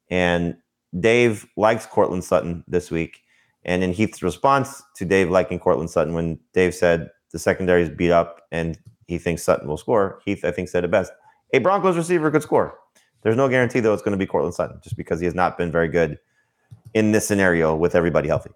And 0.09 0.55
Dave 0.99 1.45
likes 1.55 1.85
Courtland 1.85 2.23
Sutton 2.23 2.63
this 2.67 2.89
week. 2.91 3.21
And 3.63 3.83
in 3.83 3.91
Heath's 3.91 4.23
response 4.23 4.81
to 4.95 5.05
Dave 5.05 5.29
liking 5.29 5.59
Courtland 5.59 5.89
Sutton, 5.89 6.13
when 6.13 6.39
Dave 6.53 6.73
said 6.73 7.09
the 7.31 7.39
secondary 7.39 7.83
is 7.83 7.89
beat 7.89 8.11
up 8.11 8.41
and 8.51 8.79
he 9.07 9.17
thinks 9.17 9.43
Sutton 9.43 9.67
will 9.67 9.77
score, 9.77 10.21
Heath 10.25 10.45
I 10.45 10.51
think 10.51 10.69
said 10.69 10.83
it 10.83 10.91
best: 10.91 11.11
"A 11.53 11.59
Broncos 11.59 11.97
receiver 11.97 12.31
could 12.31 12.43
score." 12.43 12.77
There's 13.21 13.35
no 13.35 13.49
guarantee 13.49 13.81
though 13.81 13.93
it's 13.93 14.01
going 14.01 14.13
to 14.13 14.17
be 14.17 14.25
Courtland 14.25 14.55
Sutton, 14.55 14.79
just 14.81 14.95
because 14.95 15.19
he 15.19 15.25
has 15.25 15.35
not 15.35 15.57
been 15.57 15.71
very 15.71 15.89
good 15.89 16.19
in 16.93 17.11
this 17.11 17.27
scenario 17.27 17.75
with 17.75 17.95
everybody 17.95 18.29
healthy. 18.29 18.51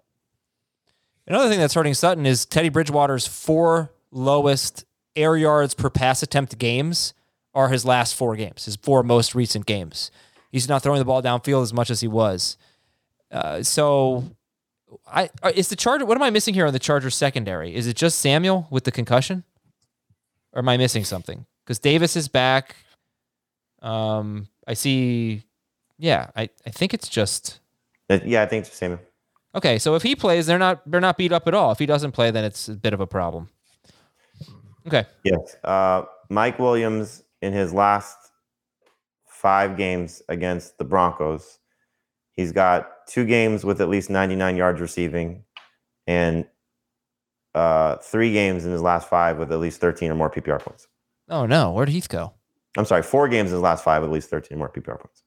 Another 1.26 1.48
thing 1.48 1.58
that's 1.58 1.74
hurting 1.74 1.94
Sutton 1.94 2.26
is 2.26 2.44
Teddy 2.44 2.68
Bridgewater's 2.68 3.26
four 3.26 3.90
lowest 4.10 4.84
air 5.16 5.36
yards 5.36 5.74
per 5.74 5.88
pass 5.90 6.22
attempt 6.22 6.58
games 6.58 7.14
are 7.54 7.68
his 7.68 7.84
last 7.84 8.14
four 8.14 8.36
games, 8.36 8.64
his 8.64 8.76
four 8.76 9.02
most 9.02 9.34
recent 9.34 9.64
games. 9.64 10.10
He's 10.50 10.68
not 10.68 10.82
throwing 10.82 10.98
the 10.98 11.04
ball 11.04 11.22
downfield 11.22 11.62
as 11.62 11.72
much 11.72 11.90
as 11.90 12.00
he 12.00 12.08
was. 12.08 12.56
Uh, 13.30 13.62
so, 13.62 14.24
I 15.06 15.30
uh, 15.42 15.52
is 15.54 15.68
the 15.68 15.76
Charger. 15.76 16.04
What 16.04 16.16
am 16.16 16.22
I 16.22 16.30
missing 16.30 16.54
here 16.54 16.66
on 16.66 16.72
the 16.72 16.78
Chargers 16.78 17.16
secondary? 17.16 17.74
Is 17.74 17.86
it 17.86 17.96
just 17.96 18.18
Samuel 18.18 18.68
with 18.70 18.84
the 18.84 18.92
concussion, 18.92 19.44
or 20.52 20.60
am 20.60 20.68
I 20.68 20.76
missing 20.76 21.04
something? 21.04 21.46
because 21.64 21.78
Davis 21.78 22.14
is 22.14 22.28
back. 22.28 22.76
Um, 23.80 24.48
I 24.66 24.74
see. 24.74 25.44
Yeah, 25.98 26.30
I, 26.36 26.50
I 26.66 26.70
think 26.70 26.92
it's 26.94 27.08
just 27.08 27.60
Uh, 28.10 28.18
Yeah, 28.24 28.42
I 28.42 28.46
think 28.46 28.66
it's 28.66 28.76
same. 28.76 28.98
Okay. 29.54 29.78
So 29.78 29.94
if 29.94 30.02
he 30.02 30.16
plays, 30.16 30.46
they're 30.46 30.58
not 30.58 30.82
they're 30.90 31.00
not 31.00 31.16
beat 31.16 31.32
up 31.32 31.46
at 31.46 31.54
all. 31.54 31.72
If 31.72 31.78
he 31.78 31.86
doesn't 31.86 32.12
play, 32.12 32.30
then 32.30 32.44
it's 32.44 32.68
a 32.68 32.74
bit 32.74 32.92
of 32.92 33.00
a 33.00 33.06
problem. 33.06 33.48
Okay. 34.86 35.04
Yes. 35.24 35.56
Uh, 35.64 36.04
Mike 36.28 36.58
Williams 36.58 37.22
in 37.40 37.52
his 37.52 37.72
last 37.72 38.16
five 39.26 39.76
games 39.76 40.22
against 40.28 40.78
the 40.78 40.84
Broncos, 40.84 41.58
he's 42.32 42.52
got 42.52 43.06
two 43.06 43.24
games 43.24 43.64
with 43.64 43.80
at 43.80 43.88
least 43.88 44.10
99 44.10 44.56
yards 44.56 44.80
receiving, 44.80 45.44
and 46.06 46.46
uh, 47.54 47.96
three 47.96 48.32
games 48.32 48.64
in 48.64 48.72
his 48.72 48.82
last 48.82 49.08
five 49.08 49.38
with 49.38 49.52
at 49.52 49.58
least 49.58 49.80
13 49.80 50.10
or 50.10 50.14
more 50.14 50.30
PPR 50.30 50.60
points. 50.60 50.88
Oh 51.28 51.46
no, 51.46 51.72
where'd 51.72 51.88
Heath 51.88 52.08
go? 52.08 52.32
I'm 52.76 52.84
sorry, 52.84 53.02
four 53.02 53.28
games 53.28 53.50
in 53.50 53.54
his 53.54 53.62
last 53.62 53.84
five 53.84 54.02
with 54.02 54.10
at 54.10 54.14
least 54.14 54.30
13 54.30 54.56
or 54.56 54.58
more 54.58 54.68
PPR 54.68 54.98
points. 54.98 55.22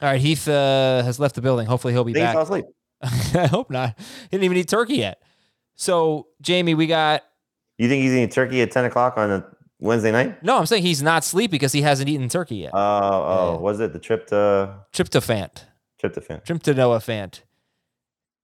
All 0.00 0.08
right, 0.08 0.20
Heath 0.20 0.46
uh, 0.48 1.02
has 1.02 1.18
left 1.18 1.34
the 1.34 1.42
building. 1.42 1.66
Hopefully, 1.66 1.92
he'll 1.92 2.04
be 2.04 2.12
think 2.12 2.22
he 2.22 2.26
back. 2.26 2.34
fell 2.34 2.42
asleep. 2.42 2.64
I 3.34 3.46
hope 3.46 3.70
not. 3.70 3.96
He 3.98 4.28
didn't 4.32 4.44
even 4.44 4.56
eat 4.56 4.68
turkey 4.68 4.96
yet. 4.96 5.22
So, 5.74 6.26
Jamie, 6.40 6.74
we 6.74 6.86
got. 6.86 7.22
You 7.76 7.88
think 7.88 8.02
he's 8.02 8.12
eating 8.12 8.28
turkey 8.28 8.60
at 8.62 8.70
10 8.72 8.86
o'clock 8.86 9.16
on 9.16 9.30
a 9.30 9.46
Wednesday 9.78 10.10
night? 10.10 10.42
No, 10.42 10.58
I'm 10.58 10.66
saying 10.66 10.82
he's 10.82 11.02
not 11.02 11.22
sleepy 11.24 11.52
because 11.52 11.72
he 11.72 11.82
hasn't 11.82 12.08
eaten 12.08 12.28
turkey 12.28 12.56
yet. 12.56 12.72
Oh, 12.74 12.78
oh, 12.80 13.52
Yeah. 13.52 13.58
was 13.60 13.78
it 13.80 13.92
the 13.92 14.00
trip 14.00 14.26
to 14.28 14.74
Tryptophan. 14.92 15.50
tryptophan? 16.02 16.44
Tryptanoa 16.44 16.98
Fant. 16.98 17.42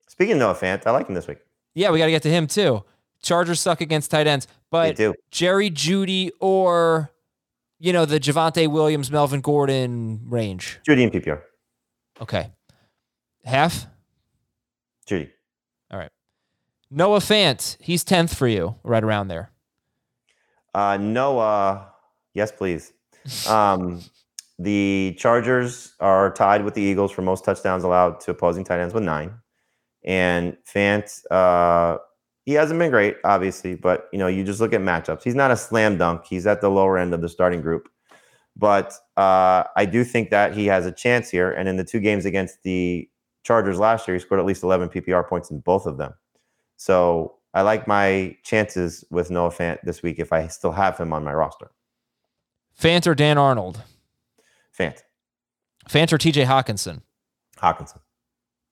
Speaking 0.09 0.35
of 0.35 0.39
Noah 0.39 0.55
Fant, 0.55 0.87
I 0.87 0.93
like 0.93 1.09
him 1.09 1.15
this 1.17 1.27
week. 1.27 1.39
Yeah, 1.75 1.91
we 1.91 1.99
got 1.99 2.05
to 2.05 2.13
get 2.13 2.23
to 2.23 2.31
him 2.31 2.47
too. 2.47 2.85
Chargers 3.23 3.61
suck 3.61 3.81
against 3.81 4.11
tight 4.13 4.29
ends, 4.29 4.47
but. 4.71 5.01
Jerry 5.33 5.71
Jeudy 5.71 6.31
or 6.41 7.11
you 7.81 7.93
know 7.93 8.05
the 8.05 8.21
Javonte 8.21 8.69
Williams, 8.71 9.11
Melvin 9.11 9.41
Gordon 9.41 10.21
range. 10.29 10.79
Jeudy 10.89 11.03
and 11.03 11.11
PPR. 11.13 11.41
Okay, 12.21 12.53
half. 13.45 13.87
Jeudy. 15.09 15.31
All 15.91 15.99
right. 15.99 16.11
Noah 16.91 17.19
Fant, 17.19 17.77
he's 17.81 18.05
tenth 18.05 18.37
for 18.37 18.47
you, 18.47 18.77
right 18.83 19.03
around 19.03 19.29
there. 19.29 19.51
Uh, 20.75 20.97
Noah, 20.97 21.89
yes, 22.35 22.53
please. 22.53 22.93
Um, 23.49 24.03
the 24.59 25.15
Chargers 25.19 25.95
are 26.01 26.33
tied 26.33 26.65
with 26.65 26.75
the 26.75 26.83
Eagles 26.83 27.13
for 27.13 27.23
most 27.23 27.45
touchdowns 27.45 27.85
allowed 27.85 28.21
to 28.21 28.31
opposing 28.31 28.65
tight 28.65 28.81
ends 28.81 28.95
with 28.95 29.03
nine. 29.03 29.35
And 30.05 30.57
Fant, 30.73 31.11
uh, 31.31 31.99
he 32.45 32.53
hasn't 32.53 32.79
been 32.79 32.91
great, 32.91 33.17
obviously, 33.25 33.75
but 33.75 34.09
you 34.13 34.19
know, 34.19 34.27
you 34.27 34.45
just 34.45 34.61
look 34.61 34.73
at 34.73 34.81
matchups. 34.81 35.23
He's 35.23 35.35
not 35.35 35.51
a 35.51 35.57
slam 35.57 35.97
dunk. 35.97 36.27
He's 36.27 36.47
at 36.47 36.61
the 36.61 36.69
lower 36.69 36.99
end 36.99 37.15
of 37.15 37.23
the 37.23 37.29
starting 37.29 37.63
group. 37.63 37.89
But 38.57 38.93
uh, 39.17 39.65
I 39.77 39.87
do 39.87 40.05
think 40.05 40.31
that 40.31 40.55
he 40.55 40.67
has 40.67 40.87
a 40.87 40.93
chance 40.93 41.31
here. 41.31 41.51
And 41.51 41.69
in 41.69 41.77
the 41.77 41.85
two 41.85 42.01
games 42.01 42.25
against 42.25 42.63
the 42.63 43.09
Chargers 43.45 43.79
last 43.79 44.09
year, 44.09 44.17
he 44.17 44.21
scored 44.21 44.41
at 44.41 44.47
least 44.47 44.63
11 44.63 44.89
PPR 44.89 45.29
points 45.29 45.51
in 45.51 45.61
both 45.61 45.87
of 45.87 45.97
them. 45.99 46.15
So 46.77 47.37
I 47.53 47.63
like 47.63 47.87
my 47.87 48.37
chances 48.43 49.05
with 49.11 49.31
Noah 49.31 49.51
Fant 49.51 49.79
this 49.85 50.03
week 50.03 50.19
if 50.19 50.33
I 50.33 50.49
still 50.49 50.73
have 50.73 50.99
him 50.99 51.13
on 51.13 51.23
my 51.23 51.33
roster. 51.33 51.71
Fant 52.79 53.07
or 53.07 53.15
Dan 53.15 53.39
Arnold. 53.39 53.83
Fant, 54.77 54.99
Fant 55.89 56.13
or 56.13 56.19
T.J. 56.19 56.45
Hockenson. 56.45 57.03
Hockenson. 57.59 58.01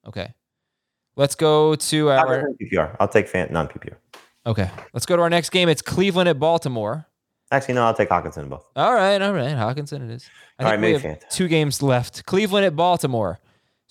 Okay. 0.09 0.35
Let's 1.15 1.37
go 1.37 1.77
to 1.77 2.11
our. 2.11 2.49
PPR. 2.61 2.97
I'll 2.99 3.07
take 3.07 3.31
Fant 3.31 3.51
non 3.53 3.69
PPR. 3.69 3.95
Okay. 4.47 4.69
Let's 4.93 5.07
go 5.07 5.15
to 5.15 5.23
our 5.23 5.31
next 5.31 5.51
game. 5.51 5.69
It's 5.69 5.83
Cleveland 5.83 6.29
at 6.29 6.41
Baltimore. 6.41 7.07
Actually, 7.53 7.75
no, 7.75 7.85
I'll 7.85 7.95
take 7.95 8.09
Hockenson 8.09 8.49
both. 8.49 8.67
All 8.75 8.95
right, 8.95 9.21
all 9.21 9.35
right. 9.35 9.55
Hockenson 9.55 10.03
it 10.09 10.11
is. 10.11 10.29
I 10.59 10.65
All 10.65 10.71
think 10.71 10.81
right, 10.81 10.87
we 10.87 10.93
have 10.95 11.05
Mayfield. 11.05 11.25
two 11.31 11.49
games 11.49 11.83
left. 11.83 12.25
Cleveland 12.25 12.65
at 12.65 12.75
Baltimore. 12.75 13.39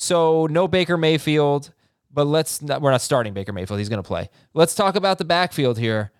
So 0.02 0.48
no 0.48 0.68
Baker 0.68 0.98
Mayfield, 0.98 1.74
but 2.12 2.26
let's 2.26 2.60
not, 2.60 2.82
we're 2.82 2.90
not 2.90 3.04
starting 3.04 3.34
Baker 3.34 3.54
Mayfield. 3.54 3.78
He's 3.78 3.88
going 3.88 4.02
to 4.02 4.08
play. 4.08 4.32
Let's 4.56 4.74
talk 4.74 4.96
about 4.96 5.20
the 5.20 5.26
backfield 5.26 5.78
here. 5.78 6.12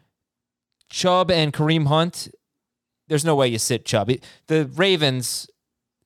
Chubb 0.88 1.32
and 1.32 1.52
Kareem 1.52 1.88
Hunt. 1.88 2.28
There's 3.08 3.26
no 3.26 3.36
way 3.36 3.48
you 3.48 3.58
sit 3.58 3.84
Chubb. 3.84 4.12
The 4.46 4.68
Ravens. 4.76 5.50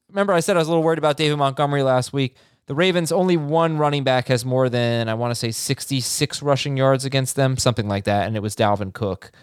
Remember, 0.08 0.32
I 0.32 0.40
said 0.40 0.56
I 0.56 0.60
was 0.60 0.70
a 0.70 0.72
little 0.72 0.84
worried 0.84 1.00
about 1.00 1.18
David 1.18 1.36
Montgomery 1.36 1.84
last 1.84 2.14
week. 2.14 2.38
The 2.68 2.76
Ravens 2.76 3.12
only 3.12 3.36
one 3.36 3.78
running 3.78 4.06
back 4.06 4.30
has 4.30 4.46
more 4.46 4.70
than 4.70 5.10
I 5.10 5.14
want 5.14 5.32
to 5.32 5.36
say 5.36 5.52
66 5.52 6.42
rushing 6.42 6.78
yards 6.78 7.04
against 7.04 7.36
them, 7.36 7.58
something 7.58 7.90
like 7.90 8.06
that, 8.06 8.26
and 8.26 8.38
it 8.38 8.42
was 8.42 8.56
Dalvin 8.56 8.94
Cook. 8.94 9.34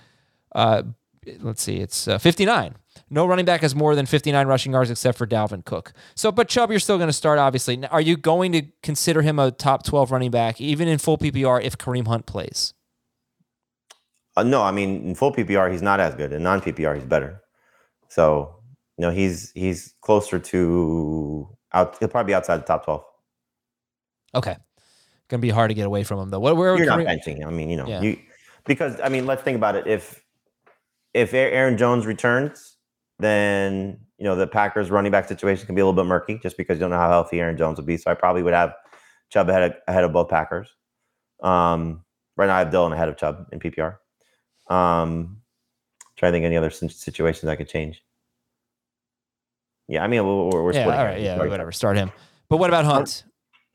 Uh, 0.55 0.85
let's 1.41 1.63
see, 1.63 1.77
it's 1.77 2.09
uh, 2.09 2.17
59. 2.17 2.77
No 3.13 3.27
running 3.27 3.45
back 3.45 3.61
has 3.61 3.75
more 3.75 3.95
than 3.95 4.07
59 4.07 4.47
rushing 4.47 4.73
yards 4.73 4.91
except 4.91 5.19
for 5.19 5.27
Dalvin 5.27 5.65
Cook. 5.65 5.93
So, 6.15 6.33
but 6.33 6.49
Chubb, 6.49 6.71
you're 6.71 6.81
still 6.81 6.97
going 6.97 7.11
to 7.11 7.13
start, 7.13 7.39
obviously. 7.39 7.77
Now, 7.77 7.89
Are 7.89 8.01
you 8.01 8.17
going 8.17 8.53
to 8.53 8.63
consider 8.83 9.21
him 9.21 9.39
a 9.39 9.51
top 9.51 9.85
12 9.85 10.11
running 10.11 10.31
back, 10.31 10.63
even 10.63 10.89
in 10.89 10.97
full 10.99 11.19
PPR, 11.19 11.63
if 11.63 11.77
Kareem 11.77 12.07
Hunt 12.07 12.25
plays? 12.25 12.73
Uh, 14.35 14.43
no, 14.45 14.63
I 14.63 14.71
mean 14.71 15.09
in 15.09 15.15
full 15.15 15.31
PPR 15.31 15.71
he's 15.71 15.83
not 15.83 16.01
as 16.01 16.15
good. 16.15 16.33
In 16.33 16.43
non 16.43 16.63
PPR 16.63 16.95
he's 16.95 17.05
better. 17.05 17.43
So 18.09 18.57
you 18.97 19.03
know 19.03 19.11
he's 19.11 19.53
he's 19.55 19.93
closer 20.01 20.39
to 20.39 21.49
out. 21.75 21.99
He'll 21.99 22.09
probably 22.09 22.31
be 22.31 22.35
outside 22.35 22.57
the 22.57 22.65
top 22.65 22.87
twelve. 22.87 23.05
Okay. 24.35 24.57
Going 25.29 25.41
to 25.41 25.47
be 25.47 25.51
hard 25.51 25.69
to 25.69 25.75
get 25.75 25.87
away 25.87 26.03
from 26.03 26.19
him, 26.19 26.31
though. 26.31 26.41
What, 26.41 26.57
where 26.57 26.77
You're 26.79 26.87
not 26.87 27.01
benching 27.01 27.37
him. 27.37 27.49
I 27.49 27.51
mean 27.51 27.69
you 27.69 27.77
know 27.77 27.87
Yeah. 27.87 28.01
you 28.01 28.19
because 28.65 28.99
I 29.05 29.11
mean 29.11 29.27
let's 29.27 29.43
think 29.43 29.57
about 29.57 29.77
it. 29.77 29.87
If 29.87 30.25
if 31.13 31.35
Aaron 31.35 31.77
Jones 31.77 32.07
returns, 32.07 32.79
then 33.19 33.99
you 34.19 34.25
know 34.25 34.37
the 34.37 34.47
Packers 34.47 34.91
running 34.91 35.13
back 35.13 35.29
situation 35.29 35.67
can 35.67 35.75
be 35.75 35.81
a 35.81 35.85
little 35.87 36.01
bit 36.01 36.09
murky 36.09 36.39
just 36.43 36.57
because 36.57 36.77
you 36.77 36.81
don't 36.81 36.91
know 36.91 36.97
how 36.97 37.11
healthy 37.11 37.41
Aaron 37.41 37.57
Jones 37.57 37.79
will 37.79 37.85
be. 37.85 37.97
So 37.97 38.11
I 38.11 38.15
probably 38.15 38.43
would 38.43 38.55
have 38.55 38.75
Chubb 39.31 39.49
ahead 39.49 39.71
of, 39.71 39.77
ahead 39.89 40.05
of 40.05 40.13
both 40.13 40.29
Packers. 40.29 40.69
Um, 41.43 42.05
right 42.37 42.47
now 42.47 42.57
I 42.57 42.61
have 42.61 42.71
Dillon 42.71 42.93
ahead 42.93 43.09
of 43.09 43.17
Chubb 43.17 43.47
in 43.53 43.59
PPR. 43.59 43.97
Um, 44.69 45.39
trying 46.17 46.33
to 46.33 46.37
think 46.37 46.45
any 46.45 46.57
other 46.57 46.71
situations 46.71 47.49
I 47.49 47.57
could 47.57 47.69
change. 47.69 48.03
Yeah, 49.89 50.05
I 50.05 50.07
mean 50.07 50.25
we're, 50.25 50.63
we're 50.63 50.73
yeah, 50.73 50.85
all 50.85 51.19
yeah, 51.19 51.37
Sorry. 51.37 51.49
whatever. 51.49 51.73
Start 51.73 51.97
him. 51.97 52.13
But 52.49 52.59
what 52.59 52.71
about 52.71 52.85
Hunt? 52.85 53.25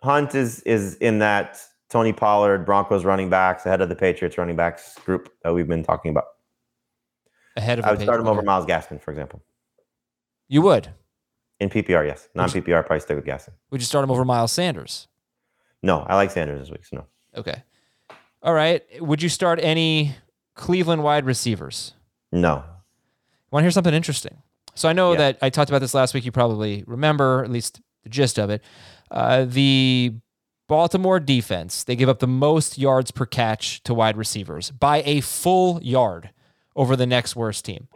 Hunt 0.02 0.36
is 0.36 0.62
is 0.62 0.96
in 0.96 1.20
that 1.20 1.60
Tony 1.90 2.14
Pollard 2.14 2.66
Broncos 2.66 3.06
running 3.06 3.30
backs 3.30 3.66
ahead 3.66 3.82
of 3.82 3.90
the 3.90 3.96
Patriots 3.96 4.38
running 4.38 4.56
backs 4.56 4.98
group 5.06 5.30
that 5.44 5.54
we've 5.54 5.68
been 5.68 5.84
talking 5.84 6.12
about. 6.12 6.26
Ahead 7.58 7.80
of 7.80 7.86
I 7.86 7.92
would 7.92 8.02
start 8.02 8.20
him 8.22 8.28
over. 8.28 8.42
Myles 8.42 8.66
Gaskin, 8.66 9.02
for 9.02 9.12
example. 9.12 9.42
You 10.48 10.62
would. 10.62 10.90
In 11.60 11.70
PPR, 11.70 12.06
yes. 12.08 12.30
Non 12.36 12.48
PPR, 12.48 12.86
probably 12.86 13.00
stick 13.00 13.16
with 13.18 13.26
Gaskin. 13.26 13.50
Would 13.72 13.82
you 13.82 13.86
start 13.86 14.04
him 14.04 14.12
over 14.12 14.24
Miles 14.24 14.52
Sanders? 14.52 15.08
No, 15.82 16.02
I 16.08 16.16
like 16.16 16.32
Sanders 16.32 16.60
this 16.62 16.70
week, 16.72 16.86
so 16.86 16.98
no. 16.98 17.06
Okay. 17.36 17.64
All 18.44 18.54
right. 18.54 18.84
Would 19.02 19.22
you 19.24 19.30
start 19.30 19.60
any 19.62 20.16
Cleveland 20.56 21.04
wide 21.04 21.26
receivers? 21.26 21.94
No. 22.32 22.64
Want 23.52 23.62
to 23.62 23.66
hear 23.66 23.72
something 23.72 23.94
interesting? 23.94 24.38
So 24.76 24.88
I 24.88 24.94
know 24.94 25.14
Yeah. 25.14 25.18
that 25.18 25.38
I 25.42 25.50
talked 25.50 25.70
about 25.72 25.80
this 25.80 25.94
last 25.96 26.14
week. 26.14 26.26
You 26.26 26.32
probably 26.32 26.84
remember 26.86 27.44
at 27.44 27.50
least 27.50 27.82
the 28.04 28.10
gist 28.10 28.38
of 28.38 28.50
it. 28.52 28.62
Uh, 29.10 29.46
the 29.48 30.14
Baltimore 30.68 31.20
defense 31.20 31.84
they 31.84 31.96
give 31.96 32.10
up 32.10 32.20
the 32.20 32.28
most 32.28 32.78
yards 32.78 33.10
per 33.10 33.26
catch 33.26 33.82
to 33.84 33.94
wide 33.96 34.18
receivers 34.18 34.70
by 34.72 35.02
a 35.06 35.22
full 35.22 35.82
yard 35.82 36.30
over 36.78 36.96
the 36.96 37.06
next 37.06 37.36
worst 37.36 37.66
team. 37.66 37.90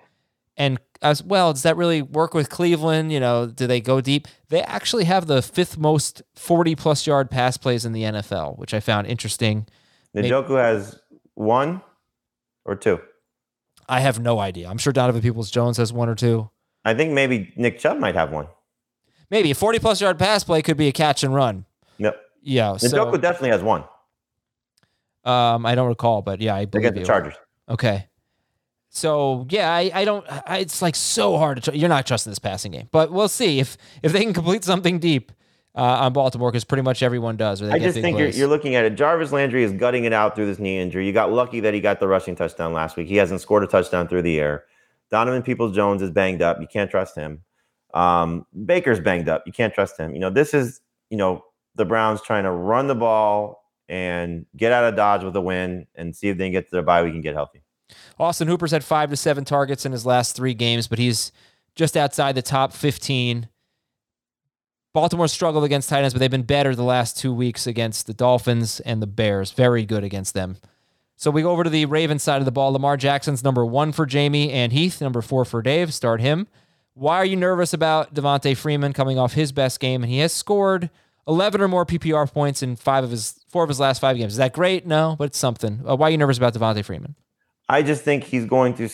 And 0.58 0.80
as 1.02 1.24
well, 1.24 1.54
does 1.54 1.64
that 1.64 1.78
really 1.78 2.02
work 2.02 2.34
with 2.34 2.50
Cleveland? 2.50 3.14
You 3.14 3.22
know, 3.22 3.46
do 3.48 3.66
they 3.68 3.80
go 3.80 4.02
deep? 4.02 4.28
They 4.50 4.62
actually 4.64 5.06
have 5.06 5.28
the 5.28 5.42
fifth 5.42 5.78
most 5.78 6.22
40 6.36 6.76
plus 6.76 7.08
yard 7.08 7.32
pass 7.32 7.56
plays 7.56 7.86
in 7.86 7.94
the 7.94 8.04
NFL, 8.04 8.58
which 8.58 8.74
I 8.74 8.82
found 8.82 9.08
interesting. 9.08 9.66
Maybe- 10.14 10.30
Njoku 10.30 10.62
has 10.62 11.00
one 11.36 11.82
or 12.66 12.76
two. 12.76 13.00
I 13.88 14.02
have 14.02 14.20
no 14.20 14.40
idea. 14.40 14.70
I'm 14.70 14.78
sure 14.78 14.92
Donovan 14.94 15.22
Peoples 15.22 15.50
Jones 15.52 15.78
has 15.78 15.94
one 15.94 16.10
or 16.10 16.16
two. 16.16 16.50
I 16.84 16.94
think 16.94 17.14
maybe 17.14 17.54
Nick 17.56 17.80
Chubb 17.80 17.98
might 18.00 18.16
have 18.16 18.32
one. 18.32 18.48
Maybe 19.30 19.52
a 19.52 19.56
40 19.56 19.80
plus 19.80 20.02
yard 20.02 20.20
pass 20.20 20.44
play 20.44 20.62
could 20.62 20.78
be 20.78 20.88
a 20.88 20.92
catch 20.92 21.24
and 21.24 21.34
run. 21.34 21.66
No. 21.98 22.14
Yeah. 22.42 22.72
Njoku 22.72 22.90
So, 22.90 23.18
definitely 23.18 23.50
has 23.50 23.62
one. 23.64 23.84
um, 25.24 25.66
I 25.66 25.76
don't 25.76 25.88
recall, 25.88 26.22
but 26.22 26.42
yeah, 26.42 26.56
I 26.56 26.60
They 26.62 26.66
believe 26.66 26.84
get 26.84 26.96
the. 26.96 27.06
Chargers. 27.06 27.36
Okay. 27.70 28.08
So 28.94 29.48
yeah, 29.50 29.74
I, 29.74 29.90
I 29.94 30.06
don't. 30.06 30.26
I, 30.30 30.58
it's 30.58 30.82
like 30.82 30.98
so 30.98 31.38
hard 31.38 31.64
to. 31.64 31.72
Tr- 31.72 31.78
you're 31.78 31.90
not 31.90 32.06
trusting 32.06 32.30
this 32.30 32.40
passing 32.40 32.74
game, 32.74 32.90
but 32.92 33.10
we'll 33.10 33.30
see 33.30 33.60
if 33.60 33.78
if 34.04 34.12
they 34.12 34.22
can 34.22 34.34
complete 34.34 34.66
something 34.66 35.00
deep 35.00 35.32
uh, 35.76 35.80
on 35.82 36.12
Baltimore 36.12 36.52
because 36.52 36.66
pretty 36.66 36.82
much 36.82 37.02
everyone 37.02 37.38
does. 37.38 37.62
I 37.62 37.80
just 37.80 37.98
think 38.00 38.20
you're, 38.20 38.28
you're 38.28 38.50
looking 38.50 38.76
at 38.76 38.84
it. 38.84 38.96
Jarvis 38.96 39.32
Landry 39.32 39.64
is 39.64 39.72
gutting 39.72 40.04
it 40.04 40.12
out 40.12 40.36
through 40.36 40.46
this 40.46 40.60
knee 40.60 40.78
injury. 40.78 41.08
You 41.08 41.14
got 41.14 41.32
lucky 41.32 41.62
that 41.62 41.74
he 41.74 41.80
got 41.80 42.02
the 42.02 42.08
rushing 42.10 42.36
touchdown 42.36 42.74
last 42.74 42.98
week. 42.98 43.08
He 43.08 43.16
hasn't 43.16 43.40
scored 43.40 43.64
a 43.64 43.68
touchdown 43.68 44.10
through 44.10 44.24
the 44.24 44.38
air. 44.38 44.66
Donovan 45.10 45.42
Peoples 45.42 45.74
Jones 45.74 46.02
is 46.02 46.12
banged 46.12 46.42
up. 46.42 46.60
You 46.60 46.68
can't 46.68 46.92
trust 46.92 47.16
him. 47.16 47.44
Um, 47.94 48.46
Baker's 48.66 49.00
banged 49.00 49.30
up. 49.30 49.44
You 49.46 49.54
can't 49.54 49.74
trust 49.74 49.98
him. 49.98 50.14
You 50.14 50.20
know, 50.20 50.30
this 50.30 50.54
is, 50.54 50.82
you 51.10 51.16
know, 51.18 51.46
the 51.76 51.86
Browns 51.86 52.22
trying 52.22 52.44
to 52.44 52.52
run 52.52 52.88
the 52.88 52.96
ball 52.96 53.64
and 53.88 54.46
get 54.58 54.74
out 54.74 54.84
of 54.84 54.98
Dodge 54.98 55.24
with 55.24 55.36
a 55.38 55.42
win 55.42 55.88
and 55.96 56.14
see 56.14 56.28
if 56.28 56.38
they 56.38 56.46
can 56.46 56.52
get 56.52 56.66
to 56.66 56.72
their 56.72 56.82
bye 56.82 57.04
week 57.04 57.14
and 57.14 57.24
get 57.24 57.34
healthy. 57.34 57.61
Austin 58.20 58.48
Hooper's 58.48 58.72
had 58.72 58.84
five 58.84 59.10
to 59.10 59.16
seven 59.16 59.46
targets 59.46 59.86
in 59.86 59.92
his 59.92 60.06
last 60.06 60.36
three 60.36 60.54
games, 60.54 60.88
but 60.88 61.00
he's 61.00 61.32
just 61.76 61.96
outside 61.98 62.36
the 62.36 62.42
top 62.42 62.74
15. 62.74 63.48
Baltimore 64.94 65.28
struggled 65.28 65.64
against 65.64 65.90
tight 65.90 66.04
ends, 66.04 66.14
but 66.14 66.20
they've 66.20 66.30
been 66.30 66.44
better 66.44 66.76
the 66.76 66.84
last 66.84 67.18
two 67.18 67.34
weeks 67.34 67.66
against 67.66 68.08
the 68.08 68.14
Dolphins 68.14 68.82
and 68.82 69.02
the 69.02 69.08
Bears. 69.08 69.52
Very 69.52 69.86
good 69.86 70.04
against 70.04 70.34
them. 70.34 70.58
So 71.16 71.32
we 71.32 71.44
go 71.44 71.52
over 71.52 71.64
to 71.64 71.70
the 71.70 71.86
Ravens 71.86 72.24
side 72.24 72.40
of 72.40 72.46
the 72.46 72.52
ball. 72.52 72.74
Lamar 72.74 72.98
Jackson's 72.98 73.44
number 73.44 73.66
one 73.66 73.92
for 73.92 74.06
Jamie 74.06 74.52
and 74.52 74.74
Heath, 74.74 75.00
number 75.00 75.22
four 75.22 75.46
for 75.46 75.62
Dave. 75.62 75.94
Start 75.94 76.20
him. 76.20 76.48
Why 76.94 77.18
are 77.18 77.26
you 77.26 77.38
nervous 77.38 77.74
about 77.74 78.14
Devonta 78.14 78.58
Freeman 78.58 78.92
coming 78.92 79.18
off 79.18 79.34
his 79.34 79.52
best 79.52 79.80
game? 79.80 80.04
And 80.04 80.12
he 80.12 80.18
has 80.18 80.34
scored 80.34 80.90
11 81.28 81.62
or 81.62 81.68
more 81.68 81.86
PPR 81.86 82.32
points 82.32 82.62
in 82.64 82.76
five 82.76 83.04
of 83.04 83.12
his 83.12 83.40
four 83.50 83.64
of 83.64 83.70
his 83.70 83.80
last 83.80 84.00
five 84.00 84.18
games. 84.18 84.34
Is 84.34 84.38
that 84.38 84.52
great? 84.54 84.86
No, 84.86 85.16
but 85.18 85.26
it's 85.26 85.38
something. 85.38 85.82
Uh, 85.88 85.96
why 85.96 86.08
are 86.08 86.12
you 86.12 86.18
nervous 86.18 86.38
about 86.38 86.54
Devonta 86.54 86.84
Freeman? 86.84 87.16
I 87.72 87.82
just 87.82 88.04
think 88.04 88.26
he's 88.26 88.44
going 88.44 88.74
to, 88.74 88.90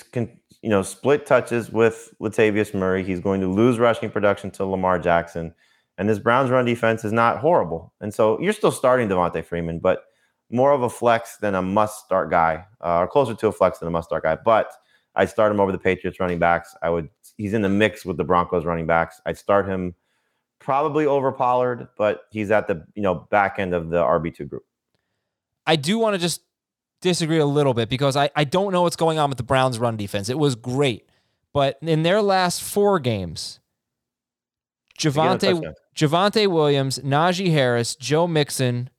you 0.61 0.69
know, 0.69 0.83
split 0.83 1.25
touches 1.25 1.71
with 1.71 2.13
Latavius 2.21 2.75
Murray. 2.75 3.03
He's 3.03 3.19
going 3.19 3.41
to 3.41 3.47
lose 3.47 3.79
rushing 3.79 4.11
production 4.11 4.51
to 4.51 4.65
Lamar 4.65 4.99
Jackson. 4.99 5.55
And 5.97 6.07
this 6.07 6.19
Browns 6.19 6.51
run 6.51 6.63
defense 6.63 7.03
is 7.03 7.11
not 7.11 7.39
horrible. 7.39 7.91
And 8.01 8.13
so 8.13 8.39
you're 8.39 8.53
still 8.53 8.71
starting 8.71 9.09
Devonta 9.09 9.43
Freeman, 9.43 9.79
but 9.79 10.03
more 10.51 10.73
of 10.73 10.83
a 10.83 10.91
flex 10.91 11.37
than 11.37 11.55
a 11.55 11.61
must 11.63 12.05
start 12.05 12.29
guy, 12.29 12.65
uh, 12.79 12.99
or 12.99 13.07
closer 13.07 13.33
to 13.33 13.47
a 13.47 13.51
flex 13.51 13.79
than 13.79 13.87
a 13.87 13.91
must 13.91 14.09
start 14.09 14.21
guy. 14.21 14.35
But 14.35 14.71
I'd 15.15 15.31
start 15.31 15.51
him 15.51 15.59
over 15.59 15.71
the 15.71 15.79
Patriots 15.79 16.19
running 16.19 16.37
backs. 16.37 16.75
I 16.83 16.91
would, 16.91 17.09
he's 17.35 17.55
in 17.55 17.63
the 17.63 17.69
mix 17.69 18.05
with 18.05 18.17
the 18.17 18.23
Broncos 18.23 18.63
running 18.63 18.85
backs. 18.85 19.19
I'd 19.25 19.39
start 19.39 19.67
him 19.67 19.95
probably 20.59 21.07
over 21.07 21.31
Pollard, 21.31 21.87
but 21.97 22.25
he's 22.29 22.51
at 22.51 22.67
the, 22.67 22.85
you 22.93 23.01
know, 23.01 23.27
back 23.31 23.57
end 23.57 23.73
of 23.73 23.89
the 23.89 24.03
RB2 24.03 24.47
group. 24.47 24.65
I 25.65 25.77
do 25.77 25.97
want 25.97 26.13
to 26.13 26.19
just 26.19 26.41
disagree 27.01 27.37
a 27.37 27.45
little 27.45 27.73
bit 27.73 27.89
because 27.89 28.15
I, 28.15 28.29
I 28.35 28.43
don't 28.43 28.71
know 28.71 28.81
what's 28.83 28.95
going 28.95 29.19
on 29.19 29.29
with 29.29 29.37
the 29.37 29.43
Browns 29.43 29.79
run 29.79 29.97
defense. 29.97 30.29
It 30.29 30.37
was 30.37 30.55
great. 30.55 31.07
But 31.53 31.77
in 31.81 32.03
their 32.03 32.21
last 32.21 32.61
four 32.61 32.99
games, 32.99 33.59
Javonte 34.99 35.73
Javonte 35.95 36.47
Williams, 36.47 36.99
Najee 36.99 37.51
Harris, 37.51 37.95
Joe 37.95 38.27
Mixon. 38.27 38.89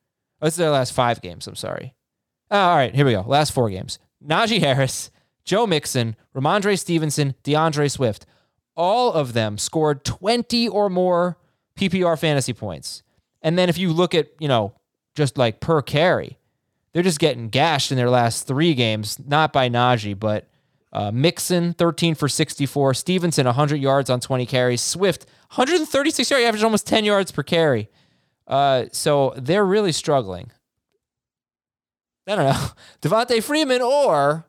Oh, 0.41 0.47
it's 0.47 0.57
their 0.57 0.71
last 0.71 0.93
five 0.93 1.21
games. 1.21 1.47
I'm 1.47 1.55
sorry. 1.55 1.95
Oh, 2.51 2.59
all 2.59 2.77
right, 2.77 2.95
here 2.95 3.05
we 3.05 3.13
go. 3.13 3.23
Last 3.23 3.53
four 3.53 3.71
games. 3.71 3.99
Najee 4.25 4.61
Harris, 4.61 5.11
Joe 5.45 5.67
Mixon, 5.67 6.17
Rhamondre 6.35 6.79
Stevenson, 6.79 7.35
DeAndre 7.45 7.91
Swift. 7.91 8.27
All 8.77 9.13
of 9.13 9.33
them 9.33 9.59
scored 9.59 10.05
20 10.05 10.69
or 10.69 10.89
more 10.89 11.37
PPR 11.77 12.19
fantasy 12.19 12.53
points. 12.53 13.03
And 13.43 13.59
then 13.59 13.69
if 13.69 13.79
you 13.79 13.93
look 13.93 14.15
at, 14.15 14.29
you 14.39 14.49
know, 14.49 14.75
just 15.15 15.39
like 15.39 15.61
per 15.61 15.83
carry, 15.83 16.39
they're 16.93 17.03
just 17.03 17.19
getting 17.19 17.49
gashed 17.49 17.91
in 17.91 17.97
their 17.97 18.11
last 18.11 18.47
three 18.47 18.75
games, 18.75 19.19
not 19.27 19.53
by 19.53 19.69
Najee, 19.69 20.19
but 20.19 20.49
uh, 20.93 21.11
Mixon, 21.13 21.75
13 21.75 22.15
for 22.15 22.29
64. 22.29 22.95
Stevenson, 22.95 23.47
100 23.47 23.77
yards 23.77 24.11
on 24.11 24.21
20 24.21 24.47
carries. 24.47 24.81
Swift, 24.81 25.27
136 25.55 26.31
yards, 26.31 26.45
average 26.45 26.63
almost 26.63 26.87
10 26.87 27.05
yards 27.05 27.31
per 27.31 27.43
carry. 27.43 27.89
Uh, 28.47 28.87
so 28.93 29.35
they're 29.37 29.65
really 29.67 29.93
struggling. 29.93 30.51
I 32.27 32.37
don't 32.37 32.47
know. 32.47 32.67
Devonta 33.03 33.43
Freeman 33.43 33.83
or 33.83 34.47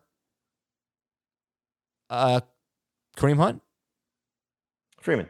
uh, 2.10 2.42
Kareem 3.18 3.38
Hunt? 3.38 3.62
Freeman. 5.02 5.30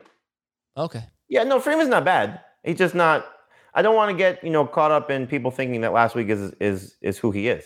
Okay. 0.78 1.04
Yeah, 1.28 1.44
no, 1.44 1.60
Freeman's 1.60 1.90
not 1.90 2.06
bad. 2.06 2.42
He's 2.64 2.78
just 2.78 2.96
not. 2.96 3.26
I 3.74 3.82
don't 3.82 3.96
want 3.96 4.12
to 4.12 4.18
get 4.18 4.44
you 4.44 4.50
know 4.50 4.66
caught 4.66 4.92
up 4.92 5.10
in 5.12 5.28
people 5.28 5.52
thinking 5.52 5.82
that 5.82 5.94
last 5.94 6.16
week 6.16 6.30
is 6.30 6.54
is 6.60 6.96
is 7.02 7.18
who 7.18 7.32
he 7.32 7.48
is. 7.48 7.64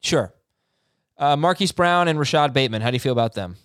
Sure. 0.00 0.34
Uh, 1.18 1.36
Marquise 1.36 1.72
Brown 1.72 2.08
and 2.08 2.18
Rashod 2.18 2.54
Bateman. 2.54 2.80
How 2.80 2.90
do 2.90 2.94
you 2.94 3.00
feel 3.00 3.12
about 3.12 3.34
them? 3.34 3.56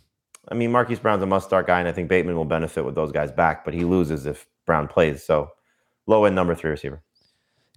I 0.50 0.54
mean, 0.56 0.72
Marquise 0.72 1.00
Brown's 1.00 1.24
a 1.24 1.26
must 1.26 1.48
start 1.48 1.68
guy, 1.68 1.80
and 1.80 1.88
I 1.88 1.92
think 1.92 2.10
Bateman 2.10 2.36
will 2.36 2.46
benefit 2.46 2.86
with 2.86 2.96
those 2.96 3.12
guys 3.12 3.32
back, 3.32 3.66
but 3.66 3.74
he 3.74 3.84
loses 3.84 4.26
if 4.26 4.46
Brown 4.66 4.88
plays. 4.88 5.24
So 5.24 5.52
low 6.06 6.26
end 6.26 6.36
number 6.36 6.54
three 6.54 6.70
receiver. 6.70 7.02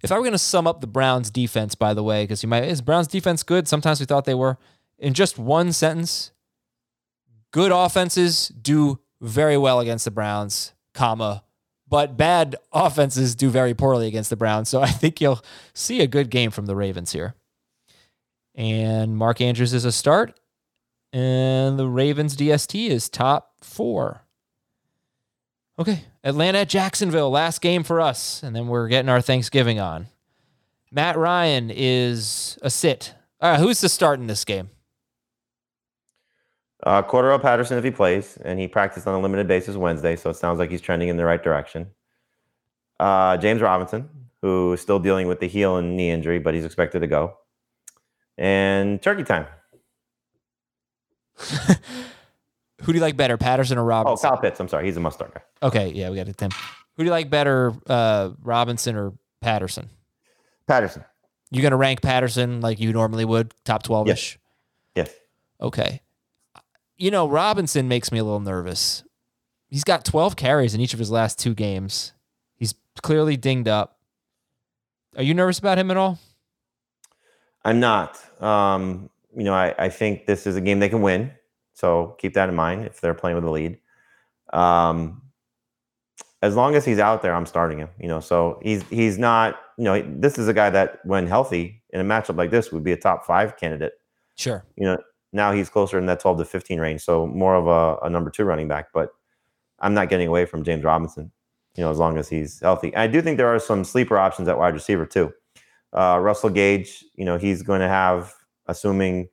If 0.03 0.11
I 0.11 0.15
were 0.15 0.23
going 0.23 0.33
to 0.33 0.37
sum 0.37 0.67
up 0.67 0.81
the 0.81 0.87
Browns 0.87 1.29
defense, 1.29 1.75
by 1.75 1.93
the 1.93 2.03
way, 2.03 2.23
because 2.23 2.43
you 2.43 2.49
might, 2.49 2.63
is 2.65 2.81
Browns 2.81 3.07
defense 3.07 3.43
good? 3.43 3.67
Sometimes 3.67 3.99
we 3.99 4.05
thought 4.05 4.25
they 4.25 4.35
were. 4.35 4.57
In 4.97 5.13
just 5.13 5.37
one 5.37 5.71
sentence, 5.73 6.31
good 7.51 7.71
offenses 7.71 8.49
do 8.49 8.99
very 9.21 9.57
well 9.57 9.79
against 9.79 10.05
the 10.05 10.11
Browns, 10.11 10.73
comma, 10.93 11.43
but 11.89 12.15
bad 12.17 12.55
offenses 12.71 13.35
do 13.35 13.49
very 13.49 13.73
poorly 13.73 14.07
against 14.07 14.29
the 14.29 14.35
Browns. 14.35 14.69
So 14.69 14.81
I 14.81 14.89
think 14.89 15.19
you'll 15.19 15.43
see 15.73 16.01
a 16.01 16.07
good 16.07 16.29
game 16.29 16.51
from 16.51 16.67
the 16.67 16.75
Ravens 16.75 17.11
here. 17.11 17.35
And 18.55 19.17
Mark 19.17 19.41
Andrews 19.41 19.73
is 19.73 19.85
a 19.85 19.91
start. 19.91 20.39
And 21.11 21.79
the 21.79 21.87
Ravens 21.87 22.35
DST 22.35 22.89
is 22.89 23.09
top 23.09 23.53
four. 23.61 24.21
Okay. 25.79 26.03
Atlanta 26.23 26.65
Jacksonville, 26.65 27.31
last 27.31 27.61
game 27.61 27.83
for 27.83 27.99
us. 27.99 28.43
And 28.43 28.55
then 28.55 28.67
we're 28.67 28.89
getting 28.89 29.09
our 29.09 29.21
Thanksgiving 29.21 29.79
on. 29.79 30.07
Matt 30.91 31.17
Ryan 31.17 31.71
is 31.73 32.59
a 32.61 32.69
sit. 32.69 33.13
All 33.41 33.51
right, 33.51 33.59
who's 33.59 33.79
the 33.79 33.89
start 33.89 34.19
in 34.19 34.27
this 34.27 34.43
game? 34.43 34.69
Uh, 36.83 37.03
Cordarrelle 37.03 37.41
Patterson 37.41 37.77
if 37.77 37.83
he 37.83 37.91
plays, 37.91 38.37
and 38.43 38.59
he 38.59 38.67
practiced 38.67 39.05
on 39.05 39.13
a 39.13 39.19
limited 39.19 39.47
basis 39.47 39.75
Wednesday, 39.75 40.15
so 40.15 40.29
it 40.29 40.35
sounds 40.35 40.59
like 40.59 40.71
he's 40.71 40.81
trending 40.81 41.09
in 41.09 41.17
the 41.17 41.25
right 41.25 41.43
direction. 41.43 41.87
Uh, 42.99 43.37
James 43.37 43.61
Robinson, 43.61 44.09
who 44.41 44.73
is 44.73 44.81
still 44.81 44.99
dealing 44.99 45.27
with 45.27 45.39
the 45.39 45.47
heel 45.47 45.75
and 45.77 45.97
knee 45.97 46.09
injury, 46.09 46.39
but 46.39 46.53
he's 46.53 46.65
expected 46.65 46.99
to 47.01 47.07
go. 47.07 47.37
And 48.37 49.01
turkey 49.01 49.23
time. 49.23 49.47
Who 52.81 52.93
do 52.93 52.97
you 52.97 53.01
like 53.01 53.17
better, 53.17 53.37
Patterson 53.37 53.77
or 53.77 53.83
Robinson? 53.83 54.25
Oh, 54.25 54.29
Robinson? 54.29 54.29
Kyle 54.29 54.37
Pitts. 54.37 54.59
I'm 54.59 54.67
sorry, 54.69 54.85
he's 54.85 54.95
a 54.95 55.01
must 55.01 55.17
start 55.17 55.33
guy. 55.33 55.41
Okay, 55.67 55.89
yeah, 55.89 56.09
we 56.09 56.15
got 56.15 56.29
it. 56.29 56.37
Tim. 56.37 56.51
Who 56.95 57.03
do 57.03 57.05
you 57.05 57.11
like 57.11 57.29
better, 57.29 57.73
uh, 57.87 58.31
Robinson 58.41 58.95
or 58.95 59.13
Patterson? 59.41 59.89
Patterson. 60.67 61.03
You're 61.51 61.63
gonna 61.63 61.77
rank 61.77 62.01
Patterson 62.01 62.61
like 62.61 62.79
you 62.79 62.93
normally 62.93 63.25
would, 63.25 63.53
top 63.65 63.83
twelve 63.83 64.07
ish? 64.07 64.39
Yes. 64.95 65.11
Okay. 65.59 66.01
You 66.99 67.11
know, 67.11 67.27
Robinson 67.29 67.87
makes 67.87 68.11
me 68.11 68.19
a 68.19 68.23
little 68.25 68.41
nervous. 68.41 69.05
He's 69.69 69.85
got 69.85 70.03
12 70.03 70.35
carries 70.35 70.75
in 70.75 70.81
each 70.81 70.93
of 70.93 70.99
his 70.99 71.09
last 71.09 71.39
two 71.39 71.55
games. 71.55 72.11
He's 72.57 72.75
clearly 73.01 73.37
dinged 73.37 73.69
up. 73.69 73.97
Are 75.15 75.23
you 75.23 75.33
nervous 75.33 75.59
about 75.59 75.77
him 75.77 75.91
at 75.91 75.97
all? 75.97 76.19
I'm 77.63 77.79
not. 77.79 78.19
Um, 78.43 79.09
you 79.33 79.45
know, 79.45 79.53
I, 79.53 79.73
I 79.79 79.87
think 79.87 80.25
this 80.25 80.45
is 80.45 80.57
a 80.57 80.61
game 80.61 80.79
they 80.79 80.89
can 80.89 81.01
win. 81.01 81.31
So 81.73 82.17
keep 82.19 82.33
that 82.33 82.49
in 82.49 82.55
mind 82.55 82.85
if 82.85 82.99
they're 82.99 83.13
playing 83.13 83.35
with 83.35 83.45
a 83.45 83.49
lead. 83.49 83.77
Um, 84.51 85.21
as 86.41 86.57
long 86.57 86.75
as 86.75 86.83
he's 86.83 86.99
out 86.99 87.21
there, 87.21 87.33
I'm 87.33 87.45
starting 87.45 87.77
him. 87.77 87.89
You 87.97 88.09
know, 88.09 88.19
so 88.19 88.59
he's 88.61 88.83
he's 88.89 89.17
not. 89.17 89.57
You 89.77 89.85
know, 89.85 90.01
this 90.05 90.37
is 90.37 90.49
a 90.49 90.53
guy 90.53 90.69
that, 90.71 90.99
when 91.05 91.27
healthy, 91.27 91.81
in 91.91 92.01
a 92.01 92.03
matchup 92.03 92.35
like 92.35 92.51
this, 92.51 92.73
would 92.73 92.83
be 92.83 92.91
a 92.91 92.97
top 92.97 93.25
five 93.25 93.55
candidate. 93.55 93.93
Sure. 94.35 94.65
You 94.75 94.85
know, 94.87 94.97
now 95.31 95.51
he's 95.51 95.69
closer 95.69 95.97
in 95.97 96.05
that 96.07 96.19
12 96.19 96.39
to 96.39 96.45
15 96.45 96.79
range, 96.79 97.01
so 97.01 97.27
more 97.27 97.55
of 97.55 97.67
a, 97.67 98.05
a 98.05 98.09
number 98.09 98.29
two 98.29 98.43
running 98.43 98.67
back. 98.67 98.87
But 98.93 99.09
I'm 99.79 99.93
not 99.93 100.09
getting 100.09 100.27
away 100.27 100.45
from 100.45 100.63
James 100.63 100.83
Robinson. 100.83 101.31
You 101.75 101.83
know, 101.83 101.91
as 101.91 101.97
long 101.97 102.17
as 102.17 102.27
he's 102.27 102.59
healthy. 102.59 102.87
And 102.93 103.03
I 103.03 103.07
do 103.07 103.21
think 103.21 103.37
there 103.37 103.53
are 103.53 103.59
some 103.59 103.83
sleeper 103.83 104.17
options 104.17 104.47
at 104.47 104.57
wide 104.57 104.73
receiver 104.73 105.05
too. 105.05 105.31
Uh, 105.93 106.19
Russell 106.19 106.49
Gage, 106.49 107.05
you 107.15 107.23
know, 107.23 107.37
he's 107.37 107.61
going 107.61 107.79
to 107.79 107.87
have, 107.87 108.33
assuming 108.67 109.29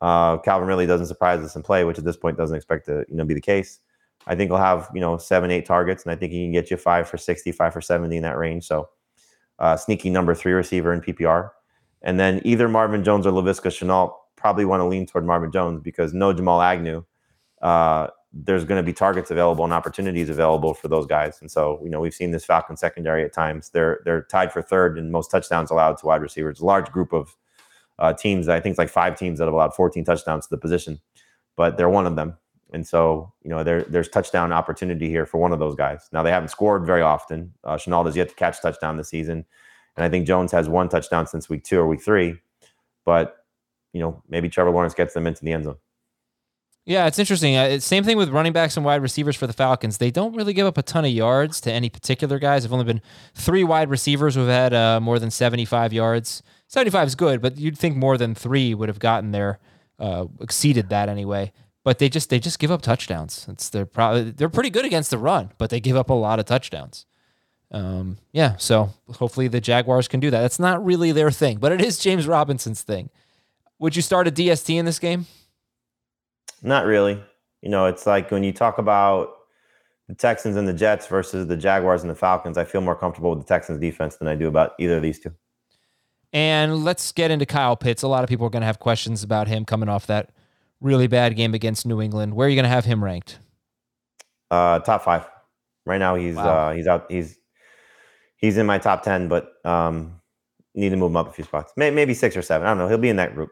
uh, 0.00 0.38
Calvin 0.38 0.66
Ridley 0.66 0.86
doesn't 0.86 1.06
surprise 1.06 1.40
us 1.40 1.54
and 1.56 1.64
play, 1.64 1.84
which 1.84 1.98
at 1.98 2.04
this 2.04 2.16
point 2.16 2.36
doesn't 2.36 2.56
expect 2.56 2.86
to, 2.86 3.04
you 3.08 3.16
know, 3.16 3.24
be 3.24 3.34
the 3.34 3.40
case. 3.40 3.80
I 4.26 4.34
think 4.34 4.50
he'll 4.50 4.58
have, 4.58 4.88
you 4.94 5.00
know, 5.00 5.18
seven, 5.18 5.50
eight 5.50 5.66
targets, 5.66 6.04
and 6.04 6.12
I 6.12 6.16
think 6.16 6.32
he 6.32 6.44
can 6.44 6.52
get 6.52 6.70
you 6.70 6.76
five 6.76 7.08
for 7.08 7.16
60, 7.16 7.52
five 7.52 7.72
for 7.72 7.80
70 7.80 8.16
in 8.16 8.22
that 8.22 8.36
range. 8.36 8.66
So, 8.66 8.88
uh, 9.58 9.76
sneaky 9.76 10.10
number 10.10 10.34
three 10.34 10.52
receiver 10.52 10.92
in 10.92 11.00
PPR. 11.00 11.50
And 12.02 12.18
then 12.20 12.40
either 12.44 12.68
Marvin 12.68 13.02
Jones 13.02 13.26
or 13.26 13.32
Laviska 13.32 13.70
Shenault 13.70 14.14
probably 14.38 14.64
want 14.64 14.80
to 14.80 14.84
lean 14.84 15.06
toward 15.06 15.24
Marvin 15.24 15.52
Jones 15.52 15.80
because 15.82 16.14
no 16.14 16.32
Jamal 16.32 16.62
Agnew. 16.62 17.04
Uh, 17.60 18.08
there's 18.32 18.64
going 18.64 18.80
to 18.82 18.86
be 18.86 18.92
targets 18.92 19.30
available 19.30 19.64
and 19.64 19.72
opportunities 19.72 20.28
available 20.28 20.74
for 20.74 20.88
those 20.88 21.06
guys. 21.06 21.38
And 21.40 21.50
so, 21.50 21.80
you 21.82 21.88
know, 21.88 22.00
we've 22.00 22.14
seen 22.14 22.30
this 22.30 22.44
Falcon 22.44 22.76
secondary 22.76 23.24
at 23.24 23.32
times. 23.32 23.70
They're 23.70 24.00
they're 24.04 24.22
tied 24.22 24.52
for 24.52 24.62
third 24.62 24.98
in 24.98 25.10
most 25.10 25.30
touchdowns 25.30 25.70
allowed 25.70 25.98
to 25.98 26.06
wide 26.06 26.22
receivers. 26.22 26.60
A 26.60 26.64
large 26.64 26.90
group 26.92 27.12
of 27.12 27.36
uh, 27.98 28.12
teams. 28.12 28.48
I 28.48 28.60
think 28.60 28.72
it's 28.72 28.78
like 28.78 28.90
five 28.90 29.18
teams 29.18 29.38
that 29.38 29.46
have 29.46 29.54
allowed 29.54 29.74
14 29.74 30.04
touchdowns 30.04 30.46
to 30.46 30.50
the 30.50 30.60
position, 30.60 31.00
but 31.56 31.76
they're 31.76 31.88
one 31.88 32.06
of 32.06 32.16
them. 32.16 32.36
And 32.72 32.86
so, 32.86 33.32
you 33.42 33.50
know, 33.50 33.64
there, 33.64 33.82
there's 33.84 34.08
touchdown 34.08 34.52
opportunity 34.52 35.08
here 35.08 35.24
for 35.24 35.38
one 35.38 35.52
of 35.52 35.58
those 35.58 35.74
guys. 35.74 36.08
Now 36.12 36.22
they 36.22 36.30
haven't 36.30 36.50
scored 36.50 36.84
very 36.84 37.00
often. 37.00 37.54
Uh, 37.64 37.76
Shenault 37.76 38.06
has 38.06 38.16
yet 38.16 38.28
to 38.28 38.34
catch 38.34 38.60
touchdown 38.60 38.98
this 38.98 39.08
season, 39.08 39.46
and 39.96 40.04
I 40.04 40.08
think 40.10 40.26
Jones 40.26 40.52
has 40.52 40.68
one 40.68 40.88
touchdown 40.88 41.26
since 41.26 41.48
week 41.48 41.64
two 41.64 41.78
or 41.78 41.88
week 41.88 42.02
three. 42.02 42.36
But 43.04 43.36
you 43.92 44.00
know, 44.00 44.22
maybe 44.28 44.48
Trevor 44.48 44.70
Lawrence 44.70 44.94
gets 44.94 45.14
them 45.14 45.26
into 45.26 45.44
the 45.44 45.52
end 45.52 45.64
zone. 45.64 45.76
Yeah, 46.86 47.06
it's 47.06 47.18
interesting. 47.18 47.56
Uh, 47.56 47.64
it's 47.64 47.84
same 47.84 48.02
thing 48.02 48.16
with 48.16 48.30
running 48.30 48.54
backs 48.54 48.76
and 48.76 48.84
wide 48.86 49.02
receivers 49.02 49.36
for 49.36 49.46
the 49.46 49.52
Falcons. 49.52 49.98
They 49.98 50.10
don't 50.10 50.34
really 50.34 50.54
give 50.54 50.66
up 50.66 50.78
a 50.78 50.82
ton 50.82 51.04
of 51.04 51.10
yards 51.10 51.60
to 51.62 51.72
any 51.72 51.90
particular 51.90 52.38
guys. 52.38 52.62
There've 52.62 52.72
only 52.72 52.86
been 52.86 53.02
three 53.34 53.62
wide 53.62 53.90
receivers 53.90 54.34
who've 54.36 54.48
had 54.48 54.72
uh, 54.72 54.98
more 54.98 55.18
than 55.18 55.30
75 55.30 55.92
yards. 55.92 56.42
75 56.68 57.08
is 57.08 57.14
good, 57.14 57.42
but 57.42 57.58
you'd 57.58 57.76
think 57.76 57.96
more 57.96 58.16
than 58.16 58.34
three 58.34 58.72
would 58.74 58.88
have 58.88 58.98
gotten 58.98 59.32
there. 59.32 59.58
uh, 59.98 60.26
exceeded 60.40 60.88
that 60.90 61.08
anyway. 61.08 61.52
But 61.84 61.98
they 61.98 62.08
just 62.08 62.30
they 62.30 62.38
just 62.38 62.58
give 62.58 62.70
up 62.70 62.82
touchdowns. 62.82 63.46
It's 63.48 63.70
they're 63.70 63.86
probably 63.86 64.30
they're 64.30 64.48
pretty 64.48 64.70
good 64.70 64.84
against 64.84 65.10
the 65.10 65.18
run, 65.18 65.52
but 65.58 65.70
they 65.70 65.80
give 65.80 65.96
up 65.96 66.10
a 66.10 66.14
lot 66.14 66.38
of 66.38 66.44
touchdowns. 66.46 67.06
Um, 67.70 68.18
yeah, 68.32 68.56
so 68.56 68.90
hopefully 69.16 69.48
the 69.48 69.60
Jaguars 69.60 70.08
can 70.08 70.20
do 70.20 70.30
that. 70.30 70.40
That's 70.40 70.58
not 70.58 70.84
really 70.84 71.12
their 71.12 71.30
thing, 71.30 71.58
but 71.58 71.72
it 71.72 71.80
is 71.82 71.98
James 71.98 72.26
Robinson's 72.26 72.82
thing. 72.82 73.10
Would 73.78 73.94
you 73.96 74.02
start 74.02 74.26
a 74.28 74.30
DST 74.32 74.74
in 74.76 74.84
this 74.84 74.98
game? 74.98 75.26
Not 76.62 76.84
really. 76.86 77.22
You 77.62 77.70
know, 77.70 77.86
it's 77.86 78.06
like 78.06 78.30
when 78.30 78.42
you 78.42 78.52
talk 78.52 78.78
about 78.78 79.30
the 80.08 80.14
Texans 80.14 80.56
and 80.56 80.66
the 80.66 80.72
Jets 80.72 81.06
versus 81.06 81.46
the 81.46 81.56
Jaguars 81.56 82.02
and 82.02 82.10
the 82.10 82.14
Falcons, 82.14 82.58
I 82.58 82.64
feel 82.64 82.80
more 82.80 82.96
comfortable 82.96 83.30
with 83.30 83.40
the 83.40 83.44
Texans 83.46 83.78
defense 83.80 84.16
than 84.16 84.26
I 84.28 84.34
do 84.34 84.48
about 84.48 84.72
either 84.78 84.96
of 84.96 85.02
these 85.02 85.18
two. 85.20 85.32
And 86.32 86.84
let's 86.84 87.12
get 87.12 87.30
into 87.30 87.46
Kyle 87.46 87.76
Pitts. 87.76 88.02
A 88.02 88.08
lot 88.08 88.22
of 88.22 88.28
people 88.28 88.46
are 88.46 88.50
going 88.50 88.62
to 88.62 88.66
have 88.66 88.78
questions 88.80 89.22
about 89.22 89.48
him 89.48 89.64
coming 89.64 89.88
off 89.88 90.06
that 90.08 90.30
really 90.80 91.06
bad 91.06 91.36
game 91.36 91.54
against 91.54 91.86
New 91.86 92.00
England. 92.02 92.34
Where 92.34 92.46
are 92.46 92.50
you 92.50 92.56
going 92.56 92.64
to 92.64 92.68
have 92.68 92.84
him 92.84 93.02
ranked? 93.02 93.38
Uh, 94.50 94.78
top 94.80 95.04
five. 95.04 95.26
Right 95.86 95.98
now, 95.98 96.16
he's 96.16 96.36
Wow. 96.36 96.68
uh, 96.68 96.72
he's 96.74 96.86
out. 96.86 97.10
He's 97.10 97.38
he's 98.36 98.58
in 98.58 98.66
my 98.66 98.78
top 98.78 99.02
ten, 99.02 99.28
but 99.28 99.52
um, 99.64 100.20
need 100.74 100.90
to 100.90 100.96
move 100.96 101.10
him 101.10 101.16
up 101.16 101.28
a 101.28 101.32
few 101.32 101.44
spots. 101.44 101.72
Maybe 101.76 102.12
six 102.12 102.36
or 102.36 102.42
seven. 102.42 102.66
I 102.66 102.70
don't 102.70 102.78
know. 102.78 102.88
He'll 102.88 102.98
be 102.98 103.08
in 103.08 103.16
that 103.16 103.34
group. 103.34 103.50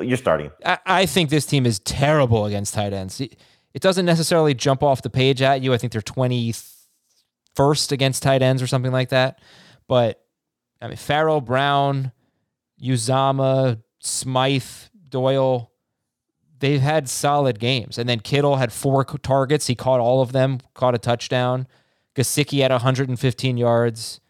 You're 0.00 0.16
starting. 0.16 0.50
I, 0.64 0.78
I 0.86 1.06
think 1.06 1.30
this 1.30 1.46
team 1.46 1.66
is 1.66 1.78
terrible 1.80 2.46
against 2.46 2.74
tight 2.74 2.92
ends. 2.92 3.20
It, 3.20 3.36
it 3.74 3.82
doesn't 3.82 4.06
necessarily 4.06 4.54
jump 4.54 4.82
off 4.82 5.02
the 5.02 5.10
page 5.10 5.42
at 5.42 5.62
you. 5.62 5.72
I 5.72 5.78
think 5.78 5.92
they're 5.92 6.02
21st 6.02 7.92
against 7.92 8.22
tight 8.22 8.42
ends 8.42 8.62
or 8.62 8.66
something 8.66 8.92
like 8.92 9.10
that. 9.10 9.40
But 9.86 10.24
I 10.80 10.88
mean, 10.88 10.96
Farrell, 10.96 11.40
Brown, 11.40 12.12
Uzomah, 12.82 13.82
Smythe, 13.98 14.64
Doyle, 15.08 15.70
they've 16.58 16.80
had 16.80 17.08
solid 17.08 17.58
games. 17.58 17.98
And 17.98 18.08
then 18.08 18.20
Kittle 18.20 18.56
had 18.56 18.72
four 18.72 19.04
targets. 19.04 19.66
He 19.66 19.74
caught 19.74 20.00
all 20.00 20.22
of 20.22 20.32
them, 20.32 20.60
caught 20.74 20.94
a 20.94 20.98
touchdown. 20.98 21.66
Gesicki 22.14 22.62
had 22.62 22.70
115 22.70 23.56
yards. 23.56 24.20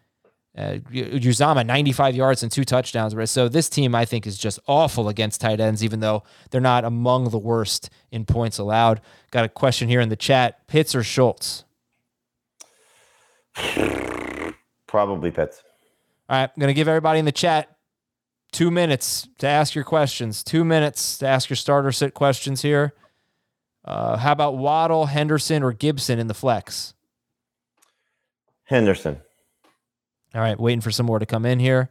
Uh, 0.57 0.79
Uzomah 0.91 1.65
95 1.65 2.13
yards 2.13 2.43
and 2.43 2.51
two 2.51 2.65
touchdowns. 2.65 3.15
So 3.31 3.47
this 3.47 3.69
team, 3.69 3.95
I 3.95 4.03
think, 4.03 4.27
is 4.27 4.37
just 4.37 4.59
awful 4.67 5.07
against 5.07 5.39
tight 5.39 5.61
ends, 5.61 5.81
even 5.81 6.01
though 6.01 6.23
they're 6.49 6.59
not 6.59 6.83
among 6.83 7.29
the 7.29 7.39
worst 7.39 7.89
in 8.11 8.25
points 8.25 8.57
allowed. 8.57 8.99
Got 9.31 9.45
a 9.45 9.49
question 9.49 9.87
here 9.87 10.01
in 10.01 10.09
the 10.09 10.17
chat: 10.17 10.67
Pitts 10.67 10.93
or 10.93 11.03
Schultz? 11.03 11.63
Probably 14.87 15.31
Pitts. 15.31 15.63
All 16.29 16.37
right, 16.37 16.49
I'm 16.53 16.59
gonna 16.59 16.73
give 16.73 16.89
everybody 16.89 17.19
in 17.19 17.25
the 17.25 17.31
chat 17.31 17.77
two 18.51 18.69
minutes 18.69 19.29
to 19.37 19.47
ask 19.47 19.73
your 19.73 19.85
questions. 19.85 20.43
Two 20.43 20.65
minutes 20.65 21.17
to 21.19 21.27
ask 21.27 21.49
your 21.49 21.57
starter 21.57 21.93
sit 21.93 22.13
questions 22.13 22.61
here. 22.61 22.93
Uh, 23.85 24.17
how 24.17 24.33
about 24.33 24.57
Waddle, 24.57 25.07
Henderson, 25.07 25.63
or 25.63 25.71
Gibson 25.71 26.19
in 26.19 26.27
the 26.27 26.33
flex? 26.33 26.93
Henderson. 28.65 29.21
All 30.33 30.41
right, 30.41 30.59
waiting 30.59 30.81
for 30.81 30.91
some 30.91 31.05
more 31.05 31.19
to 31.19 31.25
come 31.25 31.45
in 31.45 31.59
here. 31.59 31.89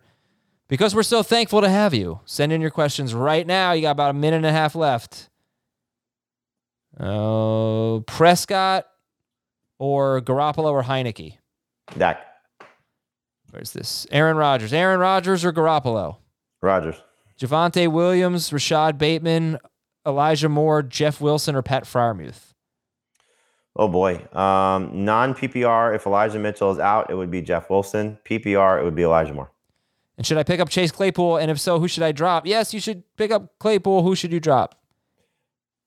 Because 0.69 0.95
we're 0.95 1.03
so 1.03 1.23
thankful 1.23 1.61
to 1.61 1.69
have 1.69 1.93
you. 1.93 2.21
Send 2.25 2.53
in 2.53 2.61
your 2.61 2.71
questions 2.71 3.13
right 3.13 3.47
now. 3.47 3.73
You 3.73 3.83
got 3.83 3.91
about 3.91 4.11
a 4.11 4.15
minute 4.15 4.37
and 4.37 4.47
a 4.47 4.53
half 4.53 4.75
left. 4.75 5.29
Oh, 6.99 8.05
Prescott 8.07 8.87
or 9.79 10.21
Garoppolo 10.21 10.71
or 10.71 10.85
Heinicke? 10.85 11.39
Dak. 11.99 12.21
Where's 13.51 13.73
this? 13.73 14.07
Aaron 14.13 14.37
Rodgers. 14.37 14.73
Aaron 14.73 15.01
Rodgers 15.01 15.45
or 15.45 15.53
Garoppolo? 15.53 16.19
Rodgers. 16.63 16.97
Javonte 17.41 17.91
Williams, 17.91 18.53
Rashod 18.53 18.97
Bateman, 18.99 19.59
Elijah 20.07 20.49
Moore, 20.49 20.83
Jeff 20.83 21.21
Wilson, 21.21 21.57
or 21.57 21.63
Pat 21.63 21.85
Freiermuth? 21.85 22.50
Oh 23.77 23.89
boy. 23.89 24.17
Um, 24.33 25.05
non 25.05 25.35
PPR. 25.35 25.95
If 25.95 26.07
Elijah 26.07 26.39
Mitchell 26.39 26.71
is 26.71 26.79
out, 26.79 27.11
it 27.11 27.15
would 27.15 27.31
be 27.31 27.43
Jeff 27.43 27.71
Wilson. 27.71 28.19
PPR, 28.25 28.81
it 28.81 28.85
would 28.85 28.95
be 28.95 29.03
Elijah 29.03 29.35
Moore. 29.35 29.51
And 30.17 30.27
should 30.27 30.37
I 30.37 30.43
pick 30.43 30.61
up 30.61 30.69
Chase 30.69 30.91
Claypool? 30.93 31.39
And 31.39 31.51
if 31.51 31.59
so, 31.59 31.81
who 31.81 31.89
should 31.89 32.03
I 32.03 32.13
drop? 32.13 32.47
Yes, 32.47 32.75
you 32.75 32.81
should 32.81 33.05
pick 33.17 33.31
up 33.31 33.59
Claypool. 33.59 34.03
Who 34.03 34.15
should 34.15 34.33
you 34.33 34.41
drop? 34.41 34.75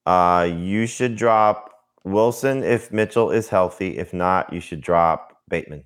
Uh, 0.06 0.50
you 0.58 0.88
should 0.88 1.16
drop 1.16 1.86
Wilson 2.04 2.64
if 2.64 2.92
Mitchell 2.92 3.32
is 3.32 3.50
healthy. 3.50 3.98
If 3.98 4.14
not, 4.14 4.52
you 4.52 4.60
should 4.60 4.82
drop 4.82 5.38
Bateman. 5.50 5.84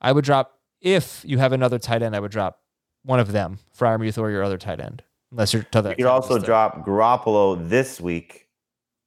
I 0.00 0.12
would 0.12 0.24
drop 0.24 0.60
if 0.80 1.22
you 1.26 1.38
have 1.38 1.52
another 1.52 1.78
tight 1.78 2.02
end. 2.02 2.14
I 2.14 2.20
would 2.20 2.30
drop 2.30 2.60
one 3.02 3.20
of 3.20 3.32
them, 3.32 3.58
Freiermuth 3.76 4.18
or 4.18 4.30
your 4.30 4.42
other 4.42 4.58
tight 4.58 4.80
end, 4.80 5.02
unless 5.30 5.52
you're 5.52 5.62
to 5.64 5.82
the. 5.82 5.90
You 5.90 5.96
could 5.96 6.06
also 6.06 6.38
drop 6.38 6.86
Garoppolo 6.86 7.68
this 7.68 8.00
week, 8.00 8.45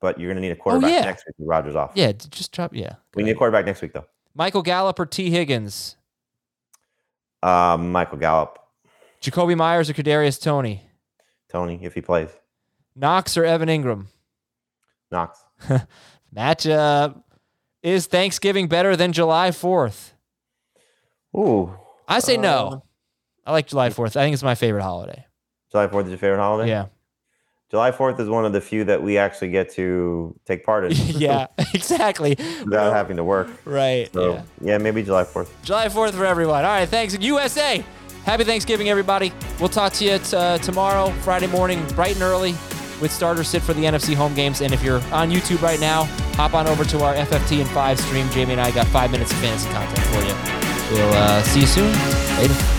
but 0.02 0.20
you're 0.20 0.28
going 0.30 0.42
to 0.42 0.42
need 0.42 0.52
a 0.52 0.56
quarterback 0.56 0.90
Oh, 0.92 0.94
yeah. 0.94 1.02
next 1.02 1.26
week 1.28 1.36
with 1.38 1.48
Rodgers 1.48 1.76
off. 1.76 1.92
Yeah, 1.96 2.12
just 2.14 2.52
drop. 2.52 2.74
Yeah, 2.76 2.96
We 3.16 3.24
need 3.24 3.32
a 3.32 3.36
quarterback 3.36 3.66
next 3.66 3.82
week, 3.82 3.94
though. 3.94 4.06
Michael 4.36 4.62
Gallup 4.62 5.00
or 5.00 5.06
Tee 5.06 5.30
Higgins, 5.30 5.96
Um, 7.44 7.92
Michael 7.92 8.18
Gallup, 8.18 8.60
Jakobi 9.22 9.56
Meyers 9.58 9.90
or 9.90 9.94
Kadarius 9.94 10.42
Toney, 10.42 10.84
Toney, 11.50 11.80
if 11.84 11.94
he 11.94 12.02
plays. 12.02 12.30
Knox 12.96 13.36
or 13.38 13.46
Evan 13.46 13.70
Engram. 13.70 14.08
Knox. 15.12 15.44
Matchup 16.36 17.24
is 17.82 18.06
Thanksgiving 18.08 18.68
better 18.68 18.96
than 18.96 19.14
July 19.14 19.52
Fourth? 19.52 20.14
Ooh. 21.36 21.74
I 22.08 22.20
say 22.20 22.38
Uh, 22.38 22.42
no. 22.42 22.84
I 23.46 23.52
like 23.52 23.68
July 23.68 23.90
Fourth. 23.90 24.16
I 24.16 24.22
think 24.24 24.34
it's 24.34 24.44
my 24.44 24.56
favorite 24.56 24.84
holiday. 24.84 25.26
July 25.72 25.88
4th 25.88 26.04
is 26.06 26.10
your 26.10 26.18
favorite 26.18 26.38
holiday? 26.40 26.70
Yeah. 26.70 26.86
July 27.70 27.92
4th 27.92 28.20
is 28.20 28.28
one 28.28 28.46
of 28.46 28.54
the 28.54 28.62
few 28.62 28.84
that 28.86 29.04
we 29.04 29.20
actually 29.20 29.52
get 29.52 29.70
to 29.74 30.36
take 30.46 30.66
part 30.66 30.86
in 30.86 30.92
yeah, 31.20 31.46
exactly. 31.74 32.36
without 32.66 32.94
having 32.94 33.18
to 33.18 33.24
work. 33.24 33.48
Right. 33.64 34.12
So, 34.12 34.34
yeah. 34.34 34.44
yeah, 34.62 34.78
maybe 34.80 35.04
July 35.04 35.24
4th. 35.24 35.50
July 35.64 35.88
4th 35.88 36.14
for 36.14 36.26
everyone. 36.26 36.66
All 36.66 36.72
right, 36.72 36.90
thanks. 36.90 37.16
USA. 37.20 37.84
Happy 38.26 38.44
Thanksgiving, 38.44 38.90
everybody. 38.90 39.32
We'll 39.60 39.70
talk 39.70 39.94
to 39.94 40.06
you 40.06 40.18
t- 40.18 40.36
uh, 40.36 40.58
tomorrow, 40.60 41.12
Friday 41.22 41.48
morning, 41.48 41.86
bright 41.90 42.16
and 42.16 42.24
early, 42.24 42.52
with 43.02 43.12
starter 43.12 43.44
sit 43.44 43.62
for 43.62 43.74
the 43.74 43.84
NFC 43.84 44.16
home 44.16 44.34
games. 44.34 44.62
And 44.62 44.74
if 44.74 44.84
you're 44.84 45.02
on 45.12 45.30
YouTube 45.30 45.62
right 45.62 45.80
now, 45.80 46.04
hop 46.34 46.56
on 46.56 46.68
over 46.68 46.84
to 46.86 47.04
our 47.04 47.14
FFT 47.14 47.62
and 47.62 47.70
5 47.70 48.00
stream. 48.00 48.30
Jamie 48.32 48.54
and 48.54 48.62
I 48.62 48.72
got 48.72 48.88
five 48.88 49.12
minutes 49.12 49.32
of 49.32 49.38
fantasy 49.38 49.70
content 49.70 50.06
for 50.08 50.22
you. 50.22 50.98
We'll 50.98 51.14
uh, 51.14 51.44
see 51.44 51.62
you 51.62 51.68
soon. 51.68 51.92
Later. 52.38 52.79